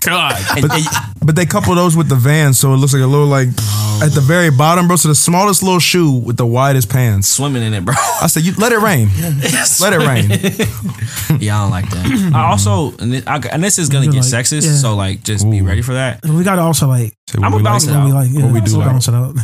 God. 0.00 0.34
And, 0.56 0.70
and- 0.70 0.84
But 1.24 1.34
they 1.34 1.44
couple 1.46 1.74
those 1.74 1.96
with 1.96 2.08
the 2.08 2.14
Vans, 2.14 2.56
so 2.58 2.72
it 2.72 2.76
looks 2.76 2.92
like 2.94 3.02
a 3.02 3.06
little 3.06 3.26
like 3.26 3.48
at 3.48 4.12
the 4.14 4.22
very 4.24 4.50
bottom, 4.50 4.86
bro. 4.86 4.94
So 4.94 5.08
the 5.08 5.14
smallest 5.16 5.62
little 5.64 5.80
shoe 5.80 6.12
with 6.12 6.36
the 6.36 6.46
widest 6.46 6.88
pants. 6.88 7.26
swimming 7.28 7.64
in 7.64 7.74
it, 7.74 7.84
bro. 7.84 7.94
I 8.22 8.28
said, 8.28 8.44
you 8.44 8.52
let 8.58 8.70
it 8.70 8.78
rain. 8.78 9.08
Let 9.80 9.92
it 9.92 10.06
rain. 10.06 10.30
Yeah, 11.40 11.58
I 11.58 11.62
don't 11.62 11.70
like 11.70 11.90
that. 11.90 12.32
I 12.34 12.44
also, 12.50 12.96
and 12.98 13.12
this, 13.12 13.26
I, 13.26 13.38
and 13.50 13.62
this 13.62 13.78
is 13.80 13.88
gonna 13.88 14.06
get 14.06 14.14
like, 14.14 14.22
sexist, 14.24 14.64
yeah. 14.64 14.74
so 14.74 14.94
like, 14.94 15.22
just 15.24 15.48
be 15.50 15.60
ready 15.60 15.82
for 15.82 15.94
that. 15.94 16.24
We 16.24 16.44
gotta 16.44 16.62
also 16.62 16.86
like 16.86 17.12
Say 17.28 17.38
what 17.38 17.46
I'ma 17.46 17.56
we 17.56 17.62
like. 17.64 17.72
bounce 17.72 17.86
it 17.88 17.90
what 17.90 18.04
we 18.04 18.10
out. 18.12 18.14
like. 18.14 18.30
Yeah, 18.30 18.44
What 18.44 18.52
we 18.54 18.60
do 18.60 18.76
like. 18.78 18.86
balance 18.86 19.08
it 19.08 19.14
out. 19.14 19.34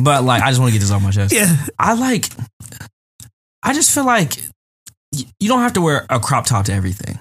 But 0.00 0.24
like, 0.24 0.42
I 0.42 0.48
just 0.48 0.60
want 0.60 0.72
to 0.72 0.78
get 0.78 0.80
this 0.80 0.90
off 0.90 1.02
my 1.02 1.10
chest. 1.10 1.34
yeah. 1.34 1.54
I 1.78 1.92
like. 1.94 2.30
I 3.62 3.74
just 3.74 3.92
feel 3.94 4.06
like 4.06 4.34
y- 4.36 4.42
you 5.40 5.48
don't 5.48 5.60
have 5.60 5.74
to 5.74 5.80
wear 5.80 6.06
a 6.10 6.20
crop 6.20 6.46
top 6.46 6.66
to 6.66 6.72
everything. 6.72 7.18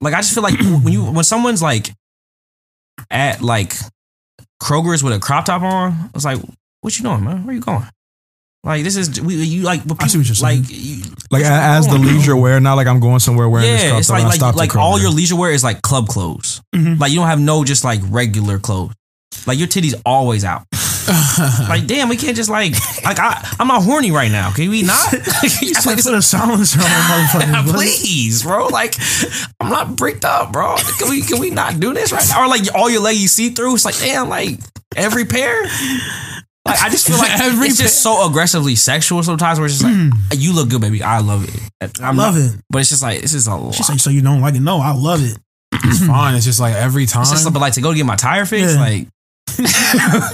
Like, 0.00 0.14
I 0.14 0.18
just 0.18 0.34
feel 0.34 0.42
like 0.42 0.58
when 0.58 0.88
you 0.92 1.04
when 1.04 1.24
someone's 1.24 1.62
like 1.62 1.90
at 3.10 3.42
like 3.42 3.74
Kroger's 4.62 5.02
with 5.02 5.12
a 5.14 5.18
crop 5.20 5.44
top 5.46 5.62
on, 5.62 6.10
it's 6.14 6.24
like, 6.24 6.38
what 6.80 6.96
you 6.96 7.04
doing, 7.04 7.24
man? 7.24 7.44
Where 7.44 7.54
you 7.54 7.60
going? 7.60 7.86
Like, 8.62 8.82
this 8.82 8.96
is 8.96 9.20
we 9.20 9.34
you 9.34 9.62
like. 9.62 9.86
But 9.86 10.02
I 10.02 10.06
see 10.06 10.18
what 10.18 10.26
you're 10.26 10.34
saying. 10.34 10.62
Like, 10.62 10.70
you, 10.70 11.02
Like 11.30 11.44
as 11.44 11.86
the 11.86 11.98
leisure 11.98 12.36
wear, 12.36 12.60
not 12.60 12.74
like 12.74 12.86
I'm 12.86 12.98
going 13.00 13.20
somewhere 13.20 13.48
wearing 13.48 13.70
this 13.70 13.82
yeah, 13.82 13.88
crop 13.90 13.98
it's 13.98 14.08
top 14.08 14.18
like 14.18 14.40
like, 14.40 14.56
like 14.56 14.76
all 14.76 14.98
your 14.98 15.10
leisure 15.10 15.36
wear 15.36 15.50
is 15.50 15.62
like 15.62 15.82
club 15.82 16.08
clothes. 16.08 16.62
Mhm. 16.74 16.98
Like 16.98 17.10
you 17.10 17.18
don't 17.18 17.26
have 17.28 17.40
no 17.40 17.64
just 17.64 17.84
like 17.84 18.00
regular 18.08 18.58
clothes. 18.58 18.94
Like 19.46 19.58
your 19.58 19.68
titties 19.68 20.00
always 20.06 20.44
out. 20.44 20.64
like 21.68 21.86
damn, 21.86 22.08
we 22.08 22.16
can't 22.16 22.36
just 22.36 22.50
like 22.50 22.72
like 23.04 23.18
I 23.18 23.56
I'm 23.58 23.68
not 23.68 23.82
horny 23.82 24.10
right 24.10 24.30
now. 24.30 24.52
Can 24.52 24.70
we 24.70 24.82
not? 24.82 25.12
You 25.60 25.72
Like, 25.86 25.96
this- 25.96 26.06
put 26.06 26.14
a 26.14 26.22
silencer 26.22 26.80
on 26.80 26.86
motherfuckers. 26.86 27.64
bro. 27.64 27.72
Please, 27.72 28.42
bro. 28.42 28.66
Like 28.68 28.94
I'm 29.60 29.70
not 29.70 29.96
bricked 29.96 30.24
up, 30.24 30.52
bro. 30.52 30.76
Can 30.98 31.10
we 31.10 31.22
can 31.22 31.40
we 31.40 31.50
not 31.50 31.80
do 31.80 31.92
this 31.94 32.12
right 32.12 32.24
now? 32.28 32.44
Or 32.44 32.48
like 32.48 32.62
all 32.74 32.90
your 32.90 33.02
legs 33.02 33.20
you 33.20 33.28
see 33.28 33.50
through. 33.50 33.74
It's 33.74 33.84
like 33.84 33.98
damn, 33.98 34.28
like 34.28 34.58
every 34.96 35.24
pair. 35.24 35.62
Like 36.66 36.82
I 36.82 36.88
just 36.88 37.06
feel 37.06 37.18
like 37.18 37.38
Every 37.40 37.66
it's 37.68 37.78
just 37.78 38.02
so 38.02 38.26
aggressively 38.26 38.74
sexual 38.74 39.22
sometimes. 39.22 39.58
Where 39.58 39.66
it's 39.66 39.78
just 39.78 39.84
like 39.84 39.94
mm. 39.94 40.12
you 40.36 40.54
look 40.54 40.70
good, 40.70 40.80
baby. 40.80 41.02
I 41.02 41.18
love 41.18 41.44
it. 41.44 42.00
I 42.00 42.12
love 42.12 42.38
it. 42.38 42.58
But 42.70 42.80
it's 42.80 42.88
just 42.88 43.02
like 43.02 43.20
this 43.20 43.34
is 43.34 43.46
a 43.46 43.54
lot. 43.54 43.74
She's 43.74 43.88
like, 43.88 44.00
so 44.00 44.08
you 44.08 44.22
don't 44.22 44.40
like 44.40 44.54
it? 44.54 44.60
No, 44.60 44.78
I 44.78 44.92
love 44.94 45.22
it. 45.22 45.38
It's 45.72 46.06
fine. 46.06 46.34
It's 46.36 46.46
just 46.46 46.60
like 46.60 46.74
every 46.74 47.04
time. 47.04 47.22
It's 47.22 47.32
just 47.32 47.42
something 47.42 47.60
like 47.60 47.74
to 47.74 47.82
go 47.82 47.92
get 47.92 48.06
my 48.06 48.16
tire 48.16 48.46
fixed. 48.46 48.76
Yeah. 48.76 48.80
Like 48.80 49.08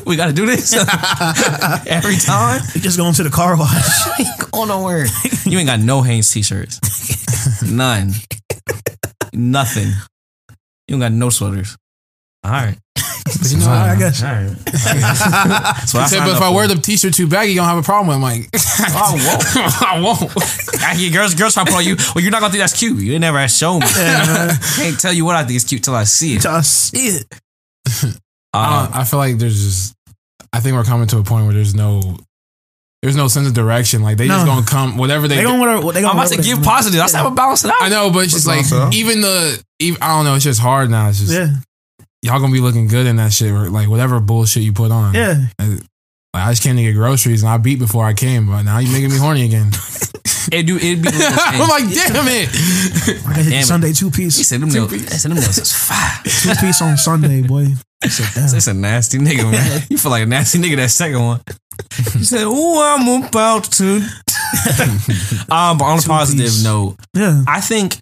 we 0.07 0.17
got 0.17 0.27
to 0.27 0.33
do 0.33 0.47
this 0.47 0.73
every 1.87 2.17
time. 2.17 2.61
You 2.75 2.81
just 2.81 2.97
going 2.97 3.13
to 3.15 3.23
the 3.23 3.31
car 3.31 3.57
wash. 3.57 4.51
Going 4.53 4.69
nowhere. 4.69 5.07
You 5.45 5.59
ain't 5.59 5.69
got 5.69 5.81
no 5.81 6.03
Hanes 6.03 6.31
t-shirts. 6.31 6.81
None. 7.71 8.13
Nothing. 9.33 9.93
You 10.89 10.95
ain't 10.97 11.01
got 11.01 11.13
no 11.13 11.31
sweaters. 11.31 11.77
All 12.45 12.51
right. 12.51 12.79
But 12.95 13.53
you 13.53 13.59
know, 13.59 13.69
I 13.69 13.97
guess. 13.97 14.23
All 14.23 14.33
right. 14.33 14.57
That's 14.65 15.95
what 15.95 16.01
I 16.01 16.05
I 16.05 16.07
said, 16.07 16.21
but 16.21 16.37
if 16.37 16.43
I 16.43 16.51
wear 16.51 16.67
the 16.67 16.75
t-shirt 16.77 17.15
too 17.15 17.29
baggy, 17.29 17.53
you 17.53 17.57
don't 17.59 17.67
have 17.67 17.79
a 17.79 17.83
problem. 17.83 18.15
I'm 18.15 18.23
like, 18.23 18.49
I 18.55 19.13
won't. 19.13 19.57
I 19.83 20.01
won't. 20.01 20.83
I 20.83 20.95
hear 20.95 21.13
girls, 21.13 21.35
girls 21.35 21.55
try 21.55 21.65
to 21.65 21.71
put 21.71 21.79
on 21.79 21.85
you. 21.85 21.97
Well, 22.15 22.23
you're 22.23 22.33
not 22.33 22.41
gonna 22.41 22.53
think 22.53 22.63
that's 22.63 22.79
cute. 22.79 22.99
You 22.99 23.19
never 23.19 23.39
have 23.39 23.51
shown 23.51 23.81
me. 23.81 23.87
Can't 23.87 24.99
tell 24.99 25.13
you 25.13 25.25
what 25.25 25.37
I 25.37 25.45
think 25.45 25.57
is 25.57 25.65
cute 25.65 25.85
till 25.85 25.95
I 25.95 26.05
see 26.05 26.35
it. 26.37 26.41
Just 26.41 26.91
see 26.91 27.07
it. 27.09 28.21
I, 28.53 28.85
Um, 28.85 28.91
I 28.95 29.05
feel 29.05 29.19
like 29.19 29.39
there's 29.39 29.63
just. 29.63 29.95
I 30.53 30.61
think 30.61 30.75
we're 30.77 30.85
coming 30.85 31.07
to 31.09 31.19
a 31.19 31.23
point 31.23 31.45
where 31.47 31.55
there's 31.55 31.75
no. 31.75 32.17
There's 33.03 33.17
no 33.17 33.29
sense 33.29 33.47
of 33.49 33.55
direction. 33.55 34.03
Like 34.03 34.19
they 34.19 34.27
just 34.27 34.45
gonna 34.45 34.67
come 34.67 34.99
whatever 34.99 35.27
they. 35.27 35.37
They 35.37 35.43
gonna 35.45 35.59
whatever. 35.59 35.93
They 35.93 36.03
gonna 36.03 36.13
I'm 36.13 36.19
about 36.19 36.33
to 36.33 36.43
give 36.43 36.59
they- 36.59 36.65
positive. 36.65 37.01
I 37.01 37.07
said 37.07 37.25
I'm 37.25 37.35
balance 37.35 37.65
it 37.65 37.71
out. 37.71 37.81
I 37.81 37.89
know, 37.89 38.11
but 38.11 38.25
it's 38.25 38.33
just 38.35 38.47
like 38.47 38.69
balance 38.69 38.73
out. 38.73 38.95
even 38.95 39.21
the. 39.23 39.63
Even, 39.79 40.03
I 40.03 40.09
don't 40.09 40.25
know. 40.27 40.35
It's 40.35 40.45
just 40.45 40.61
hard 40.61 40.91
now. 40.91 41.09
It's 41.09 41.21
just 41.21 41.33
Yeah, 41.33 41.49
y'all 42.23 42.41
gonna 42.41 42.53
be 42.53 42.61
looking 42.61 42.89
good 42.89 43.07
in 43.07 43.17
that 43.17 43.33
shit. 43.33 43.51
Or 43.53 43.71
like 43.71 43.89
whatever 43.89 44.21
bullshit 44.21 44.63
you 44.65 44.73
put 44.75 44.91
on. 44.91 45.15
yeah. 45.15 45.47
Like, 45.59 45.81
I 46.35 46.51
just 46.53 46.63
came 46.63 46.77
to 46.77 46.83
get 46.83 46.93
groceries 46.93 47.43
and 47.43 47.51
I 47.51 47.57
beat 47.57 47.79
before 47.79 48.05
I 48.05 48.13
came, 48.13 48.47
but 48.49 48.63
now 48.65 48.79
you're 48.79 48.93
making 48.93 49.11
me 49.11 49.17
horny 49.17 49.45
again. 49.47 49.71
It 50.53 50.67
do. 50.67 50.77
It'd 50.77 51.03
be. 51.03 51.09
a 51.09 51.13
little 51.13 51.33
I'm 51.39 51.69
like, 51.69 51.85
damn 51.95 52.27
it. 52.29 52.49
I 53.27 53.35
can 53.35 53.45
hit 53.45 53.51
Damn 53.51 53.61
it. 53.61 53.65
Sunday 53.65 53.93
two 53.93 54.11
He 54.11 54.17
piece. 54.25 54.47
said 54.47 54.61
them 54.61 54.69
nails. 54.71 54.93
I 54.93 54.99
said 55.17 55.31
them 55.31 55.39
nails 55.39 55.59
is 55.59 55.73
fire. 55.73 56.21
Two 56.25 56.55
piece 56.67 56.81
on 56.83 56.97
Sunday, 56.97 57.43
boy. 57.43 57.67
I 58.03 58.09
said, 58.09 58.29
damn. 58.35 58.51
That's 58.51 58.67
a 58.67 58.75
nasty 58.75 59.19
nigga, 59.19 59.51
man. 59.51 59.83
You 59.91 59.99
feel 59.99 60.11
like 60.11 60.23
a 60.23 60.27
nasty 60.27 60.59
nigga 60.59 60.77
that 60.77 60.91
second 60.91 61.21
one. 61.23 61.41
He 62.13 62.25
said, 62.25 62.45
"Oh, 62.45 62.83
I'm 62.83 63.25
about 63.25 63.65
to." 63.73 64.03
um, 65.51 65.79
but 65.79 65.85
on 65.85 65.99
a 65.99 66.03
positive 66.03 66.47
piece. 66.47 66.65
note, 66.65 66.97
Yeah. 67.15 67.43
I 67.47 67.61
think 67.61 67.99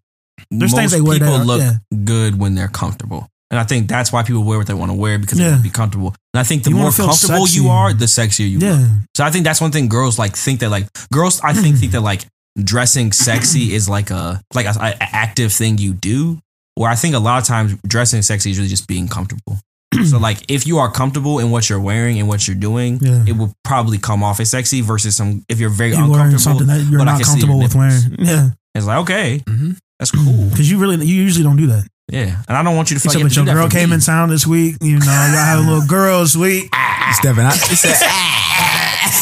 There's 0.50 0.72
most 0.72 0.76
things 0.80 0.92
they 0.92 1.00
wear 1.00 1.18
people 1.18 1.38
that 1.38 1.44
look 1.46 1.60
yeah. 1.60 1.74
good 2.04 2.38
when 2.38 2.54
they're 2.54 2.68
comfortable, 2.68 3.28
and 3.50 3.58
I 3.58 3.64
think 3.64 3.88
that's 3.88 4.12
why 4.12 4.22
people 4.22 4.44
wear 4.44 4.58
what 4.58 4.66
they 4.66 4.74
want 4.74 4.90
to 4.90 4.94
wear 4.96 5.18
because 5.18 5.38
they 5.38 5.44
Yeah. 5.44 5.52
want 5.52 5.62
to 5.64 5.68
be 5.68 5.72
comfortable. 5.72 6.14
And 6.34 6.40
I 6.40 6.44
think 6.44 6.64
the 6.64 6.70
You 6.70 6.76
more 6.76 6.90
comfortable 6.92 7.46
sexy. 7.46 7.60
you 7.60 7.68
are, 7.68 7.92
the 7.94 8.04
sexier 8.06 8.48
you 8.50 8.58
look. 8.58 8.78
Yeah. 8.78 8.88
So 9.16 9.24
I 9.24 9.30
think 9.30 9.44
that's 9.44 9.60
one 9.60 9.72
thing 9.72 9.88
girls 9.88 10.18
like 10.18 10.36
think 10.36 10.60
that 10.60 10.70
like 10.70 10.86
girls 11.12 11.40
I 11.42 11.52
think 11.54 11.78
think 11.78 11.92
that 11.92 12.02
like 12.02 12.26
dressing 12.62 13.12
sexy 13.12 13.72
is 13.74 13.88
like 13.88 14.10
a 14.10 14.40
like 14.54 14.66
a, 14.66 14.74
a 14.78 14.94
active 15.00 15.52
thing 15.52 15.78
you 15.78 15.92
do. 15.94 16.38
Where 16.74 16.90
I 16.90 16.94
think 16.94 17.14
a 17.14 17.18
lot 17.18 17.38
of 17.40 17.44
times 17.44 17.74
dressing 17.86 18.22
sexy 18.22 18.50
is 18.52 18.58
really 18.58 18.68
just 18.68 18.86
being 18.86 19.08
comfortable. 19.08 19.58
so 20.06 20.18
like 20.28 20.38
if 20.48 20.66
you 20.66 20.78
are 20.78 20.90
comfortable 20.92 21.38
in 21.40 21.50
what 21.50 21.68
you're 21.68 21.80
wearing 21.80 22.18
and 22.20 22.28
what 22.28 22.46
you're 22.46 22.54
doing, 22.56 22.98
Yeah. 23.02 23.24
it 23.26 23.32
will 23.36 23.52
probably 23.64 23.98
come 23.98 24.22
off 24.22 24.38
as 24.40 24.50
sexy 24.50 24.80
versus 24.82 25.16
some 25.16 25.42
if 25.48 25.58
you're 25.58 25.70
very 25.70 25.90
You 25.90 25.96
wearing 26.08 26.34
uncomfortable. 26.34 26.38
something 26.40 26.66
that 26.68 26.80
you're 26.90 26.98
but 26.98 27.08
I 27.08 27.12
not 27.12 27.16
can 27.20 27.24
see 27.24 27.30
comfortable 27.40 27.58
with 27.58 27.74
nipples. 27.74 28.06
wearing. 28.08 28.26
Yeah. 28.26 28.50
It's 28.74 28.86
like 28.86 28.98
okay, 28.98 29.42
Mhm. 29.48 29.76
that's 29.98 30.10
cool. 30.12 30.44
Because 30.50 30.70
you 30.70 30.78
really, 30.78 31.04
you 31.04 31.14
usually 31.22 31.42
don't 31.42 31.56
do 31.56 31.66
that. 31.68 31.86
Yeah, 32.10 32.42
and 32.48 32.56
I 32.56 32.62
don't 32.62 32.74
want 32.76 32.90
you 32.90 32.96
to 32.96 33.00
feel 33.00 33.10
Except 33.12 33.22
like 33.24 33.30
but 33.30 33.36
your 33.36 33.44
have 33.44 33.54
to 33.54 33.54
do 33.54 33.60
girl 33.60 33.68
came 33.80 33.90
me. 33.90 33.94
in 33.96 34.00
town 34.00 34.30
this 34.30 34.46
week. 34.46 34.76
You 34.80 34.98
know, 34.98 35.04
y'all 35.04 35.44
had 35.44 35.58
a 35.58 35.60
little 35.60 35.86
girls 35.86 36.36
week. 36.36 36.70
Ah. 37.10 37.12
Stepping 37.20 37.44
out. 37.44 37.54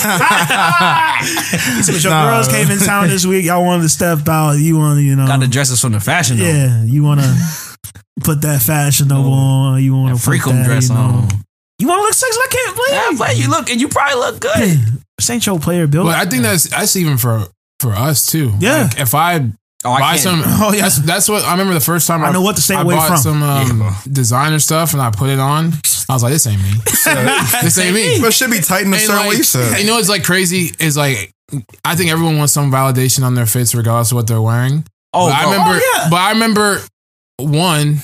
Ah. 0.08 1.18
But 1.86 2.02
your 2.02 2.10
Nah. 2.12 2.30
girls 2.30 2.48
came 2.48 2.70
in 2.70 2.78
town 2.78 3.08
this 3.08 3.24
week. 3.26 3.44
Y'all 3.44 3.64
wanted 3.64 3.82
to 3.84 3.88
step 3.88 4.26
out. 4.28 4.52
You 4.52 4.76
want 4.78 4.98
to, 4.98 5.02
you 5.02 5.16
know, 5.16 5.26
Got 5.26 5.40
to 5.40 5.48
dress 5.48 5.72
us 5.72 5.80
from 5.80 5.92
the 5.92 6.00
fashion. 6.00 6.38
though. 6.38 6.44
yeah. 6.44 6.82
You 6.84 7.02
want 7.04 7.20
to 7.20 7.34
put 8.22 8.40
that 8.42 8.62
fashionable 8.62 9.32
on. 9.32 9.82
You 9.82 9.94
want 9.94 10.16
to 10.16 10.22
freak 10.22 10.42
put 10.42 10.52
'em 10.52 10.58
that, 10.60 10.66
dress 10.66 10.88
you 10.88 10.94
know. 10.94 11.00
on. 11.00 11.28
You 11.78 11.88
want 11.88 11.98
to 12.00 12.02
look 12.02 12.14
sexy? 12.14 12.38
I 12.40 12.46
can't 12.50 12.78
Yeah, 12.90 13.04
believe. 13.10 13.18
but 13.18 13.36
you 13.36 13.50
look 13.50 13.70
and 13.70 13.80
you 13.80 13.88
probably 13.88 14.16
look 14.16 14.40
good. 14.40 14.78
This 15.18 15.30
ain't 15.30 15.46
your 15.46 15.58
player, 15.58 15.86
Bill. 15.86 16.04
But 16.04 16.16
I 16.16 16.24
think 16.24 16.42
that's 16.42 16.64
that's 16.68 16.96
even 16.96 17.18
for 17.18 17.44
for 17.80 17.92
us 17.92 18.26
too. 18.26 18.52
Yeah. 18.58 18.84
Like, 18.84 18.98
if 19.00 19.14
I 19.14 19.50
Oh, 19.84 19.92
I 19.92 20.00
buy 20.00 20.08
can't. 20.16 20.20
some, 20.20 20.42
Oh, 20.46 20.72
yeah. 20.72 20.82
that's 20.82 20.96
that's 20.98 21.28
what 21.28 21.44
I 21.44 21.52
remember 21.52 21.74
the 21.74 21.80
first 21.80 22.06
time 22.06 22.24
I 22.24 22.32
know 22.32 22.42
what 22.42 22.56
to 22.56 22.62
stay 22.62 22.74
I 22.74 22.82
away 22.82 22.94
bought 22.96 23.08
from. 23.08 23.16
some 23.18 23.42
um, 23.42 23.94
designer 24.10 24.58
stuff 24.58 24.92
and 24.94 25.02
I 25.02 25.10
put 25.10 25.30
it 25.30 25.38
on. 25.38 25.72
I 26.08 26.12
was 26.14 26.22
like, 26.22 26.32
this 26.32 26.46
ain't 26.46 26.62
me. 26.62 26.70
this 27.62 27.78
ain't 27.78 27.94
me. 27.94 28.18
But 28.20 28.28
it 28.28 28.32
should 28.34 28.50
be 28.50 28.60
tight 28.60 28.84
in 28.86 28.92
a 28.92 28.96
And, 28.96 29.04
certain 29.04 29.26
like, 29.26 29.36
way. 29.36 29.42
So. 29.42 29.60
You 29.76 29.86
know 29.86 29.98
it's 29.98 30.08
like 30.08 30.24
crazy 30.24 30.70
is 30.80 30.96
like 30.96 31.32
I 31.84 31.94
think 31.94 32.10
everyone 32.10 32.38
wants 32.38 32.52
some 32.52 32.72
validation 32.72 33.22
on 33.24 33.34
their 33.34 33.46
fits 33.46 33.74
regardless 33.74 34.10
of 34.12 34.16
what 34.16 34.26
they're 34.26 34.42
wearing. 34.42 34.84
Oh, 35.12 35.28
but 35.28 35.34
I 35.34 35.44
remember, 35.44 35.78
Oh, 35.82 35.92
yeah. 36.02 36.08
but 36.10 36.16
I 36.16 36.30
remember 36.32 36.80
one. 37.38 38.00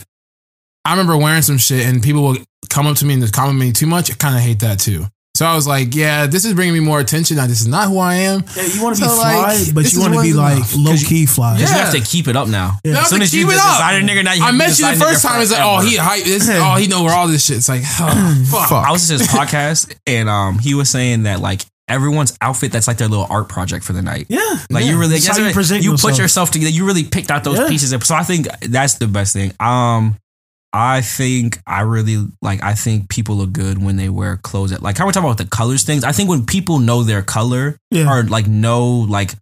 I 0.85 0.91
remember 0.93 1.17
wearing 1.17 1.43
some 1.43 1.59
shit 1.59 1.87
and 1.87 2.03
people 2.03 2.23
will 2.23 2.37
come 2.69 2.87
up 2.87 2.97
to 2.99 3.05
me 3.05 3.15
and 3.15 3.23
just 3.23 3.35
compliment 3.35 3.61
me 3.69 3.73
too 3.73 3.87
much. 3.87 4.11
I 4.11 4.15
kind 4.15 4.37
of 4.37 4.43
hate 4.43 4.61
that 4.61 4.79
too. 4.81 5.07
So 5.43 5.47
I 5.49 5.57
was 5.57 5.67
like, 5.67 5.93
yeah, 5.97 6.27
this 6.29 6.45
is 6.45 6.55
bringing 6.55 6.73
me 6.73 6.79
more 6.79 7.01
attention. 7.01 7.37
Now, 7.37 7.49
this 7.49 7.61
is 7.61 7.67
not 7.67 7.89
who 7.89 7.99
I 7.99 8.15
am. 8.15 8.45
Yeah, 8.57 8.63
you 8.63 8.81
want 8.81 8.95
to 8.95 9.03
be 9.03 9.09
fly, 9.09 9.43
like, 9.43 9.75
but 9.75 9.93
you 9.93 9.99
want 10.01 10.15
to 10.15 10.23
be 10.23 10.33
like 10.35 10.63
low 10.77 10.95
key 10.95 11.27
fly. 11.27 11.57
Because 11.57 11.69
Yeah. 11.73 11.79
you 11.79 11.83
have 11.85 11.95
to 11.95 12.01
keep 12.01 12.29
it 12.29 12.37
up 12.37 12.47
now. 12.47 12.79
Yeah. 12.85 13.01
As 13.01 13.09
soon 13.09 13.23
as 13.23 13.35
you 13.35 13.51
it 13.51 13.55
the 13.55 14.07
nigga, 14.07 14.23
now 14.23 14.35
you 14.35 14.45
I 14.45 14.53
met 14.53 14.79
you 14.79 14.89
the 14.89 14.97
first 15.01 15.21
time. 15.25 15.43
It's 15.43 15.51
like, 15.51 15.61
oh, 15.65 15.81
he 15.81 15.97
hype. 15.97 16.23
This, 16.23 16.49
oh, 16.49 16.77
he 16.77 16.87
know 16.87 17.03
where 17.03 17.13
all 17.13 17.27
this 17.27 17.45
shit. 17.45 17.57
It's 17.57 17.69
like, 17.69 17.83
oh, 17.85 18.45
fuck. 18.53 18.69
Fuck. 18.69 18.87
I 18.87 18.93
was 18.93 19.09
just 19.09 19.21
to 19.21 19.27
his 19.41 19.41
podcast 19.41 19.93
and 20.07 20.29
um 20.29 20.61
he 20.61 20.75
was 20.75 20.89
saying 20.89 21.25
that 21.25 21.41
like 21.41 21.63
everyone's 21.89 22.39
outfit 22.41 22.71
that's 22.71 22.87
like 22.87 22.99
their 22.99 23.09
little 23.09 23.27
art 23.29 23.49
project 23.49 23.85
for 23.85 23.95
the 23.95 24.03
night. 24.03 24.27
Yeah, 24.29 24.39
Like 24.71 24.85
yeah. 24.85 24.93
you 24.93 24.99
really 25.01 25.15
That's 25.15 25.27
that's 25.27 25.39
how 25.41 25.47
you 25.49 25.53
present 25.53 25.83
you 25.83 25.91
yourself. 25.91 26.13
put 26.13 26.21
yourself 26.21 26.51
together. 26.53 26.71
You 26.71 26.87
really 26.87 27.03
picked 27.03 27.33
out 27.33 27.43
those 27.43 27.59
Yeah. 27.59 27.67
pieces. 27.69 27.91
So 28.07 28.15
I 28.15 28.23
think 28.23 28.47
that's 28.61 28.95
the 28.95 29.09
best 29.09 29.33
thing. 29.33 29.53
Um 29.59 30.17
I 30.73 31.03
think 31.03 31.61
I 31.67 31.83
really 31.83 32.27
like 32.41 32.63
I 32.63 32.75
think 32.75 33.09
people 33.11 33.37
look 33.37 33.53
good 33.53 33.83
when 33.83 33.97
they 33.97 34.09
wear 34.09 34.39
clothes 34.39 34.71
that 34.71 34.83
like 34.83 34.97
how 34.97 35.05
we're 35.07 35.13
talking 35.13 35.29
about 35.29 35.39
the 35.39 35.45
colors 35.47 35.85
things. 35.85 36.03
I 36.05 36.13
think 36.13 36.29
when 36.31 36.47
people 36.47 36.79
know 36.79 37.03
their 37.03 37.23
color 37.23 37.77
Yeah. 37.91 38.11
or 38.11 38.23
like 38.23 38.47
know 38.47 38.87
like 38.89 39.33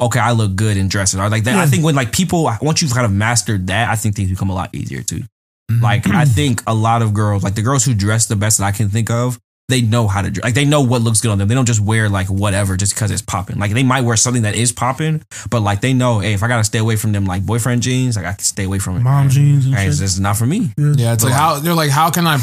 okay, 0.00 0.20
I 0.20 0.30
look 0.30 0.54
good 0.54 0.76
in 0.76 0.86
dresses. 0.88 1.18
Or 1.18 1.28
like 1.28 1.42
that. 1.44 1.56
I 1.56 1.66
think 1.66 1.82
when 1.84 1.96
like 1.96 2.12
people 2.12 2.48
once 2.62 2.80
you've 2.82 2.92
kind 2.92 3.04
of 3.04 3.10
mastered 3.12 3.66
that, 3.66 3.88
I 3.90 3.96
think 3.96 4.14
things 4.14 4.30
become 4.30 4.50
a 4.50 4.54
lot 4.54 4.72
easier 4.74 5.02
too. 5.02 5.24
Mhm. 5.70 5.82
Like 5.82 6.06
I 6.08 6.24
think 6.24 6.62
a 6.66 6.74
lot 6.74 7.02
of 7.02 7.12
girls, 7.12 7.42
like 7.42 7.56
the 7.56 7.62
girls 7.62 7.84
who 7.84 7.94
dress 7.94 8.26
the 8.26 8.36
best 8.36 8.58
that 8.58 8.64
I 8.64 8.70
can 8.72 8.88
think 8.88 9.10
of, 9.10 9.38
they 9.68 9.82
know 9.82 10.08
how 10.08 10.22
to 10.22 10.30
dress. 10.30 10.44
Like 10.44 10.54
they 10.54 10.64
know 10.64 10.80
what 10.80 11.02
looks 11.02 11.20
good 11.20 11.30
on 11.30 11.38
them. 11.38 11.48
They 11.48 11.54
don't 11.54 11.66
just 11.66 11.80
wear 11.80 12.08
like 12.08 12.28
whatever 12.28 12.76
just 12.76 12.94
because 12.94 13.10
it's 13.10 13.22
popping. 13.22 13.58
Like 13.58 13.72
they 13.72 13.82
might 13.82 14.00
wear 14.02 14.16
something 14.16 14.42
that 14.42 14.54
is 14.54 14.72
popping, 14.72 15.22
but 15.50 15.60
like 15.60 15.80
they 15.82 15.92
know, 15.92 16.20
hey, 16.20 16.32
if 16.32 16.42
I 16.42 16.48
gotta 16.48 16.64
stay 16.64 16.78
away 16.78 16.96
from 16.96 17.12
them 17.12 17.24
like 17.26 17.44
boyfriend 17.44 17.82
jeans, 17.82 18.16
like 18.16 18.24
I 18.24 18.32
can 18.32 18.40
stay 18.40 18.64
away 18.64 18.78
from 18.78 18.96
it. 18.96 19.00
Mom 19.00 19.28
jeans 19.28 19.66
and 19.66 19.74
Hey, 19.74 19.82
shit. 19.82 19.88
it's 19.90 19.98
just 20.00 20.20
not 20.20 20.36
for 20.36 20.46
me. 20.46 20.72
Yeah, 20.78 21.12
it's 21.12 21.22
like 21.24 21.34
how 21.34 21.58
they're 21.58 21.74
like, 21.74 21.90
how 21.90 22.10
can 22.10 22.26
I, 22.26 22.38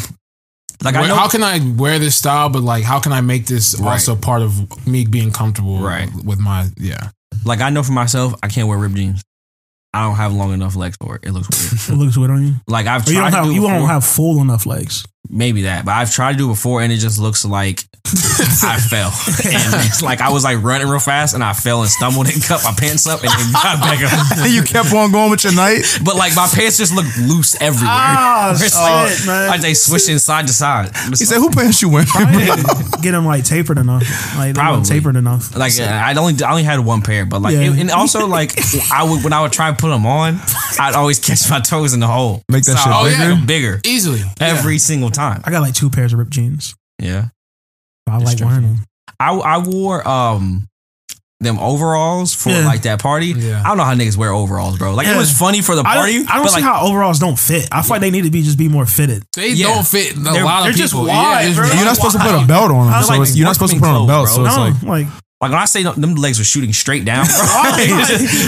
Like 0.83 0.95
I 0.95 1.07
know, 1.07 1.15
how 1.15 1.27
can 1.29 1.41
I 1.41 1.59
wear 1.77 1.97
this 1.99 2.15
style, 2.15 2.49
but 2.49 2.61
like, 2.61 2.83
how 2.83 2.99
can 2.99 3.11
I 3.11 3.21
make 3.21 3.47
this 3.47 3.79
Right. 3.79 3.93
also 3.93 4.15
part 4.15 4.41
of 4.43 4.85
me 4.87 5.05
being 5.05 5.31
comfortable, 5.31 5.79
Right. 5.79 6.09
With 6.23 6.39
my 6.39 6.67
yeah, 6.77 7.09
like 7.43 7.61
I 7.61 7.69
know 7.71 7.81
for 7.81 7.93
myself, 7.93 8.33
I 8.43 8.49
can't 8.49 8.67
wear 8.67 8.77
ripped 8.77 8.95
jeans. 8.95 9.23
I 9.93 10.01
don't 10.03 10.15
have 10.17 10.33
long 10.33 10.51
enough 10.53 10.75
legs 10.75 10.97
for 11.01 11.15
it. 11.15 11.23
It 11.25 11.31
looks 11.31 11.47
weird. 11.49 11.71
It 12.01 12.03
looks 12.03 12.17
weird 12.17 12.29
on 12.31 12.45
you. 12.45 12.55
like 12.67 12.85
I've 12.85 13.07
Or 13.07 13.11
you 13.11 13.17
tried 13.19 13.23
don't 13.23 13.31
to 13.31 13.37
have 13.37 13.45
do 13.45 13.51
it 13.51 13.55
you 13.55 13.61
don't 13.61 13.87
have 13.87 14.03
full 14.05 14.41
enough 14.41 14.65
legs. 14.65 15.05
Maybe 15.29 15.63
that, 15.63 15.85
but 15.85 15.91
I've 15.93 16.11
tried 16.11 16.33
to 16.33 16.37
do 16.37 16.45
it 16.49 16.53
before, 16.53 16.81
and 16.81 16.91
it 16.91 16.97
just 16.97 17.19
looks 17.19 17.45
like 17.45 17.83
I 18.63 18.77
fell. 18.79 19.11
And 19.45 19.73
it's 19.87 20.01
like 20.01 20.21
I 20.21 20.31
was 20.31 20.43
like 20.43 20.61
running 20.63 20.87
real 20.87 20.99
fast, 20.99 21.33
and 21.33 21.43
I 21.43 21.53
fell 21.53 21.81
and 21.81 21.89
stumbled 21.89 22.27
and 22.27 22.41
cut 22.43 22.63
my 22.63 22.73
pants 22.77 23.07
up, 23.07 23.21
and 23.23 23.29
then 23.31 23.51
got 23.53 23.79
back 23.79 23.99
up. 24.03 24.47
you 24.49 24.61
kept 24.63 24.93
on 24.93 25.11
going 25.11 25.31
with 25.31 25.43
your 25.43 25.53
night. 25.53 25.83
But 26.03 26.15
like 26.15 26.35
my 26.35 26.47
pants 26.47 26.77
just 26.77 26.93
look 26.93 27.05
loose 27.17 27.59
everywhere. 27.61 27.89
Ah, 27.91 28.51
It's 28.55 28.61
shit, 28.63 28.75
like, 28.75 29.27
man. 29.27 29.47
like 29.49 29.61
they 29.61 29.73
swishing 29.73 30.17
side 30.19 30.47
to 30.47 30.53
side. 30.53 30.91
He 31.09 31.15
said, 31.25 31.37
"Who 31.37 31.49
pants 31.49 31.81
you 31.81 31.89
wearing?" 31.89 32.07
Get 33.01 33.11
them 33.11 33.25
like 33.25 33.43
tapered 33.43 33.77
enough. 33.77 34.03
Like 34.37 34.55
Probably. 34.55 34.85
tapered 34.85 35.15
enough. 35.15 35.55
Like 35.55 35.77
I 35.79 36.13
only 36.15 36.41
I 36.43 36.49
only 36.51 36.63
had 36.63 36.79
one 36.79 37.01
pair, 37.01 37.25
but 37.25 37.41
like 37.41 37.53
Yeah. 37.53 37.71
it- 37.73 37.79
and 37.79 37.91
also 37.91 38.27
like 38.27 38.51
I 38.91 39.03
would 39.03 39.23
when 39.23 39.33
I 39.33 39.41
would 39.41 39.51
try 39.51 39.67
and 39.69 39.77
put 39.77 39.89
them 39.89 40.05
on, 40.05 40.39
I'd 40.79 40.93
always 40.95 41.19
catch 41.19 41.49
my 41.49 41.59
toes 41.59 41.93
in 41.93 41.99
the 41.99 42.07
hole. 42.07 42.43
Make 42.49 42.63
that 42.65 42.77
shit 42.77 42.87
I 42.87 43.01
would 43.01 43.09
bigger? 43.11 43.29
make 43.29 43.37
'em 43.39 43.45
bigger 43.45 43.81
Easily. 43.83 44.21
every 44.39 44.77
single 44.77 45.09
time. 45.15 45.41
I 45.45 45.51
got 45.51 45.61
like 45.61 45.73
two 45.73 45.89
pairs 45.89 46.13
of 46.13 46.19
ripped 46.19 46.31
jeans. 46.31 46.75
Yeah, 47.01 47.29
I 48.07 48.17
like 48.19 48.37
true. 48.37 48.47
wearing 48.47 48.61
them. 48.63 48.77
I 49.19 49.33
I 49.33 49.57
wore 49.59 50.07
um 50.07 50.67
them 51.41 51.59
overalls 51.59 52.33
for 52.33 52.49
Yeah. 52.49 52.65
like 52.65 52.83
that 52.83 53.01
party. 53.01 53.27
Yeah. 53.35 53.61
I 53.63 53.67
don't 53.67 53.77
know 53.77 53.83
how 53.83 53.93
niggas 53.93 54.15
wear 54.17 54.31
overalls, 54.31 54.77
bro. 54.77 54.93
Like 54.95 55.05
it 55.07 55.17
was 55.17 55.37
funny 55.37 55.61
for 55.61 55.75
the 55.75 55.81
I 55.85 55.95
party. 55.97 56.17
don't, 56.19 56.29
I 56.31 56.33
don't 56.35 56.43
but 56.43 56.49
see 56.51 56.61
like, 56.61 56.63
how 56.63 56.87
overalls 56.87 57.19
don't 57.19 57.37
fit. 57.37 57.67
I 57.73 57.81
feel 57.81 57.89
like 57.91 58.01
they 58.01 58.09
need 58.09 58.23
to 58.23 58.31
be 58.31 58.41
just 58.41 58.57
be 58.57 58.69
more 58.69 58.85
fitted. 58.85 59.23
They 59.35 59.49
Yeah. 59.49 59.67
don't 59.75 59.85
fit 59.85 60.15
a 60.15 60.19
They're- 60.19 60.43
lot 60.45 60.61
they're 60.63 60.71
of 60.71 60.77
just 60.77 60.93
people. 60.93 61.07
wide, 61.07 61.47
it's 61.47 61.57
bro. 61.57 61.67
You're 61.67 61.83
not 61.85 61.95
supposed 61.97 62.15
to 62.15 62.21
put 62.23 62.41
a 62.41 62.45
belt 62.47 62.71
on 62.71 62.89
them, 62.89 63.03
so 63.03 63.09
like 63.09 63.21
it's, 63.27 63.35
you're 63.35 63.45
not 63.45 63.53
supposed 63.55 63.73
to 63.73 63.79
put 63.79 63.89
on 63.89 64.03
a 64.03 64.07
belt. 64.07 64.27
clothes, 64.29 64.35
So 64.35 64.55
bro. 64.55 64.65
it's 64.67 64.81
No, 64.83 64.89
like 64.89 65.05
like 65.05 65.13
like 65.45 65.51
when 65.51 65.61
I 65.61 65.65
say 65.65 65.83
them 65.83 66.15
legs 66.15 66.37
were 66.39 66.45
shooting 66.45 66.73
straight 66.73 67.05
down, 67.05 67.25
bro. 67.25 67.35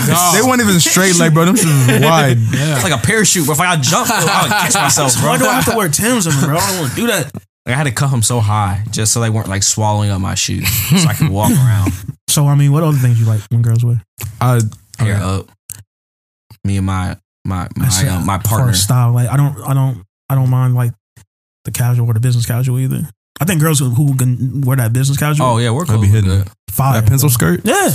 No. 0.07 0.31
they 0.33 0.41
weren't 0.41 0.61
even 0.61 0.79
straight 0.79 1.17
like 1.17 1.33
bro. 1.33 1.45
Them 1.45 1.55
shit 1.55 1.65
was 1.65 2.01
wide. 2.01 2.37
Yeah. 2.37 2.73
It's 2.75 2.83
like 2.83 2.93
a 2.93 3.05
parachute, 3.05 3.45
but 3.47 3.53
if 3.53 3.59
I 3.59 3.75
jump, 3.77 4.09
I 4.09 4.43
would 4.43 4.51
catch 4.51 4.73
myself, 4.75 5.19
bro. 5.19 5.29
why 5.29 5.37
do 5.37 5.45
I 5.45 5.53
have 5.53 5.65
to 5.71 5.77
wear 5.77 5.89
Tim's 5.89 6.27
on 6.27 6.33
them, 6.33 6.49
bro? 6.49 6.57
I 6.57 6.67
don't 6.71 6.79
want 6.81 6.89
to 6.91 6.95
do 6.95 7.07
that. 7.07 7.33
Like, 7.33 7.75
I 7.75 7.77
had 7.77 7.83
to 7.83 7.91
cut 7.91 8.11
them 8.11 8.21
so 8.21 8.39
high 8.39 8.83
just 8.91 9.11
so 9.13 9.19
they 9.19 9.29
weren't 9.29 9.49
like 9.49 9.63
swallowing 9.63 10.09
up 10.09 10.21
my 10.21 10.35
shoes, 10.35 10.67
so 10.69 11.07
I 11.07 11.13
could 11.13 11.29
walk 11.29 11.51
around 11.51 11.91
So 12.29 12.45
I 12.47 12.55
mean, 12.55 12.71
what 12.71 12.83
other 12.83 12.97
things 12.97 13.19
you 13.19 13.25
like 13.25 13.41
when 13.49 13.61
girls 13.61 13.83
wear? 13.85 14.01
I, 14.41 14.59
hair 14.99 15.17
up. 15.21 15.47
Me 16.63 16.77
and 16.77 16.85
my 16.85 17.17
my 17.45 17.67
my 17.75 17.85
That's, 17.85 18.03
uh, 18.03 18.21
my 18.25 18.37
partner. 18.37 18.73
style. 18.73 19.13
Like 19.13 19.29
I 19.29 19.37
don't, 19.37 19.57
I 19.61 19.73
don't, 19.73 20.03
I 20.29 20.35
don't 20.35 20.49
mind 20.49 20.75
like 20.75 20.91
the 21.65 21.71
casual 21.71 22.07
or 22.07 22.13
the 22.13 22.19
business 22.19 22.45
casual 22.45 22.79
either. 22.79 23.09
I 23.39 23.45
think 23.45 23.61
girls 23.61 23.79
who, 23.79 23.89
who 23.89 24.15
can 24.15 24.61
wear 24.61 24.77
that 24.77 24.93
business 24.93 25.17
casual. 25.17 25.45
Oh 25.45 25.57
yeah, 25.57 25.71
we're 25.71 25.85
That'd 25.85 26.01
be 26.01 26.07
hitting 26.07 26.29
Good. 26.29 26.49
fire. 26.69 26.99
that 27.01 27.07
pencil 27.09 27.29
bro. 27.29 27.33
skirt. 27.33 27.61
Yeah, 27.63 27.89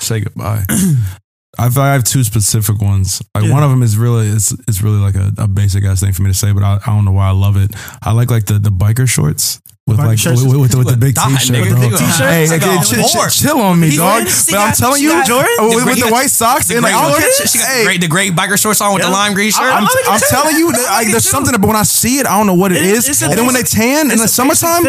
Say 0.00 0.20
goodbye. 0.20 0.64
I 1.58 1.70
feel 1.70 1.82
I 1.82 1.92
have 1.94 2.04
two 2.04 2.22
specific 2.22 2.80
ones. 2.80 3.22
Like 3.34 3.44
Yeah. 3.44 3.52
one 3.52 3.62
of 3.62 3.70
them 3.70 3.82
is 3.82 3.96
really 3.96 4.28
it's 4.28 4.52
it's 4.68 4.82
really 4.82 4.98
like 4.98 5.14
a, 5.14 5.32
a 5.38 5.48
basic 5.48 5.84
ass 5.84 6.00
thing 6.00 6.12
for 6.12 6.22
me 6.22 6.30
to 6.30 6.34
say, 6.34 6.52
but 6.52 6.62
I, 6.62 6.78
I 6.86 6.94
don't 6.94 7.04
know 7.04 7.12
why 7.12 7.28
I 7.28 7.32
love 7.32 7.56
it. 7.56 7.70
I 8.02 8.12
like 8.12 8.30
like 8.30 8.44
the 8.46 8.58
the 8.58 8.70
biker 8.70 9.08
shorts. 9.08 9.60
With 9.86 9.98
like 10.02 10.18
shorts 10.18 10.42
with, 10.42 10.56
with, 10.58 10.74
with 10.74 10.88
the 10.90 10.96
big 10.98 11.14
Die, 11.14 11.22
t-shirt, 11.38 11.54
nigga. 11.62 11.70
bro. 11.70 11.78
Think 11.78 11.94
about 11.94 12.10
it. 12.18 12.26
Hey, 12.26 12.42
T-shirt? 12.50 12.58
okay, 12.58 12.74
Like 12.74 12.86
chill, 12.90 13.06
chill, 13.06 13.28
chill 13.30 13.60
on 13.62 13.78
me, 13.78 13.90
He 13.90 13.96
dog. 13.96 14.26
But 14.50 14.58
I'm 14.58 14.74
telling 14.74 14.98
you, 15.00 15.10
got 15.14 15.26
Jordan? 15.30 15.46
with, 15.62 15.74
with 15.76 15.84
great- 15.94 16.02
the 16.02 16.10
white 16.10 16.26
socks 16.26 16.74
and 16.74 16.82
the 16.82 16.88
outfit, 16.90 17.30
she 17.46 17.58
got 17.62 17.68
hey, 17.70 17.84
great, 17.84 18.00
the 18.00 18.08
great 18.10 18.32
biker 18.34 18.58
shorts 18.58 18.80
on 18.80 18.94
with 18.94 19.04
the 19.04 19.10
lime 19.10 19.32
green 19.34 19.52
shirt. 19.52 19.62
I'm, 19.62 19.84
like 19.84 19.94
it 19.94 20.10
I'm 20.10 20.18
telling 20.26 20.56
you, 20.58 20.72
that, 20.72 20.82
like 20.90 20.90
like, 21.06 21.10
there's 21.14 21.28
something. 21.30 21.54
But 21.54 21.68
when 21.68 21.76
I 21.76 21.84
see 21.84 22.18
it, 22.18 22.26
I 22.26 22.36
don't 22.36 22.48
know 22.48 22.58
what 22.58 22.72
it 22.72 22.82
It- 22.82 22.98
is. 22.98 23.22
And 23.22 23.30
then 23.38 23.46
when 23.46 23.54
they 23.54 23.62
tan 23.62 24.10
in 24.10 24.18
the 24.18 24.26
summertime, 24.26 24.82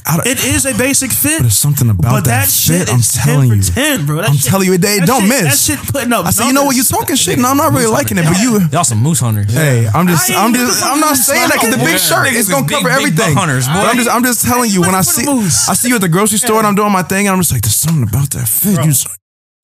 basic 0.00 0.06
fit. 0.06 0.12
I 0.12 0.16
don't- 0.16 0.26
It 0.26 0.44
is 0.44 0.66
a 0.66 0.74
basic 0.74 1.10
fit. 1.12 1.38
but 1.38 1.42
there's 1.44 1.56
something 1.56 1.90
about 1.90 2.10
but 2.12 2.24
that, 2.24 2.46
that 2.46 2.48
shit 2.48 2.88
fit. 2.88 2.92
I'm 2.92 3.00
is 3.00 3.12
10 3.12 3.24
telling 3.26 3.48
for 3.50 3.56
you. 3.56 3.62
10, 3.62 4.06
bro. 4.06 4.16
That 4.16 4.28
I'm 4.30 4.36
shit- 4.36 4.50
telling 4.50 4.66
you, 4.68 4.78
they 4.78 4.98
that 5.00 5.06
don't 5.06 5.20
shit- 5.22 5.42
miss. 5.44 5.66
That 5.66 5.78
shit 5.78 5.92
putting 5.92 6.12
up. 6.12 6.26
I 6.26 6.30
said, 6.30 6.46
you 6.46 6.52
know 6.52 6.64
what? 6.64 6.76
You're 6.76 6.84
talking 6.84 7.16
shit, 7.16 7.36
and 7.36 7.46
I'm 7.46 7.56
not 7.56 7.72
really 7.72 7.86
liking 7.86 8.18
it. 8.18 8.24
But 8.24 8.38
you, 8.40 8.60
Y'all 8.72 8.84
some 8.84 9.02
moose 9.02 9.20
hunters. 9.20 9.52
Hey, 9.52 9.86
I'm 9.92 10.06
just, 10.08 10.30
I 10.30 10.34
ain't 10.34 10.42
I'm 10.42 10.54
just, 10.54 10.84
I'm 10.84 11.00
not 11.00 11.16
saying 11.16 11.48
that 11.48 11.54
because 11.60 11.76
the 11.76 11.84
big 11.84 11.98
shirt 11.98 12.26
Niggas 12.28 12.36
is 12.36 12.48
gonna 12.48 12.66
cover 12.68 12.88
big- 12.88 12.96
big 12.96 13.20
everything. 13.20 13.34
hunters, 13.36 13.66
But 13.66 13.74
boy. 13.82 13.88
I'm 13.88 13.96
just, 13.96 14.10
I'm 14.10 14.24
just 14.24 14.44
telling 14.44 14.70
you 14.70 14.80
when 14.82 14.94
I 14.94 15.02
see. 15.02 15.26
I 15.26 15.74
see 15.74 15.88
you 15.88 15.96
at 15.96 16.00
the 16.00 16.08
grocery 16.08 16.38
store 16.38 16.58
and 16.58 16.66
I'm 16.66 16.74
doing 16.74 16.92
my 16.92 17.02
thing 17.02 17.26
and 17.26 17.34
I'm 17.34 17.40
just 17.40 17.52
like, 17.52 17.62
there's 17.62 17.76
something 17.76 18.02
about 18.04 18.30
that 18.30 18.48
fit. 18.48 18.78
You 18.78 18.84
just 18.84 19.08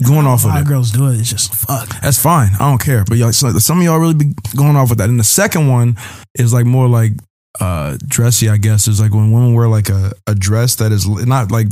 going 0.07 0.27
off 0.27 0.45
of 0.45 0.51
Why 0.51 0.61
it. 0.61 0.67
girls 0.67 0.91
do 0.91 1.09
it? 1.09 1.19
It's 1.21 1.31
just 1.31 1.55
fuck. 1.55 1.89
That's 2.03 2.19
fine. 2.21 2.51
I 2.61 2.69
don't 2.69 2.81
care. 2.81 3.05
But 3.09 3.17
y'all, 3.17 3.33
so- 3.33 3.51
some 3.59 3.79
of 3.79 3.85
y'all 3.85 3.99
really 3.99 4.15
be 4.15 4.35
going 4.55 4.77
off 4.77 4.91
with 4.91 4.99
that. 4.99 5.09
And 5.09 5.19
the 5.19 5.25
second 5.25 5.69
one 5.69 5.97
is 6.39 6.53
like 6.53 6.67
more 6.67 6.87
like 6.89 7.13
uh 7.61 7.97
dressy, 8.07 8.49
I 8.49 8.57
guess. 8.57 8.89
Is 8.89 9.01
like 9.01 9.13
when 9.13 9.31
women 9.33 9.55
wear 9.55 9.69
like 9.69 9.89
a, 9.89 10.13
a 10.27 10.35
dress 10.35 10.77
that 10.77 10.93
is 10.93 11.07
not 11.09 11.51
like 11.51 11.69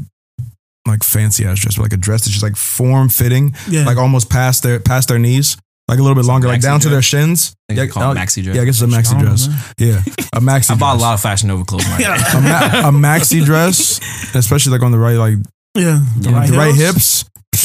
like 0.86 1.02
fancy 1.02 1.44
ass 1.46 1.60
dress, 1.60 1.76
but 1.76 1.82
like 1.82 1.92
a 1.92 1.96
dress 1.96 2.20
that's 2.22 2.32
just 2.32 2.42
like 2.42 2.56
form 2.56 3.08
fitting, 3.08 3.54
Yeah. 3.68 3.84
like 3.86 3.96
almost 3.96 4.28
past 4.30 4.62
their 4.62 4.80
past 4.80 5.08
their 5.08 5.18
knees, 5.18 5.56
like 5.88 5.98
a 5.98 6.02
little 6.02 6.14
bit 6.14 6.26
longer, 6.26 6.46
like 6.48 6.60
maxi 6.60 6.62
down 6.62 6.80
to 6.80 6.88
their 6.90 7.02
shins. 7.02 7.54
I 7.70 7.74
think 7.74 7.88
they 7.88 7.92
call 7.92 8.12
it 8.12 8.16
maxi 8.16 8.42
dress. 8.42 8.56
Yeah, 8.56 8.62
I 8.62 8.64
guess 8.66 8.82
it's 8.82 8.92
a 8.92 8.96
maxi 8.96 9.14
I 9.14 9.22
don't 9.22 9.22
know, 9.22 9.36
dress. 9.36 9.74
Yeah, 9.78 10.28
a 10.34 10.40
maxi. 10.40 10.70
I 10.74 10.76
bought 10.76 10.96
a 10.96 11.00
lot 11.00 11.14
of 11.14 11.20
Fashion 11.22 11.48
Nova 11.48 11.64
clothes. 11.64 11.86
Right 11.88 12.00
Yeah. 12.06 12.16
a, 12.36 12.40
ma- 12.82 12.88
a 12.88 12.92
maxi 12.92 13.42
dress, 13.44 13.98
especially 14.34 14.72
like 14.72 14.82
on 14.82 14.92
the 14.92 14.98
right, 14.98 15.16
like 15.16 15.38
Yeah, 15.74 16.00
the 16.18 16.30
the 16.30 16.56
right, 16.58 16.74
hips. 16.74 17.24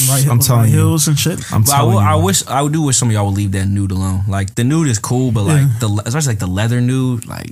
right, 0.10 0.24
I'm 0.26 0.38
right 0.38 0.42
telling 0.46 0.70
you. 0.70 0.78
heels 0.78 1.08
and 1.10 1.20
shit. 1.20 1.40
I'm 1.52 1.64
But 1.64 1.72
I, 1.74 1.78
telling 1.80 1.96
will- 1.96 2.02
you. 2.02 2.08
I 2.08 2.16
wish 2.16 2.48
I 2.48 2.66
do 2.70 2.82
wish 2.84 2.96
some 2.98 3.10
of 3.10 3.14
y'all 3.14 3.26
would 3.26 3.36
leave 3.36 3.52
that 3.52 3.66
nude 3.68 3.92
alone. 3.92 4.24
Like 4.30 4.56
the 4.56 4.64
nude 4.64 4.88
is 4.88 4.98
cool, 4.98 5.32
but 5.34 5.44
like 5.44 5.62
Yeah. 5.62 5.74
the 5.82 5.88
le- 5.90 6.04
especially 6.06 6.30
like 6.32 6.40
the 6.40 6.48
leather 6.48 6.80
nude, 6.80 7.26
like 7.28 7.52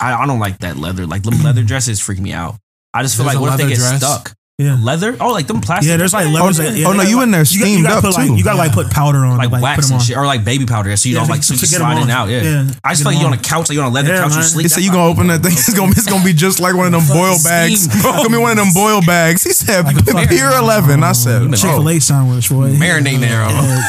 I, 0.00 0.14
I 0.22 0.26
don't 0.26 0.40
like 0.40 0.58
that 0.58 0.76
leather. 0.76 1.06
Like 1.06 1.24
leather 1.26 1.62
dresses 1.62 2.00
freak 2.00 2.20
me 2.20 2.32
out. 2.32 2.56
I 2.92 3.02
just 3.02 3.16
feel 3.16 3.24
There's 3.24 3.36
like 3.36 3.42
what 3.42 3.52
if 3.52 3.66
they 3.66 3.68
get 3.68 3.78
dress? 3.78 3.98
stuck? 3.98 4.34
Yeah, 4.60 4.76
Leather? 4.82 5.16
Oh, 5.20 5.32
like 5.32 5.46
them 5.46 5.60
plastic. 5.62 5.88
yeah. 5.90 5.96
There's 5.96 6.12
like 6.12 6.26
Oh, 6.28 6.52
that- 6.52 6.76
yeah, 6.76 6.86
oh, 6.86 6.92
no, 6.92 7.02
you 7.02 7.16
like- 7.16 7.24
in 7.24 7.30
there 7.30 7.40
you 7.42 7.46
got- 7.46 7.52
you 7.52 7.60
steamed 7.60 7.82
gotta 7.84 7.96
up, 7.96 8.04
put, 8.04 8.14
like, 8.14 8.26
too. 8.28 8.36
You 8.36 8.44
got 8.44 8.52
to 8.52 8.58
like 8.58 8.72
put 8.72 8.90
powder 8.90 9.24
on, 9.24 9.38
like 9.38 9.50
like, 9.50 9.62
wax 9.62 9.76
put 9.76 9.82
them 9.88 9.92
and 9.94 10.00
on. 10.02 10.06
shit, 10.06 10.16
or 10.18 10.26
like 10.26 10.44
baby 10.44 10.66
powder, 10.66 10.94
so 10.96 11.08
you 11.08 11.14
Yeah, 11.14 11.20
don't 11.22 11.30
like 11.30 11.42
so 11.42 11.54
you 11.54 11.60
can 11.60 11.68
get 11.70 11.76
'em 11.76 11.80
slide 11.80 11.92
in 11.92 11.96
on. 11.98 12.02
and 12.02 12.10
out. 12.12 12.28
Yeah, 12.28 12.42
Yeah, 12.42 12.60
I 12.84 12.92
just 12.92 13.02
get 13.02 13.04
feel 13.04 13.04
like 13.06 13.14
'em 13.16 13.20
you 13.20 13.26
on 13.26 13.32
on. 13.32 13.38
a 13.38 13.42
couch, 13.42 13.68
like 13.70 13.76
you 13.76 13.80
on 13.82 13.86
a 13.88 13.94
leather 13.94 14.12
Yeah, 14.14 14.20
couch, 14.22 14.36
you 14.36 14.42
sleep. 14.42 14.64
He 14.64 14.68
said 14.68 14.82
you 14.84 14.90
gonna 14.92 15.06
open 15.10 15.26
that 15.28 15.42
thing. 15.42 15.52
It's 15.52 15.72
gonna 15.72 15.90
it's 15.96 16.06
gonna 16.06 16.24
be 16.24 16.32
just 16.34 16.60
like 16.60 16.74
one 16.76 16.92
of 16.92 16.92
them 16.92 17.08
boil 17.16 17.36
bags. 17.42 17.84
steam, 17.88 18.02
bro. 18.02 18.12
Gonna 18.12 18.28
be 18.28 18.36
one 18.36 18.50
of 18.52 18.58
them 18.58 18.72
boil 18.74 19.00
bags. 19.00 19.42
He 19.44 19.52
said 19.52 19.86
Pier 20.28 20.48
uh, 20.52 20.58
Eleven. 20.60 21.02
I 21.02 21.12
said 21.12 21.42
Chick 21.56 21.70
oh. 21.72 21.76
Fil 21.80 21.88
A 21.90 21.98
sandwich, 22.00 22.50
boy. 22.50 22.70
Marinate 22.76 23.20
there. 23.20 23.40
Yeah. 23.48 23.80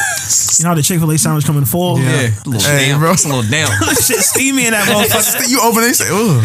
You 0.58 0.64
know 0.64 0.68
how 0.70 0.74
the 0.74 0.82
Chick 0.82 1.00
Fil 1.00 1.10
A 1.10 1.18
sandwich 1.18 1.44
come 1.44 1.58
in 1.58 1.66
full? 1.66 1.98
Yeah, 2.00 2.30
a 2.30 2.48
little 2.48 2.60
Hey, 2.62 2.88
damn, 2.88 3.00
bro. 3.00 3.12
It's 3.12 3.24
a 3.24 3.28
little 3.28 3.42
damn. 3.42 3.68
shit 4.00 4.20
steamy 4.24 4.66
in 4.66 4.72
that 4.72 4.84
motherfucker. 4.88 5.48
You 5.48 5.60
open 5.60 5.82
it. 5.84 5.88
You 5.88 5.94
say, 5.94 6.08
ugh. 6.10 6.44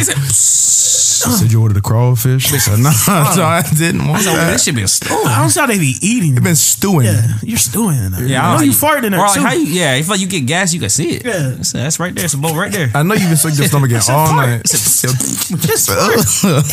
I 1.20 1.32
said 1.32 1.52
you 1.52 1.62
ordered 1.62 1.78
a 1.78 1.82
crawfish. 1.82 2.54
I 2.54 2.58
said, 2.58 2.78
no, 2.80 2.92
no, 3.36 3.44
I 3.44 3.64
didn't 3.76 4.08
want 4.18 4.28
oh, 4.28 4.32
So 4.32 4.38
that. 4.38 4.52
this 4.52 4.64
should 4.64 4.76
be 4.76 4.82
a 4.84 4.88
store. 4.88 5.18
Oh, 5.20 5.26
I 5.28 5.40
don't 5.40 5.50
see 5.50 5.60
how 5.60 5.66
they 5.68 5.78
be 5.80 5.96
eating. 6.02 6.34
You've 6.36 6.44
been 6.44 6.56
stewing. 6.56 7.06
yeah, 7.06 7.38
you're 7.44 7.58
stewing 7.58 7.98
in 7.98 8.12
there. 8.12 8.26
Yeah, 8.26 8.42
I 8.48 8.54
I 8.54 8.58
know 8.58 8.64
you 8.64 8.72
know 8.72 8.78
farted 8.78 9.04
in 9.06 9.12
there 9.12 9.22
Or 9.22 9.28
like 9.28 9.36
too. 9.36 9.42
how 9.42 9.54
you, 9.54 9.66
yeah, 9.66 9.96
if 9.96 10.10
like 10.10 10.20
you 10.20 10.28
get 10.28 10.46
gas, 10.46 10.74
you 10.74 10.80
can 10.80 10.90
see 10.90 11.16
it. 11.18 11.26
Yeah. 11.26 11.50
that's, 11.56 11.74
uh, 11.76 11.80
that's 11.80 12.00
right 12.00 12.14
there. 12.14 12.26
It's 12.26 12.34
a 12.34 12.38
bowl 12.38 12.56
right 12.56 12.72
there. 12.72 12.90
I 12.94 13.04
know 13.04 13.14
you've 13.14 13.28
been 13.30 13.38
sick 13.38 13.58
your 13.58 13.68
stomach 13.72 13.90
again 13.92 14.02
all 14.10 14.36
night. 14.36 14.64
Just 14.66 15.90
Ugh. 15.92 16.64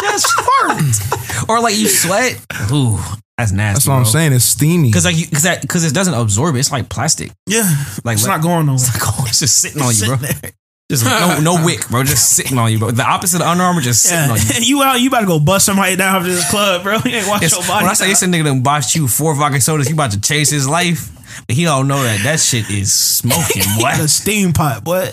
Just 0.00 0.28
fart. 0.40 1.48
or 1.48 1.60
like 1.60 1.76
you 1.76 1.88
sweat. 1.88 2.38
Ooh, 2.72 2.98
that's 3.36 3.52
nasty. 3.52 3.74
That's 3.74 3.88
what 3.88 3.94
I'm 3.94 4.04
saying. 4.04 4.32
It's 4.32 4.44
steamy. 4.44 4.88
Because 4.88 5.04
like 5.04 5.16
because 5.16 5.42
that 5.42 5.60
because 5.62 5.84
it 5.84 5.92
doesn't 5.94 6.14
absorb. 6.14 6.54
it. 6.56 6.60
It's 6.60 6.72
like 6.72 6.88
plastic. 6.88 7.32
yeah, 7.46 7.68
Like 8.04 8.14
it's 8.14 8.26
let- 8.26 8.36
not 8.36 8.42
going 8.42 8.66
nowhere. 8.66 8.76
It's, 8.80 8.92
like, 8.94 9.02
oh, 9.18 9.24
it's 9.26 9.40
just 9.40 9.58
sitting 9.60 9.82
on 9.82 9.94
you, 9.94 10.06
bro. 10.06 10.16
There. 10.16 10.52
Just 10.90 11.04
no 11.04 11.40
no 11.40 11.58
wick, 11.64 11.88
bro. 11.88 12.04
Just 12.04 12.30
sitting 12.36 12.58
on 12.58 12.70
you, 12.70 12.78
bro. 12.78 12.90
The 12.90 13.04
opposite 13.04 13.40
of 13.40 13.46
Under 13.46 13.64
Armour, 13.64 13.80
just 13.80 14.02
sitting 14.02 14.30
on 14.30 14.36
you. 14.36 14.76
you 14.78 14.82
out, 14.82 15.00
you 15.00 15.08
about 15.08 15.20
to 15.20 15.26
go 15.26 15.40
bust 15.40 15.64
somebody 15.66 15.96
down 15.96 16.16
after 16.16 16.28
this 16.30 16.48
club, 16.50 16.82
bro. 16.82 16.98
You 17.04 17.16
ain't 17.16 17.26
watch 17.28 17.42
Yes, 17.42 17.52
your 17.52 17.62
body. 17.66 17.84
when 17.84 17.90
I 17.90 17.94
say 17.94 18.08
this 18.08 18.22
nigga 18.22 18.44
done 18.44 18.62
bought 18.62 18.94
you 18.94 19.08
four 19.08 19.34
vodka 19.34 19.60
sodas, 19.60 19.86
he 19.86 19.94
about 19.94 20.10
to 20.12 20.20
chase 20.20 20.50
his 20.50 20.68
life, 20.68 21.10
but 21.46 21.56
he 21.56 21.64
don't 21.64 21.88
know 21.88 22.02
that 22.02 22.20
that 22.24 22.38
shit 22.40 22.68
is 22.70 22.92
smoking. 22.92 23.62
Got 23.78 24.00
a 24.00 24.08
steam 24.08 24.52
pot, 24.52 24.84
boy. 24.84 25.10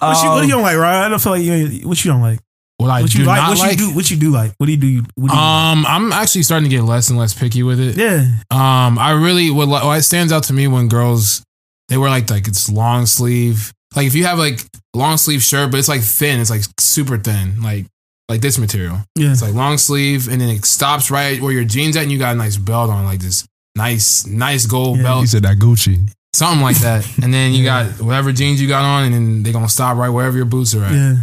what, 0.00 0.22
you, 0.22 0.30
what 0.30 0.42
you 0.42 0.42
um, 0.42 0.48
don't 0.48 0.62
like, 0.62 0.76
Ryan? 0.76 1.02
I 1.04 1.08
don't 1.08 1.20
feel 1.20 1.32
like 1.32 1.42
you. 1.42 1.52
ain't- 1.52 1.84
What 1.84 2.04
you 2.04 2.10
don't 2.10 2.20
like? 2.22 2.40
What 2.78 2.90
I 2.90 3.02
What 3.02 3.10
do 3.10 3.18
you 3.18 3.24
like? 3.24 3.38
not 3.38 3.48
What 3.50 3.58
like. 3.58 3.70
you 3.80 3.88
do? 3.88 3.94
What 3.94 4.10
you 4.10 4.16
do 4.16 4.30
like? 4.30 4.52
What 4.58 4.66
do 4.66 4.72
you 4.72 4.78
do? 4.78 5.02
What 5.16 5.30
do 5.30 5.34
you? 5.36 5.40
Um, 5.42 5.84
I'm 5.86 6.12
actually 6.12 6.42
starting 6.44 6.70
to 6.70 6.74
get 6.76 6.84
less 6.84 7.10
and 7.10 7.18
less 7.18 7.34
picky 7.34 7.62
with 7.62 7.80
it. 7.80 7.96
yeah, 7.96 8.28
Um, 8.50 8.98
I 8.98 9.10
really 9.12 9.50
what 9.50 9.68
what 9.68 10.00
stands 10.04 10.32
out 10.32 10.44
to 10.44 10.52
me 10.52 10.68
when 10.68 10.88
girls 10.88 11.42
they 11.88 11.96
wear 11.96 12.08
like 12.10 12.30
like 12.30 12.46
it's 12.48 12.70
long 12.70 13.06
sleeve. 13.06 13.72
Like 13.96 14.06
if 14.06 14.14
you 14.14 14.24
have 14.26 14.38
like 14.38 14.60
long 14.94 15.16
sleeve 15.16 15.42
shirt, 15.42 15.70
but 15.70 15.78
it's 15.78 15.88
like 15.88 16.02
thin, 16.02 16.38
it's 16.40 16.50
like 16.50 16.62
super 16.78 17.18
thin, 17.18 17.60
like 17.62 17.86
like 18.28 18.42
this 18.42 18.58
material. 18.58 19.00
yeah. 19.16 19.32
It's 19.32 19.42
like 19.42 19.54
long 19.54 19.76
sleeve, 19.78 20.28
and 20.28 20.40
then 20.40 20.48
it 20.50 20.64
stops 20.64 21.10
right 21.10 21.40
where 21.42 21.50
your 21.52 21.64
jeans 21.64 21.96
at, 21.96 22.02
and 22.04 22.12
you 22.12 22.18
got 22.18 22.34
a 22.34 22.38
nice 22.38 22.56
belt 22.58 22.90
on, 22.90 23.04
like 23.04 23.18
this 23.20 23.44
nice 23.74 24.24
nice 24.26 24.66
gold 24.66 24.98
Yeah. 24.98 25.02
belt, 25.04 25.20
He 25.22 25.26
said 25.26 25.42
that 25.44 25.58
Gucci. 25.58 26.08
something 26.34 26.60
like 26.62 26.76
that. 26.78 27.08
And 27.22 27.32
then 27.34 27.54
you 27.54 27.64
got 27.64 28.00
whatever 28.00 28.30
jeans 28.32 28.60
you 28.62 28.68
got 28.68 28.84
on, 28.84 29.04
and 29.04 29.14
then 29.14 29.42
they 29.42 29.50
gonna 29.50 29.68
stop 29.68 29.96
right 29.96 30.10
wherever 30.10 30.36
your 30.36 30.46
boots 30.46 30.74
are 30.76 30.84
at. 30.84 30.92
yeah. 30.92 31.14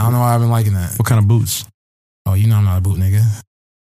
I 0.00 0.04
don't 0.04 0.12
know 0.12 0.20
why 0.20 0.34
I've 0.34 0.40
been 0.40 0.50
liking 0.50 0.74
that. 0.74 0.94
What 0.98 1.06
kind 1.06 1.18
of 1.18 1.28
boots? 1.28 1.64
Oh, 2.26 2.34
you 2.34 2.46
know 2.48 2.56
I'm 2.56 2.64
not 2.64 2.78
a 2.78 2.80
boot 2.80 2.98
nigga. 2.98 3.22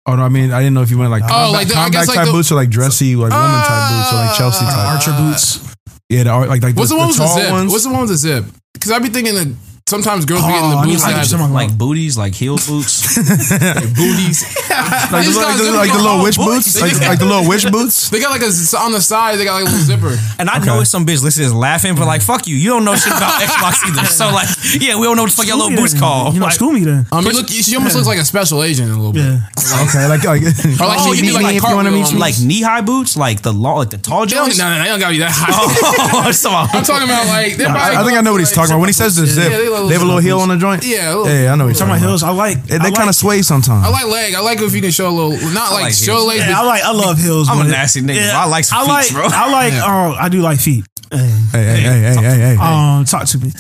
Oh 0.07 0.15
no, 0.17 0.23
I 0.23 0.29
mean 0.29 0.51
I 0.53 0.61
didn't 0.61 0.75
know 0.75 0.83
if 0.83 0.91
you 0.91 0.99
went 0.99 1.11
like 1.11 1.25
Oh, 1.25 1.29
combat, 1.29 1.53
like 1.53 1.69
the- 1.69 1.75
I 1.75 1.77
combat 1.85 1.93
guess 1.93 2.09
like 2.09 2.17
type 2.17 2.27
the- 2.27 2.33
boots 2.33 2.53
or 2.53 2.55
like 2.55 2.71
dressy 2.71 3.17
like 3.17 3.31
woman 3.33 3.63
type 3.63 3.91
boots 3.91 4.13
or 4.13 4.17
like 4.17 4.37
Chelsea 4.37 4.65
Uh, 4.65 4.71
type. 4.71 4.87
Archer 4.95 5.13
boots. 5.13 5.75
Yeah, 6.09 6.23
the, 6.25 6.33
like 6.47 6.63
like 6.63 6.77
What's 6.77 6.91
the, 6.91 6.95
the, 6.95 6.99
one 6.99 7.09
with 7.09 7.17
the 7.19 7.25
tall 7.25 7.39
zip? 7.41 7.51
ones. 7.51 7.73
What's 7.73 7.85
the 7.85 7.91
one 7.91 8.01
with 8.03 8.11
the 8.11 8.17
zip? 8.17 8.45
Because 8.75 8.93
I'd 8.93 9.03
be 9.03 9.09
thinking 9.09 9.35
that 9.35 9.49
sometimes 9.89 10.25
girls 10.25 10.43
be 10.43 10.49
getting 10.49 10.65
Oh, 10.65 10.71
the 10.71 10.77
I 10.77 10.85
boots 10.87 11.03
like 11.03 11.15
that 11.15 11.19
what 11.19 11.23
have 11.27 11.31
you're 11.31 11.39
talking 11.41 11.55
like 11.55 11.77
booties, 11.79 12.17
like 12.19 12.35
heel 12.35 12.57
boots. 12.57 13.17
booties. 13.97 14.47
Like, 14.77 15.25
These 15.25 15.37
like, 15.37 15.47
guys 15.47 15.59
the, 15.59 15.65
really 15.65 15.79
like 15.79 15.93
the 15.93 16.03
little 16.03 16.23
witch 16.23 16.37
boys. 16.37 16.65
boots, 16.67 16.81
like, 16.81 17.01
like 17.09 17.19
the 17.19 17.25
little 17.25 17.49
witch 17.49 17.65
boots. 17.71 18.11
They 18.11 18.21
got 18.21 18.31
like 18.31 18.43
a 18.43 18.51
on 18.79 18.93
the 18.93 19.01
side. 19.01 19.39
They 19.39 19.45
got 19.45 19.55
like 19.55 19.63
a 19.63 19.71
little 19.71 19.81
zipper. 19.87 20.19
And 20.39 20.51
I 20.51 20.59
know 20.59 20.81
it's 20.81 20.91
some 20.91 21.07
bitch 21.07 21.23
listening 21.23 21.47
is 21.47 21.55
laughing, 21.55 21.95
but 21.95 22.07
like, 22.07 22.23
fuck 22.23 22.47
you. 22.47 22.57
You 22.57 22.71
don't 22.71 22.85
know 22.85 22.95
shit 22.97 23.13
about 23.13 23.41
Xbox 23.41 23.87
either. 23.89 24.05
So 24.07 24.27
like, 24.33 24.49
yeah, 24.81 24.97
we 24.99 25.05
don't 25.07 25.17
know 25.17 25.23
what 25.23 25.31
the 25.31 25.37
fuck 25.37 25.47
your 25.47 25.57
little 25.57 25.77
boots 25.77 25.99
called. 25.99 26.35
You 26.35 26.41
know, 26.41 26.47
Like, 26.47 26.55
school 26.55 26.73
me 26.73 26.85
then. 26.85 27.07
I 27.13 27.21
mean, 27.21 27.33
look, 27.35 27.49
she 27.49 27.77
almost 27.77 27.95
looks 27.95 28.07
like 28.07 28.19
a 28.19 28.25
special 28.25 28.63
agent 28.63 28.91
a 28.91 28.97
little 28.97 29.13
bit. 29.13 29.23
Yeah. 29.25 29.41
Okay, 29.89 30.07
like 30.07 30.25
like, 30.25 30.43
Or 30.81 30.87
like 30.87 31.01
Oh, 31.01 31.15
she 31.15 31.21
you 31.23 31.23
could 31.23 31.29
do 31.29 31.35
like, 31.35 31.45
like 31.45 31.55
you 31.57 31.63
wanna 31.63 31.91
cartwheel 31.91 31.93
meet 31.93 32.01
on 32.01 32.07
some- 32.07 32.15
me. 32.17 32.21
like 32.21 32.41
knee 32.41 32.63
high 32.63 32.81
boots, 32.81 33.17
like 33.17 33.43
the 33.43 33.53
long, 33.53 33.79
like 33.79 33.91
the 33.91 33.99
tall 33.99 34.27
They 34.27 34.35
don't, 34.35 34.47
joints. 34.47 34.59
no, 34.59 34.69
no, 34.71 34.79
they 34.83 34.89
don't 34.89 35.01
gotta 35.01 35.13
be 35.13 35.19
that 35.19 35.31
high. 35.33 35.53
Oh, 35.53 36.71
I'm 36.75 36.85
talking 36.85 37.09
about 37.09 37.27
like. 37.27 37.57
they're 37.57 37.69
I, 37.69 38.01
I 38.01 38.05
think 38.05 38.17
I 38.17 38.21
know 38.23 38.33
what 38.33 38.41
he's 38.41 38.53
talking 38.53 38.71
about 38.73 38.81
when 38.81 38.89
he 38.89 38.93
says 38.95 39.17
the 39.17 39.27
zip. 39.27 39.51
Yeah, 39.51 39.59
they 39.59 39.65
They 39.67 39.93
have 39.95 40.03
a 40.03 40.05
little 40.05 40.19
heel 40.21 40.41
on 40.41 40.49
the 40.49 40.57
joint. 40.57 40.85
Yeah, 40.85 41.25
yeah, 41.27 41.53
I 41.53 41.57
know 41.57 41.67
he's 41.69 41.79
Talking 41.79 41.95
talking 41.95 41.97
about 41.97 41.97
about. 41.97 42.01
heels, 42.01 42.23
I 42.23 42.31
like. 42.31 42.65
They, 42.65 42.79
they 42.79 42.91
kind 42.93 43.09
of 43.09 43.15
sway 43.15 43.43
sometimes. 43.43 43.85
I 43.87 43.91
like 43.91 44.07
leg. 44.07 44.35
I 44.35 44.41
like 44.41 44.61
if 44.61 44.75
you 44.75 44.81
can 44.81 44.91
show 44.91 45.09
a 45.09 45.15
little, 45.15 45.33
not 45.53 45.73
like, 45.73 45.83
like 45.85 45.95
show 45.95 46.15
heels. 46.17 46.27
legs. 46.29 46.43
I 46.45 46.63
like. 46.65 46.83
I 46.83 46.93
love 46.93 47.19
heels. 47.19 47.49
I'm 47.49 47.61
a 47.65 47.69
nasty 47.69 48.01
nigga, 48.03 48.31
I 48.33 48.47
like 48.47 48.65
I 48.73 48.81
feet, 48.83 48.89
like. 48.89 49.11
bro. 49.13 49.25
I 49.31 49.51
like. 49.53 49.73
Oh, 49.75 50.17
I 50.19 50.29
do 50.29 50.41
like 50.41 50.59
feet. 50.61 50.85
Hey. 51.11 51.19
hey, 51.53 51.65
hey, 51.65 51.81
hey, 51.81 52.01
hey, 52.01 52.15
hey, 52.23 52.39
hey. 52.39 52.57
Um, 52.57 53.05
talk 53.05 53.27
to 53.27 53.39
me. 53.39 53.53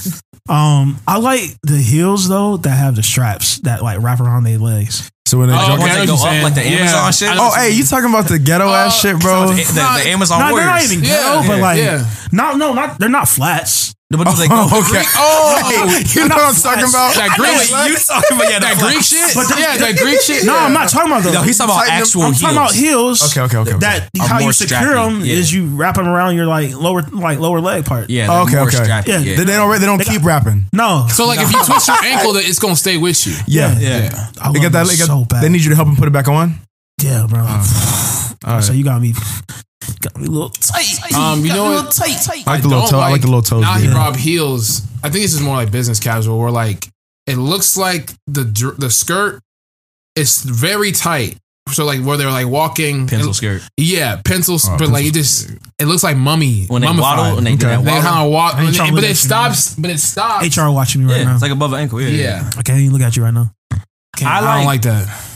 Um, 0.48 0.98
I 1.06 1.18
like 1.18 1.40
the 1.62 1.76
heels 1.78 2.28
though 2.28 2.56
that 2.58 2.70
have 2.70 2.94
the 2.96 3.02
straps 3.02 3.58
that 3.60 3.82
like 3.82 4.00
wrap 4.00 4.20
around 4.20 4.44
their 4.44 4.58
legs. 4.58 5.10
So 5.26 5.38
when 5.38 5.48
they 5.48 5.54
Oh, 5.56 5.66
jump, 5.66 5.80
Ones 5.80 5.90
okay, 5.90 5.94
that 5.94 6.02
I 6.02 6.04
know 6.04 6.16
go 6.16 6.24
up 6.26 6.34
you're 6.34 6.42
like 6.44 6.54
the. 6.54 6.60
Amazon 6.62 7.04
Yeah. 7.04 7.10
shit. 7.10 7.28
oh, 7.32 7.52
hey, 7.56 7.70
you 7.72 7.82
talking 7.82 8.08
about 8.10 8.28
the 8.28 8.38
ghetto 8.38 8.68
ass 8.68 8.94
Uh, 9.04 9.12
shit, 9.14 9.20
bro? 9.20 9.48
the, 9.48 9.54
the, 9.56 9.72
the 9.72 10.08
Amazon 10.10 10.38
No, 10.38 10.54
they're 10.54 10.64
not 10.64 10.72
warriors. 10.74 10.92
even 10.92 11.04
Yeah, 11.04 11.10
ghetto, 11.10 11.48
but 11.48 11.56
yeah, 11.56 11.62
like, 11.62 11.78
yeah. 11.78 12.10
no, 12.30 12.52
no, 12.54 12.72
not 12.74 12.98
they're 13.00 13.08
not 13.08 13.28
flats. 13.28 13.92
But 14.08 14.22
do 14.22 14.36
they 14.38 14.46
go? 14.46 14.54
Oh, 14.70 14.86
okay. 14.86 15.02
Oh, 15.18 15.98
you 16.14 16.28
know 16.28 16.36
what 16.38 16.54
I'm 16.54 16.54
talking 16.54 16.86
about? 16.86 17.10
that 17.18 17.34
Greek, 17.34 17.58
what 17.74 17.90
you 17.90 17.98
talking 17.98 18.36
about? 18.38 18.50
Yeah, 18.54 18.60
that 18.62 18.78
Greek 18.78 19.02
shit. 19.02 19.34
But 19.34 19.50
the- 19.50 19.58
yeah, 19.58 19.76
that 19.82 19.96
Greek 19.98 20.20
shit. 20.22 20.46
No. 20.46 20.54
I'm 20.56 20.72
not 20.72 20.88
talking 20.88 21.10
about 21.10 21.24
those. 21.24 21.34
No, 21.34 21.42
he's 21.42 21.58
talking 21.58 21.74
about 21.74 21.90
Tighten 21.90 21.94
them- 21.98 22.02
actual 22.06 22.22
I'm 22.22 22.30
heels. 22.32 22.40
talking 22.40 22.56
about 22.56 22.72
heels. 22.72 23.18
Okay, 23.26 23.40
okay, 23.42 23.56
okay. 23.66 23.70
okay. 23.74 23.78
That 23.80 24.08
Are 24.22 24.28
how 24.28 24.38
you 24.38 24.52
secure 24.52 24.78
strappy, 24.78 24.94
them 24.94 25.24
yeah. 25.26 25.34
is 25.34 25.52
you 25.52 25.66
wrap 25.74 25.96
them 25.96 26.06
around 26.06 26.36
your 26.36 26.46
like 26.46 26.70
lower 26.72 27.02
like 27.02 27.40
lower 27.40 27.58
leg 27.60 27.84
part. 27.84 28.08
Yeah, 28.08 28.28
Oh, 28.30 28.44
okay, 28.46 28.54
more 28.62 28.68
okay. 28.70 28.78
strappy, 28.78 29.08
Yeah. 29.08 29.18
yeah. 29.18 29.36
They, 29.42 29.44
they 29.44 29.56
don't. 29.58 29.74
They 29.80 29.86
don't 29.86 29.98
keep 29.98 30.22
rapping. 30.22 30.66
No. 30.72 31.08
So 31.10 31.26
like 31.26 31.40
if 31.42 31.50
you 31.50 31.58
twist 31.66 31.88
your 31.88 31.98
ankle, 32.04 32.32
that 32.34 32.46
it's 32.46 32.60
gonna 32.60 32.76
stay 32.78 32.96
with 32.98 33.26
you. 33.26 33.34
Yeah, 33.48 33.74
Yeah. 33.76 34.30
I 34.40 34.52
They 34.54 34.62
love 34.62 34.70
got 34.70 34.86
that. 34.86 34.86
They, 34.86 34.96
got, 35.02 35.06
so 35.10 35.24
bad. 35.24 35.42
they 35.42 35.48
need 35.48 35.64
you 35.64 35.70
to 35.70 35.76
help 35.76 35.88
them 35.88 35.96
put 35.96 36.06
it 36.06 36.12
back 36.14 36.28
on. 36.28 36.54
yeah, 37.02 37.26
bro. 37.28 37.42
Uh, 37.42 37.66
all 38.46 38.54
right. 38.54 38.62
So 38.62 38.72
you 38.72 38.84
got 38.84 39.02
me, 39.02 39.14
got 40.00 40.16
me 40.16 40.26
a 40.26 40.30
little 40.30 40.50
tight. 40.50 41.14
Um, 41.14 41.40
you 41.42 41.48
Got 41.48 41.56
know 41.56 41.64
me 41.68 41.70
a 41.70 41.74
what? 41.76 41.84
little 41.86 41.90
tight, 41.92 42.18
tight. 42.24 42.46
I 42.46 42.52
like 42.52 42.62
the 42.62 42.68
little 42.68 42.82
don't 42.84 42.90
toe. 42.90 42.98
I 43.00 43.10
like 43.10 43.20
the 43.20 43.26
little 43.28 43.42
toes. 43.42 43.62
Now 43.62 43.74
he 43.74 43.84
dude. 43.84 43.92
brought 43.92 44.12
up 44.14 44.16
heels. 44.16 44.82
I 45.02 45.10
think 45.10 45.22
this 45.24 45.34
is 45.34 45.40
more 45.40 45.54
like 45.56 45.70
business 45.70 46.00
casual, 46.00 46.38
where 46.38 46.50
like 46.50 46.88
it 47.26 47.36
looks 47.36 47.76
like 47.76 48.12
the 48.26 48.44
dr- 48.44 48.76
the 48.78 48.90
skirt 48.90 49.40
is 50.14 50.42
very 50.42 50.92
tight. 50.92 51.36
So 51.72 51.84
like 51.84 52.00
where 52.04 52.16
they're 52.16 52.30
like 52.30 52.46
walking, 52.46 53.08
Pencil 53.08 53.30
it- 53.30 53.34
skirt. 53.34 53.62
yeah, 53.76 54.20
pencils, 54.24 54.68
Oh, 54.68 54.76
but 54.78 54.88
like 54.88 55.04
it 55.04 55.14
just 55.14 55.50
it 55.80 55.86
looks 55.86 56.04
like 56.04 56.16
mummy 56.16 56.66
When 56.66 56.80
they 56.82 56.86
mummified. 56.88 57.18
waddle 57.18 57.38
and 57.38 57.46
they 57.46 57.56
do 57.56 57.66
Okay. 57.66 57.74
that 57.76 57.84
They 57.84 57.90
waddle. 57.90 58.02
kind 58.08 58.24
of 58.26 58.32
walk, 58.32 58.54
and 58.56 58.72
trying 58.74 58.88
it- 58.88 58.90
to 58.90 58.94
but 58.94 59.02
it 59.04 59.06
at 59.06 59.10
you, 59.10 59.14
stops. 59.16 59.74
But 59.74 59.90
it 59.90 59.98
stops. 59.98 60.56
HR 60.56 60.70
watching 60.70 61.04
me 61.04 61.10
right 61.12 61.18
Yeah, 61.20 61.24
now. 61.24 61.32
it's 61.34 61.42
like 61.42 61.50
above 61.50 61.72
the 61.72 61.76
ankle. 61.78 62.00
Yeah. 62.00 62.08
yeah, 62.10 62.50
I 62.56 62.62
can't 62.62 62.78
even 62.78 62.92
look 62.92 63.02
at 63.02 63.16
you 63.16 63.24
right 63.24 63.34
now. 63.34 63.50
Can't- 64.16 64.30
I 64.30 64.38
I, 64.38 64.40
don't 64.40 64.64
like- 64.64 64.66
like 64.66 64.82
that. 64.82 65.35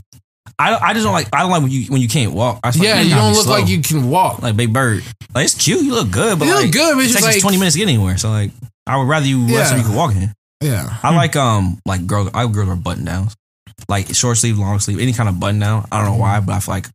I, 0.60 0.90
I 0.90 0.92
just 0.92 1.04
don't 1.04 1.12
like 1.14 1.28
I 1.32 1.40
don't 1.40 1.50
like 1.50 1.62
when 1.62 1.70
you 1.70 1.86
when 1.86 2.00
you 2.02 2.08
can't 2.08 2.32
walk. 2.32 2.60
I 2.62 2.68
just 2.68 2.78
like, 2.78 2.86
Yeah, 2.88 3.00
you 3.00 3.14
don't 3.14 3.32
look 3.32 3.44
slow. 3.44 3.58
like 3.58 3.68
you 3.68 3.80
can 3.80 4.10
walk. 4.10 4.42
like 4.42 4.56
Big 4.56 4.72
Bird. 4.72 5.02
Like 5.34 5.44
it's 5.44 5.54
cute. 5.54 5.82
You 5.82 5.92
look 5.94 6.10
good, 6.10 6.38
but 6.38 6.44
You 6.46 6.52
look 6.54 6.64
like, 6.64 6.72
good, 6.72 6.94
but 6.96 7.04
it's 7.04 7.12
it 7.12 7.16
takes 7.16 7.26
like- 7.26 7.40
twenty 7.40 7.56
minutes 7.56 7.74
to 7.74 7.78
get 7.80 7.88
anywhere. 7.88 8.18
So 8.18 8.30
like, 8.30 8.50
I 8.86 8.96
would 8.98 9.08
rather 9.08 9.26
you 9.26 9.46
rest 9.46 9.70
so 9.70 9.76
Yeah. 9.76 9.82
you 9.82 9.88
can 9.88 9.96
walk 9.96 10.14
in. 10.14 10.32
Yeah, 10.62 10.98
I 11.02 11.16
like 11.16 11.34
um 11.36 11.78
like 11.86 12.06
girls. 12.06 12.28
I 12.34 12.46
girls 12.46 12.68
are 12.68 12.76
button 12.76 13.04
downs, 13.06 13.34
like 13.88 14.14
short 14.14 14.36
sleeve, 14.36 14.58
long 14.58 14.78
sleeve, 14.80 15.00
any 15.00 15.12
kind 15.14 15.28
of 15.28 15.40
button 15.40 15.58
down. 15.58 15.86
I 15.90 16.02
don't 16.04 16.12
know 16.12 16.20
why, 16.20 16.38
but 16.40 16.52
I 16.52 16.60
feel 16.60 16.74
like 16.74 16.86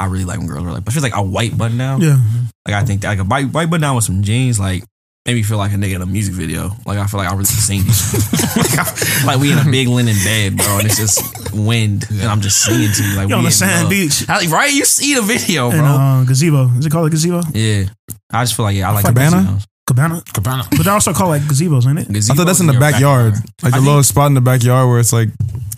I 0.00 0.06
really 0.06 0.24
like 0.24 0.38
when 0.38 0.46
girls 0.46 0.64
are 0.66 0.72
like. 0.72 0.84
But 0.84 0.94
feels 0.94 1.02
like 1.04 1.14
a 1.14 1.22
white 1.22 1.56
button 1.58 1.76
down. 1.76 2.00
Yeah. 2.00 2.18
Like 2.66 2.74
I 2.76 2.84
think 2.84 3.02
that, 3.02 3.08
like 3.08 3.18
a 3.18 3.24
white, 3.24 3.52
white 3.52 3.68
button 3.68 3.82
down 3.82 3.96
with 3.96 4.04
some 4.04 4.22
jeans, 4.22 4.58
like 4.58 4.84
made 5.26 5.34
me 5.34 5.42
feel 5.42 5.58
like 5.58 5.72
a 5.72 5.76
nigga 5.76 5.94
in 5.96 6.02
a 6.02 6.06
music 6.06 6.34
video. 6.34 6.70
Like 6.84 6.98
I 6.98 7.06
feel 7.06 7.18
like 7.18 7.28
I 7.28 7.32
really 7.32 7.44
sing 7.44 7.82
these. 7.84 8.56
like, 8.56 9.24
like 9.24 9.38
we 9.40 9.52
in 9.52 9.58
a 9.58 9.64
big 9.70 9.88
linen 9.88 10.16
bed, 10.24 10.56
bro, 10.56 10.78
and 10.78 10.86
it's 10.86 10.96
just 10.98 11.54
wind, 11.54 12.06
and 12.10 12.22
I'm 12.24 12.40
just 12.40 12.62
singing 12.64 12.90
to 12.92 13.04
you 13.04 13.16
like 13.16 13.28
You 13.28 13.34
we 13.36 13.38
on 13.38 13.44
the 13.44 13.50
sand 13.50 13.82
love. 13.82 13.90
beach. 13.90 14.24
I- 14.28 14.46
right? 14.48 14.72
You 14.72 14.84
see 14.84 15.14
the 15.14 15.22
video, 15.22 15.70
And 15.70 15.78
bro? 15.80 15.86
uh, 15.88 16.24
gazebo. 16.24 16.68
Is 16.78 16.86
it 16.86 16.90
called 16.90 17.06
a 17.06 17.10
gazebo? 17.10 17.40
yeah, 17.54 17.84
I 18.32 18.42
just 18.42 18.56
feel 18.56 18.64
like 18.64 18.76
yeah, 18.76 18.90
I 18.90 18.92
like 18.94 19.04
Cabana? 19.04 19.58
Cabana. 19.86 20.22
Cabana. 20.32 20.64
But 20.70 20.84
they're 20.84 20.92
also 20.94 21.12
called 21.12 21.30
like 21.30 21.42
gazebos, 21.42 21.86
ain't 21.88 21.98
it? 22.00 22.30
I 22.30 22.34
thought 22.34 22.44
that's 22.46 22.60
in 22.60 22.66
the 22.66 22.72
Gazebos 22.72 22.80
your 22.80 22.80
backyard, 22.80 23.32
like 23.34 23.42
I 23.42 23.66
the 23.66 23.72
think- 23.76 23.86
little 23.86 24.02
spot 24.02 24.26
in 24.28 24.34
the 24.34 24.40
backyard 24.40 24.88
where 24.88 24.98
it's 25.00 25.12
like 25.12 25.28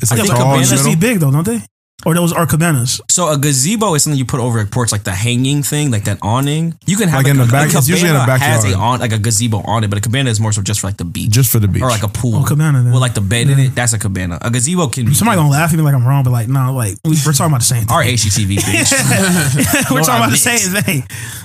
it's 0.01 0.11
like 0.11 0.19
Yeah, 0.19 0.25
think 0.25 0.37
tall 0.39 0.53
cabanas 0.53 0.71
just 0.71 0.85
be 0.85 0.97
big 0.97 1.19
though, 1.19 1.31
don't 1.31 1.45
they? 1.47 1.61
Or 2.07 2.15
those 2.15 2.33
are 2.33 2.47
cabanas. 2.47 3.01
So 3.09 3.31
a 3.33 3.39
gazebo 3.39 3.95
is 3.95 4.03
something 4.05 4.19
you 4.19 4.25
put 4.27 4.41
over 4.41 4.61
a 4.61 4.67
porch, 4.67 4.93
like 4.93 5.05
the 5.05 5.13
hanging 5.13 5.63
thing, 5.63 5.91
like 5.91 6.05
that 6.05 6.19
awning. 6.23 6.75
You 6.87 6.97
can 6.97 7.09
have 7.09 7.21
Like 7.21 7.29
a, 7.29 7.31
in 7.31 7.37
the 7.39 7.45
a 7.45 7.47
back- 7.47 7.73
it's 7.75 7.89
usually 7.89 8.11
in 8.11 8.15
the 8.15 8.21
cabana 8.21 8.39
Has 8.45 8.65
a 8.65 8.75
on 8.77 9.01
like 9.01 9.13
a 9.13 9.19
gazebo 9.19 9.59
on 9.65 9.85
it, 9.85 9.89
but 9.89 9.99
a 9.99 10.01
cabana 10.03 10.29
is 10.31 10.39
more 10.41 10.53
so 10.53 10.61
just 10.63 10.81
for 10.81 10.87
like 10.89 10.99
the 10.99 11.05
beach 11.05 11.31
just 11.31 11.51
for 11.51 11.59
the 11.59 11.69
beach. 11.69 11.83
or 11.83 11.89
like 11.89 12.03
a 12.03 12.09
pool. 12.09 12.37
Oh, 12.37 12.45
cabana 12.45 12.83
then. 12.83 12.93
with 12.93 13.01
like 13.01 13.15
the 13.15 13.21
bed 13.23 13.49
in 13.49 13.59
it. 13.59 13.75
That's 13.75 13.93
a 13.95 13.99
cabana. 13.99 14.39
A 14.43 14.51
gazebo 14.51 14.89
can 14.89 15.07
be 15.07 15.15
Somebody 15.15 15.37
gonna 15.39 15.49
laugh 15.51 15.73
at 15.73 15.77
me 15.77 15.83
like 15.83 15.95
I'm 15.95 16.07
wrong, 16.07 16.25
but 16.25 16.31
like 16.31 16.49
no, 16.49 16.75
like 16.75 16.99
we- 17.05 17.17
we're 17.25 17.33
talking 17.33 17.47
about 17.53 17.61
the 17.61 17.67
same 17.73 17.85
thing. 17.85 17.91
our 17.97 18.03
HGTV 18.05 18.57
bitch. 18.59 19.91
we're 19.91 20.03
talking 20.03 20.23
about 20.23 20.31
the 20.31 20.37
same 20.37 20.59
thing. 20.83 21.05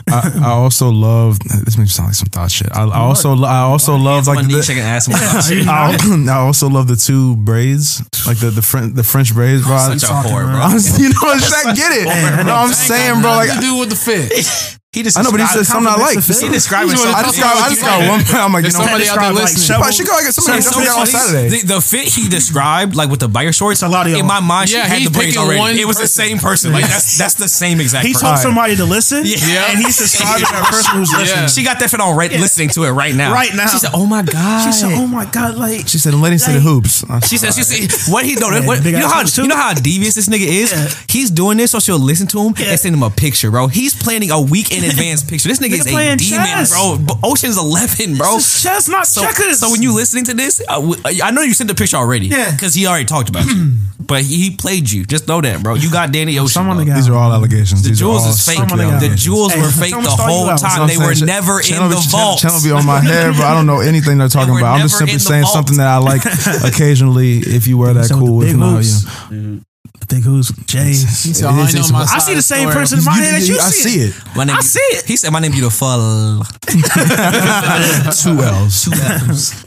I, 0.09 0.41
I 0.43 0.49
also 0.49 0.89
love 0.89 1.39
this 1.39 1.77
makes 1.77 1.77
me 1.77 1.85
sound 1.87 2.09
like 2.09 2.15
some 2.15 2.27
thought 2.29 2.51
shit. 2.51 2.69
I, 2.75 2.83
I 2.83 2.99
also 2.99 3.35
I 3.43 3.59
also 3.59 3.95
love 3.95 4.27
like 4.27 4.45
the, 4.47 4.61
shaking 4.63 4.83
ass. 4.83 5.07
I, 5.11 5.95
I 6.29 6.33
also 6.39 6.67
love 6.69 6.87
the 6.87 6.95
two 6.95 7.35
braids, 7.37 8.01
like 8.27 8.37
the 8.39 8.49
the 8.49 8.61
French 8.61 8.95
the 8.95 9.03
French 9.03 9.33
braids, 9.33 9.63
bro. 9.65 9.77
Such 9.77 10.03
a 10.03 10.07
whore, 10.27 10.48
bro. 10.51 10.61
I'm- 10.61 10.71
you 10.99 11.09
know, 11.09 11.35
Shaq 11.37 11.75
get 11.75 11.91
it. 11.93 12.45
no, 12.45 12.53
I'm 12.55 12.73
saying, 12.73 13.21
bro. 13.21 13.31
Like 13.31 13.49
What 13.49 13.55
to 13.55 13.61
do 13.61 13.75
with 13.77 13.89
the 13.89 13.95
fit? 13.95 14.78
He 14.91 15.03
just 15.03 15.19
I 15.19 15.21
know, 15.21 15.29
but 15.29 15.39
he 15.39 15.45
said 15.45 15.67
something 15.69 15.85
I 15.85 16.01
like. 16.01 16.17
he 16.17 16.49
described 16.49 16.89
He's 16.89 16.97
himself. 16.97 17.13
one 17.13 17.13
I 17.13 17.19
of 17.21 17.25
just 17.29 17.37
got 17.37 17.53
I 17.61 17.69
just 17.69 17.81
got 17.85 17.99
one. 18.09 18.25
I'm 18.41 18.49
like, 18.53 18.65
you 18.65 18.73
There's 18.73 18.73
know, 18.73 18.89
somebody 18.89 19.05
out 19.05 19.21
there 19.21 19.29
describe, 19.29 19.33
like, 19.37 19.43
listening. 19.53 19.69
several- 19.69 19.91
she 19.93 20.01
got 20.03 20.15
like 20.17 20.33
somebody 20.33 20.61
So- 20.65 20.71
somebody 20.73 20.87
got 20.89 20.97
on 20.97 21.05
so- 21.05 21.17
Saturday. 21.29 21.49
The, 21.61 21.61
the 21.77 21.81
fit 21.81 22.05
he 22.09 22.27
described, 22.27 22.95
like 22.97 23.09
with 23.13 23.19
the 23.19 23.29
biker 23.29 23.53
shorts, 23.53 23.83
a 23.83 23.87
lot 23.87 24.07
of 24.09 24.13
in 24.17 24.25
my 24.25 24.39
mind, 24.39 24.69
she 24.73 24.77
Yeah, 24.81 24.87
had 24.89 24.97
he's 24.97 25.11
the 25.11 25.13
braids 25.13 25.37
already. 25.37 25.59
one 25.61 25.77
It 25.77 25.85
was 25.85 25.99
the 26.01 26.07
same 26.09 26.39
person. 26.39 26.73
Like 26.73 26.89
that's 26.89 27.19
that's 27.19 27.35
the 27.35 27.47
same 27.47 27.79
exact. 27.79 28.03
He 28.07 28.13
person. 28.13 28.29
told 28.33 28.39
somebody 28.41 28.75
to 28.77 28.85
listen, 28.85 29.21
Yeah. 29.29 29.69
and 29.69 29.77
he's 29.77 29.93
subscribing 30.01 30.47
to 30.49 30.53
that 30.57 30.65
person 30.73 30.97
who's 30.97 31.11
Yeah. 31.13 31.17
listening. 31.21 31.47
She 31.49 31.61
got 31.63 31.77
that 31.77 31.91
fit 31.91 32.01
on 32.01 32.17
right, 32.17 32.31
listening 32.31 32.69
to 32.69 32.85
it 32.85 32.89
right 32.89 33.13
now. 33.13 33.31
Right 33.31 33.53
now. 33.53 33.67
She 33.67 33.77
said, 33.77 33.91
"Oh 33.93 34.07
my 34.07 34.23
god." 34.23 34.65
She 34.65 34.71
said, 34.73 34.89
"Oh 34.97 35.05
my 35.05 35.25
god, 35.25 35.53
like 35.53 35.87
She 35.87 35.99
said, 35.99 36.15
"I'm 36.15 36.21
letting 36.23 36.39
see 36.39 36.53
the 36.53 36.61
hoops." 36.65 37.05
She 37.29 37.37
said, 37.37 37.53
"She 37.53 37.61
said 37.61 37.93
what 38.11 38.25
he 38.25 38.33
know. 38.41 38.49
Yeah, 38.49 38.65
what, 38.65 38.81
big 38.81 38.93
you 38.95 38.99
know 39.01 39.07
how 39.07 39.21
you 39.21 39.45
know 39.47 39.55
how 39.55 39.75
devious 39.75 40.15
this 40.15 40.27
nigga 40.27 40.47
is. 40.49 40.73
He's 41.07 41.29
doing 41.29 41.57
this 41.61 41.69
so 41.69 41.79
she'll 41.79 41.99
listen 41.99 42.25
to 42.33 42.39
him 42.41 42.55
and 42.57 42.79
send 42.79 42.95
him 42.95 43.03
a 43.03 43.11
picture, 43.11 43.51
bro. 43.51 43.67
He's 43.67 43.93
planning 43.93 44.31
a 44.31 44.41
week 44.41 44.71
in 44.83 44.89
advance 44.89 45.23
picture. 45.23 45.49
This 45.49 45.59
nigga, 45.59 45.75
Nigga 45.79 45.79
is 45.79 45.85
a 45.87 45.89
demon, 46.17 46.19
chess. 46.19 46.71
bro. 46.73 46.97
Ocean's 47.23 47.57
Eleven, 47.57 48.17
bro. 48.17 48.35
This 48.35 48.57
is 48.57 48.63
chess, 48.63 48.87
not 48.89 49.07
so, 49.07 49.21
checkers. 49.21 49.59
so 49.59 49.69
when 49.71 49.81
you 49.81 49.93
listening 49.93 50.25
to 50.25 50.33
this, 50.33 50.61
uh, 50.67 50.75
w- 50.81 51.01
I 51.23 51.31
know 51.31 51.41
you 51.41 51.53
sent 51.53 51.67
the 51.69 51.75
picture 51.75 51.97
already, 51.97 52.27
Yeah. 52.27 52.51
because 52.51 52.73
he 52.73 52.87
already 52.87 53.05
talked 53.05 53.29
about 53.29 53.45
you. 53.45 53.73
But 54.09 54.23
he, 54.23 54.49
he 54.49 54.55
played 54.55 54.89
you. 54.89 55.05
Just 55.05 55.27
know 55.27 55.39
that, 55.39 55.61
bro. 55.61 55.75
You 55.75 55.91
got 55.91 56.11
Danny 56.11 56.39
Ocean. 56.39 56.47
Someone 56.47 56.77
bro. 56.77 56.85
got- 56.85 56.95
These 56.95 57.09
are 57.09 57.13
all 57.15 57.31
allegations. 57.31 57.83
The 57.83 57.89
These 57.89 58.01
are 58.01 58.05
jewels 58.05 58.25
is 58.25 58.43
fake. 58.43 58.57
Someone 58.57 58.79
The 58.99 59.13
jewels 59.15 59.53
Hey, 59.53 59.61
were 59.61 59.67
fake 59.69 59.91
the 59.93 60.09
whole 60.09 60.47
time. 60.57 60.87
They 60.87 60.97
what 60.97 61.07
were 61.09 61.13
saying. 61.15 61.27
never 61.27 61.61
Channel 61.61 61.83
in 61.85 61.89
be- 61.91 61.95
the 61.95 62.01
channel- 62.01 62.17
vault. 62.29 62.39
Channel 62.39 62.59
be 62.63 62.71
on 62.71 62.85
my 62.87 62.99
head, 63.05 63.33
but 63.35 63.43
I 63.43 63.53
don't 63.53 63.67
know 63.67 63.81
anything 63.81 64.17
they're 64.17 64.27
talking 64.27 64.53
were 64.55 64.61
about. 64.61 64.75
I'm 64.79 64.81
just 64.81 64.97
simply 64.97 65.19
saying 65.19 65.43
vault. 65.43 65.53
something 65.53 65.77
that 65.77 65.85
I 65.87 65.97
like 65.97 66.23
occasionally. 66.65 67.37
If 67.39 67.67
you 67.67 67.77
wear 67.77 67.93
that, 67.93 68.09
cool. 68.09 68.39
the 68.39 68.47
If 68.47 68.51
big 68.53 68.59
not, 68.59 68.83
hoops. 68.83 69.65
You 70.11 70.17
Big 70.17 70.25
who's 70.25 70.51
Jay. 70.65 70.85
He 70.89 70.93
said, 70.95 71.45
It 71.45 71.47
oh, 71.47 71.49
"I 71.49 71.71
know 71.71 71.87
my 71.91 72.01
I 72.01 72.19
see 72.19 72.33
the 72.35 72.41
same 72.41 72.69
story." 72.69 72.73
person 72.73 72.99
in 72.99 73.05
my 73.05 73.13
head 73.13 73.41
that 73.41 73.47
you 73.47 73.55
I 73.55 73.69
see 73.69 73.99
it. 74.01 74.15
My 74.35 74.43
name, 74.43 74.55
I 74.55 74.61
see 74.61 74.79
it. 74.79 75.05
He 75.05 75.15
said, 75.17 75.31
"My 75.31 75.39
name 75.39 75.51
beautiful." 75.51 75.87
Two 76.69 78.37
L's. 78.41 78.83
Two 78.85 78.91
L's. 78.93 79.65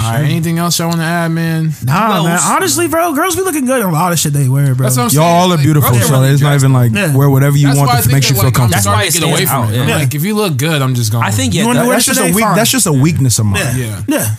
All 0.00 0.12
right, 0.12 0.24
anything 0.24 0.58
else 0.58 0.78
y'all 0.78 0.88
want 0.88 1.00
to 1.00 1.04
add, 1.06 1.28
man? 1.32 1.70
Nah, 1.82 2.10
Well, 2.10 2.24
man. 2.24 2.38
Honestly, 2.42 2.86
bro, 2.88 3.14
girls 3.14 3.34
be 3.34 3.42
looking 3.42 3.64
good 3.64 3.80
in 3.80 3.86
a 3.88 3.90
lot 3.92 4.12
of 4.12 4.18
shit 4.18 4.32
they 4.32 4.48
wear, 4.48 4.74
bro. 4.74 4.84
That's 4.84 4.96
what 4.96 5.10
saying. 5.10 5.22
Y'all 5.24 5.32
all 5.32 5.52
are 5.52 5.56
Like, 5.56 5.64
beautiful, 5.64 5.90
girls 5.90 6.06
so 6.06 6.12
really 6.20 6.28
it's 6.34 6.42
not 6.42 6.54
even 6.54 6.72
like 6.72 6.92
Yeah. 6.92 7.16
wear 7.16 7.28
whatever 7.30 7.56
you 7.56 7.66
That's 7.68 7.78
want 7.78 7.88
why 7.90 7.96
I 7.98 8.00
that 8.02 8.12
makes 8.12 8.28
you 8.28 8.36
feel 8.36 8.44
like, 8.44 8.54
comfortable. 8.54 8.70
That's 8.82 8.86
why 8.86 9.08
starting 9.08 9.08
it 9.08 9.12
to 9.14 9.20
get 9.20 9.28
away 9.32 9.46
from 9.46 9.64
out, 9.64 9.72
it. 9.72 9.88
Yeah. 9.88 9.96
Like, 9.96 10.14
if 10.14 10.22
you 10.24 10.34
look 10.36 10.56
good, 10.56 10.82
I'm 10.82 10.94
just 10.94 11.10
going. 11.10 11.24
I 11.24 11.30
think 11.30 11.54
yeah. 11.54 11.72
That- 11.72 11.88
That's 11.88 12.04
just 12.06 12.20
a 12.20 12.32
weak. 12.32 12.44
That's 12.54 12.70
just 12.70 12.86
a 12.86 12.92
weakness 12.92 13.38
of 13.38 13.46
mine. 13.46 13.60
yeah. 13.60 13.76
yeah. 13.76 14.02
Yeah. 14.08 14.34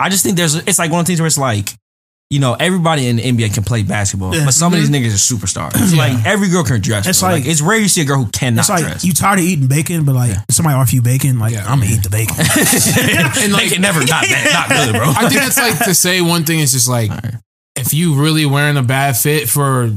I 0.00 0.08
just 0.08 0.24
think 0.24 0.36
there's 0.36 0.54
it's 0.54 0.78
like 0.78 0.90
one 0.90 1.00
of 1.00 1.06
the 1.06 1.10
things 1.10 1.20
where 1.20 1.26
it's 1.28 1.38
like, 1.38 1.74
you 2.30 2.40
know, 2.40 2.54
everybody 2.54 3.06
in 3.08 3.16
the 3.16 3.22
NBA 3.22 3.54
can 3.54 3.64
play 3.64 3.82
basketball, 3.82 4.34
Yeah. 4.34 4.44
but 4.44 4.52
some 4.52 4.72
of 4.74 4.78
these 4.78 4.90
niggas 4.90 5.14
are 5.14 5.34
superstars. 5.36 5.72
It's 5.76 5.94
Like 5.96 6.26
every 6.26 6.48
girl 6.48 6.62
can 6.62 6.80
dress. 6.82 7.06
It's 7.06 7.20
bro. 7.20 7.30
like- 7.30 7.46
it's 7.46 7.60
rare 7.62 7.78
you 7.78 7.88
see 7.88 8.02
a 8.02 8.04
girl 8.04 8.22
who 8.24 8.30
cannot 8.30 8.60
It's 8.60 8.68
like 8.68 8.80
dress. 8.84 9.04
you 9.04 9.12
tired 9.14 9.38
of 9.38 9.44
eating 9.46 9.66
bacon, 9.66 10.04
but 10.04 10.14
like 10.14 10.36
somebody 10.50 10.74
offer 10.76 10.94
you 10.94 11.00
bacon, 11.02 11.38
like 11.38 11.54
Yeah. 11.54 11.64
I'm 11.66 11.80
gonna 11.80 11.90
eat 11.92 12.02
the 12.02 12.10
bacon. 12.10 12.36
and 13.42 13.52
like 13.52 13.72
it 13.72 13.80
never 13.80 14.00
not 14.00 14.22
that 14.28 14.50
not 14.52 14.68
good, 14.68 14.92
bro. 14.94 15.08
I 15.08 15.28
think 15.28 15.40
that's 15.40 15.56
like 15.58 15.78
to 15.86 15.94
say 15.94 16.20
one 16.20 16.44
thing 16.44 16.58
is 16.60 16.72
just 16.72 16.88
like 16.88 17.10
if 17.76 17.94
you 17.94 18.20
really 18.20 18.44
wearing 18.44 18.76
a 18.76 18.82
bad 18.82 19.16
fit 19.16 19.48
for 19.48 19.90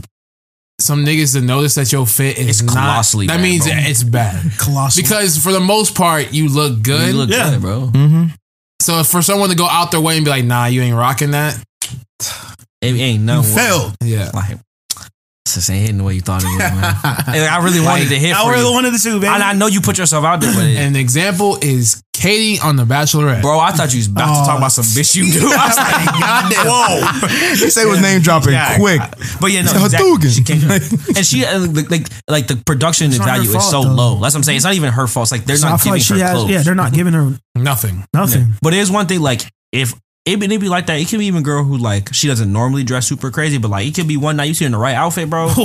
some 0.80 1.06
niggas 1.06 1.34
to 1.34 1.42
notice 1.42 1.76
that 1.76 1.92
your 1.92 2.06
fit 2.08 2.38
is 2.40 2.62
It's 2.62 2.64
not 2.64 2.74
colossally 2.74 3.28
that 3.28 3.38
bad, 3.38 3.44
means 3.44 3.66
bro. 3.66 3.74
it's 3.78 4.04
bad 4.04 4.52
Colossal. 4.58 5.04
because 5.04 5.38
for 5.38 5.52
the 5.52 5.60
most 5.60 5.96
part 5.96 6.32
you 6.34 6.48
look 6.50 6.82
good. 6.82 7.10
you 7.10 7.14
look 7.14 7.30
Yeah. 7.30 7.52
good, 7.52 7.62
bro. 7.62 7.90
Mm-hmm. 7.94 8.24
So 8.82 9.04
for 9.04 9.22
someone 9.22 9.50
to 9.50 9.56
go 9.56 9.68
out 9.68 9.92
their 9.92 10.02
way 10.02 10.16
and 10.16 10.26
be 10.26 10.32
like, 10.32 10.44
"Nah, 10.46 10.66
you 10.66 10.82
ain't 10.82 10.96
rocking 10.96 11.32
that," 11.32 11.56
It 12.82 12.96
ain't 12.96 13.24
no 13.24 13.42
way. 13.42 13.48
Failed. 13.56 13.96
yeah, 14.04 14.32
Like, 14.34 14.58
this 15.46 15.70
ain't 15.70 15.82
hitting 15.82 15.98
the 15.98 16.04
way 16.06 16.14
you 16.14 16.22
thought 16.22 16.42
it 16.44 16.48
was, 16.48 16.60
man. 16.60 16.96
And 17.36 17.44
I 17.46 17.62
really 17.64 17.82
wanted 17.82 18.08
to 18.10 18.16
hit 18.16 18.34
I 18.34 18.44
for 18.44 18.52
really 18.52 18.68
you. 18.68 18.74
wanted 18.74 18.94
to 18.94 19.00
too, 19.04 19.16
baby. 19.20 19.28
And 19.28 19.44
I 19.44 19.52
know 19.54 19.68
you 19.68 19.82
put 19.82 19.98
yourself 19.98 20.24
out 20.24 20.40
there, 20.40 20.54
but 20.54 20.64
it, 20.66 20.78
an 20.88 20.96
example 20.96 21.58
is 21.62 22.02
Katie 22.14 22.60
on 22.62 22.78
The 22.78 22.86
Bachelorette. 22.86 23.42
bro, 23.42 23.60
I 23.60 23.72
thought 23.72 23.92
you 23.94 23.98
was 24.00 24.08
about 24.08 24.40
to 24.40 24.46
talk 24.48 24.58
about 24.60 24.72
some 24.72 24.86
bitch 24.86 25.14
you 25.16 25.24
knew. 25.24 25.52
I 25.52 25.68
was 25.68 25.78
like, 25.78 26.06
goddamn. 26.22 26.66
Whoa. 26.66 27.60
They 27.60 27.70
say 27.70 27.86
was 27.86 28.00
name 28.02 28.22
dropping 28.22 28.54
Yeah. 28.54 28.78
quick. 28.78 29.02
But 29.42 29.52
yeah, 29.52 29.64
no, 29.64 29.72
It's 29.76 29.84
exactly. 29.94 30.10
Hadouken. 30.12 30.36
She 30.36 30.44
came, 30.44 31.16
and 31.18 31.26
she 31.26 31.44
uh, 31.46 31.60
like, 31.68 31.90
like 31.92 32.08
like 32.30 32.48
the 32.48 32.56
production 32.66 33.08
It's 33.08 33.18
not 33.20 33.28
her 33.30 33.36
value 33.44 33.50
is 33.58 33.70
so 33.70 33.84
though. 33.84 33.90
low. 33.94 34.12
That's 34.22 34.34
what 34.34 34.40
I'm 34.40 34.44
saying. 34.44 34.56
It's 34.58 34.66
not 34.66 34.76
even 34.76 34.92
her 34.94 35.08
fault. 35.08 35.26
It's 35.26 35.32
like 35.34 35.44
they're 35.46 35.58
So 35.58 35.68
I 35.68 35.72
not 35.72 35.82
feel 35.82 35.94
giving 35.94 36.00
like 36.00 36.02
she 36.04 36.14
her 36.22 36.26
has. 36.28 36.32
clothes. 36.38 36.50
Yeah, 36.52 36.62
they're 36.62 36.76
not 36.76 36.94
giving 36.94 37.14
her 37.14 37.38
Nothing. 37.56 38.06
nothing. 38.14 38.54
But 38.62 38.74
it 38.74 38.80
is 38.80 38.90
one 38.92 39.08
thing 39.08 39.20
like 39.20 39.42
if 39.74 39.94
it 40.26 40.40
be, 40.40 40.54
it 40.54 40.60
be 40.62 40.70
like 40.70 40.86
that. 40.88 41.00
It 41.00 41.08
can 41.08 41.20
be 41.20 41.26
even 41.26 41.42
a 41.42 41.44
girl 41.44 41.64
who 41.64 41.78
like 41.78 42.14
she 42.14 42.28
doesn't 42.28 42.52
normally 42.52 42.84
dress 42.84 43.08
super 43.08 43.32
crazy, 43.32 43.58
but 43.58 43.70
like 43.72 43.88
it 43.88 43.96
could 43.96 44.08
be 44.08 44.18
one 44.18 44.38
night 44.38 44.46
you 44.46 44.54
see 44.54 44.66
her 44.66 44.68
in 44.68 44.72
the 44.74 44.78
right 44.78 44.96
outfit, 44.96 45.30
bro. 45.30 45.52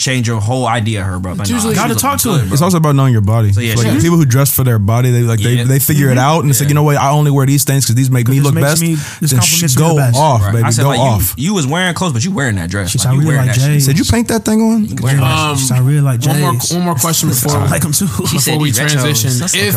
change 0.00 0.28
your 0.28 0.40
whole 0.40 0.64
idea 0.64 1.00
of 1.00 1.06
her, 1.08 1.18
bro. 1.18 1.34
But 1.34 1.50
usually- 1.50 1.74
she 1.74 1.80
Gotta 1.80 1.96
talk 1.96 2.20
to 2.20 2.28
good, 2.28 2.46
her. 2.46 2.52
It's 2.52 2.62
also 2.62 2.76
about 2.76 2.94
knowing 2.94 3.12
your 3.12 3.20
body. 3.20 3.52
So, 3.52 3.60
yeah, 3.60 3.74
like 3.74 3.88
she- 3.96 4.00
people 4.00 4.16
who 4.16 4.24
dress 4.24 4.54
for 4.54 4.62
their 4.62 4.78
body, 4.78 5.10
they 5.10 5.22
like 5.22 5.40
Yeah. 5.40 5.56
they, 5.56 5.62
they 5.64 5.78
figure 5.80 6.08
it 6.08 6.16
out 6.18 6.42
and 6.42 6.50
it's 6.50 6.60
like 6.60 6.68
you 6.68 6.74
know 6.76 6.84
what, 6.84 6.96
I 6.96 7.10
only 7.10 7.32
wear 7.32 7.44
these 7.46 7.64
things 7.64 7.84
because 7.84 7.96
these 7.96 8.08
make 8.08 8.28
me 8.28 8.38
look 8.40 8.54
best. 8.54 8.80
me- 8.80 8.94
this 8.94 9.32
then 9.32 9.40
sh- 9.40 9.74
go 9.74 9.88
the 9.90 9.94
best. 9.96 10.16
off, 10.16 10.40
Right. 10.40 10.52
baby, 10.52 10.64
I 10.64 10.70
said 10.70 10.82
go 10.82 10.88
like 10.90 11.00
off. 11.00 11.34
you, 11.36 11.46
you 11.46 11.54
was 11.54 11.66
wearing 11.66 11.92
clothes, 11.94 12.12
but 12.12 12.24
you 12.24 12.30
wearing 12.30 12.54
that 12.56 12.70
dress. 12.70 12.90
She's 12.90 13.04
like, 13.04 13.14
you 13.16 13.22
really 13.22 13.36
like 13.38 13.52
Jay. 13.54 13.74
shit. 13.74 13.82
Said 13.82 13.98
you 13.98 14.04
paint 14.04 14.28
that 14.28 14.44
thing 14.44 14.60
on? 14.62 14.86
Wearing 15.02 15.20
Um, 15.20 15.56
She's 15.56 15.72
I 15.72 15.80
really 15.80 16.00
like 16.00 16.24
One 16.24 16.40
more, 16.40 16.52
one 16.54 16.82
more 16.82 16.94
question 16.94 17.28
before 17.30 17.56
I 17.56 17.66
like 17.68 17.82
them 17.82 17.92
too. 17.92 18.06
Before 18.06 18.58
we 18.60 18.70
transition. 18.70 19.30
If 19.52 19.74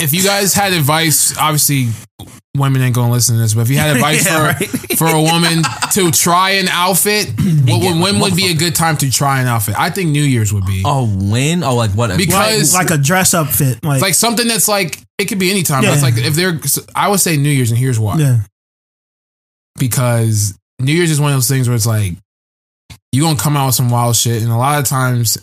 if 0.00 0.12
you 0.12 0.24
guys 0.24 0.52
had 0.52 0.72
advice, 0.72 1.38
obviously 1.38 1.90
women 2.56 2.82
ain't 2.82 2.94
gonna 2.94 3.12
listen 3.12 3.34
to 3.36 3.40
this, 3.42 3.54
but 3.54 3.62
if 3.62 3.70
you 3.70 3.76
had 3.78 3.96
advice 3.96 4.24
Yeah, 4.26 4.52
for 4.52 4.64
right. 4.64 4.98
for 4.98 5.06
a 5.08 5.20
woman 5.22 5.62
to 5.92 6.10
try 6.10 6.50
an 6.52 6.68
outfit, 6.68 7.28
what 7.66 7.82
would, 7.82 8.00
when 8.02 8.20
would 8.20 8.36
be 8.36 8.50
a 8.50 8.54
good 8.54 8.74
time 8.74 8.96
to 8.98 9.10
try 9.10 9.40
an 9.40 9.46
outfit? 9.46 9.74
I 9.78 9.90
think 9.90 10.10
New 10.10 10.22
Year's 10.22 10.52
would 10.52 10.64
be. 10.66 10.82
Oh, 10.84 11.06
when? 11.06 11.62
Oh, 11.64 11.74
like 11.74 11.90
what? 11.92 12.16
Because- 12.16 12.74
like, 12.74 12.90
like 12.90 12.98
a 12.98 13.02
dress 13.02 13.34
up 13.34 13.48
fit. 13.48 13.82
Like, 13.84 14.00
like 14.02 14.14
something 14.14 14.46
that's 14.46 14.68
like 14.68 14.98
it 15.18 15.26
could 15.26 15.38
be 15.38 15.50
any 15.50 15.62
time. 15.62 15.82
but 15.82 15.88
Yeah. 15.88 15.94
It's 15.94 16.02
like 16.02 16.14
if 16.16 16.34
they're 16.34 16.60
I 16.94 17.08
would 17.08 17.20
say 17.20 17.36
New 17.36 17.50
Year's 17.50 17.70
and 17.70 17.78
here's 17.78 17.98
why. 17.98 18.18
yeah, 18.18 18.38
Because 19.78 20.56
New 20.80 20.92
Year's 20.92 21.10
is 21.10 21.20
one 21.20 21.30
of 21.32 21.36
those 21.36 21.48
things 21.48 21.68
where 21.68 21.76
it's 21.76 21.86
like 21.86 22.12
you're 23.12 23.26
gonna 23.26 23.38
come 23.38 23.56
out 23.56 23.66
with 23.66 23.74
some 23.76 23.90
wild 23.90 24.16
shit 24.16 24.42
and 24.42 24.50
a 24.50 24.56
lot 24.56 24.78
of 24.78 24.86
times 24.86 25.38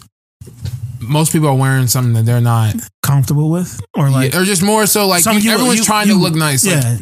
most 1.01 1.31
people 1.31 1.47
are 1.47 1.55
wearing 1.55 1.87
something 1.87 2.13
that 2.13 2.25
they're 2.25 2.41
not 2.41 2.75
comfortable 3.03 3.49
with 3.49 3.79
or 3.95 4.09
like 4.09 4.35
or 4.35 4.43
just 4.43 4.63
more 4.63 4.85
so 4.85 5.07
like 5.07 5.23
some 5.23 5.37
you- 5.37 5.43
you- 5.43 5.51
everyone's 5.51 5.79
you- 5.79 5.83
trying 5.85 6.07
you- 6.07 6.13
to 6.13 6.19
look 6.19 6.35
nice. 6.35 6.65
Like, 6.65 6.83
Yeah, 6.83 6.97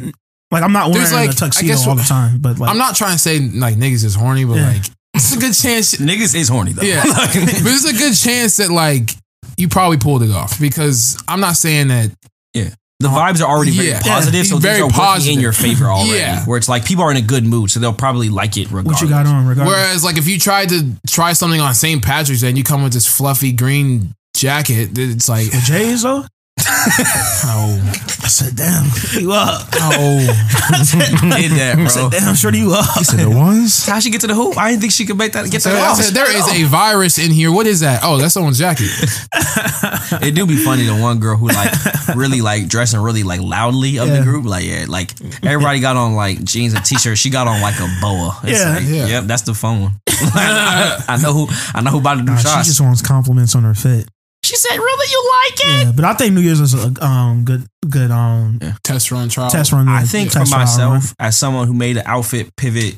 like 0.52 0.64
I'm 0.64 0.72
not 0.74 0.88
wearing 0.90 1.02
There's, 1.04 1.14
like, 1.14 1.30
a 1.30 1.32
I 1.32 1.36
tuxedo 1.36 1.68
guess 1.68 1.88
all 1.88 1.96
the 1.96 2.04
time, 2.04 2.40
but 2.40 2.58
like 2.60 2.70
I'm 2.70 2.78
not 2.78 2.96
trying 2.96 3.14
to 3.14 3.20
say 3.20 3.40
like 3.40 3.76
niggas 3.76 4.04
is 4.04 4.16
horny, 4.16 4.46
but 4.46 4.56
Yeah. 4.58 4.68
like 4.68 4.84
it's 5.16 5.36
a 5.36 5.40
good 5.40 5.54
chance. 5.54 5.96
Niggas 5.98 6.36
is 6.36 6.48
horny 6.50 6.74
though. 6.74 6.82
Yeah, 6.84 7.04
but 7.06 7.30
it's 7.36 7.86
a 7.86 7.94
good 7.94 8.16
chance 8.16 8.58
that 8.58 8.70
like 8.72 9.12
you 9.58 9.68
probably 9.68 9.98
pulled 9.98 10.24
it 10.24 10.32
off 10.32 10.60
because 10.60 11.22
I'm 11.28 11.40
not 11.42 11.56
saying 11.58 11.90
that. 11.90 12.12
The 13.00 13.08
uh-huh. 13.08 13.18
vibes 13.20 13.42
are 13.42 13.50
already 13.50 13.72
very 13.72 13.90
Yeah. 13.90 14.02
positive, 14.02 14.46
so 14.46 14.58
Very 14.58 14.76
these 14.76 14.82
are 14.82 14.86
working 14.88 15.00
positive. 15.00 15.34
in 15.36 15.40
your 15.40 15.54
favor 15.54 15.86
already. 15.90 16.18
Yeah. 16.20 16.44
Where 16.46 16.58
it's 16.58 16.68
like 16.68 16.84
people 16.86 17.04
are 17.06 17.12
in 17.12 17.18
a 17.18 17.22
good 17.22 17.46
mood, 17.46 17.72
so 17.72 17.80
they'll 17.80 17.94
probably 17.94 18.30
like 18.30 18.58
it 18.58 18.66
regardless. 18.72 18.96
what 18.96 19.02
you 19.02 19.08
got 19.10 19.26
on 19.26 19.48
regardless. 19.48 19.74
Whereas 19.76 20.04
like 20.04 20.18
if 20.18 20.28
you 20.28 20.38
tried 20.40 20.70
to 20.70 20.94
try 21.08 21.34
something 21.34 21.62
on 21.62 21.74
St. 21.74 22.04
Patrick's 22.04 22.42
Day 22.42 22.50
and 22.50 22.58
you 22.58 22.64
come 22.64 22.84
with 22.84 22.94
this 22.94 23.08
fluffy 23.08 23.52
green 23.54 24.14
jacket, 24.36 24.98
it's 24.98 25.30
like 25.30 25.46
With 25.52 25.64
J's 25.64 26.02
though, 26.04 26.26
oh 27.46 27.80
I 28.24 28.28
said, 28.28 28.56
damn, 28.56 28.86
you 29.20 29.32
up? 29.32 29.68
oh 29.74 30.20
did 31.40 31.52
that, 31.58 31.76
I 31.78 31.88
said, 31.88 32.12
damn, 32.12 32.36
sure 32.36 32.54
you 32.54 32.74
up? 32.74 32.86
He 32.98 33.04
said 33.04 33.20
the 33.20 33.30
ones. 33.30 33.86
How 33.86 34.00
she 34.00 34.10
get 34.10 34.22
to 34.22 34.28
the 34.28 34.36
hoop? 34.36 34.58
I 34.58 34.70
didn't 34.70 34.82
think 34.82 34.94
she 34.94 35.06
could 35.06 35.18
make 35.18 35.34
that 35.34 35.50
get 35.50 35.62
So 35.62 35.72
that 35.72 35.82
I 35.82 35.94
said, 35.94 36.14
there 36.14 36.30
is 36.36 36.48
a 36.48 36.64
virus 36.66 37.18
in 37.18 37.32
here. 37.32 37.52
What 37.52 37.68
is 37.68 37.80
that? 37.82 38.02
Oh, 38.04 38.18
that's 38.18 38.34
someone's 38.34 38.60
jacket. 38.60 38.90
It 40.22 40.36
do 40.36 40.46
be 40.46 40.58
funny 40.58 40.84
the 40.84 40.96
one 40.96 41.20
girl 41.20 41.38
who 41.38 41.48
like 41.48 41.72
really 42.16 42.42
like 42.42 42.68
dressing 42.68 43.00
really 43.00 43.24
like 43.24 43.42
loudly 43.42 43.98
of 44.00 44.10
the 44.10 44.22
group. 44.22 44.46
Like 44.46 44.66
yeah, 44.66 44.86
like 44.88 45.14
everybody 45.44 45.80
got 45.80 45.96
on 45.98 46.16
like 46.16 46.44
jeans 46.44 46.74
and 46.74 46.84
t-shirts. 46.84 47.20
She 47.20 47.30
got 47.30 47.48
on 47.48 47.62
like 47.62 47.80
a 47.80 47.88
boa. 48.02 48.38
It's 48.44 48.60
Yeah. 48.60 48.74
like, 48.76 48.84
Yeah. 48.86 49.06
Yep, 49.08 49.24
that's 49.26 49.44
the 49.44 49.54
phone. 49.54 50.00
I 50.08 51.20
know 51.22 51.34
who 51.34 51.48
I 51.74 51.82
know 51.82 51.92
who 51.92 52.00
about 52.00 52.16
to 52.16 52.22
do 52.22 52.32
Nah, 52.32 52.38
she 52.38 52.64
just 52.64 52.82
wants 52.82 53.02
compliments 53.02 53.56
on 53.56 53.64
her 53.64 53.74
fit. 53.74 54.10
She 54.50 54.56
said, 54.56 54.76
"Really, 54.78 55.12
you 55.12 55.32
like 55.32 55.54
it?" 55.82 55.86
Yeah, 55.86 55.92
but 55.96 56.06
I 56.06 56.14
think 56.16 56.34
New 56.34 56.42
Year's 56.42 56.60
is 56.60 56.74
a 56.74 56.92
um 57.06 57.46
good 57.46 57.68
good 57.88 58.10
um 58.10 58.60
Test 58.84 59.12
run 59.12 59.30
trial. 59.30 59.52
test 59.52 59.72
run. 59.72 59.88
I 59.88 60.02
think 60.04 60.32
for 60.32 60.40
myself, 60.46 60.92
run. 61.20 61.28
as 61.28 61.38
someone 61.38 61.68
who 61.68 61.74
made 61.74 61.98
an 61.98 62.04
outfit 62.08 62.56
pivot 62.56 62.98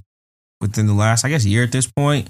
within 0.62 0.88
the 0.88 0.93
last, 0.93 1.26
I 1.26 1.30
guess, 1.30 1.43
year 1.45 1.64
at 1.64 1.72
this 1.74 1.88
point, 1.91 2.30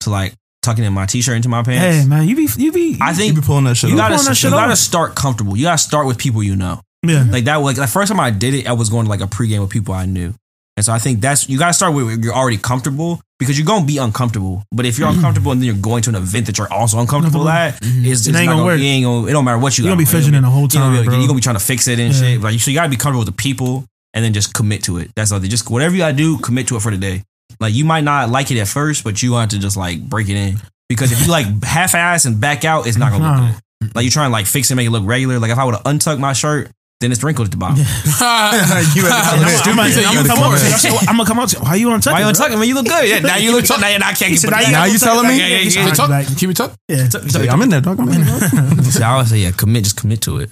to 0.00 0.10
like 0.10 0.34
tucking 0.62 0.84
in 0.84 0.92
my 0.92 1.06
t-shirt 1.06 1.34
into 1.34 1.48
my 1.48 1.62
pants. 1.64 2.02
Hey 2.02 2.08
man, 2.08 2.28
you 2.28 2.36
be 2.36 2.46
you 2.58 2.70
be 2.70 2.96
I 3.00 3.10
You 3.10 3.16
think 3.16 3.34
be 3.34 3.40
pulling 3.40 3.64
that 3.64 3.74
shit 3.76 3.90
you 3.90 3.96
gotta 3.96 4.14
pulling 4.14 4.28
that 4.28 4.42
you 4.42 4.50
gotta 4.50 4.72
off. 4.72 4.78
start 4.78 5.14
comfortable. 5.16 5.56
You 5.56 5.64
gotta 5.64 5.78
start 5.78 6.06
with 6.06 6.18
people 6.18 6.42
you 6.42 6.54
know. 6.54 6.80
yeah. 7.02 7.24
Like 7.28 7.44
that. 7.44 7.56
Like 7.56 7.76
the 7.76 7.86
first 7.88 8.10
time 8.12 8.20
I 8.20 8.30
did 8.30 8.54
it, 8.54 8.68
I 8.68 8.72
was 8.74 8.88
going 8.90 9.06
to 9.06 9.10
like 9.10 9.20
a 9.22 9.26
pregame 9.26 9.60
with 9.62 9.70
people 9.70 9.94
I 9.94 10.04
knew, 10.06 10.34
and 10.76 10.84
so 10.86 10.92
I 10.92 10.98
think 10.98 11.20
that's 11.20 11.48
you 11.48 11.58
gotta 11.58 11.72
start 11.74 11.94
with 11.94 12.06
where 12.06 12.18
you're 12.18 12.34
already 12.34 12.56
comfortable 12.56 13.20
because 13.38 13.58
you're 13.58 13.66
gonna 13.66 13.84
be 13.86 13.98
uncomfortable. 13.98 14.64
But 14.72 14.86
if 14.86 14.98
you're 14.98 15.08
Mm-hmm. 15.08 15.18
uncomfortable 15.18 15.52
and 15.52 15.60
then 15.60 15.66
you're 15.66 15.76
going 15.76 16.02
to 16.02 16.10
an 16.10 16.16
event 16.16 16.46
that 16.46 16.58
you're 16.58 16.72
also 16.72 16.98
uncomfortable 17.00 17.48
at, 17.48 17.78
it's, 17.82 17.86
It 17.86 18.06
it's 18.06 18.26
ain't 18.28 18.46
not 18.46 18.52
gonna 18.52 18.64
work. 18.64 18.80
It 18.80 18.84
ain't 18.84 19.04
gonna. 19.04 19.26
It 19.26 19.32
don't 19.32 19.44
matter 19.44 19.58
what 19.58 19.76
you. 19.76 19.84
You 19.84 19.88
got 19.90 19.94
gonna 19.96 20.02
be 20.06 20.10
fidgeting 20.10 20.42
the 20.42 20.48
whole 20.48 20.68
time, 20.68 20.92
gonna 20.92 21.00
be, 21.02 21.04
bro. 21.06 21.14
you're 21.18 21.26
gonna 21.26 21.36
be 21.38 21.42
trying 21.42 21.56
to 21.56 21.64
fix 21.64 21.88
it 21.88 21.98
and 21.98 22.14
Yeah. 22.14 22.20
shit. 22.20 22.40
Like 22.40 22.58
so, 22.60 22.70
you 22.70 22.76
gotta 22.76 22.88
be 22.90 22.96
comfortable 22.96 23.20
with 23.20 23.34
the 23.36 23.42
people 23.42 23.84
and 24.14 24.24
then 24.24 24.32
just 24.32 24.54
commit 24.54 24.82
to 24.84 24.98
it. 24.98 25.10
That's 25.16 25.32
all. 25.32 25.40
They 25.40 25.48
just 25.48 25.68
whatever 25.70 25.94
you 25.94 26.00
gotta 26.00 26.16
do, 26.16 26.38
commit 26.38 26.68
to 26.68 26.76
it 26.76 26.80
for 26.82 26.90
the 26.90 26.98
day. 26.98 27.22
Like 27.58 27.74
you 27.74 27.84
might 27.84 28.04
not 28.04 28.30
like 28.30 28.50
it 28.50 28.58
at 28.58 28.68
first, 28.68 29.04
but 29.04 29.22
you 29.22 29.32
want 29.32 29.50
to 29.52 29.58
just 29.58 29.76
like 29.76 30.00
break 30.08 30.28
it 30.28 30.36
in 30.36 30.60
because 30.88 31.12
if 31.12 31.20
you 31.26 31.30
like 31.30 31.46
half 31.64 31.94
ass 31.94 32.24
and 32.24 32.40
back 32.40 32.64
out, 32.64 32.86
it's 32.86 32.96
not 32.96 33.10
gonna 33.12 33.24
No. 33.36 33.42
look 33.42 33.54
good. 33.82 33.94
Like 33.96 34.04
you 34.04 34.10
trying 34.10 34.28
to 34.28 34.32
like 34.32 34.46
fix 34.46 34.70
it, 34.70 34.74
make 34.76 34.86
it 34.86 34.90
look 34.90 35.04
regular. 35.06 35.38
Like 35.38 35.50
if 35.50 35.58
I 35.58 35.64
would 35.64 35.74
have 35.74 35.86
untucked 35.86 36.20
my 36.20 36.32
shirt, 36.32 36.70
then 37.00 37.10
it's 37.12 37.24
wrinkled 37.24 37.46
at 37.48 37.50
the 37.50 37.56
bottom. 37.56 37.76
you 37.80 37.84
I'm, 37.84 37.88
had- 37.88 38.92
I'm, 38.92 39.80
I'm, 39.80 39.88
You 39.88 40.04
I'm, 40.04 40.14
gotta 40.14 40.28
gonna 40.28 40.28
come 40.28 40.36
come 40.36 40.52
up 40.52 40.58
to 40.60 40.64
you. 40.64 40.68
in. 40.68 40.74
I 40.74 40.76
said, 40.76 40.92
I'm 41.08 41.16
gonna 41.16 41.26
come 41.28 41.38
up. 41.38 41.50
Why 41.64 41.74
you 41.76 41.90
on? 41.90 42.00
Why 42.02 42.20
you 42.20 42.28
it, 42.28 42.36
untucking? 42.36 42.58
Man, 42.58 42.68
you 42.68 42.74
look 42.74 42.86
good. 42.86 43.08
Yeah, 43.08 43.18
now 43.20 43.36
you 43.36 43.52
look. 43.52 43.64
Now, 43.70 43.78
now 43.78 44.08
I 44.08 44.12
can't 44.12 44.38
said, 44.38 44.50
put 44.50 44.56
now 44.56 44.60
you 44.60 44.72
Now 44.72 44.84
down. 44.84 44.92
you 44.92 44.98
telling 44.98 45.28
me? 45.28 45.38
Yeah, 45.38 45.46
yeah, 45.46 45.58
Keep 45.64 45.74
yeah. 45.74 45.88
it 45.88 45.94
tucked. 45.96 46.38
Keep 46.38 46.50
it 46.50 46.56
tucked. 46.56 46.76
Yeah. 46.88 47.40
Hey, 47.40 47.48
I'm 47.48 47.62
in 47.62 47.68
there, 47.70 47.80
dog. 47.80 47.98
I'm 48.00 48.08
in 48.10 48.20
there. 48.24 48.82
So 48.92 49.02
I 49.02 49.12
always 49.12 49.30
say, 49.30 49.38
yeah, 49.38 49.50
commit, 49.52 49.84
just 49.84 49.96
commit 49.96 50.20
to 50.22 50.40
it. 50.40 50.50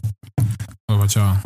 What 0.89 0.95
about 0.97 1.14
y'all? 1.14 1.36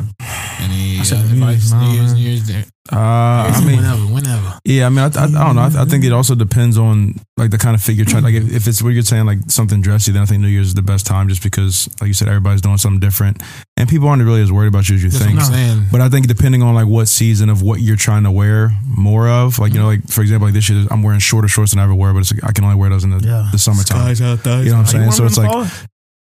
Any 0.61 0.99
uh, 0.99 1.03
said 1.03 1.25
New 1.25 1.33
advice? 1.33 1.69
Year's, 1.69 1.73
New 1.73 1.91
Year's. 1.91 2.13
New 2.13 2.19
Year's 2.21 2.47
Day. 2.47 2.63
Uh, 2.91 2.95
I 2.97 3.61
mean, 3.65 3.77
whenever, 3.77 4.01
whenever. 4.13 4.59
Yeah, 4.63 4.85
I 4.85 4.89
mean, 4.89 4.99
I, 4.99 5.05
I, 5.07 5.23
I 5.25 5.27
don't 5.47 5.55
know. 5.55 5.61
I, 5.63 5.81
I 5.81 5.85
think 5.85 6.05
it 6.05 6.13
also 6.13 6.33
depends 6.35 6.77
on 6.77 7.15
like 7.35 7.51
the 7.51 7.57
kind 7.57 7.75
of 7.75 7.81
figure 7.81 8.03
you're 8.03 8.09
trying. 8.09 8.23
Like, 8.23 8.35
if, 8.35 8.53
if 8.53 8.67
it's 8.67 8.81
what 8.81 8.89
you're 8.89 9.03
saying, 9.03 9.25
like 9.25 9.39
something 9.49 9.81
dressy, 9.81 10.13
then 10.13 10.21
I 10.21 10.25
think 10.25 10.41
New 10.41 10.47
Year's 10.47 10.67
is 10.67 10.73
the 10.75 10.81
best 10.81 11.05
time, 11.05 11.27
just 11.27 11.43
because, 11.43 11.89
like 11.99 12.07
you 12.07 12.13
said, 12.13 12.29
everybody's 12.29 12.61
doing 12.61 12.77
something 12.77 13.01
different, 13.01 13.41
and 13.75 13.89
people 13.89 14.07
aren't 14.07 14.23
really 14.23 14.41
as 14.41 14.51
worried 14.51 14.67
about 14.69 14.87
you 14.87 14.95
as 14.95 15.03
you 15.03 15.09
That's 15.09 15.23
think. 15.23 15.37
what 15.37 15.47
I'm 15.47 15.53
saying. 15.53 15.85
But 15.91 15.99
I 15.99 16.07
think 16.07 16.27
depending 16.27 16.61
on 16.63 16.73
like 16.75 16.87
what 16.87 17.07
season 17.09 17.49
of 17.49 17.61
what 17.61 17.81
you're 17.81 17.97
trying 17.97 18.23
to 18.23 18.31
wear 18.31 18.71
more 18.85 19.27
of, 19.27 19.59
like 19.59 19.73
you 19.73 19.79
know, 19.79 19.87
like 19.87 20.07
for 20.07 20.21
example, 20.21 20.47
like 20.47 20.53
this 20.53 20.69
year 20.69 20.85
I'm 20.89 21.03
wearing 21.03 21.19
shorter 21.19 21.47
shorts 21.49 21.71
than 21.71 21.79
I 21.79 21.83
ever 21.83 21.95
wear, 21.95 22.13
but 22.13 22.19
it's 22.19 22.33
like, 22.33 22.43
I 22.45 22.53
can 22.53 22.63
only 22.63 22.77
wear 22.77 22.89
those 22.89 23.03
in 23.03 23.09
the, 23.09 23.19
Yeah. 23.25 23.49
the 23.51 23.57
summertime. 23.59 23.97
out. 24.07 24.19
You 24.19 24.71
know 24.71 24.77
what 24.77 24.79
I'm 24.79 24.85
saying? 24.85 25.11
So 25.11 25.25
it's 25.25 25.37
like, 25.37 25.67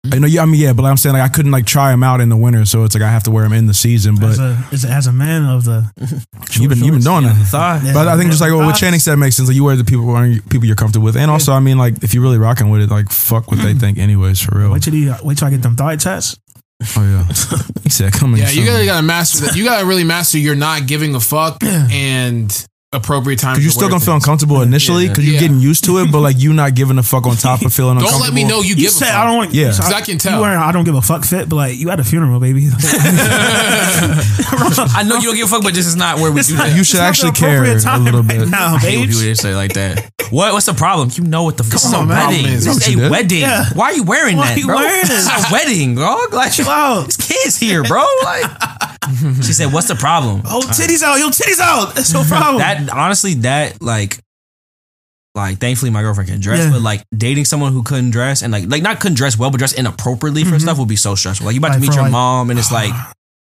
you 0.04 0.18
know, 0.18 0.26
yeah, 0.26 0.42
I 0.42 0.46
mean, 0.46 0.60
yeah, 0.60 0.72
but 0.72 0.84
I'm 0.84 0.96
saying 0.96 1.12
like 1.12 1.22
I 1.22 1.32
couldn't 1.32 1.52
like 1.52 1.64
try 1.64 1.92
them 1.92 2.02
out 2.02 2.20
in 2.20 2.28
the 2.28 2.36
winter, 2.36 2.64
so 2.64 2.82
it's 2.82 2.94
like 2.94 3.04
I 3.04 3.10
have 3.10 3.22
to 3.24 3.30
wear 3.30 3.44
them 3.44 3.52
in 3.52 3.66
the 3.66 3.74
season. 3.74 4.16
But 4.16 4.30
as 4.30 4.38
a, 4.40 4.68
as 4.72 4.84
a 4.84 4.88
as 4.88 5.06
a 5.06 5.12
man 5.12 5.44
of 5.44 5.64
the 5.64 5.88
you've 6.60 6.70
been 6.70 6.82
you've 6.82 6.94
been 6.94 7.02
doing 7.02 7.22
that. 7.22 7.36
Thigh. 7.46 7.80
Yeah. 7.84 7.92
But 7.92 8.08
I 8.08 8.16
think 8.16 8.30
just 8.30 8.40
like 8.40 8.52
what 8.52 8.74
Channing 8.74 8.98
said 8.98 9.16
makes 9.16 9.36
sense. 9.36 9.48
Like 9.48 9.54
you 9.54 9.62
wear 9.62 9.76
the 9.76 9.84
people 9.84 10.04
wearing 10.06 10.40
people 10.42 10.66
you're 10.66 10.74
comfortable 10.74 11.04
with, 11.04 11.16
and 11.16 11.30
also 11.30 11.52
I 11.52 11.60
mean 11.60 11.78
like 11.78 12.02
if 12.02 12.14
you're 12.14 12.22
really 12.22 12.38
rocking 12.38 12.68
with 12.68 12.82
it, 12.82 12.90
like 12.90 13.10
fuck 13.10 13.48
what 13.52 13.62
they 13.62 13.74
mm. 13.74 13.80
think 13.80 13.98
anyways 13.98 14.40
for 14.40 14.58
real. 14.58 14.72
wait 14.72 14.82
till 14.82 14.94
you 14.94 15.14
wait 15.22 15.38
till 15.38 15.46
I 15.46 15.52
get 15.52 15.62
them 15.62 15.76
thigh 15.76 15.96
tests. 15.96 16.36
Oh 16.96 17.02
yeah, 17.04 17.24
he 17.84 17.90
said 17.90 18.12
coming. 18.12 18.40
Yeah, 18.40 18.50
you 18.50 18.66
gotta 18.66 18.84
gotta 18.84 19.06
master 19.06 19.46
that. 19.46 19.54
You 19.54 19.62
gotta 19.62 19.86
really 19.86 20.02
master. 20.02 20.36
You're 20.38 20.56
not 20.56 20.88
giving 20.88 21.14
a 21.14 21.20
fuck 21.20 21.62
and 21.62 22.66
appropriate 22.92 23.38
time. 23.38 23.54
Because 23.54 23.64
you're 23.64 23.72
still 23.72 23.88
gonna 23.88 24.00
feel 24.04 24.14
uncomfortable 24.14 24.60
initially 24.62 25.08
because 25.08 25.24
you're 25.24 25.34
Yeah. 25.34 25.40
getting 25.40 25.60
used 25.60 25.84
to 25.84 25.98
it, 25.98 26.12
but 26.12 26.20
like 26.20 26.38
you 26.38 26.52
not 26.52 26.74
giving 26.74 26.98
a 26.98 27.02
fuck 27.02 27.26
on 27.26 27.36
top 27.36 27.62
of 27.62 27.72
feeling 27.74 27.96
uncomfortable. 27.96 28.28
Don't 28.28 28.28
uncomfortable. 28.28 28.34
let 28.34 28.34
me 28.34 28.44
know 28.44 28.62
you, 28.62 28.70
You 28.76 28.76
give 28.76 28.90
said 28.92 29.08
a 29.08 29.12
fuck. 29.12 29.20
I 29.20 29.24
don't 29.26 29.36
want. 29.36 29.54
Yeah. 29.54 29.70
so 29.72 29.82
'Cause 29.82 29.92
I 29.92 30.00
can 30.02 30.18
tell. 30.18 30.34
You 30.36 30.40
wearing 30.42 30.58
I 30.58 30.72
don't 30.72 30.84
give 30.84 30.94
a 30.94 31.02
fuck 31.02 31.24
fit, 31.24 31.48
but 31.48 31.56
like 31.56 31.76
you 31.78 31.90
at 31.90 32.00
a 32.00 32.04
funeral, 32.04 32.38
baby. 32.40 32.68
I 34.94 35.02
know 35.06 35.16
you 35.16 35.22
don't 35.28 35.36
give 35.36 35.46
a 35.46 35.50
fuck, 35.50 35.62
but 35.62 35.74
this 35.74 35.86
is 35.86 35.96
not 35.96 36.18
where 36.18 36.30
we 36.30 36.42
do 36.42 36.56
that. 36.56 36.76
You 36.76 36.84
should 36.84 36.94
It's 36.94 36.94
not 36.94 36.98
the 37.00 37.04
actually 37.08 37.32
care 37.32 37.56
appropriate 37.62 37.80
a 37.80 37.84
time 37.84 38.04
little 38.04 38.22
right 38.22 38.38
bit. 38.40 38.48
now, 38.48 38.74
I 38.74 38.78
hate 38.78 38.98
when 38.98 39.08
babes. 39.08 39.20
people 39.20 39.34
say 39.36 39.54
like 39.54 39.72
that. 39.74 40.10
What? 40.30 40.52
What's 40.52 40.66
the 40.66 40.74
problem? 40.74 41.10
You 41.14 41.24
know 41.24 41.42
what 41.44 41.56
the 41.56 41.64
fuck? 41.64 41.72
This 41.72 41.84
is 41.84 41.92
a 41.92 41.96
on, 41.96 42.08
man. 42.08 42.16
wedding. 42.28 42.40
Problem 42.44 42.56
is- 42.58 42.64
This 42.64 42.76
is 42.76 42.88
you 42.88 42.98
a 42.98 43.00
did. 43.02 43.10
wedding. 43.10 43.40
Yeah. 43.40 43.64
Why 43.74 43.86
are 43.86 43.94
you 43.94 44.02
wearing 44.04 44.36
Why 44.36 44.48
that, 44.48 44.58
you 44.58 44.66
bro? 44.66 44.76
wearing 44.76 45.00
It's 45.00 45.08
this? 45.08 45.50
a 45.50 45.52
wedding, 45.52 45.94
dog. 45.94 46.32
Like, 46.32 46.52
Wow. 46.58 47.00
there's 47.02 47.16
kids 47.16 47.56
here, 47.56 47.82
bro. 47.84 48.04
Like, 48.24 48.44
she 49.42 49.52
said, 49.52 49.72
"What's 49.72 49.88
the 49.88 49.94
problem?" 49.94 50.42
Oh, 50.46 50.60
titties 50.68 51.02
out. 51.02 51.18
Yo, 51.18 51.28
titties 51.28 51.60
out. 51.60 51.94
That's 51.94 52.12
no 52.12 52.22
problem. 52.24 52.58
That 52.58 52.81
honestly, 52.90 53.34
that 53.34 53.80
like, 53.82 54.18
like, 55.34 55.58
thankfully 55.58 55.90
my 55.90 56.02
girlfriend 56.02 56.28
can 56.30 56.40
dress, 56.40 56.60
Yeah. 56.60 56.72
but 56.72 56.82
like 56.82 57.04
dating 57.16 57.46
someone 57.46 57.72
who 57.72 57.82
couldn't 57.82 58.10
dress 58.10 58.42
and 58.42 58.52
like, 58.52 58.64
like 58.68 58.82
not 58.82 59.00
couldn't 59.00 59.16
dress 59.16 59.38
well, 59.38 59.50
but 59.50 59.58
dress 59.58 59.72
inappropriately 59.72 60.44
for 60.44 60.50
mm-hmm. 60.50 60.58
stuff 60.58 60.78
would 60.78 60.88
be 60.88 60.96
so 60.96 61.14
stressful. 61.14 61.46
Like 61.46 61.54
you 61.54 61.60
about 61.60 61.70
Like, 61.70 61.80
to 61.80 61.86
meet 61.86 61.94
your 61.94 62.02
like- 62.04 62.12
mom, 62.12 62.50
and 62.50 62.58
it's 62.58 62.70
like. 62.80 62.92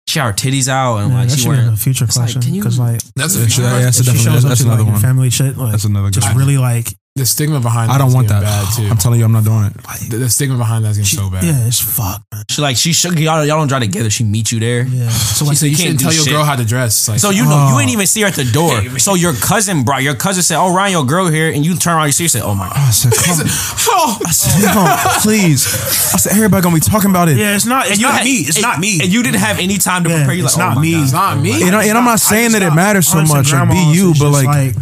she 0.07 0.19
had 0.19 0.25
her 0.28 0.34
titties 0.34 0.67
out 0.69 0.97
and 0.97 1.11
Yeah, 1.11 1.19
like 1.19 1.30
that 1.30 1.38
she 1.39 1.47
wearing 1.49 1.67
a 1.67 1.75
future 1.78 2.05
It's 2.05 2.15
question 2.17 2.41
can 2.41 2.53
you- 2.53 2.61
because 2.61 2.80
like 2.80 3.01
That's 3.15 3.36
Yeah, 3.36 3.43
a 3.45 3.49
sure, 3.49 3.63
yeah, 3.65 3.80
that's 3.82 3.97
she 4.03 4.17
shows 4.17 4.43
up 4.45 4.49
that's 4.49 4.61
to 4.61 4.67
another 4.67 4.86
one. 4.86 4.99
family 5.01 5.30
shit, 5.30 5.57
like 5.57 5.71
That's 5.71 5.84
another 5.86 6.09
just 6.09 6.25
good 6.28 6.36
one. 6.36 6.39
really 6.45 6.57
like 6.57 6.88
the 7.18 7.26
stigma 7.26 7.59
behind. 7.59 7.91
I 7.91 7.97
don't 7.97 8.07
that's 8.07 8.15
want 8.15 8.28
that. 8.30 8.41
Bad 8.43 8.74
too. 8.76 8.88
I'm 8.89 8.97
telling 8.97 9.20
you, 9.20 9.26
I'm 9.26 9.32
not 9.32 9.43
doing 9.43 9.65
it. 9.65 9.74
the, 10.09 10.18
the 10.18 10.30
stigma 10.30 10.57
behind 10.57 10.86
that's 10.86 10.97
getting 10.97 11.05
she, 11.05 11.15
so 11.18 11.30
bad. 11.30 11.43
yeah, 11.43 11.68
it's 11.68 11.80
fuck, 11.80 12.22
man. 12.32 12.43
she 12.49 12.61
like 12.61 12.78
she 12.78 12.93
shook 12.93 13.18
y'all 13.20 13.45
y'all 13.45 13.57
don't 13.57 13.68
drive 13.68 13.82
together. 13.82 14.09
She 14.09 14.24
meet 14.24 14.51
you 14.51 14.59
there. 14.59 14.84
Yeah, 14.84 15.09
so 15.09 15.45
She 15.45 15.49
like 15.49 15.57
said 15.57 15.65
you 15.68 15.72
You 15.72 15.78
can't 15.78 15.88
shouldn't 15.88 15.99
do 15.99 16.03
tell 16.05 16.13
your 16.13 16.24
shit. 16.24 16.34
girl 16.34 16.43
how 16.45 16.55
to 16.55 16.65
dress. 16.65 17.07
Like, 17.09 17.20
So 17.20 17.30
you 17.32 17.43
know 17.43 17.68
you 17.70 17.76
Oh. 17.76 17.80
ain't 17.80 17.91
even 17.91 18.07
see 18.07 18.22
her 18.22 18.28
at 18.28 18.36
the 18.36 18.45
door. 18.45 18.82
So 18.99 19.13
your 19.15 19.34
cousin 19.34 19.84
brought 19.84 20.03
your 20.03 20.15
cousin 20.15 20.43
said, 20.43 20.57
"Oh 20.57 20.74
Ryan, 20.74 20.91
your 20.93 21.05
girl 21.05 21.28
here," 21.28 21.51
and 21.51 21.65
you 21.65 21.76
turn 21.76 21.95
around, 21.95 22.07
you 22.07 22.11
see 22.13 22.26
her 22.26 22.30
say, 22.30 22.41
"Oh 22.41 22.55
my 22.55 22.68
god." 22.70 22.78
I 22.78 22.89
said, 22.91 23.11
come 23.26 23.39
on. 23.39 23.47
oh, 23.89 24.18
I 24.26 24.32
said, 24.32 24.74
come 24.74 25.22
please. 25.22 25.65
I 26.13 26.18
said, 26.18 26.34
everybody 26.34 26.61
gonna 26.63 26.76
be 26.76 26.82
talking 26.82 27.09
about 27.09 27.30
it. 27.30 27.38
yeah, 27.38 27.55
it's 27.55 27.65
not. 27.65 27.86
It's 27.86 27.91
And 27.93 28.01
you 28.01 28.07
not 28.07 28.15
had- 28.20 28.24
me. 28.26 28.36
It's 28.47 28.57
and- 28.57 28.63
not 28.63 28.80
me. 28.80 28.99
And 29.01 29.11
you 29.11 29.24
didn't 29.24 29.39
have 29.39 29.59
any 29.59 29.78
time 29.78 30.03
to 30.05 30.09
Yeah, 30.09 30.18
prepare. 30.18 30.34
You 30.36 30.45
it's 30.45 30.57
like, 30.57 30.65
oh, 30.65 30.70
not 30.70 30.78
oh 30.78 30.80
my 30.80 30.82
me. 30.82 30.91
God. 30.93 31.03
it's 31.03 31.13
not 31.13 31.39
me. 31.39 31.63
And, 31.68 31.76
I, 31.76 31.84
and 31.86 31.97
I'm 31.97 32.05
not 32.05 32.20
saying 32.20 32.51
that 32.53 32.61
it 32.61 32.74
matters 32.74 33.07
so 33.07 33.22
much 33.24 33.53
or 33.53 33.65
be 33.65 33.91
you, 33.93 34.13
but 34.20 34.32
like, 34.32 34.76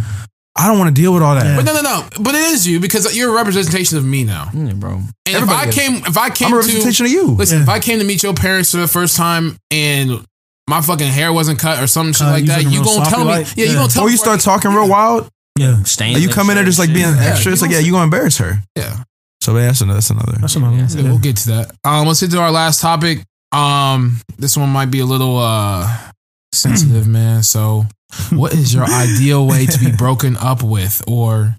I 0.58 0.68
don't 0.68 0.80
want 0.80 0.96
to 0.96 1.02
deal 1.02 1.14
with 1.14 1.22
all 1.22 1.36
that. 1.36 1.46
Yeah. 1.46 1.56
But 1.58 1.66
no, 1.66 1.74
no, 1.74 1.82
no. 1.82 2.08
But 2.22 2.34
it 2.36 2.42
is 2.54 2.66
you 2.66 2.80
because 2.80 3.16
you're 3.16 3.30
a 3.32 3.36
representation 3.36 3.98
of 3.98 4.06
me 4.06 4.24
now. 4.24 4.50
Yeah, 4.54 4.74
bro. 4.74 4.92
And 4.94 5.10
if 5.44 5.50
I 5.50 5.66
is. 5.68 5.76
came, 5.76 5.96
if 6.06 6.18
I 6.18 6.30
came 6.30 6.48
I'm 6.48 6.54
a 6.60 6.64
to 6.64 6.70
of 7.04 7.08
you. 7.12 7.32
listen, 7.32 7.58
Yeah. 7.58 7.64
if 7.64 7.70
I 7.70 7.80
came 7.80 8.00
to 8.00 8.06
meet 8.06 8.24
your 8.24 8.34
parents 8.34 8.72
for 8.72 8.78
the 8.78 8.88
first 8.88 9.18
time 9.18 9.58
and 9.70 10.26
my 10.70 10.80
fucking 10.82 11.08
hair 11.12 11.34
wasn't 11.34 11.60
cut 11.60 11.84
or 11.84 11.88
some 11.88 12.14
shit 12.14 12.26
Uh, 12.26 12.32
like 12.32 12.42
you 12.44 12.48
that, 12.48 12.64
you 12.64 12.70
real 12.82 12.84
gonna 12.86 13.10
tell 13.10 13.20
me? 13.20 13.26
like? 13.26 13.48
Yeah, 13.58 13.66
you 13.66 13.72
Yeah. 13.72 13.78
gonna 13.80 13.90
tell 13.92 14.04
Or 14.04 14.06
me 14.08 14.14
you 14.14 14.18
start 14.18 14.40
talking 14.40 14.72
real 14.72 14.88
wild, 14.88 15.28
Yeah, 15.60 15.84
Stains 15.84 16.14
like 16.14 16.22
you 16.22 16.30
and 16.30 16.36
come 16.36 16.50
in 16.50 16.56
there 16.56 16.66
just 16.66 16.80
like 16.80 16.94
being 16.94 17.06
Yeah, 17.16 17.24
extra. 17.32 17.52
It's 17.52 17.62
like, 17.62 17.70
yeah, 17.72 17.78
gonna- 17.78 17.86
you 17.88 17.92
gonna 17.92 18.04
embarrass 18.06 18.38
her. 18.38 18.64
Yeah. 18.78 19.04
So 19.42 19.54
that's 19.54 19.82
another. 19.82 19.96
That's 20.00 20.10
another. 20.12 20.32
that's 20.42 20.56
another. 20.56 20.72
one. 20.78 20.88
Yeah, 20.90 21.04
we'll 21.04 21.20
get 21.20 21.36
to 21.38 21.48
that. 21.50 21.72
Um, 21.84 22.08
let's 22.08 22.22
get 22.22 22.32
to 22.32 22.40
our 22.40 22.52
last 22.52 22.80
topic. 22.82 23.22
Um, 23.52 24.20
this 24.40 24.58
one 24.58 24.70
might 24.70 24.90
be 24.90 25.00
a 25.02 25.06
little 25.06 25.38
uh 25.38 25.88
sensitive, 26.54 27.08
man. 27.08 27.44
So, 27.44 27.86
what 28.32 28.54
is 28.54 28.74
your 28.74 28.84
ideal 28.86 29.46
way 29.48 29.66
to 29.66 29.80
be 29.80 29.92
broken 29.92 30.38
up 30.38 30.64
with, 30.64 31.02
or 31.08 31.56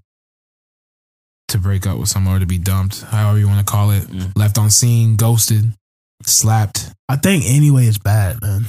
to 1.49 1.59
break 1.59 1.87
up 1.87 1.99
with 1.99 2.09
someone, 2.09 2.37
or 2.37 2.41
to 2.41 2.47
be 2.47 2.59
dumped, 2.59 3.03
however 3.03 3.39
you 3.39 3.47
want 3.49 3.65
to 3.65 3.71
call 3.71 3.91
it, 3.91 4.03
Mm. 4.05 4.33
left 4.37 4.59
on 4.59 4.71
scene, 4.71 5.17
ghosted, 5.17 5.73
slapped? 6.25 6.91
I 7.09 7.17
think 7.17 7.45
anyway 7.47 7.87
is 7.87 7.99
bad, 7.99 8.41
man. 8.43 8.67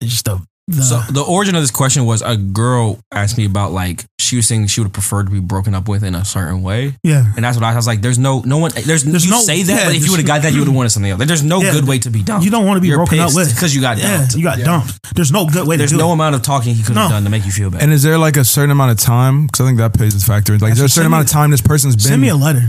It's 0.00 0.10
just 0.12 0.24
the, 0.26 0.42
the 0.68 0.82
So 0.82 1.00
the 1.12 1.22
origin 1.22 1.54
of 1.54 1.62
this 1.62 1.70
question 1.70 2.04
was 2.06 2.22
a 2.22 2.36
girl 2.36 2.98
asked 3.12 3.38
me 3.38 3.44
about 3.46 3.70
like 3.72 4.04
she 4.18 4.34
was 4.34 4.48
saying 4.48 4.66
she 4.66 4.80
would 4.80 4.92
prefer 4.92 5.22
to 5.22 5.30
be 5.30 5.38
broken 5.38 5.72
up 5.74 5.86
with 5.88 6.02
in 6.02 6.16
a 6.16 6.24
certain 6.24 6.62
way, 6.62 6.94
yeah. 7.04 7.32
and 7.36 7.44
that's 7.44 7.56
what 7.56 7.62
I, 7.62 7.72
I 7.72 7.76
was 7.76 7.86
like. 7.86 8.00
There's 8.00 8.18
no 8.18 8.40
no 8.40 8.58
one. 8.58 8.72
There's, 8.72 9.04
There's 9.04 9.24
you 9.24 9.30
no- 9.30 9.38
say 9.38 9.62
that, 9.62 9.72
yeah, 9.72 9.84
but 9.86 9.94
if 9.94 10.04
you 10.04 10.10
would 10.10 10.18
have 10.18 10.26
got 10.26 10.42
that, 10.42 10.52
you 10.52 10.58
would 10.58 10.66
have 10.66 10.74
wanted 10.74 10.90
something 10.90 11.08
else. 11.12 11.20
Like, 11.20 11.28
there's 11.28 11.44
no 11.44 11.62
Yeah, 11.62 11.70
good 11.70 11.86
way 11.86 12.00
to 12.00 12.10
be 12.10 12.24
dumped. 12.24 12.44
You 12.44 12.50
don't 12.50 12.66
want 12.66 12.78
to 12.78 12.80
be 12.80 12.88
You're 12.88 12.96
broken 12.98 13.20
up 13.20 13.32
with 13.34 13.54
because 13.54 13.72
you 13.76 13.80
got 13.80 13.98
Yeah, 13.98 14.16
dumped. 14.16 14.34
you 14.34 14.42
got 14.42 14.58
Yeah. 14.58 14.64
dumped. 14.64 15.14
There's 15.14 15.30
no 15.30 15.46
good 15.46 15.68
way 15.68 15.76
There's 15.76 15.90
to 15.90 15.96
do 15.96 16.02
no 16.02 16.10
it. 16.10 16.14
amount 16.14 16.34
of 16.34 16.42
talking 16.42 16.74
he 16.74 16.82
could 16.82 16.96
have 16.96 17.10
No. 17.10 17.14
done 17.14 17.22
to 17.22 17.30
make 17.30 17.46
you 17.46 17.52
feel 17.52 17.70
bad. 17.70 17.82
And 17.82 17.92
is 17.92 18.02
there 18.02 18.18
like 18.18 18.36
a 18.36 18.44
certain 18.44 18.72
amount 18.72 18.90
of 18.90 18.98
time? 18.98 19.46
Because 19.46 19.60
I 19.60 19.68
think 19.68 19.78
that 19.78 19.94
plays 19.94 20.20
a 20.20 20.26
factor. 20.26 20.58
Like, 20.58 20.72
is 20.72 20.78
there 20.78 20.86
a 20.86 20.88
certain 20.88 21.06
amount 21.06 21.20
me- 21.26 21.26
of 21.26 21.30
time 21.30 21.52
this 21.52 21.60
person's 21.60 21.94
been? 21.94 22.06
Send 22.06 22.20
me 22.22 22.28
a 22.30 22.34
letter. 22.36 22.68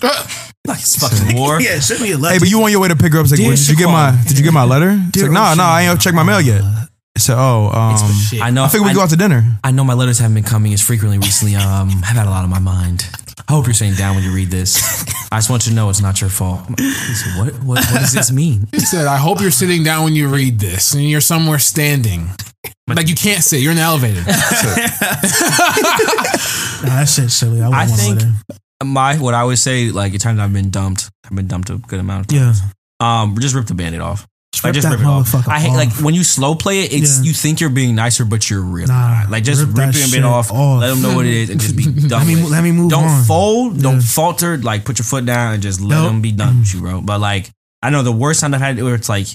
like 0.66 0.78
it's 0.80 0.96
fucking 0.96 1.36
war. 1.38 1.60
Yeah, 1.60 1.78
send 1.80 2.00
me 2.00 2.12
a 2.12 2.16
letter. 2.18 2.32
Hey, 2.34 2.38
but 2.38 2.48
you 2.48 2.62
on 2.62 2.70
your 2.70 2.80
way 2.80 2.88
to 2.88 2.96
pick 2.96 3.12
her 3.12 3.18
up? 3.18 3.24
It's 3.24 3.32
like, 3.32 3.40
well, 3.40 3.50
did 3.54 3.68
you 3.68 3.76
get 3.76 3.86
my? 3.88 4.18
Did 4.26 4.38
you 4.38 4.44
get 4.44 4.54
my 4.54 4.64
letter? 4.64 4.90
It's 4.98 5.10
Dear 5.12 5.24
like, 5.24 5.32
nah, 5.32 5.54
nah, 5.54 5.68
I 5.70 5.82
ain't 5.82 6.00
checked 6.00 6.16
my 6.16 6.22
mail 6.22 6.40
yet. 6.40 6.62
Uh, 6.64 6.83
I 7.16 7.20
said, 7.20 7.36
oh, 7.38 7.66
um, 7.68 8.42
I 8.42 8.50
know. 8.50 8.64
I 8.64 8.68
think 8.68 8.84
we 8.84 8.90
I, 8.90 8.94
go 8.94 9.00
out 9.00 9.10
to 9.10 9.16
dinner. 9.16 9.44
I 9.62 9.70
know 9.70 9.84
my 9.84 9.94
letters 9.94 10.18
haven't 10.18 10.34
been 10.34 10.42
coming 10.42 10.72
as 10.72 10.80
frequently 10.80 11.18
recently. 11.18 11.54
Um, 11.64 11.88
I've 12.02 12.16
had 12.16 12.26
a 12.26 12.30
lot 12.30 12.42
on 12.42 12.50
my 12.50 12.58
mind. 12.58 13.08
I 13.48 13.52
hope 13.52 13.66
you're 13.66 13.74
sitting 13.74 13.94
down 13.94 14.16
when 14.16 14.24
you 14.24 14.32
read 14.34 14.48
this. 14.50 14.82
I 15.30 15.36
just 15.38 15.48
want 15.50 15.64
you 15.66 15.70
to 15.70 15.76
know 15.76 15.90
it's 15.90 16.00
not 16.00 16.20
your 16.20 16.30
fault. 16.30 16.60
I'm 16.66 16.70
like, 16.70 16.78
he 16.80 17.14
said, 17.14 17.38
what, 17.38 17.54
what? 17.62 17.84
What 17.92 18.00
does 18.00 18.12
this 18.12 18.32
mean? 18.32 18.66
He 18.72 18.80
said, 18.80 19.06
"I 19.06 19.16
hope 19.16 19.40
you're 19.40 19.50
sitting 19.50 19.82
down 19.84 20.04
when 20.04 20.14
you 20.14 20.28
read 20.28 20.58
this, 20.58 20.94
and 20.94 21.04
you're 21.08 21.20
somewhere 21.20 21.58
standing." 21.58 22.28
Like 22.88 23.08
you 23.08 23.14
can't 23.14 23.42
sit. 23.42 23.60
You're 23.60 23.72
in 23.72 23.76
the 23.76 23.82
elevator. 23.82 24.20
Nah, 26.84 26.96
that 27.00 27.08
shit's 27.08 27.34
silly. 27.34 27.62
I, 27.62 27.70
I 27.82 27.86
think- 27.86 28.20
My 28.84 29.16
what 29.16 29.32
I 29.34 29.42
would 29.44 29.58
say, 29.58 29.90
like, 29.90 30.12
the 30.12 30.18
times 30.18 30.38
I've 30.38 30.52
been 30.52 30.70
dumped, 30.70 31.10
I've 31.24 31.34
been 31.34 31.46
dumped 31.48 31.70
a 31.70 31.76
good 31.78 32.00
amount 32.00 32.26
of 32.26 32.32
Yeah. 32.36 32.52
times. 32.52 32.60
Um, 33.00 33.36
just 33.40 33.54
rip 33.54 33.66
the 33.66 33.74
band-aid 33.74 34.00
off. 34.02 34.26
Like, 34.62 34.74
just 34.74 34.88
rip 34.88 35.00
it 35.00 35.06
off. 35.06 35.34
I 35.48 35.58
hate 35.58 35.70
off. 35.70 35.76
like 35.76 35.92
when 36.04 36.14
you 36.14 36.22
slow 36.22 36.54
play 36.54 36.80
it. 36.80 36.92
It's 36.92 37.18
Yeah. 37.18 37.24
you 37.24 37.32
think 37.32 37.60
you're 37.60 37.70
being 37.70 37.94
nicer, 37.94 38.24
but 38.24 38.48
you're 38.48 38.60
really 38.62 38.86
Nah, 38.86 39.22
not. 39.22 39.30
Like 39.30 39.42
just 39.44 39.60
rip 39.60 39.68
rip, 39.68 39.76
that 39.76 39.92
the 39.94 39.98
shit 39.98 40.12
band 40.12 40.24
off, 40.26 40.52
off. 40.52 40.80
Let 40.80 40.88
them 40.90 41.02
know 41.02 41.14
what 41.16 41.26
it 41.26 41.32
is, 41.32 41.50
and 41.50 41.60
just 41.60 41.74
be 41.76 41.84
done. 42.08 42.08
Let 42.08 42.26
me 42.26 42.42
let 42.42 42.62
me 42.62 42.70
move 42.72 42.90
don't 42.90 43.04
on. 43.04 43.24
fold, 43.24 43.82
don't 43.82 43.94
Yeah. 43.96 44.00
falter. 44.02 44.58
Like 44.58 44.84
put 44.84 44.98
your 44.98 45.04
foot 45.06 45.24
down 45.26 45.54
and 45.54 45.62
just 45.62 45.80
let 45.80 45.96
Nope. 45.96 46.06
them 46.12 46.20
be 46.22 46.32
done 46.32 46.60
with 46.60 46.74
you, 46.74 46.80
bro. 46.80 47.00
But 47.00 47.20
like 47.20 47.50
I 47.82 47.90
know 47.90 48.02
the 48.02 48.12
worst 48.12 48.40
time 48.40 48.54
I've 48.54 48.60
had 48.60 48.80
where 48.80 48.94
it's 48.94 49.08
like 49.08 49.26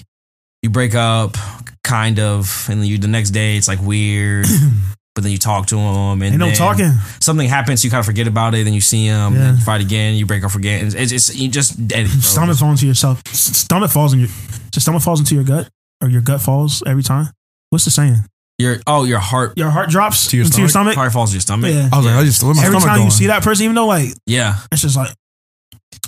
you 0.62 0.70
break 0.70 0.94
up, 0.94 1.36
kind 1.84 2.18
of, 2.20 2.66
and 2.70 2.80
then 2.80 2.86
you 2.86 2.98
the 2.98 3.08
next 3.08 3.30
day 3.30 3.56
it's 3.56 3.68
like 3.68 3.80
weird. 3.82 4.46
But 5.14 5.24
then 5.24 5.32
you 5.32 5.38
talk 5.38 5.66
to 5.66 5.74
them, 5.76 6.22
and 6.22 6.24
Ain't 6.24 6.36
no 6.38 6.46
then 6.46 6.54
talking. 6.54 6.92
Something 7.20 7.48
happens, 7.48 7.84
you 7.84 7.90
kind 7.90 7.98
of 8.00 8.06
forget 8.06 8.28
about 8.28 8.54
it. 8.54 8.64
Then 8.64 8.72
you 8.74 8.80
see 8.80 9.08
them, 9.08 9.34
Yeah. 9.34 9.40
then 9.40 9.54
you 9.56 9.60
fight 9.62 9.80
again, 9.80 10.14
you 10.14 10.24
break 10.24 10.44
up 10.44 10.54
again. 10.54 10.86
It's, 10.86 10.94
it's 10.94 11.10
just 11.10 11.34
you 11.36 11.48
just 11.48 11.88
dead. 11.88 12.06
it, 12.06 12.10
bro. 12.12 12.20
Stomach 12.20 12.56
falls 12.58 12.70
into 12.80 12.86
yourself. 12.86 13.20
S- 13.26 13.56
Stomach 13.56 13.90
falls 13.90 14.12
in 14.12 14.20
your. 14.20 14.28
Just 14.70 14.86
stomach 14.86 15.02
falls 15.02 15.18
into 15.18 15.34
your 15.34 15.42
gut, 15.44 15.68
or 16.00 16.08
your 16.08 16.22
gut 16.22 16.40
falls 16.40 16.82
every 16.86 17.02
time. 17.02 17.28
What's 17.70 17.84
the 17.84 17.90
saying? 17.90 18.16
Your 18.58 18.76
oh, 18.86 19.04
your 19.04 19.18
heart 19.18 19.54
Your 19.56 19.70
heart 19.70 19.88
drops 19.90 20.28
To 20.28 20.36
your 20.36 20.46
into 20.46 20.60
your 20.60 20.68
stomach. 20.68 20.94
heart 20.94 21.12
falls 21.12 21.30
to 21.30 21.34
your 21.36 21.40
stomach. 21.40 21.72
Yeah. 21.72 21.88
I 21.92 21.96
was 21.96 22.06
like, 22.06 22.14
I 22.14 22.24
just, 22.24 22.42
where 22.42 22.54
my 22.54 22.62
Every 22.64 22.78
stomach 22.78 22.86
time 22.88 22.96
going? 22.98 23.06
you 23.06 23.10
see 23.10 23.26
that 23.28 23.42
person, 23.42 23.64
even 23.64 23.74
though 23.74 23.86
like 23.86 24.10
Yeah, 24.26 24.56
it's 24.70 24.82
just 24.82 24.96
like 24.96 25.10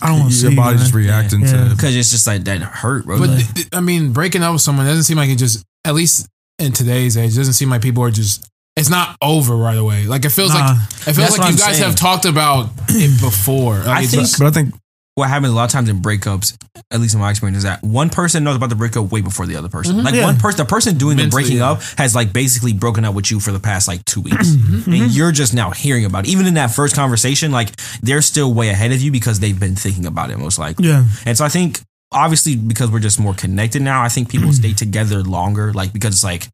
I 0.00 0.08
don't 0.08 0.20
want 0.20 0.30
to 0.32 0.36
see 0.36 0.42
your 0.42 0.50
you, 0.52 0.56
body 0.58 0.76
man. 0.76 0.82
just 0.84 0.94
reacting 0.94 1.40
Yeah. 1.40 1.68
to. 1.68 1.74
because 1.74 1.96
it's 1.96 2.10
just 2.10 2.26
like 2.26 2.44
that 2.44 2.60
hurt, 2.60 3.04
bro. 3.06 3.18
But 3.18 3.28
Like, 3.30 3.38
th- 3.38 3.54
th- 3.54 3.68
I 3.72 3.80
mean, 3.80 4.12
breaking 4.12 4.42
up 4.42 4.52
with 4.52 4.62
someone 4.62 4.86
doesn't 4.86 5.04
seem 5.04 5.16
like 5.16 5.30
it 5.30 5.38
just. 5.38 5.64
At 5.84 5.94
least 5.94 6.28
in 6.60 6.70
today's 6.72 7.16
age, 7.16 7.32
it 7.32 7.36
doesn't 7.36 7.54
seem 7.54 7.68
like 7.70 7.82
people 7.82 8.04
are 8.04 8.10
just. 8.10 8.46
It's 8.82 8.90
not 8.90 9.16
over 9.22 9.56
right 9.56 9.78
away. 9.78 10.04
Like 10.06 10.24
it 10.24 10.30
feels 10.30 10.52
Nah. 10.52 10.60
like 10.72 10.76
it 11.08 11.12
feels 11.14 11.30
like 11.30 11.38
you 11.40 11.44
I'm 11.46 11.56
guys 11.56 11.76
saying. 11.78 11.82
have 11.88 11.96
talked 11.96 12.24
about 12.26 12.70
it 12.90 13.20
before. 13.20 13.78
Like, 13.78 13.86
I 13.88 14.06
think- 14.06 14.22
just- 14.22 14.38
But 14.38 14.48
I 14.48 14.50
think 14.50 14.74
what 15.14 15.28
happens 15.28 15.52
a 15.52 15.54
lot 15.54 15.64
of 15.64 15.70
times 15.70 15.88
in 15.90 16.00
breakups, 16.00 16.56
at 16.90 16.98
least 17.00 17.12
in 17.14 17.20
my 17.20 17.28
experience, 17.30 17.58
is 17.58 17.64
that 17.64 17.82
one 17.84 18.08
person 18.08 18.44
knows 18.44 18.56
about 18.56 18.70
the 18.70 18.74
breakup 18.76 19.12
way 19.12 19.20
before 19.20 19.44
the 19.46 19.56
other 19.56 19.68
person. 19.68 20.02
Like 20.02 20.14
Yeah. 20.14 20.24
one 20.24 20.38
person, 20.38 20.56
the 20.56 20.64
person 20.64 20.96
doing 20.96 21.16
the 21.18 21.28
breaking 21.28 21.58
yeah. 21.58 21.70
up 21.72 21.82
has 21.98 22.14
like 22.14 22.32
basically 22.32 22.72
broken 22.72 23.04
up 23.04 23.14
with 23.14 23.30
you 23.30 23.38
for 23.38 23.52
the 23.52 23.60
past 23.60 23.86
like 23.88 24.02
two 24.06 24.22
weeks, 24.22 24.48
Mm-hmm. 24.48 24.92
and 24.92 25.10
you're 25.12 25.30
just 25.32 25.52
now 25.52 25.70
hearing 25.70 26.04
about 26.06 26.26
it. 26.26 26.30
Even 26.30 26.46
in 26.46 26.54
that 26.54 26.70
first 26.70 26.94
conversation, 26.94 27.52
like 27.52 27.72
they're 28.00 28.22
still 28.22 28.54
way 28.54 28.70
ahead 28.70 28.90
of 28.92 29.00
you 29.02 29.10
because 29.12 29.38
they've 29.40 29.58
been 29.60 29.76
thinking 29.76 30.06
about 30.06 30.30
it 30.30 30.38
most 30.38 30.58
likely. 30.58 30.88
Yeah. 30.88 31.04
And 31.26 31.36
so 31.36 31.44
I 31.44 31.48
think 31.50 31.80
obviously 32.10 32.56
because 32.56 32.90
we're 32.90 32.98
just 33.00 33.20
more 33.20 33.34
connected 33.34 33.82
now, 33.82 34.02
I 34.02 34.08
think 34.08 34.28
people 34.30 34.52
stay 34.62 34.72
together 34.72 35.22
longer. 35.22 35.72
Like 35.72 35.92
because 35.92 36.14
it's 36.14 36.24
like. 36.24 36.48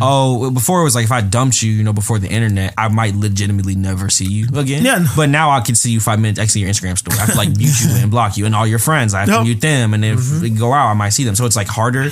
Oh, 0.00 0.50
before 0.50 0.80
it 0.80 0.84
was 0.84 0.94
like 0.94 1.04
if 1.04 1.12
I 1.12 1.20
dumped 1.20 1.62
you, 1.62 1.72
you 1.72 1.84
know, 1.84 1.92
before 1.92 2.18
the 2.18 2.28
internet, 2.28 2.74
I 2.76 2.88
might 2.88 3.14
legitimately 3.14 3.74
never 3.74 4.08
see 4.10 4.26
you 4.26 4.46
again. 4.54 4.84
Yeah. 4.84 5.06
But 5.16 5.28
now 5.28 5.50
I 5.50 5.60
can 5.60 5.74
see 5.74 5.90
you 5.90 6.00
five 6.00 6.20
minutes, 6.20 6.38
I 6.40 6.46
see 6.46 6.60
your 6.60 6.68
Instagram 6.70 6.98
story. 6.98 7.16
I 7.18 7.22
have 7.22 7.32
to 7.32 7.36
like 7.36 7.56
mute 7.56 7.80
you 7.82 7.90
and 7.92 8.10
block 8.10 8.36
you 8.36 8.46
and 8.46 8.54
all 8.54 8.66
your 8.66 8.78
friends. 8.78 9.14
I 9.14 9.20
have 9.20 9.28
to 9.28 9.44
mute 9.44 9.60
them. 9.60 9.94
And 9.94 10.04
if 10.04 10.40
we 10.42 10.50
go 10.50 10.72
out, 10.72 10.88
I 10.90 10.94
might 10.94 11.10
see 11.10 11.24
them. 11.24 11.34
So 11.34 11.46
it's 11.46 11.56
like 11.56 11.68
harder. 11.68 12.10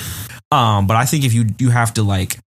Um, 0.51 0.87
but 0.87 0.97
I 0.97 1.05
think 1.05 1.25
if 1.25 1.33
you 1.33 1.45
you 1.59 1.69
have 1.69 1.93
to 1.95 2.03
like 2.03 2.39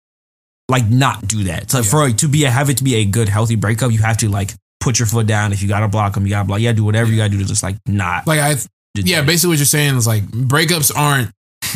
like 0.68 0.88
not 0.88 1.26
do 1.28 1.44
that. 1.44 1.70
So 1.70 1.82
for 1.82 2.10
to 2.10 2.28
be 2.28 2.44
a 2.44 2.50
have 2.50 2.70
it 2.70 2.78
to 2.78 2.84
be 2.84 2.96
a 2.96 3.04
good, 3.04 3.28
healthy 3.28 3.56
breakup, 3.56 3.92
you 3.92 3.98
have 3.98 4.16
to 4.18 4.28
like 4.28 4.54
put 4.80 4.98
your 4.98 5.06
foot 5.06 5.26
down. 5.26 5.52
If 5.52 5.62
you 5.62 5.68
gotta 5.68 5.88
block 5.88 6.14
them, 6.14 6.24
you 6.24 6.30
gotta 6.30 6.46
block. 6.46 6.60
Yeah, 6.60 6.72
do 6.72 6.84
whatever 6.84 7.10
you 7.10 7.16
gotta 7.18 7.30
do 7.30 7.38
to 7.38 7.44
just 7.44 7.62
like 7.62 7.76
not 7.86 8.26
like 8.26 8.40
I, 8.40 8.56
yeah. 8.94 9.22
Basically, 9.22 9.50
what 9.52 9.58
you're 9.58 9.66
saying 9.66 9.96
is 9.96 10.06
like 10.06 10.24
breakups 10.24 10.90
aren't 10.96 11.30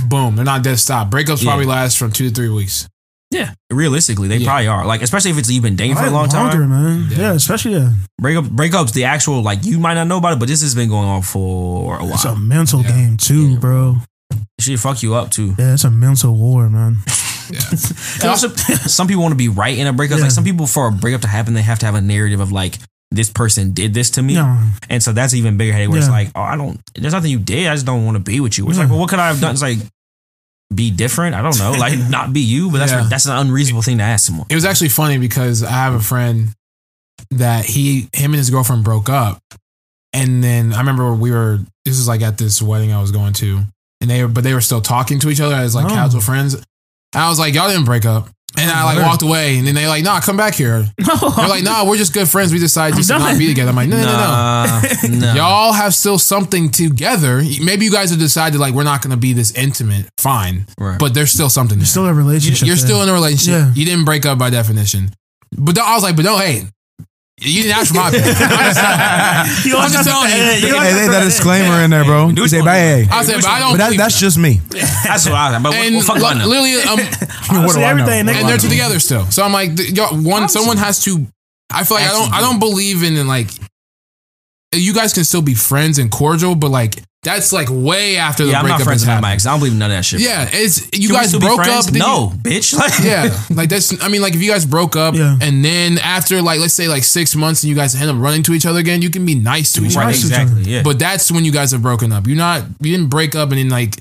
boom. 0.09 0.37
They're 0.37 0.45
not 0.45 0.63
dead 0.63 0.79
stop. 0.79 1.11
Breakups 1.11 1.43
Yeah. 1.43 1.51
probably 1.51 1.67
last 1.67 1.99
from 1.99 2.11
two 2.11 2.29
to 2.29 2.35
three 2.35 2.49
weeks. 2.49 2.89
Yeah. 3.37 3.55
Realistically, 3.71 4.29
they 4.29 4.39
Yeah. 4.39 4.47
probably 4.49 4.69
are. 4.69 4.87
Like, 4.87 5.03
especially 5.03 5.31
if 5.33 5.39
it's 5.39 5.51
you've 5.51 5.63
been 5.63 5.77
dating 5.77 5.97
for 5.97 6.05
a 6.07 6.11
long 6.11 6.29
longer, 6.29 6.59
time. 6.59 6.71
man. 6.71 7.09
Yeah. 7.11 7.19
Yeah, 7.19 7.33
especially 7.33 7.73
yeah. 7.75 7.91
Breakup 8.21 8.45
breakups, 8.45 8.93
the 8.93 9.05
actual 9.05 9.43
like 9.43 9.65
you 9.65 9.79
might 9.79 9.95
not 9.95 10.07
know 10.07 10.19
about 10.19 10.33
it, 10.35 10.39
but 10.39 10.49
this 10.49 10.63
has 10.63 10.75
been 10.75 10.89
going 10.89 11.09
on 11.09 11.23
for 11.23 11.97
a 11.99 12.05
while. 12.05 12.15
It's 12.15 12.25
a 12.25 12.37
mental 12.37 12.83
Yeah. 12.83 12.89
game 12.93 13.17
too, 13.17 13.49
Yeah. 13.51 13.59
bro. 13.59 13.97
Shit 14.61 14.79
fuck 14.81 15.03
you 15.03 15.15
up 15.15 15.31
too. 15.31 15.55
Yeah, 15.59 15.75
it's 15.75 15.85
a 15.85 15.91
mental 15.91 16.35
war, 16.35 16.69
man. 16.71 16.99
Yeah. 17.49 17.61
And 18.23 18.25
also, 18.25 18.49
some 18.89 19.07
people 19.07 19.23
want 19.23 19.31
to 19.31 19.37
be 19.37 19.49
right 19.49 19.79
in 19.79 19.87
a 19.87 19.93
breakup. 19.93 20.19
Yeah. 20.19 20.25
Like 20.25 20.33
some 20.33 20.43
people, 20.43 20.67
for 20.67 20.89
a 20.89 20.91
breakup 20.91 21.21
to 21.21 21.29
happen, 21.29 21.55
they 21.55 21.63
have 21.63 21.79
to 21.79 21.87
have 21.87 21.95
a 21.95 22.01
narrative 22.01 22.41
of 22.41 22.51
like 22.51 22.77
this 23.13 23.31
person 23.31 23.71
did 23.73 23.95
this 23.95 24.11
to 24.11 24.23
me, 24.23 24.35
No, 24.35 24.59
and 24.91 25.01
so 25.01 25.13
that's 25.13 25.33
even 25.33 25.57
bigger 25.57 25.73
headache. 25.73 25.89
Where 25.89 25.99
it's 26.01 26.09
like, 26.09 26.31
oh, 26.35 26.41
I 26.43 26.57
don't. 26.57 26.81
There's 26.97 27.13
nothing 27.13 27.31
you 27.31 27.39
did. 27.39 27.69
I 27.69 27.75
just 27.75 27.87
don't 27.87 28.05
want 28.05 28.17
to 28.17 28.19
be 28.21 28.41
with 28.41 28.59
you. 28.59 28.69
It's 28.69 28.79
like, 28.79 28.89
well, 28.91 28.99
what 28.99 29.11
could 29.11 29.21
I 29.21 29.29
have 29.29 29.41
done? 29.41 29.53
It's 29.53 29.63
like 29.63 29.79
be 30.75 30.91
different. 30.91 31.35
I 31.35 31.43
don't 31.43 31.59
know, 31.59 31.73
like 31.79 31.99
not 32.11 32.33
be 32.33 32.41
you. 32.41 32.71
But 32.71 32.79
that's 32.79 32.93
Yeah. 32.93 33.07
that's 33.09 33.27
an 33.27 33.37
unreasonable 33.37 33.83
thing 33.83 33.99
to 33.99 34.05
ask 34.05 34.27
someone. 34.27 34.47
It 34.51 34.55
was 34.55 34.65
actually 34.65 34.89
funny 34.91 35.19
because 35.19 35.63
I 35.63 35.71
have 35.71 35.95
a 35.95 36.01
friend 36.01 36.49
that 37.31 37.65
he, 37.65 38.09
him 38.13 38.33
and 38.33 38.37
his 38.37 38.51
girlfriend 38.51 38.85
broke 38.85 39.09
up, 39.09 39.39
and 40.13 40.43
then 40.45 40.73
I 40.73 40.79
remember 40.79 41.15
we 41.15 41.31
were. 41.31 41.61
This 41.85 41.97
was 41.99 42.09
like 42.09 42.21
at 42.23 42.37
this 42.39 42.61
wedding 42.61 42.93
I 42.93 43.01
was 43.01 43.13
going 43.13 43.33
to, 43.35 43.61
and 44.01 44.11
they 44.11 44.23
were, 44.23 44.29
but 44.29 44.43
they 44.45 44.55
were 44.55 44.61
still 44.61 44.81
talking 44.81 45.19
to 45.21 45.31
each 45.31 45.41
other 45.41 45.55
as 45.55 45.75
like 45.75 45.87
Oh. 45.87 45.89
casual 45.95 46.21
friends. 46.21 46.55
And 46.55 46.65
I 47.15 47.29
was 47.29 47.39
like, 47.39 47.55
y'all 47.55 47.69
didn't 47.69 47.85
break 47.85 48.05
up. 48.05 48.29
And 48.59 48.71
I 48.71 48.85
like 48.85 49.05
walked 49.05 49.21
away, 49.23 49.59
and 49.59 49.67
then 49.67 49.75
they 49.75 49.87
like, 49.87 50.03
nah, 50.03 50.19
come 50.21 50.37
back 50.39 50.55
here. 50.55 50.81
They're 50.99 51.49
like, 51.49 51.63
nah, 51.63 51.87
we're 51.87 51.99
just 51.99 52.15
good 52.15 52.27
friends. 52.27 52.53
We 52.55 52.59
decided 52.59 52.97
just 52.97 53.11
to 53.11 53.19
not 53.19 53.39
be 53.39 53.49
together. 53.49 53.69
I'm 53.69 53.77
like, 53.77 53.89
no, 53.89 53.99
no, 53.99 54.03
no, 54.05 54.13
no. 54.13 55.19
Nah, 55.19 55.27
nah. 55.27 55.35
Y'all 55.35 55.73
have 55.75 55.93
still 55.95 56.19
something 56.19 56.71
together. 56.71 57.43
Maybe 57.63 57.85
you 57.85 57.91
guys 57.91 58.11
have 58.11 58.19
decided 58.19 58.59
like 58.59 58.73
we're 58.73 58.83
not 58.85 59.03
going 59.03 59.11
to 59.11 59.19
be 59.19 59.35
this 59.35 59.53
intimate. 59.53 60.07
Fine, 60.19 60.67
Right. 60.79 60.99
but 60.99 61.13
there's 61.13 61.33
still 61.33 61.51
something. 61.51 61.77
There. 61.79 61.87
Still 61.87 62.07
a 62.07 62.15
relationship. 62.15 62.67
You're 62.67 62.77
there. 62.77 62.85
still 62.87 63.03
in 63.03 63.11
a 63.11 63.13
relationship. 63.13 63.53
Yeah. 63.53 63.73
You 63.75 63.85
didn't 63.85 64.07
break 64.07 64.25
up 64.25 64.39
by 64.39 64.49
definition. 64.49 65.11
But 65.59 65.79
I 65.79 65.95
was 65.95 66.03
like, 66.03 66.17
but 66.17 66.25
no, 66.25 66.39
hey, 66.39 66.63
you 67.39 67.63
didn't 67.63 67.77
ask 67.77 67.89
for 67.89 68.01
my 68.01 68.09
opinion. 68.09 68.33
You 68.33 69.77
I'm 69.77 69.91
just 69.93 70.09
telling 70.09 70.31
you. 70.31 70.69
you 70.69 70.81
Hey, 70.81 70.95
they 70.95 71.09
that 71.09 71.23
disclaimer 71.25 71.85
in 71.85 71.91
there, 71.91 72.05
bro. 72.05 72.29
You 72.31 72.49
say, 72.49 72.63
hey, 72.63 73.07
I 73.11 73.25
said, 73.25 73.43
but 73.43 73.47
I 73.47 73.59
don't. 73.59 73.73
but 73.73 73.91
that, 73.91 73.97
that's 73.97 74.19
just 74.19 74.39
me. 74.39 74.61
That's 75.05 75.27
what 75.27 75.35
I 75.35 75.53
was. 75.53 75.63
But 75.63 75.69
what, 75.77 75.87
and 75.87 75.97
what 75.97 76.05
fuck 76.07 76.17
do 76.19 76.25
I 76.25 76.33
literally, 76.45 76.75
um, 76.83 76.99
What 77.65 77.75
do 77.75 77.81
I 77.81 77.83
know? 77.83 77.89
everything, 77.89 78.25
nigga. 78.25 78.41
and 78.41 78.49
they're 78.49 78.57
together 78.57 78.99
still. 78.99 79.27
So 79.27 79.43
I'm 79.43 79.53
like, 79.53 79.77
th- 79.77 79.91
y'all, 79.93 80.17
one, 80.17 80.49
someone 80.49 80.79
has 80.79 81.05
to. 81.05 81.27
I 81.71 81.85
feel 81.85 81.99
like 81.99 82.07
I 82.07 82.13
don't. 82.13 82.33
I 82.33 82.41
don't 82.41 82.59
believe 82.59 83.03
in, 83.03 83.17
in 83.17 83.29
like. 83.29 83.51
You 84.75 84.95
guys 84.95 85.13
can 85.13 85.25
still 85.25 85.43
be 85.43 85.55
friends 85.55 85.99
and 85.99 86.11
cordial, 86.11 86.55
but 86.55 86.71
like 86.71 87.03
that's 87.27 87.53
like 87.53 87.69
way 87.71 88.17
after 88.17 88.45
the 88.45 88.53
Yeah, 88.53 88.59
I'm 88.59 88.63
breakup 88.65 88.79
not 88.81 88.85
friends 88.85 89.03
with. 89.05 89.11
I 89.11 89.37
don't 89.37 89.59
believe 89.59 89.75
none 89.75 89.91
of 89.91 89.97
that 89.97 90.05
shit. 90.05 90.21
Yeah, 90.21 90.49
it's 90.53 90.81
you 90.97 91.09
Can 91.09 91.17
guys 91.17 91.37
broke 91.37 91.61
up. 91.67 91.93
No, 91.93 92.31
you- 92.33 92.39
bitch. 92.39 92.73
Like, 92.77 92.93
yeah, 93.03 93.37
like 93.51 93.69
that's. 93.69 93.93
I 94.03 94.09
mean, 94.09 94.23
like 94.23 94.35
if 94.35 94.43
you 94.43 94.51
guys 94.51 94.65
broke 94.65 94.95
up, 94.97 95.15
Yeah. 95.15 95.37
and 95.43 95.65
then 95.65 95.99
after 95.99 96.41
like 96.41 96.61
let's 96.61 96.75
say 96.75 96.87
like 96.89 97.03
six 97.05 97.35
months, 97.35 97.63
and 97.65 97.71
you 97.71 97.75
guys 97.77 97.95
end 98.01 98.09
up 98.09 98.17
running 98.19 98.43
to 98.45 98.53
each 98.55 98.65
other 98.65 98.79
again, 98.79 99.03
you 99.03 99.11
can 99.11 99.27
be 99.27 99.35
nice 99.35 99.73
to 99.75 99.85
each 99.85 99.97
Right, 99.97 100.05
other. 100.05 100.11
Exactly. 100.13 100.63
Yeah. 100.63 100.83
But 100.83 100.99
that's 100.99 101.31
when 101.33 101.45
you 101.45 101.53
guys 101.53 101.73
have 101.73 101.83
broken 101.83 102.13
up. 102.13 102.27
You're 102.27 102.37
not. 102.37 102.63
You 102.81 102.97
didn't 102.97 103.11
break 103.11 103.35
up, 103.35 103.51
and 103.51 103.59
then 103.59 103.69
like 103.69 103.97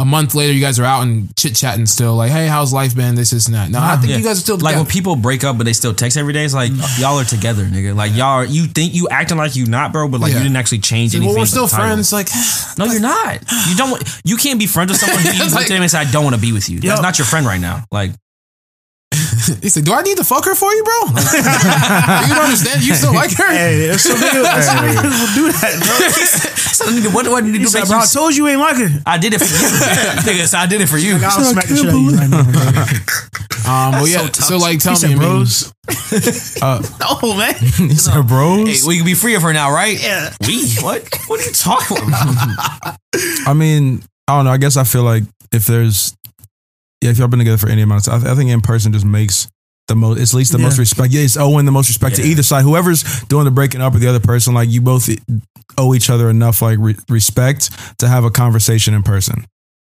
a 0.00 0.04
month 0.04 0.34
later, 0.34 0.52
you 0.52 0.60
guys 0.60 0.78
are 0.78 0.84
out 0.84 1.02
and 1.02 1.34
chit 1.36 1.54
chatting 1.54 1.86
still. 1.86 2.14
Like, 2.16 2.30
hey, 2.30 2.46
how's 2.46 2.72
life 2.72 2.96
been? 2.96 3.14
This, 3.14 3.30
this, 3.30 3.46
and 3.46 3.54
that. 3.54 3.70
No, 3.70 3.78
I 3.80 3.96
think 3.96 4.10
Yeah. 4.10 4.16
you 4.18 4.24
guys 4.24 4.38
are 4.38 4.40
still 4.40 4.56
like 4.58 4.76
when 4.76 4.86
people 4.86 5.14
break 5.16 5.44
up 5.44 5.58
but 5.58 5.64
they 5.64 5.72
still 5.72 5.92
text 5.94 6.16
every 6.16 6.32
day. 6.32 6.44
It's 6.44 6.54
like 6.54 6.70
y'all 6.98 7.18
are 7.18 7.24
together, 7.24 7.64
nigga. 7.64 7.94
Like 7.94 8.12
y'all 8.12 8.40
are. 8.40 8.44
You 8.44 8.66
think 8.66 8.94
you 8.94 9.08
acting 9.10 9.36
like 9.36 9.56
you 9.56 9.66
not, 9.66 9.92
bro, 9.92 10.08
but 10.08 10.20
like 10.20 10.32
Yeah. 10.32 10.38
you 10.38 10.44
didn't 10.44 10.56
actually 10.56 10.78
change 10.80 11.14
anything. 11.14 11.28
well, 11.34 11.40
we're 11.42 11.46
still 11.46 11.66
friends. 11.68 12.12
Like, 12.12 12.28
No, 12.78 12.86
you're 12.86 13.00
not. 13.00 13.40
You 13.68 13.76
don't. 13.76 13.90
want- 13.90 14.04
You 14.24 14.36
can't 14.36 14.58
be 14.58 14.66
friends 14.66 14.90
with 14.90 15.00
someone 15.00 15.20
who 15.20 15.32
you 15.44 15.50
like- 15.50 15.70
and 15.70 15.90
say, 15.90 15.98
"I 15.98 16.10
don't 16.10 16.24
want 16.24 16.34
to 16.36 16.40
be 16.42 16.52
with 16.52 16.68
you." 16.70 16.80
That's 16.80 16.98
Yo. 16.98 17.02
not 17.02 17.18
your 17.18 17.26
friend 17.26 17.44
right 17.46 17.60
now. 17.60 17.84
Like, 17.90 18.12
he 19.62 19.68
said, 19.68 19.84
"Do 19.84 19.92
I 19.92 20.02
need 20.02 20.16
to 20.18 20.24
fuck 20.24 20.44
her 20.44 20.54
for 20.54 20.72
you, 20.72 20.82
bro? 20.84 21.12
Like, 21.14 21.32
you 22.28 22.34
don't 22.34 22.44
understand? 22.44 22.82
You 22.84 22.94
still 22.94 23.14
like 23.14 23.32
her? 23.36 23.50
Hey, 23.52 23.86
there's 23.86 24.02
some 24.02 24.16
niggas, 24.16 24.62
some 24.62 24.84
niggas 24.84 25.16
will 25.20 25.34
do 25.34 25.52
that, 25.52 25.72
bro. 25.80 25.94
so, 26.78 26.84
nigga, 26.90 27.14
what 27.14 27.24
do 27.24 27.34
I 27.36 27.40
need 27.40 27.52
to 27.52 27.58
He 27.58 27.64
do? 27.64 27.70
said, 27.70 27.80
Make 27.80 27.88
bro, 27.88 27.98
I 27.98 28.02
you, 28.02 28.08
told 28.08 28.36
you 28.36 28.44
you 28.46 28.48
ain't 28.52 28.60
like 28.60 28.76
her. 28.76 28.88
I 29.06 29.18
did 29.18 29.34
it 29.34 29.38
for 29.38 29.44
you, 29.44 29.52
nigga. 30.24 30.46
So 30.48 30.58
I 30.58 30.66
did 30.66 30.80
it 30.80 30.88
for 30.88 30.98
you. 30.98 31.16
I'll 31.22 31.44
smack 31.44 31.66
the 31.66 31.76
shit 31.76 31.86
out 31.88 31.94
of 31.94 32.00
you 32.00 32.16
right 32.16 32.30
now. 32.30 32.42
bro. 32.44 33.70
Um, 33.70 33.92
well, 33.92 34.08
yeah. 34.08 34.26
so 34.32 34.56
So, 34.56 34.56
like, 34.58 34.78
tell 34.80 34.94
He 34.96 34.96
me, 34.96 35.00
said, 35.00 35.10
I 35.10 35.14
mean, 35.14 35.18
bros. 35.18 35.72
oh, 36.62 37.34
man. 37.36 37.54
He 37.90 37.94
said, 37.94 38.26
bros. 38.26 38.66
Hey, 38.82 38.88
we 38.88 38.96
can 38.96 39.04
be 39.06 39.14
free 39.14 39.34
of 39.34 39.42
her 39.42 39.52
now, 39.52 39.70
right? 39.70 40.00
Yeah. 40.02 40.32
We 40.46 40.64
what? 40.80 41.06
What 41.26 41.40
are 41.40 41.44
you 41.44 41.52
talking 41.52 41.98
about? 41.98 42.96
I 43.46 43.52
mean, 43.54 44.02
I 44.26 44.36
don't 44.36 44.44
know. 44.46 44.50
I 44.52 44.56
guess 44.56 44.76
I 44.76 44.84
feel 44.84 45.02
like 45.02 45.24
if 45.52 45.66
there's, 45.66 46.16
yeah, 47.02 47.10
if 47.10 47.18
y'all 47.18 47.28
been 47.28 47.38
together 47.38 47.58
for 47.58 47.68
any 47.68 47.82
amount 47.82 48.06
of 48.06 48.12
time, 48.12 48.26
I, 48.26 48.32
I 48.32 48.34
think 48.34 48.50
in 48.50 48.60
person 48.60 48.92
just 48.92 49.04
makes 49.04 49.48
the 49.88 49.96
most. 49.96 50.20
It's 50.20 50.32
at 50.34 50.36
least 50.36 50.52
the 50.52 50.58
Yeah. 50.58 50.64
most 50.64 50.78
respect. 50.78 51.12
Yeah, 51.12 51.22
it's 51.22 51.36
owing 51.36 51.64
the 51.66 51.72
most 51.72 51.88
respect 51.88 52.16
to 52.16 52.22
either 52.22 52.42
side. 52.42 52.62
Whoever's 52.64 53.02
doing 53.24 53.44
the 53.44 53.50
breaking 53.50 53.80
up 53.80 53.94
or 53.94 53.98
the 53.98 54.08
other 54.08 54.20
person, 54.20 54.54
like 54.54 54.68
you 54.68 54.80
both 54.80 55.08
owe 55.78 55.94
each 55.94 56.10
other 56.10 56.28
enough 56.30 56.62
like 56.62 56.78
re- 56.78 56.96
respect 57.08 57.70
to 57.98 58.08
have 58.08 58.24
a 58.24 58.30
conversation 58.30 58.94
in 58.94 59.02
person. 59.02 59.44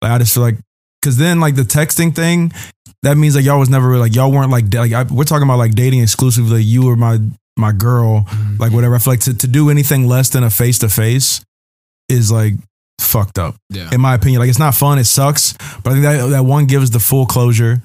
Like 0.02 0.12
I 0.12 0.18
just 0.18 0.34
feel 0.34 0.42
like 0.42 0.56
because 1.00 1.16
then 1.16 1.40
like 1.40 1.54
the 1.56 1.62
texting 1.62 2.14
thing, 2.14 2.52
that 3.02 3.16
means 3.16 3.34
like 3.36 3.44
y'all 3.44 3.58
was 3.58 3.70
never 3.70 3.88
really, 3.88 4.00
like 4.02 4.14
y'all 4.14 4.30
weren't 4.32 4.50
like 4.50 4.72
like 4.72 4.92
I, 4.92 5.02
we're 5.04 5.24
talking 5.24 5.44
about 5.44 5.58
like 5.58 5.74
dating 5.74 6.00
exclusively. 6.02 6.62
You 6.62 6.86
were 6.86 6.96
my 6.96 7.18
my 7.56 7.72
girl, 7.72 8.24
mm-hmm. 8.28 8.56
like 8.58 8.72
whatever. 8.72 8.94
I 8.94 8.98
feel 8.98 9.12
like 9.14 9.20
to, 9.20 9.34
to 9.34 9.46
do 9.48 9.70
anything 9.70 10.06
less 10.06 10.28
than 10.30 10.44
a 10.44 10.50
face 10.50 10.78
to 10.80 10.88
face 10.88 11.40
is 12.08 12.30
like 12.30 12.54
fucked 13.00 13.38
up 13.38 13.56
yeah. 13.70 13.88
in 13.92 14.00
my 14.00 14.14
opinion. 14.14 14.40
Like 14.40 14.50
it's 14.50 14.58
not 14.58 14.74
fun. 14.74 14.98
It 14.98 15.04
sucks. 15.04 15.54
But 15.82 15.90
I 15.90 15.92
think 15.92 16.02
that 16.02 16.26
that 16.30 16.44
one 16.44 16.66
gives 16.66 16.90
the 16.90 16.98
full 16.98 17.26
closure, 17.26 17.82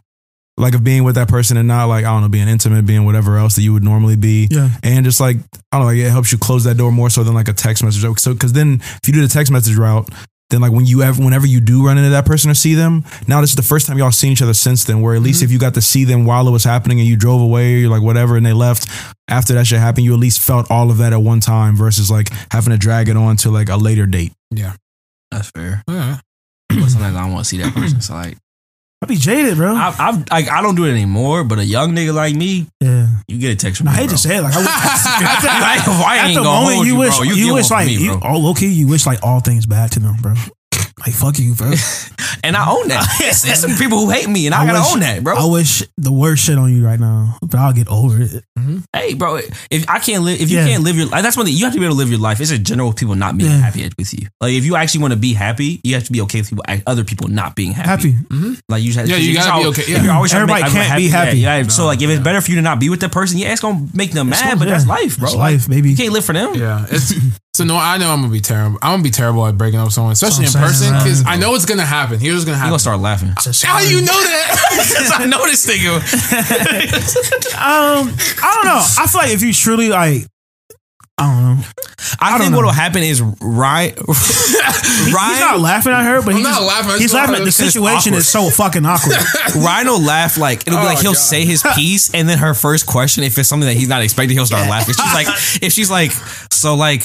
like 0.58 0.76
of 0.76 0.84
being 0.84 1.04
with 1.04 1.16
that 1.16 1.28
person 1.28 1.58
and 1.58 1.68
not 1.68 1.86
like 1.86 2.06
I 2.06 2.10
don't 2.10 2.22
know, 2.22 2.30
being 2.30 2.48
intimate, 2.48 2.86
being 2.86 3.06
whatever 3.06 3.38
else 3.38 3.56
that 3.56 3.62
you 3.62 3.74
would 3.74 3.84
normally 3.84 4.16
be. 4.16 4.48
Yeah. 4.52 4.70
And 4.84 5.06
just 5.06 5.20
like 5.20 5.38
I 5.72 5.78
don't 5.78 5.82
know, 5.82 5.86
like 5.88 5.98
it 5.98 6.10
helps 6.10 6.32
you 6.32 6.38
close 6.38 6.64
that 6.66 6.78
door 6.78 6.92
more 6.92 7.10
so 7.10 7.24
than 7.24 7.34
like 7.34 7.48
a 7.48 7.54
text 7.54 7.84
message. 7.84 8.20
So 8.20 8.34
because 8.34 8.54
then 8.54 8.82
if 8.82 9.08
you 9.08 9.14
do 9.14 9.22
the 9.22 9.28
text 9.28 9.52
message 9.52 9.76
route. 9.76 10.10
Then 10.50 10.62
like 10.62 10.74
when 10.74 10.86
you 10.86 11.02
ever 11.02 11.24
whenever 11.24 11.48
you 11.48 11.60
do 11.60 11.88
run 11.88 11.98
into 11.98 12.12
that 12.12 12.28
person 12.28 12.52
or 12.52 12.54
see 12.54 12.76
them, 12.76 13.06
now 13.28 13.42
this 13.42 13.52
is 13.52 13.56
the 13.56 13.64
first 13.64 13.88
time 13.88 13.98
y'all 13.98 14.12
seen 14.12 14.34
each 14.34 14.42
other 14.42 14.54
since 14.54 14.84
then. 14.84 15.02
Where 15.02 15.16
at 15.16 15.22
least 15.22 15.40
mm-hmm. 15.40 15.46
if 15.46 15.52
you 15.52 15.58
got 15.58 15.74
to 15.74 15.82
see 15.82 16.04
them 16.04 16.26
while 16.26 16.48
it 16.48 16.52
was 16.52 16.64
happening 16.64 17.00
and 17.00 17.08
you 17.08 17.16
drove 17.16 17.42
away, 17.42 17.74
or 17.74 17.78
you're 17.78 17.90
like 17.90 18.04
whatever, 18.04 18.38
and 18.38 18.46
they 18.46 18.54
left 18.54 18.88
after 19.28 19.56
that 19.56 19.66
shit 19.66 19.80
happened, 19.80 20.06
you 20.06 20.14
at 20.14 20.20
least 20.20 20.42
felt 20.42 20.70
all 20.70 20.92
of 20.92 20.98
that 21.00 21.12
at 21.12 21.18
one 21.18 21.40
time 21.40 21.76
versus 21.76 22.12
like 22.12 22.30
having 22.52 22.72
to 22.72 22.78
drag 22.78 23.10
it 23.10 23.18
on 23.18 23.36
to 23.38 23.50
like 23.50 23.70
a 23.70 23.78
later 23.78 24.06
date. 24.06 24.32
That's 25.34 25.52
fair. 25.52 25.84
Yeah. 25.88 26.20
But 26.70 26.90
sometimes 26.90 27.16
I 27.16 27.22
don't 27.24 27.32
want 27.34 27.46
to 27.46 27.50
see 27.50 27.58
that 27.62 27.74
person. 27.74 28.02
So 28.02 28.14
like, 28.16 28.38
I 29.04 29.06
be 29.06 29.16
jaded, 29.18 29.58
bro. 29.58 29.76
I, 29.76 29.94
I've 30.00 30.30
like 30.32 30.50
I 30.50 30.62
don't 30.62 30.76
do 30.76 30.86
it 30.86 30.92
anymore. 30.92 31.44
But 31.44 31.60
a 31.60 31.66
young 31.66 31.92
nigga 31.94 32.14
like 32.14 32.36
me, 32.36 32.68
yeah. 32.80 33.08
you 33.28 33.38
get 33.38 33.52
a 33.52 33.56
text 33.56 33.78
from 33.80 33.86
No, 33.86 33.92
I 33.92 33.96
hate 33.96 34.06
bro. 34.08 34.16
to 34.16 34.18
say 34.18 34.38
it. 34.38 34.42
Like, 34.42 34.54
I, 34.56 34.60
at, 34.64 35.62
Like, 35.62 35.88
why 36.02 36.18
at 36.20 36.26
ain't 36.28 36.36
the 36.38 36.44
moment, 36.44 36.78
you 36.80 36.94
you, 36.94 36.96
wish, 37.00 37.18
bro? 37.18 37.24
you, 37.28 37.34
You 37.36 37.54
wish 37.54 37.70
like, 37.70 37.88
me, 37.88 37.98
you, 37.98 38.18
bro. 38.18 38.30
oh, 38.32 38.38
low 38.40 38.54
you 38.58 38.88
wish 38.88 39.06
like 39.06 39.20
all 39.22 39.42
things 39.42 39.66
bad 39.66 39.92
to 39.92 40.00
them, 40.00 40.16
bro. 40.22 40.34
Like, 41.00 41.14
fuck 41.16 41.40
you, 41.40 41.56
bro. 41.56 41.72
And 42.46 42.58
I 42.58 42.70
own 42.70 42.90
that. 42.90 43.08
It's, 43.22 43.48
it's 43.48 43.62
some 43.62 43.76
people 43.78 44.00
who 44.00 44.10
hate 44.10 44.28
me, 44.28 44.48
and 44.48 44.54
I, 44.56 44.64
I 44.64 44.66
gotta 44.66 44.80
wish- 44.80 44.94
own 44.94 45.00
that, 45.00 45.24
bro. 45.24 45.34
I 45.38 45.46
wish 45.46 45.82
the 45.98 46.12
worst 46.12 46.44
shit 46.44 46.58
on 46.58 46.76
you 46.76 46.84
right 46.86 47.00
now, 47.00 47.38
but 47.42 47.56
I'll 47.58 47.72
get 47.72 47.88
over 47.88 48.22
it. 48.22 48.44
Mm-hmm. 48.60 48.80
hey, 48.94 49.14
bro, 49.14 49.38
if 49.72 49.90
I 49.90 50.00
can't 50.00 50.24
live, 50.24 50.42
if 50.42 50.52
you 50.52 50.58
Yeah. 50.58 50.66
can't 50.68 50.84
live 50.84 50.98
your, 50.98 51.06
like, 51.08 51.24
that's 51.24 51.38
one 51.38 51.46
thing. 51.46 51.56
You 51.56 51.64
have 51.66 51.74
to 51.74 51.80
be 51.80 51.86
able 51.86 51.96
to 51.96 52.00
live 52.00 52.10
your 52.10 52.20
life. 52.20 52.42
It's 52.42 52.52
a 52.52 52.60
general 52.60 52.92
people 52.92 53.16
not 53.16 53.38
being 53.38 53.50
Yeah. 53.52 53.60
happy 53.60 53.90
with 53.98 54.14
you. 54.14 54.28
Like, 54.42 54.54
if 54.54 54.66
you 54.66 54.76
actually 54.76 55.02
want 55.04 55.14
to 55.14 55.20
be 55.20 55.32
happy, 55.34 55.80
you 55.86 55.94
have 55.94 56.04
to 56.04 56.12
be 56.12 56.20
okay 56.22 56.42
with 56.42 56.50
people, 56.50 56.66
other 56.86 57.06
people 57.06 57.30
not 57.30 57.56
being 57.56 57.72
happy. 57.72 58.12
Happy. 58.12 58.12
Mm-hmm. 58.28 58.54
Like 58.68 58.84
you, 58.84 58.92
just, 58.92 59.08
Yeah, 59.10 59.16
you 59.18 59.34
just 59.36 59.48
gotta 59.48 59.60
be 59.62 59.64
al- 59.64 59.70
okay, 59.72 59.82
if 59.84 59.90
yeah. 59.90 60.04
You're 60.04 60.14
always 60.14 60.32
trying 60.32 60.46
to 60.48 60.52
Everybody 60.54 60.74
make 60.76 60.84
can't 60.88 60.98
be 61.00 61.08
happy. 61.08 61.38
Yeah, 61.40 61.58
yeah. 61.60 61.68
so 61.68 61.86
like, 61.86 62.02
if 62.02 62.10
it's 62.10 62.24
better 62.24 62.42
for 62.42 62.50
you 62.52 62.56
to 62.58 62.62
not 62.62 62.80
be 62.82 62.90
with 62.90 63.00
that 63.02 63.12
person, 63.14 63.38
yeah, 63.38 63.52
it's 63.54 63.62
gonna 63.62 63.88
make 63.94 64.12
them 64.12 64.30
mad, 64.30 64.60
but 64.60 64.68
yeah. 64.68 64.74
that's 64.74 64.88
life, 64.88 65.18
bro. 65.18 65.28
That's 65.28 65.36
Like, 65.36 65.54
life, 65.54 65.70
baby. 65.70 65.92
You 65.92 65.96
can't 65.96 66.12
live 66.12 66.26
for 66.26 66.34
them. 66.34 66.56
Yeah, 66.56 66.86
it's 66.90 67.14
so 67.56 67.64
no. 67.64 67.78
I 67.78 67.98
know 67.98 68.10
I'm 68.10 68.22
gonna 68.22 68.32
be 68.34 68.40
terrible. 68.42 68.78
I'm 68.82 68.94
gonna 68.94 69.04
be 69.04 69.10
terrible 69.12 69.46
at 69.46 69.58
breaking 69.58 69.80
up 69.80 69.86
with 69.88 69.94
someone, 69.94 70.14
especially 70.14 70.46
in 70.46 70.52
That's 70.52 70.80
person, 70.82 70.94
because. 70.94 71.24
I 71.26 71.36
know 71.38 71.54
it's 71.56 71.66
gonna 71.66 71.86
happen. 71.86 72.20
Here's 72.20 72.34
what's 72.36 72.46
gonna 72.46 72.58
happen. 72.58 72.72
You 72.74 72.78
happen. 72.78 72.86
gonna 72.86 73.00
start 73.00 73.00
laughing. 73.00 73.70
How 73.70 73.80
do 73.80 73.90
you 73.90 74.02
know 74.02 74.14
that? 74.14 75.16
I 75.20 75.26
know 75.28 75.46
this 75.46 75.66
nigga. 75.66 76.00
Um, 77.64 78.10
I 78.44 78.52
don't 78.56 78.66
know. 78.66 78.82
I 79.00 79.08
feel 79.08 79.22
like 79.22 79.32
if 79.32 79.42
you 79.42 79.54
truly 79.54 79.88
like, 79.88 80.26
I 81.18 81.24
don't 81.32 81.58
know. 81.60 81.64
I, 82.20 82.32
don't 82.32 82.42
think 82.42 82.56
what 82.56 82.66
will 82.66 82.72
happen 82.72 83.04
is 83.04 83.22
Ryan. 83.22 83.96
He- 83.96 84.04
He's 84.04 85.40
not 85.40 85.60
laughing 85.60 85.94
at 85.94 86.04
her, 86.04 86.22
but 86.22 86.32
I'm 86.32 86.38
he's 86.38 86.44
not 86.44 86.62
laughing. 86.64 87.00
He's 87.00 87.14
laughing. 87.14 87.36
at 87.36 87.46
The 87.46 87.52
situation 87.52 88.14
is 88.16 88.28
so 88.28 88.50
fucking 88.50 88.86
awkward. 88.86 89.16
Ryan 89.56 89.88
will 89.88 90.02
laugh 90.02 90.38
like 90.38 90.62
it'll 90.68 90.80
be 90.80 90.84
Oh 90.84 90.86
like 90.86 91.00
he'll 91.00 91.14
God. 91.14 91.20
say 91.20 91.46
his 91.46 91.64
piece 91.76 92.14
and 92.14 92.28
then 92.28 92.40
her 92.40 92.54
first 92.54 92.86
question, 92.88 93.24
if 93.24 93.38
it's 93.38 93.48
something 93.48 93.68
that 93.68 93.76
he's 93.78 93.88
not 93.88 94.02
expecting, 94.02 94.36
he'll 94.36 94.46
start 94.48 94.68
laughing. 94.70 94.96
She's 94.96 95.14
like, 95.14 95.28
if 95.62 95.72
she's 95.72 95.92
like, 95.92 96.12
so 96.52 96.76
like, 96.76 97.04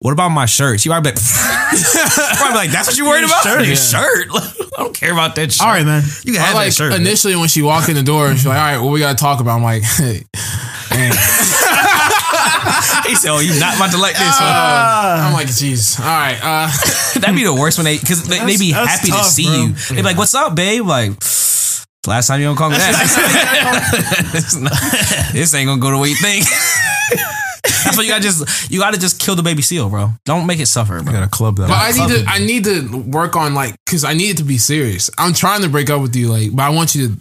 what 0.00 0.12
about 0.12 0.28
my 0.30 0.46
shirt? 0.46 0.80
She 0.80 0.88
might 0.88 1.00
be 1.00 1.10
like, 1.10 1.18
probably 2.38 2.54
like, 2.56 2.70
that's 2.70 2.86
what 2.86 2.96
you're 2.96 3.06
worried 3.08 3.24
about? 3.24 3.42
shirt? 3.42 3.60
Your 3.60 3.70
Yeah. 3.70 3.74
shirt? 3.74 4.28
I 4.78 4.82
don't 4.82 4.94
care 4.94 5.12
about 5.12 5.34
that 5.34 5.50
shirt. 5.52 5.66
All 5.66 5.72
right, 5.72 5.84
man. 5.84 6.02
You 6.24 6.32
can 6.34 6.40
have 6.42 6.54
like 6.54 6.68
that 6.68 6.74
shirt. 6.74 6.90
man. 6.92 7.00
initially 7.00 7.34
when 7.34 7.48
she 7.48 7.62
walked 7.62 7.88
in 7.88 7.96
the 7.96 8.02
door, 8.04 8.30
she's 8.32 8.46
like, 8.46 8.56
"All 8.58 8.62
right, 8.64 8.78
what 8.78 8.92
we 8.92 9.00
gotta 9.00 9.18
talk 9.18 9.40
about?" 9.40 9.56
I'm 9.56 9.62
like, 9.64 9.82
"Hey, 9.98 10.22
man." 10.92 11.10
he 13.06 13.14
said, 13.16 13.30
"Oh, 13.30 13.40
you 13.40 13.58
not 13.58 13.74
about 13.76 13.90
to 13.90 13.98
like 13.98 14.12
this?" 14.14 14.22
huh? 14.38 14.44
Uh, 14.44 15.26
I'm 15.26 15.32
like, 15.32 15.48
"Jeez, 15.48 15.98
all 15.98 16.06
right." 16.06 16.38
Uh, 16.40 16.70
That'd 17.20 17.34
be 17.34 17.42
the 17.42 17.54
worst 17.54 17.76
when 17.78 17.86
they 17.86 17.98
because 17.98 18.22
they, 18.28 18.38
they 18.38 18.56
be 18.56 18.70
happy 18.70 19.10
that's 19.10 19.28
to 19.28 19.34
see 19.34 19.46
bro. 19.46 19.54
you. 19.56 19.72
They'd 19.72 19.96
be 19.96 20.02
like, 20.02 20.16
"What's 20.16 20.34
up, 20.34 20.54
babe?" 20.54 20.86
Like. 20.86 21.12
Last 22.06 22.28
time 22.28 22.40
you 22.40 22.46
don't 22.46 22.56
call 22.56 22.70
me 22.70 22.76
that. 22.78 22.94
This 25.32 25.52
ain't 25.54 25.66
gonna 25.66 25.80
go 25.80 25.90
the 25.90 25.98
way 25.98 26.08
you 26.10 26.14
think. 26.16 26.46
That's 27.88 27.96
why 27.96 28.04
you 28.04 28.10
gotta 28.10 28.22
just 28.22 28.70
you 28.70 28.78
gotta 28.80 28.98
just 28.98 29.18
kill 29.18 29.34
the 29.34 29.42
baby 29.42 29.62
seal, 29.62 29.88
bro. 29.88 30.10
Don't 30.24 30.46
make 30.46 30.60
it 30.60 30.66
suffer, 30.66 30.98
I 30.98 31.02
bro. 31.02 31.12
gotta 31.12 31.28
club 31.28 31.56
that. 31.56 31.68
but. 31.68 31.74
I 31.74 31.90
need 31.92 32.14
to, 32.14 32.24
I 32.28 32.38
need 32.38 32.64
to 32.64 33.02
work 33.02 33.34
on 33.36 33.54
like, 33.54 33.74
cause 33.86 34.04
I 34.04 34.12
need 34.14 34.30
it 34.30 34.36
to 34.38 34.44
be 34.44 34.58
serious. 34.58 35.10
I'm 35.18 35.32
trying 35.32 35.62
to 35.62 35.68
break 35.68 35.88
up 35.90 36.02
with 36.02 36.14
you, 36.14 36.28
like, 36.28 36.54
but 36.54 36.62
I 36.64 36.70
want 36.70 36.94
you 36.94 37.08
to. 37.08 37.16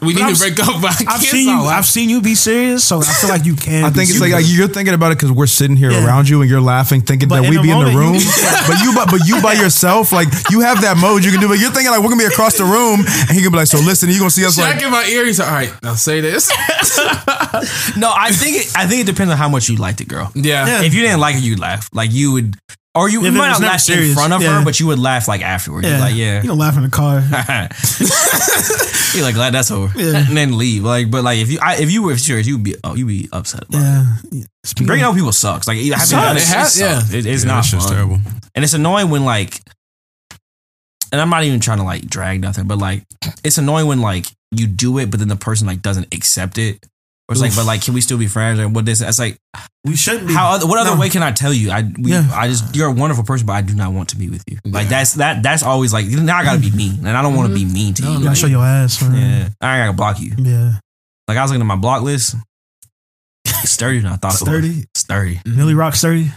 We 0.00 0.14
need 0.14 0.22
I've 0.22 0.34
to 0.34 0.40
break 0.40 0.60
up. 0.60 0.80
But 0.80 0.94
I 1.08 1.14
I've 1.14 1.20
seen 1.22 1.48
you. 1.48 1.54
laughing. 1.56 1.68
I've 1.78 1.86
seen 1.86 2.08
you 2.08 2.20
be 2.22 2.34
serious, 2.36 2.84
so 2.84 3.00
I 3.00 3.04
feel 3.04 3.30
like 3.30 3.44
you 3.44 3.56
can. 3.56 3.82
I 3.84 3.88
be 3.90 3.96
think 3.98 4.10
it's 4.10 4.20
like, 4.20 4.30
serious. 4.30 4.48
like 4.48 4.56
you're 4.58 4.68
thinking 4.68 4.94
about 4.94 5.10
it 5.10 5.18
because 5.18 5.32
we're 5.32 5.46
sitting 5.48 5.76
here 5.76 5.90
Yeah. 5.90 6.06
around 6.06 6.28
you 6.28 6.40
and 6.40 6.48
you're 6.48 6.60
laughing, 6.60 7.00
thinking 7.00 7.28
But 7.28 7.42
that 7.42 7.50
we 7.50 7.56
the 7.56 7.62
be 7.62 7.70
in 7.70 7.78
the 7.80 7.84
moment, 7.92 7.96
room. 7.98 8.14
you- 8.14 8.20
but 8.68 8.78
you, 8.80 8.92
but, 8.94 9.10
but 9.10 9.20
you 9.26 9.42
by 9.42 9.54
yourself, 9.54 10.12
like 10.12 10.28
you 10.50 10.60
have 10.60 10.80
that 10.82 10.96
mode 10.98 11.24
you 11.24 11.32
can 11.32 11.40
do. 11.40 11.48
But 11.48 11.58
you're 11.58 11.72
thinking 11.72 11.90
like 11.90 12.00
we're 12.00 12.10
gonna 12.10 12.22
be 12.22 12.26
across 12.30 12.56
the 12.56 12.64
room, 12.64 13.00
and 13.00 13.30
he 13.34 13.42
can 13.42 13.50
be 13.50 13.56
like, 13.58 13.66
"So 13.66 13.78
listen, 13.78 14.08
you 14.08 14.18
gonna 14.18 14.30
see 14.30 14.44
us 14.46 14.54
Check 14.56 14.74
like." 14.76 14.82
in 14.84 14.90
my 14.92 15.04
ear. 15.06 15.26
He's 15.26 15.40
like, 15.40 15.48
all 15.48 15.54
right, 15.54 15.72
now 15.82 15.94
say 15.94 16.20
this. 16.20 16.48
No, 17.96 18.12
I 18.14 18.30
think 18.30 18.56
it, 18.56 18.72
I 18.76 18.86
think 18.86 19.00
it 19.02 19.06
depends 19.06 19.32
on 19.32 19.38
how 19.38 19.48
much 19.48 19.68
you 19.68 19.76
liked 19.76 20.00
it, 20.00 20.08
girl. 20.08 20.30
yeah. 20.34 20.66
Yeah. 20.66 20.82
If 20.82 20.94
you 20.94 21.02
didn't 21.02 21.20
like 21.20 21.34
it, 21.36 21.42
you'd 21.42 21.58
laugh. 21.58 21.88
Like 21.92 22.12
you 22.12 22.32
would, 22.32 22.56
Or 22.98 23.08
you, 23.08 23.20
If 23.20 23.32
you 23.32 23.38
might 23.38 23.48
not 23.48 23.60
never 23.60 23.72
laugh 23.72 23.88
in 23.88 24.14
front 24.14 24.32
of 24.32 24.42
yeah. 24.42 24.58
her, 24.58 24.64
but 24.64 24.78
you 24.80 24.86
would 24.88 24.98
laugh 24.98 25.28
like 25.28 25.40
afterward. 25.42 25.84
Yeah, 25.84 25.90
You're 25.92 26.00
like, 26.00 26.14
yeah. 26.16 26.42
You 26.42 26.48
don't 26.48 26.58
laugh 26.58 26.76
in 26.76 26.82
the 26.82 26.88
car. 26.90 27.20
You're 29.14 29.24
like 29.24 29.34
glad 29.34 29.54
that's 29.54 29.70
over, 29.70 29.90
Yeah. 29.98 30.26
and 30.28 30.36
then 30.36 30.58
leave. 30.58 30.84
Like, 30.84 31.10
but 31.10 31.24
like 31.24 31.38
if 31.38 31.50
you 31.50 31.58
I, 31.62 31.76
if 31.76 31.90
you 31.90 32.02
were 32.02 32.16
serious, 32.18 32.46
you'd 32.46 32.62
be 32.62 32.74
oh 32.84 32.94
you'd 32.94 33.08
be 33.08 33.28
upset 33.32 33.62
about 33.68 33.78
it. 34.24 34.28
Yeah. 34.32 34.44
Speaking 34.64 34.86
Bringing 34.86 35.04
of- 35.06 35.10
up 35.12 35.16
people 35.16 35.32
sucks. 35.32 35.66
Like 35.66 35.78
having 35.78 35.92
Sucks. 35.98 36.10
done 36.10 36.36
It 36.36 36.42
has- 36.44 36.78
yeah. 36.78 37.00
It- 37.10 37.24
it's 37.26 37.44
Yeah, 37.44 37.48
not 37.48 37.62
that 37.62 37.68
shit's 37.68 37.84
fun. 37.86 37.94
terrible. 37.94 38.18
and 38.54 38.64
it's 38.64 38.74
annoying 38.74 39.08
when 39.10 39.24
like, 39.24 39.60
and 41.10 41.20
I'm 41.20 41.30
not 41.30 41.44
even 41.44 41.60
trying 41.60 41.78
to 41.78 41.84
like 41.84 42.06
drag 42.06 42.40
nothing, 42.42 42.66
but 42.66 42.78
like 42.78 43.04
it's 43.44 43.56
annoying 43.58 43.86
when 43.86 44.00
like 44.02 44.26
you 44.50 44.66
do 44.66 44.98
it, 44.98 45.10
but 45.10 45.20
then 45.20 45.28
the 45.28 45.36
person 45.36 45.66
like 45.66 45.80
doesn't 45.82 46.12
accept 46.14 46.58
it. 46.58 46.84
Or 47.28 47.32
it's 47.32 47.42
like, 47.42 47.54
but 47.54 47.66
like, 47.66 47.82
can 47.82 47.92
we 47.92 48.00
still 48.00 48.16
be 48.16 48.26
friends? 48.26 48.58
Or 48.58 48.68
what 48.68 48.86
this? 48.86 49.02
It's 49.02 49.18
like, 49.18 49.36
we 49.84 49.96
shouldn't 49.96 50.28
be. 50.28 50.32
how? 50.32 50.52
Other, 50.52 50.66
what 50.66 50.78
other 50.78 50.94
No. 50.94 51.00
way 51.00 51.10
can 51.10 51.22
I 51.22 51.30
tell 51.30 51.52
you? 51.52 51.70
I, 51.70 51.82
we, 51.98 52.12
Yeah. 52.12 52.26
I 52.32 52.48
just, 52.48 52.74
you're 52.74 52.88
a 52.88 52.92
wonderful 52.92 53.22
person, 53.24 53.46
but 53.46 53.52
I 53.52 53.60
do 53.60 53.74
not 53.74 53.92
want 53.92 54.08
to 54.10 54.16
be 54.16 54.30
with 54.30 54.42
you. 54.50 54.56
Like 54.64 54.88
that's 54.88 55.14
that. 55.14 55.42
That's 55.42 55.62
always 55.62 55.92
like 55.92 56.06
now 56.06 56.38
I 56.38 56.44
gotta 56.44 56.58
be 56.60 56.70
mean, 56.70 57.06
and 57.06 57.10
I 57.10 57.20
don't 57.20 57.34
want 57.36 57.48
to 57.48 57.54
be 57.54 57.64
mm-hmm. 57.64 57.72
mean 57.74 57.94
to 57.94 58.02
No, 58.02 58.08
you. 58.08 58.14
You 58.14 58.18
gotta 58.20 58.30
Like, 58.30 58.38
show 58.38 58.46
your 58.46 58.64
ass, 58.64 59.02
man. 59.02 59.54
yeah, 59.60 59.68
I 59.70 59.78
gotta 59.78 59.92
block 59.92 60.20
you. 60.20 60.32
Yeah. 60.38 60.72
Like 61.28 61.36
I 61.36 61.42
was 61.42 61.50
looking 61.50 61.60
at 61.60 61.66
my 61.66 61.76
block 61.76 62.02
list. 62.02 62.34
It's 63.44 63.70
sturdy 63.70 63.98
than 64.00 64.12
I 64.12 64.16
thought 64.16 64.32
it 64.34 64.40
was. 64.40 64.48
Sturdy. 64.48 64.84
Sturdy. 64.94 65.40
Milly 65.44 65.74
Rock 65.74 65.94
sturdy. 65.96 66.30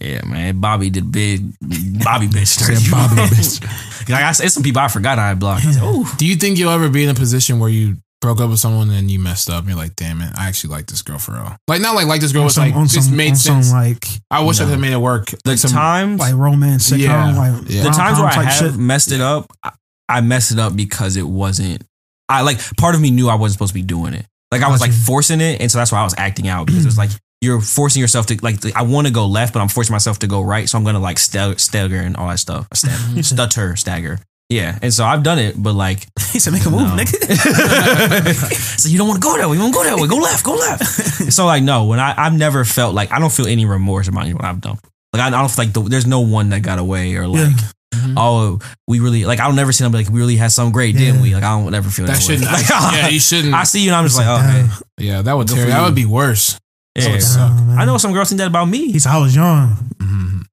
Yeah, 0.00 0.24
man. 0.26 0.60
Bobby 0.60 0.90
did 0.90 1.10
big. 1.10 1.42
Bobby 1.60 2.28
bitch 2.28 2.46
sturdy. 2.46 2.76
Said 2.76 2.90
Bobby 2.92 3.16
bitch. 3.22 3.82
Like 4.08 4.22
I 4.22 4.30
said, 4.30 4.52
some 4.52 4.62
people 4.62 4.80
I 4.80 4.86
forgot 4.86 5.18
I 5.18 5.30
had 5.30 5.40
blocked. 5.40 5.64
I 5.64 5.66
was 5.66 5.80
like, 5.82 5.92
"Ooh." 5.96 6.06
Do 6.16 6.26
you 6.26 6.36
think 6.36 6.58
you'll 6.58 6.70
ever 6.70 6.88
be 6.88 7.02
in 7.02 7.10
a 7.10 7.14
position 7.14 7.58
where 7.58 7.68
you 7.68 7.96
broke 8.20 8.40
up 8.40 8.50
with 8.50 8.58
someone 8.58 8.90
and 8.90 9.10
you 9.10 9.18
messed 9.18 9.50
up? 9.50 9.60
And 9.60 9.68
you're 9.68 9.76
like, 9.78 9.96
damn 9.96 10.20
it, 10.20 10.32
I 10.36 10.48
actually 10.48 10.70
like 10.70 10.86
this 10.86 11.02
girl 11.02 11.18
for 11.18 11.32
real. 11.32 11.56
Like 11.68 11.80
not 11.80 11.94
like 11.94 12.06
like 12.06 12.20
this 12.20 12.32
girl 12.32 12.44
was 12.44 12.54
some, 12.54 12.66
like 12.66 12.74
on 12.74 12.86
just 12.88 13.08
some, 13.08 13.16
made 13.16 13.30
on 13.30 13.36
sense. 13.36 13.68
some 13.68 13.78
like 13.78 14.06
I 14.30 14.42
wish 14.44 14.60
I 14.60 14.64
No. 14.64 14.66
could 14.66 14.72
have 14.72 14.80
made 14.80 14.92
it 14.92 14.98
work. 14.98 15.26
The 15.26 15.50
Like 15.50 15.58
some 15.58 15.70
times, 15.70 16.20
like 16.20 16.34
romance 16.34 16.90
sitcom, 16.90 16.98
Yeah. 16.98 17.34
Oh, 17.34 17.38
like 17.38 17.70
Yeah. 17.70 17.82
the 17.84 17.90
times 17.90 18.18
where 18.18 18.28
I 18.28 18.42
have 18.44 18.72
shit. 18.72 18.76
messed 18.76 19.12
it 19.12 19.20
up, 19.20 19.50
I, 19.62 19.72
I 20.08 20.20
messed 20.20 20.52
it 20.52 20.58
up 20.58 20.74
because 20.76 21.16
it 21.16 21.26
wasn't. 21.26 21.84
I 22.28 22.42
like 22.42 22.58
part 22.76 22.94
of 22.94 23.00
me 23.00 23.10
knew 23.10 23.28
I 23.28 23.34
wasn't 23.34 23.54
supposed 23.58 23.70
to 23.70 23.74
be 23.74 23.82
doing 23.82 24.14
it. 24.14 24.26
Like 24.50 24.62
I 24.62 24.70
was 24.70 24.80
like 24.80 24.92
forcing 24.92 25.40
it, 25.40 25.60
and 25.60 25.70
so 25.70 25.78
that's 25.78 25.90
why 25.92 26.00
I 26.00 26.04
was 26.04 26.14
acting 26.16 26.48
out 26.48 26.66
because 26.66 26.84
it 26.84 26.88
was 26.88 26.98
like 26.98 27.10
mm. 27.10 27.18
you're 27.40 27.60
forcing 27.60 28.00
yourself 28.00 28.26
to 28.26 28.38
like. 28.42 28.64
I 28.76 28.82
want 28.82 29.06
to 29.06 29.12
go 29.12 29.26
left, 29.26 29.52
but 29.52 29.60
I'm 29.60 29.68
forcing 29.68 29.92
myself 29.92 30.20
to 30.20 30.26
go 30.26 30.40
right, 30.40 30.68
so 30.68 30.78
I'm 30.78 30.84
gonna 30.84 31.00
like 31.00 31.18
stag- 31.18 31.58
stagger 31.60 31.96
and 31.96 32.16
all 32.16 32.28
that 32.28 32.38
stuff. 32.38 32.66
Stagger, 32.72 32.94
mm-hmm. 32.94 33.20
stutter, 33.20 33.76
stagger. 33.76 34.20
Yeah, 34.48 34.78
and 34.80 34.94
so 34.94 35.04
I've 35.04 35.22
done 35.24 35.38
it, 35.40 35.60
but 35.60 35.74
like 35.74 36.06
He 36.32 36.38
said, 36.38 36.52
"Make 36.52 36.64
a 36.66 36.70
move, 36.70 36.82
No. 36.82 36.96
nigga." 37.02 37.16
so 38.78 38.88
you 38.88 38.98
don't 38.98 39.08
want 39.08 39.20
to 39.20 39.26
go 39.26 39.36
that 39.36 39.48
way. 39.48 39.56
You 39.56 39.62
want 39.62 39.74
to 39.74 39.78
go 39.80 39.84
that 39.84 39.96
way. 40.00 40.06
Go 40.08 40.16
left. 40.16 40.44
Go 40.44 40.54
left. 40.54 40.84
so 41.32 41.46
like 41.46 41.62
no, 41.62 41.86
when 41.86 41.98
I 41.98 42.14
I've 42.16 42.34
never 42.34 42.64
felt 42.64 42.94
like 42.94 43.10
I 43.12 43.18
don't 43.18 43.32
feel 43.32 43.46
any 43.46 43.64
remorse 43.66 44.08
about 44.08 44.28
what 44.32 44.44
I've 44.44 44.60
done. 44.60 44.78
Like 45.12 45.22
I, 45.22 45.26
I 45.28 45.30
don't 45.30 45.50
feel 45.50 45.64
like 45.64 45.72
the, 45.74 45.80
there's 45.82 46.06
no 46.06 46.20
one 46.20 46.50
that 46.50 46.60
got 46.62 46.78
away 46.78 47.14
or 47.16 47.26
like 47.26 47.52
Yeah. 47.94 48.14
oh 48.16 48.58
we 48.86 49.00
really 49.00 49.24
like 49.24 49.40
I'll 49.40 49.52
never 49.52 49.72
see 49.72 49.82
them 49.84 49.92
like 49.92 50.08
we 50.10 50.18
really 50.20 50.36
had 50.36 50.52
some 50.52 50.70
great, 50.70 50.96
didn't 50.96 51.22
we? 51.22 51.34
Like 51.34 51.42
I 51.42 51.58
don't 51.58 51.74
ever 51.74 51.88
feel 51.90 52.06
that, 52.06 52.16
that 52.16 52.22
shouldn't. 52.22 52.44
Like, 52.46 52.68
yeah, 52.68 53.08
you 53.08 53.18
shouldn't. 53.20 53.54
I 53.54 53.64
see 53.64 53.80
you 53.80 53.88
and 53.90 53.96
I'm 53.96 54.04
just 54.04 54.16
like 54.18 54.26
oh, 54.28 54.36
okay. 54.36 54.68
yeah, 55.06 55.22
that 55.22 55.32
would 55.36 55.48
tear. 55.48 55.66
That 55.66 55.84
would 55.84 55.94
be 55.96 56.06
worse. 56.06 56.58
Yeah. 56.94 57.12
would 57.12 57.22
suck. 57.22 57.50
Oh. 57.52 57.76
I 57.78 57.84
know 57.84 57.98
some 57.98 58.12
girls 58.12 58.28
think 58.28 58.38
that 58.38 58.46
about 58.48 58.66
me. 58.68 58.90
He 58.92 58.98
said, 58.98 59.10
"I 59.12 59.18
was 59.18 59.34
young, 59.36 59.76
Mhm. 59.98 60.46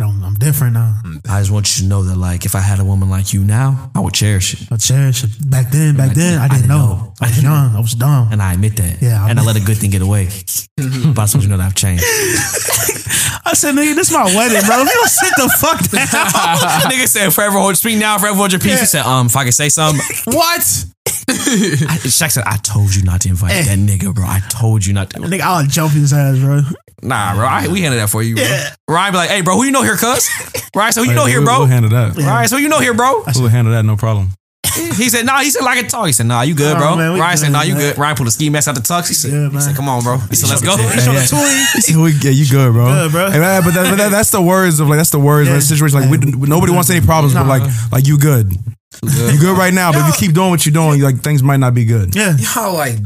I'm, 0.00 0.22
I'm 0.22 0.34
different 0.34 0.74
now. 0.74 1.00
I 1.28 1.40
just 1.40 1.50
want 1.50 1.76
you 1.76 1.82
to 1.82 1.88
know 1.88 2.02
that 2.04 2.16
like 2.16 2.44
if 2.44 2.54
I 2.54 2.60
had 2.60 2.80
a 2.80 2.84
woman 2.84 3.08
like 3.08 3.32
you 3.32 3.44
now, 3.44 3.90
I 3.94 4.00
would 4.00 4.14
cherish 4.14 4.54
it. 4.54 4.68
I 4.70 4.76
cherish 4.76 5.24
it. 5.24 5.30
Back 5.50 5.70
then, 5.70 5.96
back 5.96 6.14
then, 6.14 6.38
I 6.38 6.48
didn't, 6.48 6.68
know. 6.68 7.14
I 7.20 7.28
was 7.28 7.42
young. 7.42 7.76
I 7.76 7.80
was 7.80 7.94
dumb. 7.94 8.28
And 8.32 8.42
I 8.42 8.54
admit 8.54 8.76
that. 8.76 9.00
Yeah, 9.00 9.24
I 9.24 9.30
and 9.30 9.38
I 9.38 9.42
let 9.42 9.56
a 9.56 9.60
good 9.60 9.78
thing 9.78 9.90
get 9.90 10.02
away. 10.02 10.26
but 10.76 11.18
I 11.18 11.24
just 11.24 11.34
want 11.34 11.34
you 11.34 11.40
to 11.42 11.48
know 11.48 11.56
that 11.56 11.66
I've 11.66 11.74
changed. 11.74 12.04
I 13.46 13.54
said, 13.54 13.74
"Nigga, 13.74 13.94
this 13.94 14.08
is 14.10 14.14
my 14.14 14.24
wedding, 14.24 14.60
bro. 14.66 14.78
You 14.78 14.84
don't 14.84 15.08
sit 15.08 15.32
the 15.36 15.48
fuck 15.60 15.78
down." 15.90 16.90
Nigga 16.90 17.06
said 17.06 17.32
forever 17.32 17.58
hold 17.58 17.76
speak 17.76 17.98
now, 17.98 18.18
forever 18.18 18.36
hold 18.36 18.52
your 18.52 18.60
peace. 18.60 18.80
He 18.80 18.86
said, 18.86 19.02
um, 19.06 19.26
if 19.26 19.36
I 19.36 19.44
could 19.44 19.54
say 19.54 19.68
something. 19.68 20.00
What? 20.24 20.84
I, 21.06 21.98
Shaq 22.08 22.32
said, 22.32 22.44
I 22.46 22.56
told 22.58 22.94
you 22.94 23.02
not 23.02 23.20
to 23.22 23.28
invite 23.28 23.52
Eh. 23.52 23.62
that 23.64 23.78
nigga, 23.78 24.14
bro. 24.14 24.24
I 24.24 24.40
told 24.48 24.84
you 24.84 24.92
not 24.92 25.10
to. 25.10 25.20
Nigga, 25.20 25.40
I'll 25.40 25.66
jump 25.66 25.92
his 25.92 26.12
ass, 26.12 26.38
bro. 26.38 26.62
Nah, 27.02 27.34
bro. 27.34 27.44
I, 27.46 27.68
we 27.68 27.80
handled 27.82 28.00
that 28.02 28.10
for 28.10 28.22
you, 28.22 28.34
bro. 28.36 28.44
Yeah. 28.44 28.74
Ryan 28.88 29.12
be 29.12 29.16
like, 29.18 29.30
hey, 29.30 29.40
bro, 29.42 29.54
who 29.56 29.64
you 29.64 29.70
know 29.70 29.82
here, 29.82 29.96
cuz? 29.96 30.28
Right, 30.74 30.92
so 30.92 31.02
who 31.04 31.10
you 31.10 31.14
know 31.14 31.26
here, 31.26 31.42
bro? 31.42 31.58
We'll 31.60 31.66
handle 31.66 31.90
that. 31.90 32.16
Ryan 32.16 32.48
said, 32.48 32.56
who 32.56 32.62
you 32.62 32.68
know 32.68 32.80
here, 32.80 32.94
bro? 32.94 33.22
We'll 33.36 33.48
handle 33.48 33.72
that, 33.74 33.84
no 33.84 33.96
problem. 33.96 34.30
He 34.74 35.08
said, 35.08 35.24
nah. 35.24 35.38
He 35.40 35.50
said, 35.50 35.62
like 35.62 35.82
a 35.82 35.88
talk. 35.88 36.06
He 36.06 36.12
said, 36.12 36.26
nah, 36.26 36.42
you 36.42 36.54
good, 36.54 36.76
Oh, 36.76 36.78
bro. 36.78 36.96
man, 36.96 37.12
we 37.14 37.20
Ryan 37.20 37.36
said, 37.38 37.52
nah, 37.52 37.62
you 37.62 37.74
man. 37.74 37.80
good. 37.94 37.98
Ryan 37.98 38.16
pulled 38.16 38.28
a 38.28 38.30
ski 38.30 38.50
mask 38.50 38.68
out 38.68 38.74
the 38.74 38.82
tux. 38.82 39.08
He 39.08 39.14
said, 39.14 39.30
Yeah, 39.32 39.48
he 39.48 39.60
said 39.60 39.74
come 39.76 39.88
on, 39.88 40.02
bro. 40.02 40.18
He 40.28 40.34
said, 40.36 40.50
let's 40.50 40.60
go. 40.60 40.76
He 40.76 41.00
showed 41.00 41.14
Yeah. 41.14 41.24
toy. 41.24 41.64
So 41.80 42.02
we, 42.02 42.10
yeah, 42.20 42.30
you 42.30 42.44
good, 42.50 42.72
bro. 42.72 42.84
Good, 42.86 43.12
bro. 43.12 43.30
Hey, 43.30 43.38
man, 43.38 43.62
but, 43.64 43.72
that, 43.74 43.88
but 43.90 43.96
that, 43.96 44.10
that's 44.10 44.30
the 44.32 44.42
words 44.42 44.78
of 44.80 44.88
like 44.88 44.98
that's 44.98 45.10
the 45.10 45.18
words 45.18 45.48
Yeah. 45.48 45.54
of 45.54 45.60
the 45.62 45.66
situation. 45.66 46.00
Like 46.00 46.10
we, 46.10 46.18
nobody 46.46 46.72
wants 46.72 46.90
any 46.90 47.04
problems, 47.04 47.32
but 47.32 47.46
like 47.46 47.62
like 47.90 48.06
you 48.06 48.18
good, 48.18 48.52
you 49.02 49.38
good 49.40 49.56
right 49.58 49.72
now. 49.74 49.92
But 49.92 50.00
if 50.02 50.06
you 50.20 50.26
keep 50.26 50.34
doing 50.34 50.50
what 50.50 50.64
you're 50.66 50.72
doing, 50.72 51.00
like 51.00 51.20
things 51.20 51.42
might 51.42 51.58
not 51.58 51.74
be 51.74 51.84
good. 51.84 52.14
Yeah. 52.14 52.36
How 52.42 52.72
like 52.72 52.96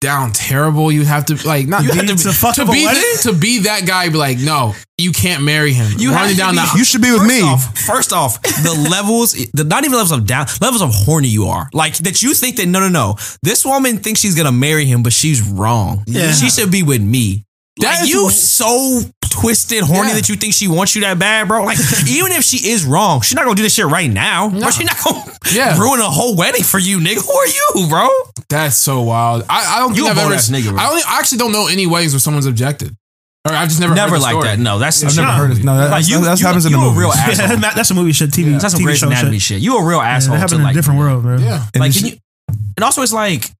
down 0.00 0.32
terrible 0.32 0.90
you 0.90 1.04
have 1.04 1.24
to 1.26 1.46
like 1.46 1.68
not 1.68 1.84
You 1.84 1.92
be, 1.92 1.96
have 1.98 2.06
to- 2.16 2.22
to 2.24 2.32
fuck 2.32 2.56
to 2.56 2.64
be 2.66 2.84
wedding? 2.86 3.02
to 3.20 3.32
be 3.32 3.60
that 3.60 3.86
guy. 3.86 4.08
Be 4.08 4.16
like, 4.16 4.38
no, 4.38 4.74
you 4.98 5.12
can't 5.12 5.44
marry 5.44 5.72
him. 5.72 5.92
You 5.96 6.10
running 6.10 6.30
have 6.30 6.36
down 6.36 6.54
to 6.54 6.60
the. 6.72 6.78
You 6.78 6.84
should 6.84 7.02
be 7.02 7.12
with 7.12 7.20
First 7.20 7.28
me. 7.30 7.42
Off, 7.42 7.78
first 7.78 8.12
off, 8.12 8.42
the 8.42 8.88
levels, 8.90 9.32
the 9.52 9.62
not 9.64 9.84
even 9.84 9.92
levels 9.96 10.10
of 10.12 10.26
down, 10.26 10.46
levels 10.60 10.82
of 10.82 10.90
horny 10.92 11.28
you 11.28 11.44
are. 11.46 11.68
Like 11.72 11.96
that 11.98 12.20
you 12.22 12.34
think 12.34 12.56
that 12.56 12.66
no, 12.66 12.80
no, 12.80 12.88
no. 12.88 13.16
This 13.42 13.64
woman 13.64 13.98
thinks 13.98 14.20
she's 14.20 14.34
gonna 14.34 14.50
marry 14.52 14.86
him, 14.86 15.02
but 15.04 15.12
she's 15.12 15.40
wrong. 15.40 16.02
Yeah. 16.06 16.32
She 16.32 16.50
should 16.50 16.72
be 16.72 16.82
with 16.82 17.00
me. 17.02 17.44
That 17.78 18.00
Like 18.00 18.02
is- 18.02 18.08
you 18.10 18.28
so 18.30 19.00
twisted, 19.32 19.82
horny 19.84 20.10
Yeah. 20.10 20.14
that 20.16 20.28
you 20.28 20.36
think 20.36 20.54
she 20.54 20.68
wants 20.68 20.94
you 20.94 21.00
that 21.02 21.18
bad, 21.18 21.48
bro. 21.48 21.64
Like 21.64 21.78
even 22.08 22.32
if 22.32 22.44
she 22.44 22.68
is 22.70 22.84
wrong, 22.84 23.20
she's 23.22 23.34
not 23.34 23.44
gonna 23.44 23.56
do 23.56 23.62
this 23.62 23.74
shit 23.74 23.86
right 23.86 24.10
now. 24.10 24.46
Or 24.48 24.70
she's 24.70 24.86
not 24.86 24.96
gonna 25.04 25.32
Yeah. 25.52 25.78
ruin 25.78 26.00
a 26.00 26.04
whole 26.04 26.36
wedding 26.36 26.62
for 26.64 26.78
you, 26.78 26.98
nigga. 26.98 27.24
Who 27.26 27.32
are 27.32 27.46
you, 27.46 27.88
bro? 27.88 28.08
That's 28.48 28.76
so 28.76 29.00
wild. 29.02 29.44
I, 29.48 29.76
I 29.76 29.78
don't 29.80 29.96
You 29.96 30.04
think 30.04 30.08
a 30.08 30.10
I've 30.10 30.18
ever. 30.18 30.28
bold-ass 30.28 30.50
nigga, 30.50 30.70
bro. 30.70 30.78
I, 30.78 30.88
only, 30.90 31.02
I 31.08 31.18
actually 31.18 31.38
don't 31.38 31.52
know 31.52 31.68
any 31.68 31.86
weddings 31.86 32.12
where 32.12 32.20
someone's 32.20 32.46
objected. 32.46 32.94
Or 33.48 33.52
I've 33.54 33.68
just 33.68 33.80
never 33.80 33.94
Never 33.94 34.10
heard 34.12 34.18
the 34.18 34.22
like 34.22 34.30
story. 34.32 34.44
that. 34.48 34.58
No, 34.60 34.78
that's 34.78 35.02
I've 35.02 35.16
never 35.16 35.32
heard 35.32 35.50
it. 35.50 35.64
No, 35.64 35.76
that, 35.76 35.90
Like, 35.90 35.90
that's, 35.90 36.08
you- 36.10 36.20
that's 36.24 36.40
you- 36.40 36.46
happens 36.46 36.64
in 36.66 36.72
you 36.72 36.78
the 36.80 36.84
a 36.86 36.90
real 36.94 37.10
asshole. 37.10 37.48
Yeah, 37.60 37.70
that's 37.74 37.88
some 37.88 37.96
movie 37.96 38.12
shit, 38.12 38.30
TV, 38.30 38.52
That's 38.60 38.72
some 38.74 38.80
TV 38.80 38.84
Grey's 38.84 39.02
Anatomy 39.02 39.38
shit. 39.40 39.56
shit. 39.56 39.62
You 39.62 39.78
a 39.78 39.84
real 39.84 39.98
Yeah, 39.98 40.04
asshole. 40.10 40.34
it 40.34 40.36
to, 40.36 40.40
happened 40.40 40.58
in 40.60 40.64
like, 40.64 40.74
a 40.74 40.78
different 40.78 41.00
world, 41.00 41.22
bro. 41.24 41.38
Yeah. 41.38 41.64
Like, 41.74 41.90
it's- 41.96 42.18
and 42.76 42.84
also 42.84 43.02
it's 43.02 43.12
like 43.12 43.50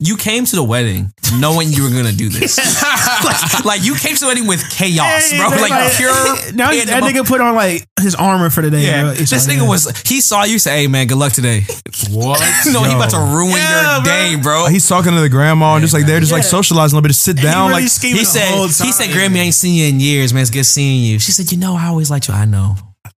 you 0.00 0.16
came 0.16 0.44
to 0.44 0.56
the 0.56 0.62
wedding 0.64 1.12
knowing 1.38 1.70
you 1.70 1.82
were 1.84 1.88
gonna 1.90 2.12
do 2.12 2.28
this. 2.28 2.58
like, 3.24 3.64
like, 3.64 3.84
you 3.84 3.94
came 3.94 4.14
to 4.14 4.20
the 4.20 4.26
wedding 4.26 4.46
with 4.46 4.68
chaos, 4.70 5.30
bro. 5.30 5.48
yeah, 5.50 5.60
Like, 5.60 5.96
pure. 5.96 6.10
Now 6.54 6.70
that 6.70 7.02
nigga 7.02 7.26
put 7.26 7.40
on 7.40 7.54
like 7.54 7.86
his 8.00 8.14
armor 8.14 8.50
for 8.50 8.62
the 8.62 8.70
day. 8.70 8.82
Yeah, 8.86 9.02
bro. 9.02 9.12
This 9.14 9.32
like, 9.32 9.56
nigga 9.56 9.62
yeah. 9.62 9.68
was. 9.68 10.02
He 10.02 10.20
saw 10.20 10.44
you 10.44 10.58
say, 10.58 10.82
"Hey 10.82 10.86
man, 10.88 11.06
good 11.06 11.18
luck 11.18 11.32
today." 11.32 11.62
What? 12.10 12.40
no, 12.72 12.82
he 12.84 12.92
about 12.94 13.10
to 13.10 13.18
ruin 13.18 13.52
Yeah, 13.52 13.94
your 13.96 14.02
bro. 14.02 14.12
day, 14.12 14.36
bro. 14.42 14.64
Oh, 14.64 14.68
he's 14.68 14.88
talking 14.88 15.12
to 15.12 15.20
the 15.20 15.28
grandma 15.28 15.74
and 15.74 15.82
just 15.82 15.94
like 15.94 16.06
they're 16.06 16.20
just 16.20 16.32
like 16.32 16.44
socializing 16.44 16.94
a 16.94 17.00
little 17.00 17.08
bit, 17.08 17.14
to 17.14 17.14
sit 17.14 17.36
And 17.36 17.40
he 17.40 17.46
down. 17.46 17.68
really 17.70 17.82
like 17.84 17.92
He 18.02 18.24
said, 18.24 18.54
he 18.66 18.92
said, 18.92 19.08
Grammy, 19.10 19.36
I 19.38 19.44
ain't 19.44 19.54
seen 19.54 19.74
you 19.74 19.86
in 19.88 20.00
years, 20.00 20.32
man. 20.34 20.42
It's 20.42 20.50
good 20.50 20.64
seeing 20.64 21.04
you. 21.04 21.18
She 21.18 21.32
said, 21.32 21.50
you 21.50 21.58
know, 21.58 21.76
I 21.76 21.86
always 21.86 22.10
liked 22.10 22.28
you. 22.28 22.34
I 22.34 22.44
know. 22.44 22.76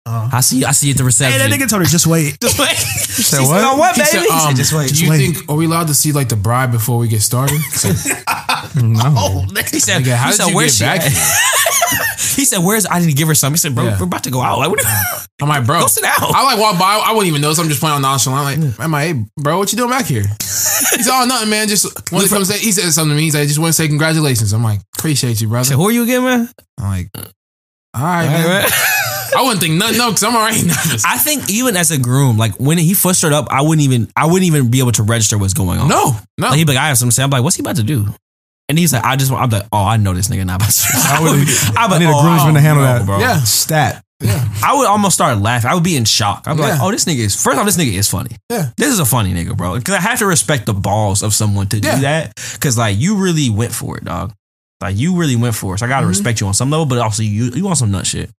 Uh. 0.06 0.28
I 0.32 0.40
see 0.42 0.58
you. 0.58 0.66
I 0.66 0.72
see 0.72 0.88
you 0.88 0.92
at 0.92 0.98
the 0.98 1.04
reception. 1.04 1.32
Hey, 1.32 1.38
reception. 1.46 1.58
that 1.60 1.64
nigga 1.66 1.70
told 1.70 1.82
her 1.82 1.88
just 1.88 2.06
wait. 2.06 2.38
just 2.42 2.58
wait. 2.58 2.76
She 3.14 3.22
said 3.22 3.38
said, 3.44 3.48
what? 3.48 3.62
"Oh, 3.64 3.76
what, 3.78 3.94
baby? 3.94 4.06
said, 4.06 4.20
He 4.22 4.26
said, 4.28 4.48
um, 4.50 4.54
just 4.56 4.72
wait. 4.72 4.90
Do 4.92 5.04
you 5.04 5.10
wait. 5.10 5.18
think 5.36 5.48
are 5.48 5.54
we 5.54 5.66
allowed 5.66 5.86
to 5.86 5.94
see 5.94 6.10
like 6.10 6.28
the 6.28 6.34
bride 6.36 6.72
before 6.72 6.98
we 6.98 7.06
get 7.08 7.22
started? 7.22 7.60
Oh, 8.76 9.44
nigga. 9.48 9.70
He 9.70 9.78
said, 9.80 10.02
Nigga, 10.02 10.16
how 10.16 10.26
he 10.26 10.30
did 10.32 10.36
said, 10.36 10.48
you 10.48 10.56
where's 10.56 10.78
get 10.78 10.86
back 10.86 11.00
she 11.02 11.06
at? 11.06 11.12
here? 11.12 12.06
He 12.36 12.44
said, 12.44 12.58
where's, 12.58 12.86
I 12.90 12.98
need 12.98 13.06
to 13.06 13.12
give 13.12 13.28
her 13.28 13.34
something. 13.34 13.54
He 13.54 13.58
said, 13.58 13.74
bro, 13.74 13.84
Yeah. 13.84 13.96
we're 14.00 14.06
about 14.06 14.24
to 14.24 14.30
go 14.30 14.40
out. 14.42 14.58
Like, 14.58 14.68
what? 14.70 14.80
I'm 15.40 15.48
like, 15.48 15.64
bro, 15.64 15.80
Go 15.80 15.86
sit 15.86 16.02
down. 16.02 16.12
I 16.18 16.42
like 16.42 16.58
walk 16.58 16.76
by. 16.78 17.00
I 17.06 17.12
wouldn't 17.12 17.28
even 17.28 17.40
notice. 17.40 17.60
I'm 17.60 17.68
just 17.68 17.78
playing 17.80 17.94
on 17.96 18.02
nonchalant. 18.02 18.60
Like, 18.62 18.80
I'm 18.80 18.90
like, 18.90 19.14
hey, 19.14 19.24
bro, 19.36 19.58
what 19.58 19.70
you 19.72 19.78
doing 19.78 19.90
back 19.90 20.06
here? 20.06 20.24
He's 20.96 21.08
all 21.08 21.24
nothing, 21.26 21.50
man. 21.50 21.68
Just 21.68 21.84
want 22.10 22.24
to 22.26 22.30
come 22.34 22.44
say. 22.44 22.58
He 22.58 22.72
said 22.72 22.90
something 22.90 23.10
to 23.10 23.16
me. 23.16 23.22
He's 23.22 23.34
like, 23.36 23.46
just 23.46 23.60
want 23.60 23.68
to 23.70 23.74
say 23.80 23.86
congratulations. 23.86 24.52
I'm 24.52 24.64
like, 24.64 24.80
appreciate 24.98 25.40
you, 25.40 25.46
I 25.48 25.50
brother. 25.50 25.64
said, 25.66 25.76
who 25.76 25.86
are 25.88 25.92
you 25.92 26.02
again, 26.02 26.24
man? 26.24 26.48
I'm 26.78 26.84
like, 26.84 27.08
all 27.94 28.02
right, 28.02 28.26
man. 28.26 28.68
I 29.36 29.42
wouldn't 29.42 29.60
think 29.60 29.74
nothing, 29.74 29.98
no, 29.98 30.08
because 30.10 30.22
I'm 30.24 30.34
already 30.36 30.62
nervous. 30.66 31.04
I 31.04 31.16
think 31.18 31.50
even 31.50 31.76
as 31.76 31.90
a 31.90 31.98
groom, 31.98 32.36
like 32.36 32.54
when 32.60 32.78
he 32.78 32.94
first 32.94 33.18
started 33.18 33.36
up, 33.36 33.46
I 33.50 33.62
wouldn't 33.62 33.82
even, 33.82 34.08
I 34.16 34.26
wouldn't 34.26 34.44
even 34.44 34.70
be 34.70 34.80
able 34.80 34.92
to 34.92 35.02
register 35.02 35.38
what's 35.38 35.54
going 35.54 35.78
on. 35.78 35.88
no, 35.88 36.16
no. 36.38 36.48
Like, 36.48 36.58
he'd 36.58 36.66
be 36.66 36.74
like, 36.74 36.82
I 36.82 36.88
have 36.88 36.98
something 36.98 37.10
to 37.10 37.14
say. 37.16 37.22
I'm 37.22 37.30
like, 37.30 37.42
what's 37.42 37.56
he 37.56 37.60
about 37.62 37.76
to 37.76 37.82
do? 37.82 38.06
And 38.68 38.78
he's 38.78 38.92
like, 38.92 39.04
I 39.04 39.16
just, 39.16 39.30
want- 39.30 39.42
I'm 39.44 39.50
like, 39.50 39.68
oh, 39.72 39.84
I 39.84 39.96
know 39.98 40.14
this 40.14 40.28
nigga 40.28 40.44
not 40.46 40.56
about 40.56 40.70
to. 40.70 40.88
I, 40.94 41.20
would, 41.20 41.48
I'm 41.76 41.76
I 41.76 41.86
like, 41.92 42.00
need 42.00 42.06
a 42.06 42.12
oh, 42.14 42.22
groomsman 42.22 42.54
to 42.54 42.60
handle 42.60 42.84
no, 42.84 42.98
that. 42.98 43.06
bro. 43.06 43.18
Yeah. 43.18 43.38
Stat. 43.44 44.02
Yeah. 44.20 44.42
I 44.64 44.74
would 44.74 44.86
almost 44.86 45.14
start 45.16 45.36
laughing. 45.38 45.70
I 45.70 45.74
would 45.74 45.82
be 45.84 45.96
in 45.96 46.04
shock. 46.06 46.44
I'm 46.46 46.56
like, 46.56 46.72
Yeah. 46.74 46.78
oh, 46.80 46.90
this 46.90 47.04
nigga 47.04 47.18
is 47.18 47.34
first 47.42 47.58
off, 47.58 47.66
this 47.66 47.76
nigga 47.76 47.92
is 47.92 48.08
funny. 48.08 48.30
Yeah. 48.48 48.70
This 48.78 48.88
is 48.88 49.00
a 49.00 49.04
funny 49.04 49.34
nigga, 49.34 49.54
bro. 49.56 49.76
Because 49.76 49.94
I 49.94 50.00
have 50.00 50.20
to 50.20 50.26
respect 50.26 50.64
the 50.64 50.72
balls 50.72 51.22
of 51.22 51.34
someone 51.34 51.66
to 51.68 51.78
Yeah. 51.78 51.96
do 51.96 52.00
that. 52.02 52.32
Because 52.54 52.78
like 52.78 52.96
you 52.98 53.16
really 53.16 53.50
went 53.50 53.72
for 53.72 53.98
it, 53.98 54.04
dog. 54.04 54.32
Like 54.80 54.96
you 54.96 55.16
really 55.16 55.36
went 55.36 55.54
for 55.56 55.74
it. 55.74 55.78
So 55.78 55.86
I 55.86 55.88
gotta 55.90 56.06
Mhm. 56.06 56.10
respect 56.10 56.40
you 56.40 56.46
on 56.46 56.54
some 56.54 56.70
level, 56.70 56.86
but 56.86 56.98
also 56.98 57.22
you 57.22 57.50
you 57.54 57.64
want 57.64 57.76
some 57.76 57.90
nut 57.90 58.06
shit. 58.06 58.30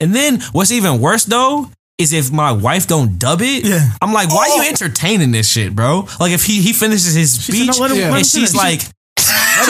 And 0.00 0.14
then 0.14 0.40
what's 0.52 0.70
even 0.70 1.00
worse 1.00 1.24
though 1.24 1.70
is 1.98 2.12
if 2.12 2.30
my 2.30 2.52
wife 2.52 2.86
don't 2.86 3.18
dub 3.18 3.40
it. 3.42 3.64
Yeah. 3.64 3.90
I'm 4.00 4.12
like, 4.12 4.28
why 4.28 4.48
are 4.48 4.56
you 4.56 4.62
oh. 4.62 4.68
entertaining 4.68 5.32
this 5.32 5.50
shit, 5.50 5.74
bro? 5.74 6.06
Like 6.20 6.32
if 6.32 6.44
he 6.44 6.62
he 6.62 6.72
finishes 6.72 7.14
his 7.14 7.44
said, 7.44 7.54
speech 7.54 7.78
"No, 7.78 7.86
him- 7.86 8.10
let 8.10 8.18
and 8.18 8.26
she's 8.26 8.52
finish." 8.52 8.54
like. 8.54 8.82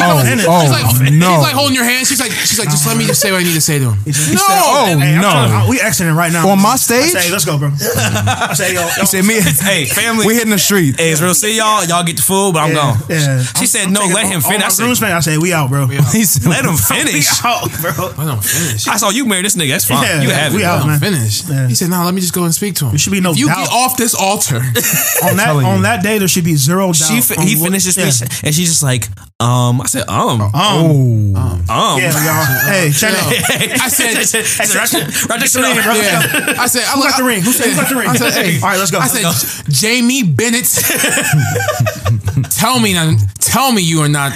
Oh, 0.01 0.23
finish. 0.23 0.45
oh 0.47 0.61
She's 0.63 0.71
like, 0.71 0.87
no. 1.13 1.27
she's 1.35 1.43
like 1.43 1.55
holding 1.57 1.75
your 1.75 1.85
hand. 1.85 2.07
She's 2.07 2.21
like, 2.21 2.31
she's 2.31 2.59
like, 2.59 2.69
just 2.71 2.87
let 2.87 2.97
me 2.97 3.05
just 3.07 3.21
say 3.21 3.33
what 3.33 3.41
I 3.41 3.45
need 3.45 3.55
to 3.55 3.61
say 3.61 3.79
to 3.79 3.91
him. 3.91 3.99
He 4.05 4.11
no. 4.13 4.15
said, 4.15 4.37
Oh, 4.39 4.95
oh 4.95 4.99
hey, 4.99 5.17
no. 5.19 5.65
to- 5.65 5.71
we 5.71 5.81
exiting 5.81 6.15
right 6.15 6.31
now. 6.33 6.47
On 6.49 6.61
my 6.61 6.77
I 6.77 6.77
stage? 6.77 7.11
say, 7.11 7.31
let's 7.33 7.45
go, 7.45 7.59
bro. 7.59 7.71
I 7.73 8.53
say, 8.55 8.75
yo, 8.75 8.83
yo, 8.83 8.89
He 9.01 9.07
said, 9.07 9.25
"Me, 9.25 9.41
Hey, 9.65 9.87
family. 9.87 10.27
we 10.27 10.35
hitting 10.35 10.51
the 10.51 10.59
street." 10.59 11.01
Hey, 11.01 11.11
it's 11.11 11.21
real. 11.21 11.35
See 11.35 11.57
y'all. 11.57 11.85
Y'all 11.85 12.05
get 12.05 12.17
the 12.17 12.23
food, 12.23 12.53
but 12.55 12.61
I'm 12.61 12.71
yeah, 12.71 12.77
gone. 12.77 12.97
Yeah. 13.09 13.43
She 13.59 13.67
said, 13.67 13.91
"No, 13.91 14.01
let 14.07 14.27
him 14.27 14.41
finish." 14.41 14.63
I 14.65 14.69
said, 14.69 14.85
groomsman, 14.85 15.13
I 15.13 15.21
say, 15.21 15.39
we 15.39 15.53
out, 15.53 15.71
bro. 15.71 15.87
He 15.89 16.25
said, 16.25 16.47
"Let 16.49 16.65
him 16.65 16.73
We 16.79 16.79
finish." 16.79 17.45
out, 17.45 17.69
bro. 17.81 18.13
I 18.17 18.25
don't 18.27 18.45
finish. 18.45 18.87
I 18.87 18.97
saw 18.97 19.11
you 19.11 19.25
marry 19.27 19.43
this 19.43 19.57
nigga. 19.57 19.71
That's 19.71 19.87
fine. 19.87 20.03
Yeah, 20.05 20.23
you 20.23 20.31
have 20.31 20.55
we 20.55 20.63
it. 20.63 20.67
out. 20.67 20.83
I 20.83 20.87
man. 20.87 21.01
don't 21.01 21.13
finish. 21.15 21.43
He 21.69 21.75
said, 21.75 21.91
no, 21.91 22.05
let 22.05 22.15
me 22.15 22.21
just 22.21 22.35
go 22.35 22.45
and 22.45 22.55
speak 22.55 22.75
to 22.77 22.85
him. 22.87 22.91
There 22.93 22.99
should 22.99 23.13
be 23.13 23.21
no 23.21 23.33
if 23.33 23.39
you 23.39 23.47
doubt. 23.49 23.57
get 23.67 23.69
off 23.73 23.97
this 23.97 24.15
altar, 24.15 24.57
on 25.25 25.37
that 25.37 25.49
on 25.65 25.83
that 25.83 26.03
day, 26.03 26.19
there 26.19 26.29
should 26.29 26.45
be 26.45 26.55
zero 26.57 26.87
doubt. 26.93 26.97
She 26.97 27.21
fi- 27.21 27.37
on 27.41 27.47
he 27.47 27.57
what- 27.57 27.65
finished 27.67 27.87
his 27.87 27.97
yeah. 27.97 28.11
speech 28.11 28.41
and 28.45 28.55
she's 28.55 28.69
just 28.69 28.83
like, 28.83 29.09
um. 29.41 29.81
I 29.81 29.87
said, 29.87 30.09
um, 30.09 30.41
um, 30.41 30.53
Um, 30.53 31.65
Oh, 31.71 31.99
yeah, 31.99 32.11
y'all. 32.25 32.45
Hey, 32.73 32.91
check 32.95 33.13
it. 33.15 33.81
I 33.81 33.89
said, 33.89 34.17
right, 34.17 35.29
right 35.31 35.41
next 35.41 35.53
to 35.53 35.63
ring, 35.63 35.77
the- 35.77 35.83
bro. 35.83 35.95
yeah. 35.95 36.55
I 36.61 36.67
said, 36.67 36.83
I 36.85 36.93
Who 36.97 37.03
got 37.03 37.17
the 37.19 37.25
ring? 37.25 37.43
Who 37.43 37.53
said 37.53 37.71
who 37.71 37.77
got 37.77 37.89
the 37.89 37.95
ring? 37.97 38.09
I 38.09 38.17
said, 38.17 38.33
hey, 38.33 38.57
all 38.61 38.69
right, 38.69 38.79
let's 38.79 38.91
go. 38.91 38.99
I 38.99 39.07
said, 39.07 39.71
Jamie 39.73 40.23
Bennett, 40.25 40.65
tell 42.51 42.81
me, 42.81 42.93
now, 42.95 43.17
tell 43.39 43.71
me 43.73 43.83
you 43.83 44.01
are 44.01 44.09
not. 44.09 44.33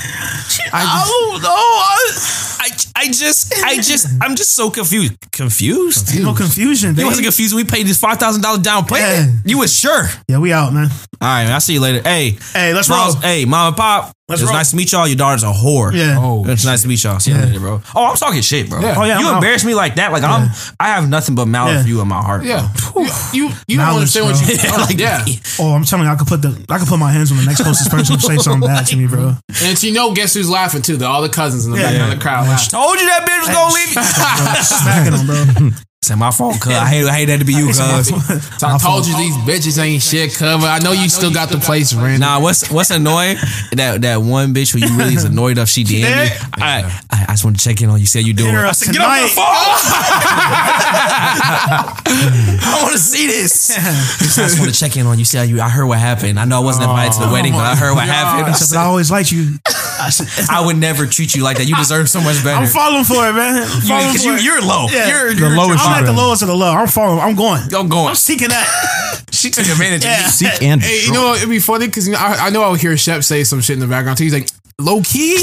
I, 0.75 1.05
Oh 1.07 1.39
no! 1.43 1.49
I, 1.51 2.69
I, 2.69 3.03
I 3.05 3.07
just, 3.13 3.53
I 3.65 3.77
just, 3.77 4.07
I'm 4.23 4.37
just 4.37 4.55
so 4.55 4.71
confused. 4.71 5.15
Confused? 5.33 6.21
no 6.23 6.35
confusion, 6.35 6.91
You 6.91 6.97
baby. 6.97 7.07
wasn't 7.07 7.25
confused 7.27 7.55
when 7.55 7.65
we 7.65 7.71
paid 7.71 7.87
this 7.87 7.99
five 7.99 8.19
thousand 8.19 8.43
dollars 8.43 8.61
down 8.61 8.85
payment. 8.87 9.31
Yeah. 9.35 9.41
You 9.45 9.59
was 9.59 9.77
sure. 9.77 10.05
Yeah, 10.29 10.39
we 10.39 10.53
out, 10.53 10.73
man. 10.73 10.89
All 11.21 11.29
right, 11.29 11.45
man. 11.45 11.53
I'll 11.53 11.61
see 11.61 11.75
you 11.75 11.81
later. 11.81 12.03
Hey, 12.03 12.37
Hey, 12.53 12.73
let's 12.75 12.89
Miles- 12.89 13.15
roll. 13.17 13.23
Hey, 13.23 13.45
mom 13.45 13.69
and 13.69 13.77
pop. 13.77 14.13
Let's 14.33 14.43
it's 14.43 14.49
roll. 14.51 14.59
nice 14.59 14.71
to 14.71 14.77
meet 14.77 14.91
y'all. 14.93 15.07
Your 15.07 15.17
daughter's 15.17 15.43
a 15.45 15.53
whore. 15.53 15.93
Yeah. 15.95 16.17
Oh, 16.19 16.45
it's 16.47 16.65
nice 16.65 16.83
to 16.83 16.89
meet 16.89 17.03
y'all. 17.05 17.19
See 17.21 17.31
you 17.31 17.37
Yeah. 17.37 17.45
later, 17.45 17.61
bro. 17.61 17.81
Oh, 17.95 18.07
I'm 18.07 18.17
talking 18.17 18.41
shit, 18.43 18.69
bro. 18.69 18.81
Yeah. 18.81 18.95
Oh, 18.99 19.05
yeah, 19.05 19.19
you 19.21 19.27
I'm 19.27 19.35
out. 19.35 19.39
embarrass 19.43 19.65
me 19.65 19.75
like 19.75 19.95
that. 19.97 20.11
Like 20.13 20.23
I'm, 20.25 20.51
I 20.81 20.89
have 20.89 21.09
nothing 21.09 21.35
but 21.35 21.47
malice 21.47 21.75
Yeah. 21.77 21.83
for 21.83 21.89
you 21.89 22.01
in 22.01 22.09
my 22.09 22.21
heart. 22.21 22.45
yeah, 22.45 22.69
you, 22.97 23.03
you, 23.33 23.51
you 23.69 23.77
don't 23.77 23.87
Malice, 23.87 24.17
understand 24.17 24.27
what 24.27 24.37
bro. 24.41 24.49
you. 24.49 24.59
bro. 24.59 24.79
like 24.89 24.99
yeah, 24.99 25.25
Oh, 25.61 25.73
I'm 25.75 25.85
telling 25.85 26.07
you, 26.07 26.13
I 26.13 26.17
could 26.17 26.27
put 26.29 26.43
the 26.43 26.65
I 26.69 26.79
could 26.79 26.89
put 26.89 26.99
my 26.99 27.13
hands 27.13 27.31
on 27.31 27.39
the 27.39 27.45
next 27.45 27.63
closest 27.63 27.91
person 27.91 28.17
to 28.17 28.23
say 28.23 28.37
something 28.39 28.67
bad 28.69 28.87
to 28.87 28.97
me, 28.97 29.07
bro. 29.07 29.35
and 29.65 29.83
you 29.83 29.93
know, 29.93 30.13
guess 30.15 30.35
who's 30.35 30.49
laughing 30.51 30.83
too? 30.83 30.97
The, 30.97 31.07
all 31.07 31.23
the 31.23 31.29
cousins 31.29 31.67
in 31.67 31.73
the 31.73 31.79
Yeah. 31.79 31.93
back 31.93 32.13
of 32.13 32.19
the 32.19 32.23
crowd. 32.23 32.47
laughing. 32.49 32.71
Told 32.71 32.99
you 32.99 33.07
that 33.07 33.27
bitch 33.29 33.41
was 33.41 33.49
gonna 33.55 33.75
leave 33.75 33.95
you. 33.95 34.03
Smacking 34.63 35.27
them, 35.27 35.71
bro. 35.71 35.71
It's 36.03 36.17
my 36.17 36.33
fault, 36.33 36.61
cuz. 36.61 36.73
I 36.73 36.87
hate, 36.87 37.07
I 37.07 37.13
hate 37.15 37.25
that 37.27 37.39
to 37.39 37.45
be 37.45 37.53
you, 37.53 37.67
cuz. 37.69 37.77
So 37.79 37.87
I 38.67 38.77
told 38.77 39.07
you 39.07 39.17
these 39.17 39.37
bitches 39.47 39.81
ain't 39.81 40.03
shit 40.03 40.35
cover. 40.35 40.67
I 40.67 40.81
know 40.81 40.91
you 40.91 41.09
still 41.09 41.33
got 41.33 41.49
the 41.49 41.59
place 41.59 41.95
rented. 41.95 42.23
Nah, 42.23 42.41
what's 42.41 42.69
what's 42.73 42.91
annoying? 42.91 43.37
That 43.71 44.01
that 44.03 44.17
one 44.17 44.53
bitch 44.53 44.73
who 44.73 44.81
you 44.81 44.99
really 44.99 45.15
is 45.15 45.23
annoyed 45.23 45.59
of. 45.59 45.69
She 45.69 45.85
did. 45.85 46.03
did? 46.03 46.33
I, 46.55 47.01
I 47.13 47.27
I 47.29 47.33
just 47.35 47.45
want 47.45 47.59
to 47.59 47.63
check 47.65 47.81
in 47.83 47.89
on 47.91 48.01
you. 48.01 48.07
See 48.07 48.21
how 48.21 48.27
you 48.27 48.33
doing? 48.35 48.55
I 48.57 48.73
said, 48.73 48.93
get 48.93 49.03
off 49.03 49.09
my 49.09 49.17
tonight." 49.19 49.31
phone. 49.37 49.47
I 52.65 52.79
want 52.83 52.93
to 52.93 52.99
see 52.99 53.27
this. 53.27 53.71
I 53.77 54.43
just 54.43 54.59
want 54.59 54.73
to 54.73 54.79
check 54.79 54.97
in 54.97 55.07
on 55.07 55.19
you. 55.19 55.25
See 55.25 55.37
how 55.39 55.45
you. 55.45 55.61
I 55.61 55.69
heard 55.69 55.87
what 55.87 55.99
happened. 55.99 56.39
I 56.41 56.45
know 56.45 56.57
I 56.61 56.65
wasn't 56.65 56.85
invited 56.89 57.13
to 57.15 57.21
the 57.21 57.29
oh 57.29 57.33
wedding, 57.33 57.53
but 57.53 57.65
I 57.65 57.75
heard 57.77 57.95
what 57.95 58.07
happened. 58.07 58.47
I 58.49 58.53
said 58.53 58.77
I 58.79 58.85
always 58.85 59.11
liked 59.11 59.33
you. 59.33 59.57
I 60.01 60.11
said 60.11 60.29
I 60.51 60.65
would 60.65 60.77
never 60.77 61.07
treat 61.07 61.35
you 61.35 61.43
like 61.43 61.59
that. 61.59 61.67
You 61.69 61.77
deserve 61.77 62.09
so 62.09 62.21
much 62.21 62.43
better. 62.43 62.57
I'm 62.65 62.69
falling 62.69 63.05
for 63.05 63.29
it, 63.29 63.35
man. 63.35 63.63
I'm 63.63 63.69
falling 63.83 64.07
Because 64.09 64.23
for 64.25 64.31
you, 64.31 64.35
it. 64.37 64.43
you're 64.43 64.63
low. 64.63 64.87
Yeah. 64.91 65.09
You're, 65.09 65.35
The 65.35 65.41
you're 65.41 65.57
lowest 65.57 65.85
I'm 65.87 66.03
at 66.03 66.07
the 66.07 66.13
lowest 66.13 66.43
of 66.43 66.49
the 66.49 66.57
low. 66.57 66.73
I'm 66.73 66.89
falling. 66.89 67.21
I'm 67.21 67.37
going. 67.37 67.63
I'm 67.75 67.89
going. 67.89 68.09
I'm 68.09 68.15
seeking 68.15 68.49
that. 68.49 69.19
She 69.33 69.49
took 69.51 69.65
advantage 69.65 70.05
Yeah. 70.05 70.19
of 70.21 70.25
me. 70.27 70.31
seek 70.31 70.63
and 70.63 70.83
Hey, 70.83 71.05
you 71.07 71.13
know 71.13 71.25
what? 71.31 71.39
It'd 71.39 71.49
be 71.49 71.59
funny 71.59 71.87
because 71.87 72.07
you 72.07 72.13
know, 72.13 72.19
I, 72.21 72.47
I 72.47 72.51
know 72.51 72.63
I 72.63 72.69
would 72.69 72.81
hear 72.81 72.95
Shep 72.99 73.25
say 73.25 73.45
some 73.45 73.61
shit 73.63 73.75
in 73.75 73.81
the 73.81 73.87
background 73.89 74.19
too. 74.19 74.25
He's 74.25 74.35
like, 74.35 74.47
low 74.79 75.03
key? 75.03 75.37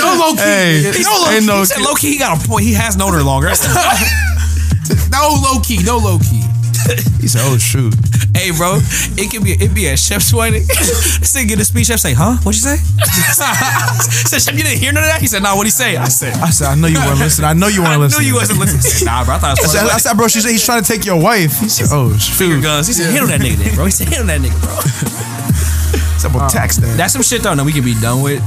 no 0.00 0.14
low 0.18 0.32
key. 0.34 0.40
Hey, 0.42 0.92
no 1.02 1.20
low 1.20 1.30
key. 1.30 1.40
no 1.46 1.58
He 1.58 1.64
said 1.66 1.82
low 1.82 1.94
key. 1.94 2.10
He 2.12 2.18
got 2.18 2.44
a 2.44 2.48
point. 2.48 2.64
He 2.64 2.72
has 2.74 2.96
known 2.96 3.12
her 3.12 3.22
longer. 3.22 3.50
No 5.10 5.28
low 5.42 5.60
key. 5.60 5.78
No 5.88 5.98
low 5.98 6.18
key. 6.18 6.42
He 7.20 7.28
said, 7.28 7.42
"Oh 7.44 7.58
shoot." 7.58 7.94
Hey, 8.34 8.50
bro, 8.52 8.78
it 9.18 9.30
could 9.30 9.42
be 9.44 9.52
it 9.52 9.74
be 9.74 9.88
a 9.88 9.96
chef's 9.96 10.32
wedding. 10.32 10.64
this 10.66 11.34
nigga 11.36 11.48
get 11.48 11.60
a 11.60 11.64
speech. 11.64 11.86
Chef 11.86 11.98
say, 11.98 12.14
"Huh? 12.14 12.36
What'd 12.42 12.56
you 12.56 12.62
say?" 12.64 12.76
said, 14.24 14.40
"Chef, 14.40 14.54
you 14.56 14.62
didn't 14.62 14.78
hear 14.78 14.92
none 14.92 15.02
of 15.02 15.08
that." 15.10 15.20
He 15.20 15.26
said, 15.26 15.42
"Nah, 15.42 15.54
what'd 15.54 15.66
he 15.66 15.70
say?" 15.70 15.96
I 15.96 16.08
said, 16.08 16.34
I 16.38 16.50
said, 16.50 16.68
"I 16.68 16.74
know 16.76 16.86
you 16.86 16.98
weren't 16.98 17.18
listening. 17.18 17.48
I 17.48 17.52
know 17.52 17.66
you 17.68 17.82
weren't 17.82 18.00
listening. 18.00 18.28
knew 18.28 18.32
listening." 18.32 18.34
you 18.34 18.34
wasn't 18.34 18.58
listening." 18.60 18.82
He 18.82 18.88
said, 18.90 19.06
nah, 19.06 19.24
bro, 19.24 19.34
I 19.34 19.38
thought 19.38 19.58
I 19.58 19.62
was 19.62 19.72
said. 19.72 19.84
I 19.84 19.98
said, 19.98 20.16
bro, 20.16 20.28
she 20.28 20.40
said 20.40 20.50
he's 20.52 20.64
trying 20.64 20.82
to 20.82 20.88
take 20.88 21.04
your 21.04 21.20
wife. 21.20 21.58
He 21.60 21.68
said, 21.68 21.88
"Oh 21.90 22.16
shoot." 22.16 22.62
guns. 22.62 22.86
He 22.86 22.92
said, 22.94 23.10
"Hit 23.12 23.22
on 23.22 23.28
that 23.28 23.40
nigga, 23.40 23.56
then, 23.56 23.74
bro." 23.74 23.84
He 23.84 23.90
said, 23.90 24.08
"Hit 24.08 24.20
on 24.20 24.26
that 24.28 24.40
nigga, 24.40 24.58
bro." 24.62 24.78
Well, 26.24 26.48
tax 26.48 26.76
that. 26.76 26.96
That's 26.96 27.12
some 27.12 27.22
shit 27.22 27.42
though 27.42 27.54
that 27.54 27.64
we 27.64 27.72
can 27.72 27.84
be 27.84 27.94
done 28.00 28.22
with. 28.22 28.42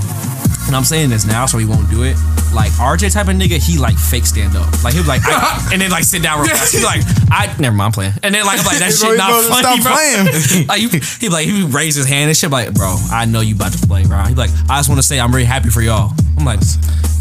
And 0.67 0.75
I'm 0.75 0.83
saying 0.83 1.09
this 1.09 1.25
now, 1.25 1.45
so 1.47 1.57
we 1.57 1.65
won't 1.65 1.89
do 1.89 2.03
it. 2.03 2.15
Like 2.53 2.71
RJ 2.73 3.13
type 3.13 3.27
of 3.27 3.35
nigga, 3.35 3.57
he 3.57 3.77
like 3.77 3.97
fake 3.97 4.25
stand 4.25 4.55
up. 4.55 4.67
Like 4.83 4.93
he'll 4.93 5.03
be 5.03 5.09
like, 5.09 5.21
I, 5.25 5.69
and 5.73 5.81
then 5.81 5.89
like 5.89 6.03
sit 6.03 6.21
down 6.21 6.39
real 6.39 6.49
fast. 6.49 6.71
He's 6.73 6.83
like, 6.83 7.01
I 7.31 7.47
never 7.59 7.75
mind 7.75 7.87
I'm 7.87 7.91
playing. 7.91 8.13
And 8.23 8.35
then 8.35 8.45
like 8.45 8.59
I'm 8.59 8.65
like 8.65 8.79
that 8.79 8.93
Bro, 8.99 9.09
shit 9.09 9.17
not 9.17 9.29
bro, 9.31 9.41
funny, 9.49 9.81
stop 9.81 9.81
bro. 9.81 9.91
playing. 9.91 10.67
like 10.67 10.79
he, 10.79 10.87
he 11.19 11.27
be 11.27 11.29
like 11.29 11.47
he 11.47 11.63
raise 11.65 11.95
his 11.95 12.07
hand 12.07 12.29
and 12.29 12.37
shit. 12.37 12.51
Like, 12.51 12.73
bro, 12.73 12.95
I 13.11 13.25
know 13.25 13.41
you 13.41 13.55
about 13.55 13.73
to 13.73 13.87
play, 13.87 14.05
bro. 14.05 14.23
He 14.23 14.35
like, 14.35 14.51
I 14.69 14.79
just 14.79 14.89
want 14.89 14.99
to 14.99 15.07
say 15.07 15.19
I'm 15.19 15.31
really 15.31 15.45
happy 15.45 15.69
for 15.69 15.81
y'all. 15.81 16.13
I'm 16.37 16.45
like, 16.45 16.59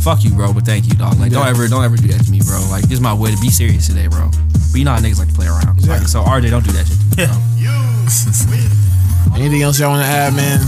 fuck 0.03 0.23
you, 0.25 0.31
bro, 0.31 0.53
but 0.53 0.65
thank 0.65 0.87
you, 0.87 0.95
dog. 0.95 1.19
Like, 1.19 1.33
don't 1.33 1.47
ever, 1.47 1.69
don't 1.69 1.85
ever 1.85 1.97
do 1.97 2.09
that 2.09 2.25
to 2.25 2.31
me, 2.31 2.41
bro. 2.41 2.59
Like, 2.71 2.83
this 2.85 2.93
is 2.93 3.01
my 3.01 3.15
way 3.15 3.35
to 3.35 3.41
be 3.41 3.51
serious 3.51 3.87
today, 3.87 4.07
bro. 4.09 4.31
But 4.73 4.79
you 4.79 4.85
know 4.85 4.93
how 4.93 5.01
niggas 5.01 5.19
like 5.19 5.29
to 5.29 5.35
play 5.35 5.47
around. 5.47 5.87
Like, 5.87 6.09
so 6.09 6.23
RJ, 6.23 6.51
don't 6.51 6.65
do 6.65 6.73
that 6.73 6.87
shit. 6.87 6.97
To 6.97 8.47
me, 8.49 8.67
bro. 8.67 8.90
Anything 9.35 9.63
else 9.63 9.79
y'all 9.81 9.91
want 9.91 10.03
to 10.03 10.09
add, 10.09 10.35
man? 10.35 10.61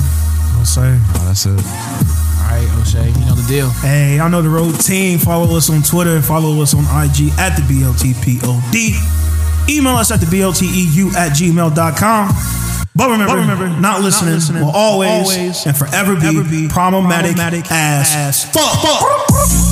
I'll 0.56 0.64
say. 0.64 0.98
Oh, 0.98 1.24
that's 1.26 1.46
it. 1.46 1.50
All 1.50 2.48
right, 2.48 2.68
O'Shea, 2.80 3.08
you 3.08 3.26
know 3.26 3.34
the 3.34 3.44
deal. 3.48 3.70
Hey, 3.70 4.16
y'all 4.16 4.28
know 4.30 4.42
the 4.42 4.48
routine. 4.48 5.18
Follow 5.18 5.56
us 5.56 5.68
on 5.70 5.82
Twitter. 5.82 6.20
Follow 6.20 6.60
us 6.62 6.74
on 6.74 6.82
IG 6.84 7.32
at 7.38 7.56
the 7.56 7.62
BLTPOD. 7.62 8.94
Email 9.68 9.96
us 9.96 10.10
at 10.10 10.20
the 10.20 10.26
BLTEU 10.26 11.14
at 11.14 11.32
gmail.com. 11.32 12.30
But 12.94 13.10
remember, 13.10 13.36
remember 13.36 13.68
not, 13.80 14.02
listening 14.02 14.62
will 14.62 14.70
always, 14.70 15.10
always 15.10 15.66
and 15.66 15.76
forever 15.76 16.14
be, 16.14 16.68
problematic, 16.68 17.66
as 17.70 18.44
fuck. 18.52 19.71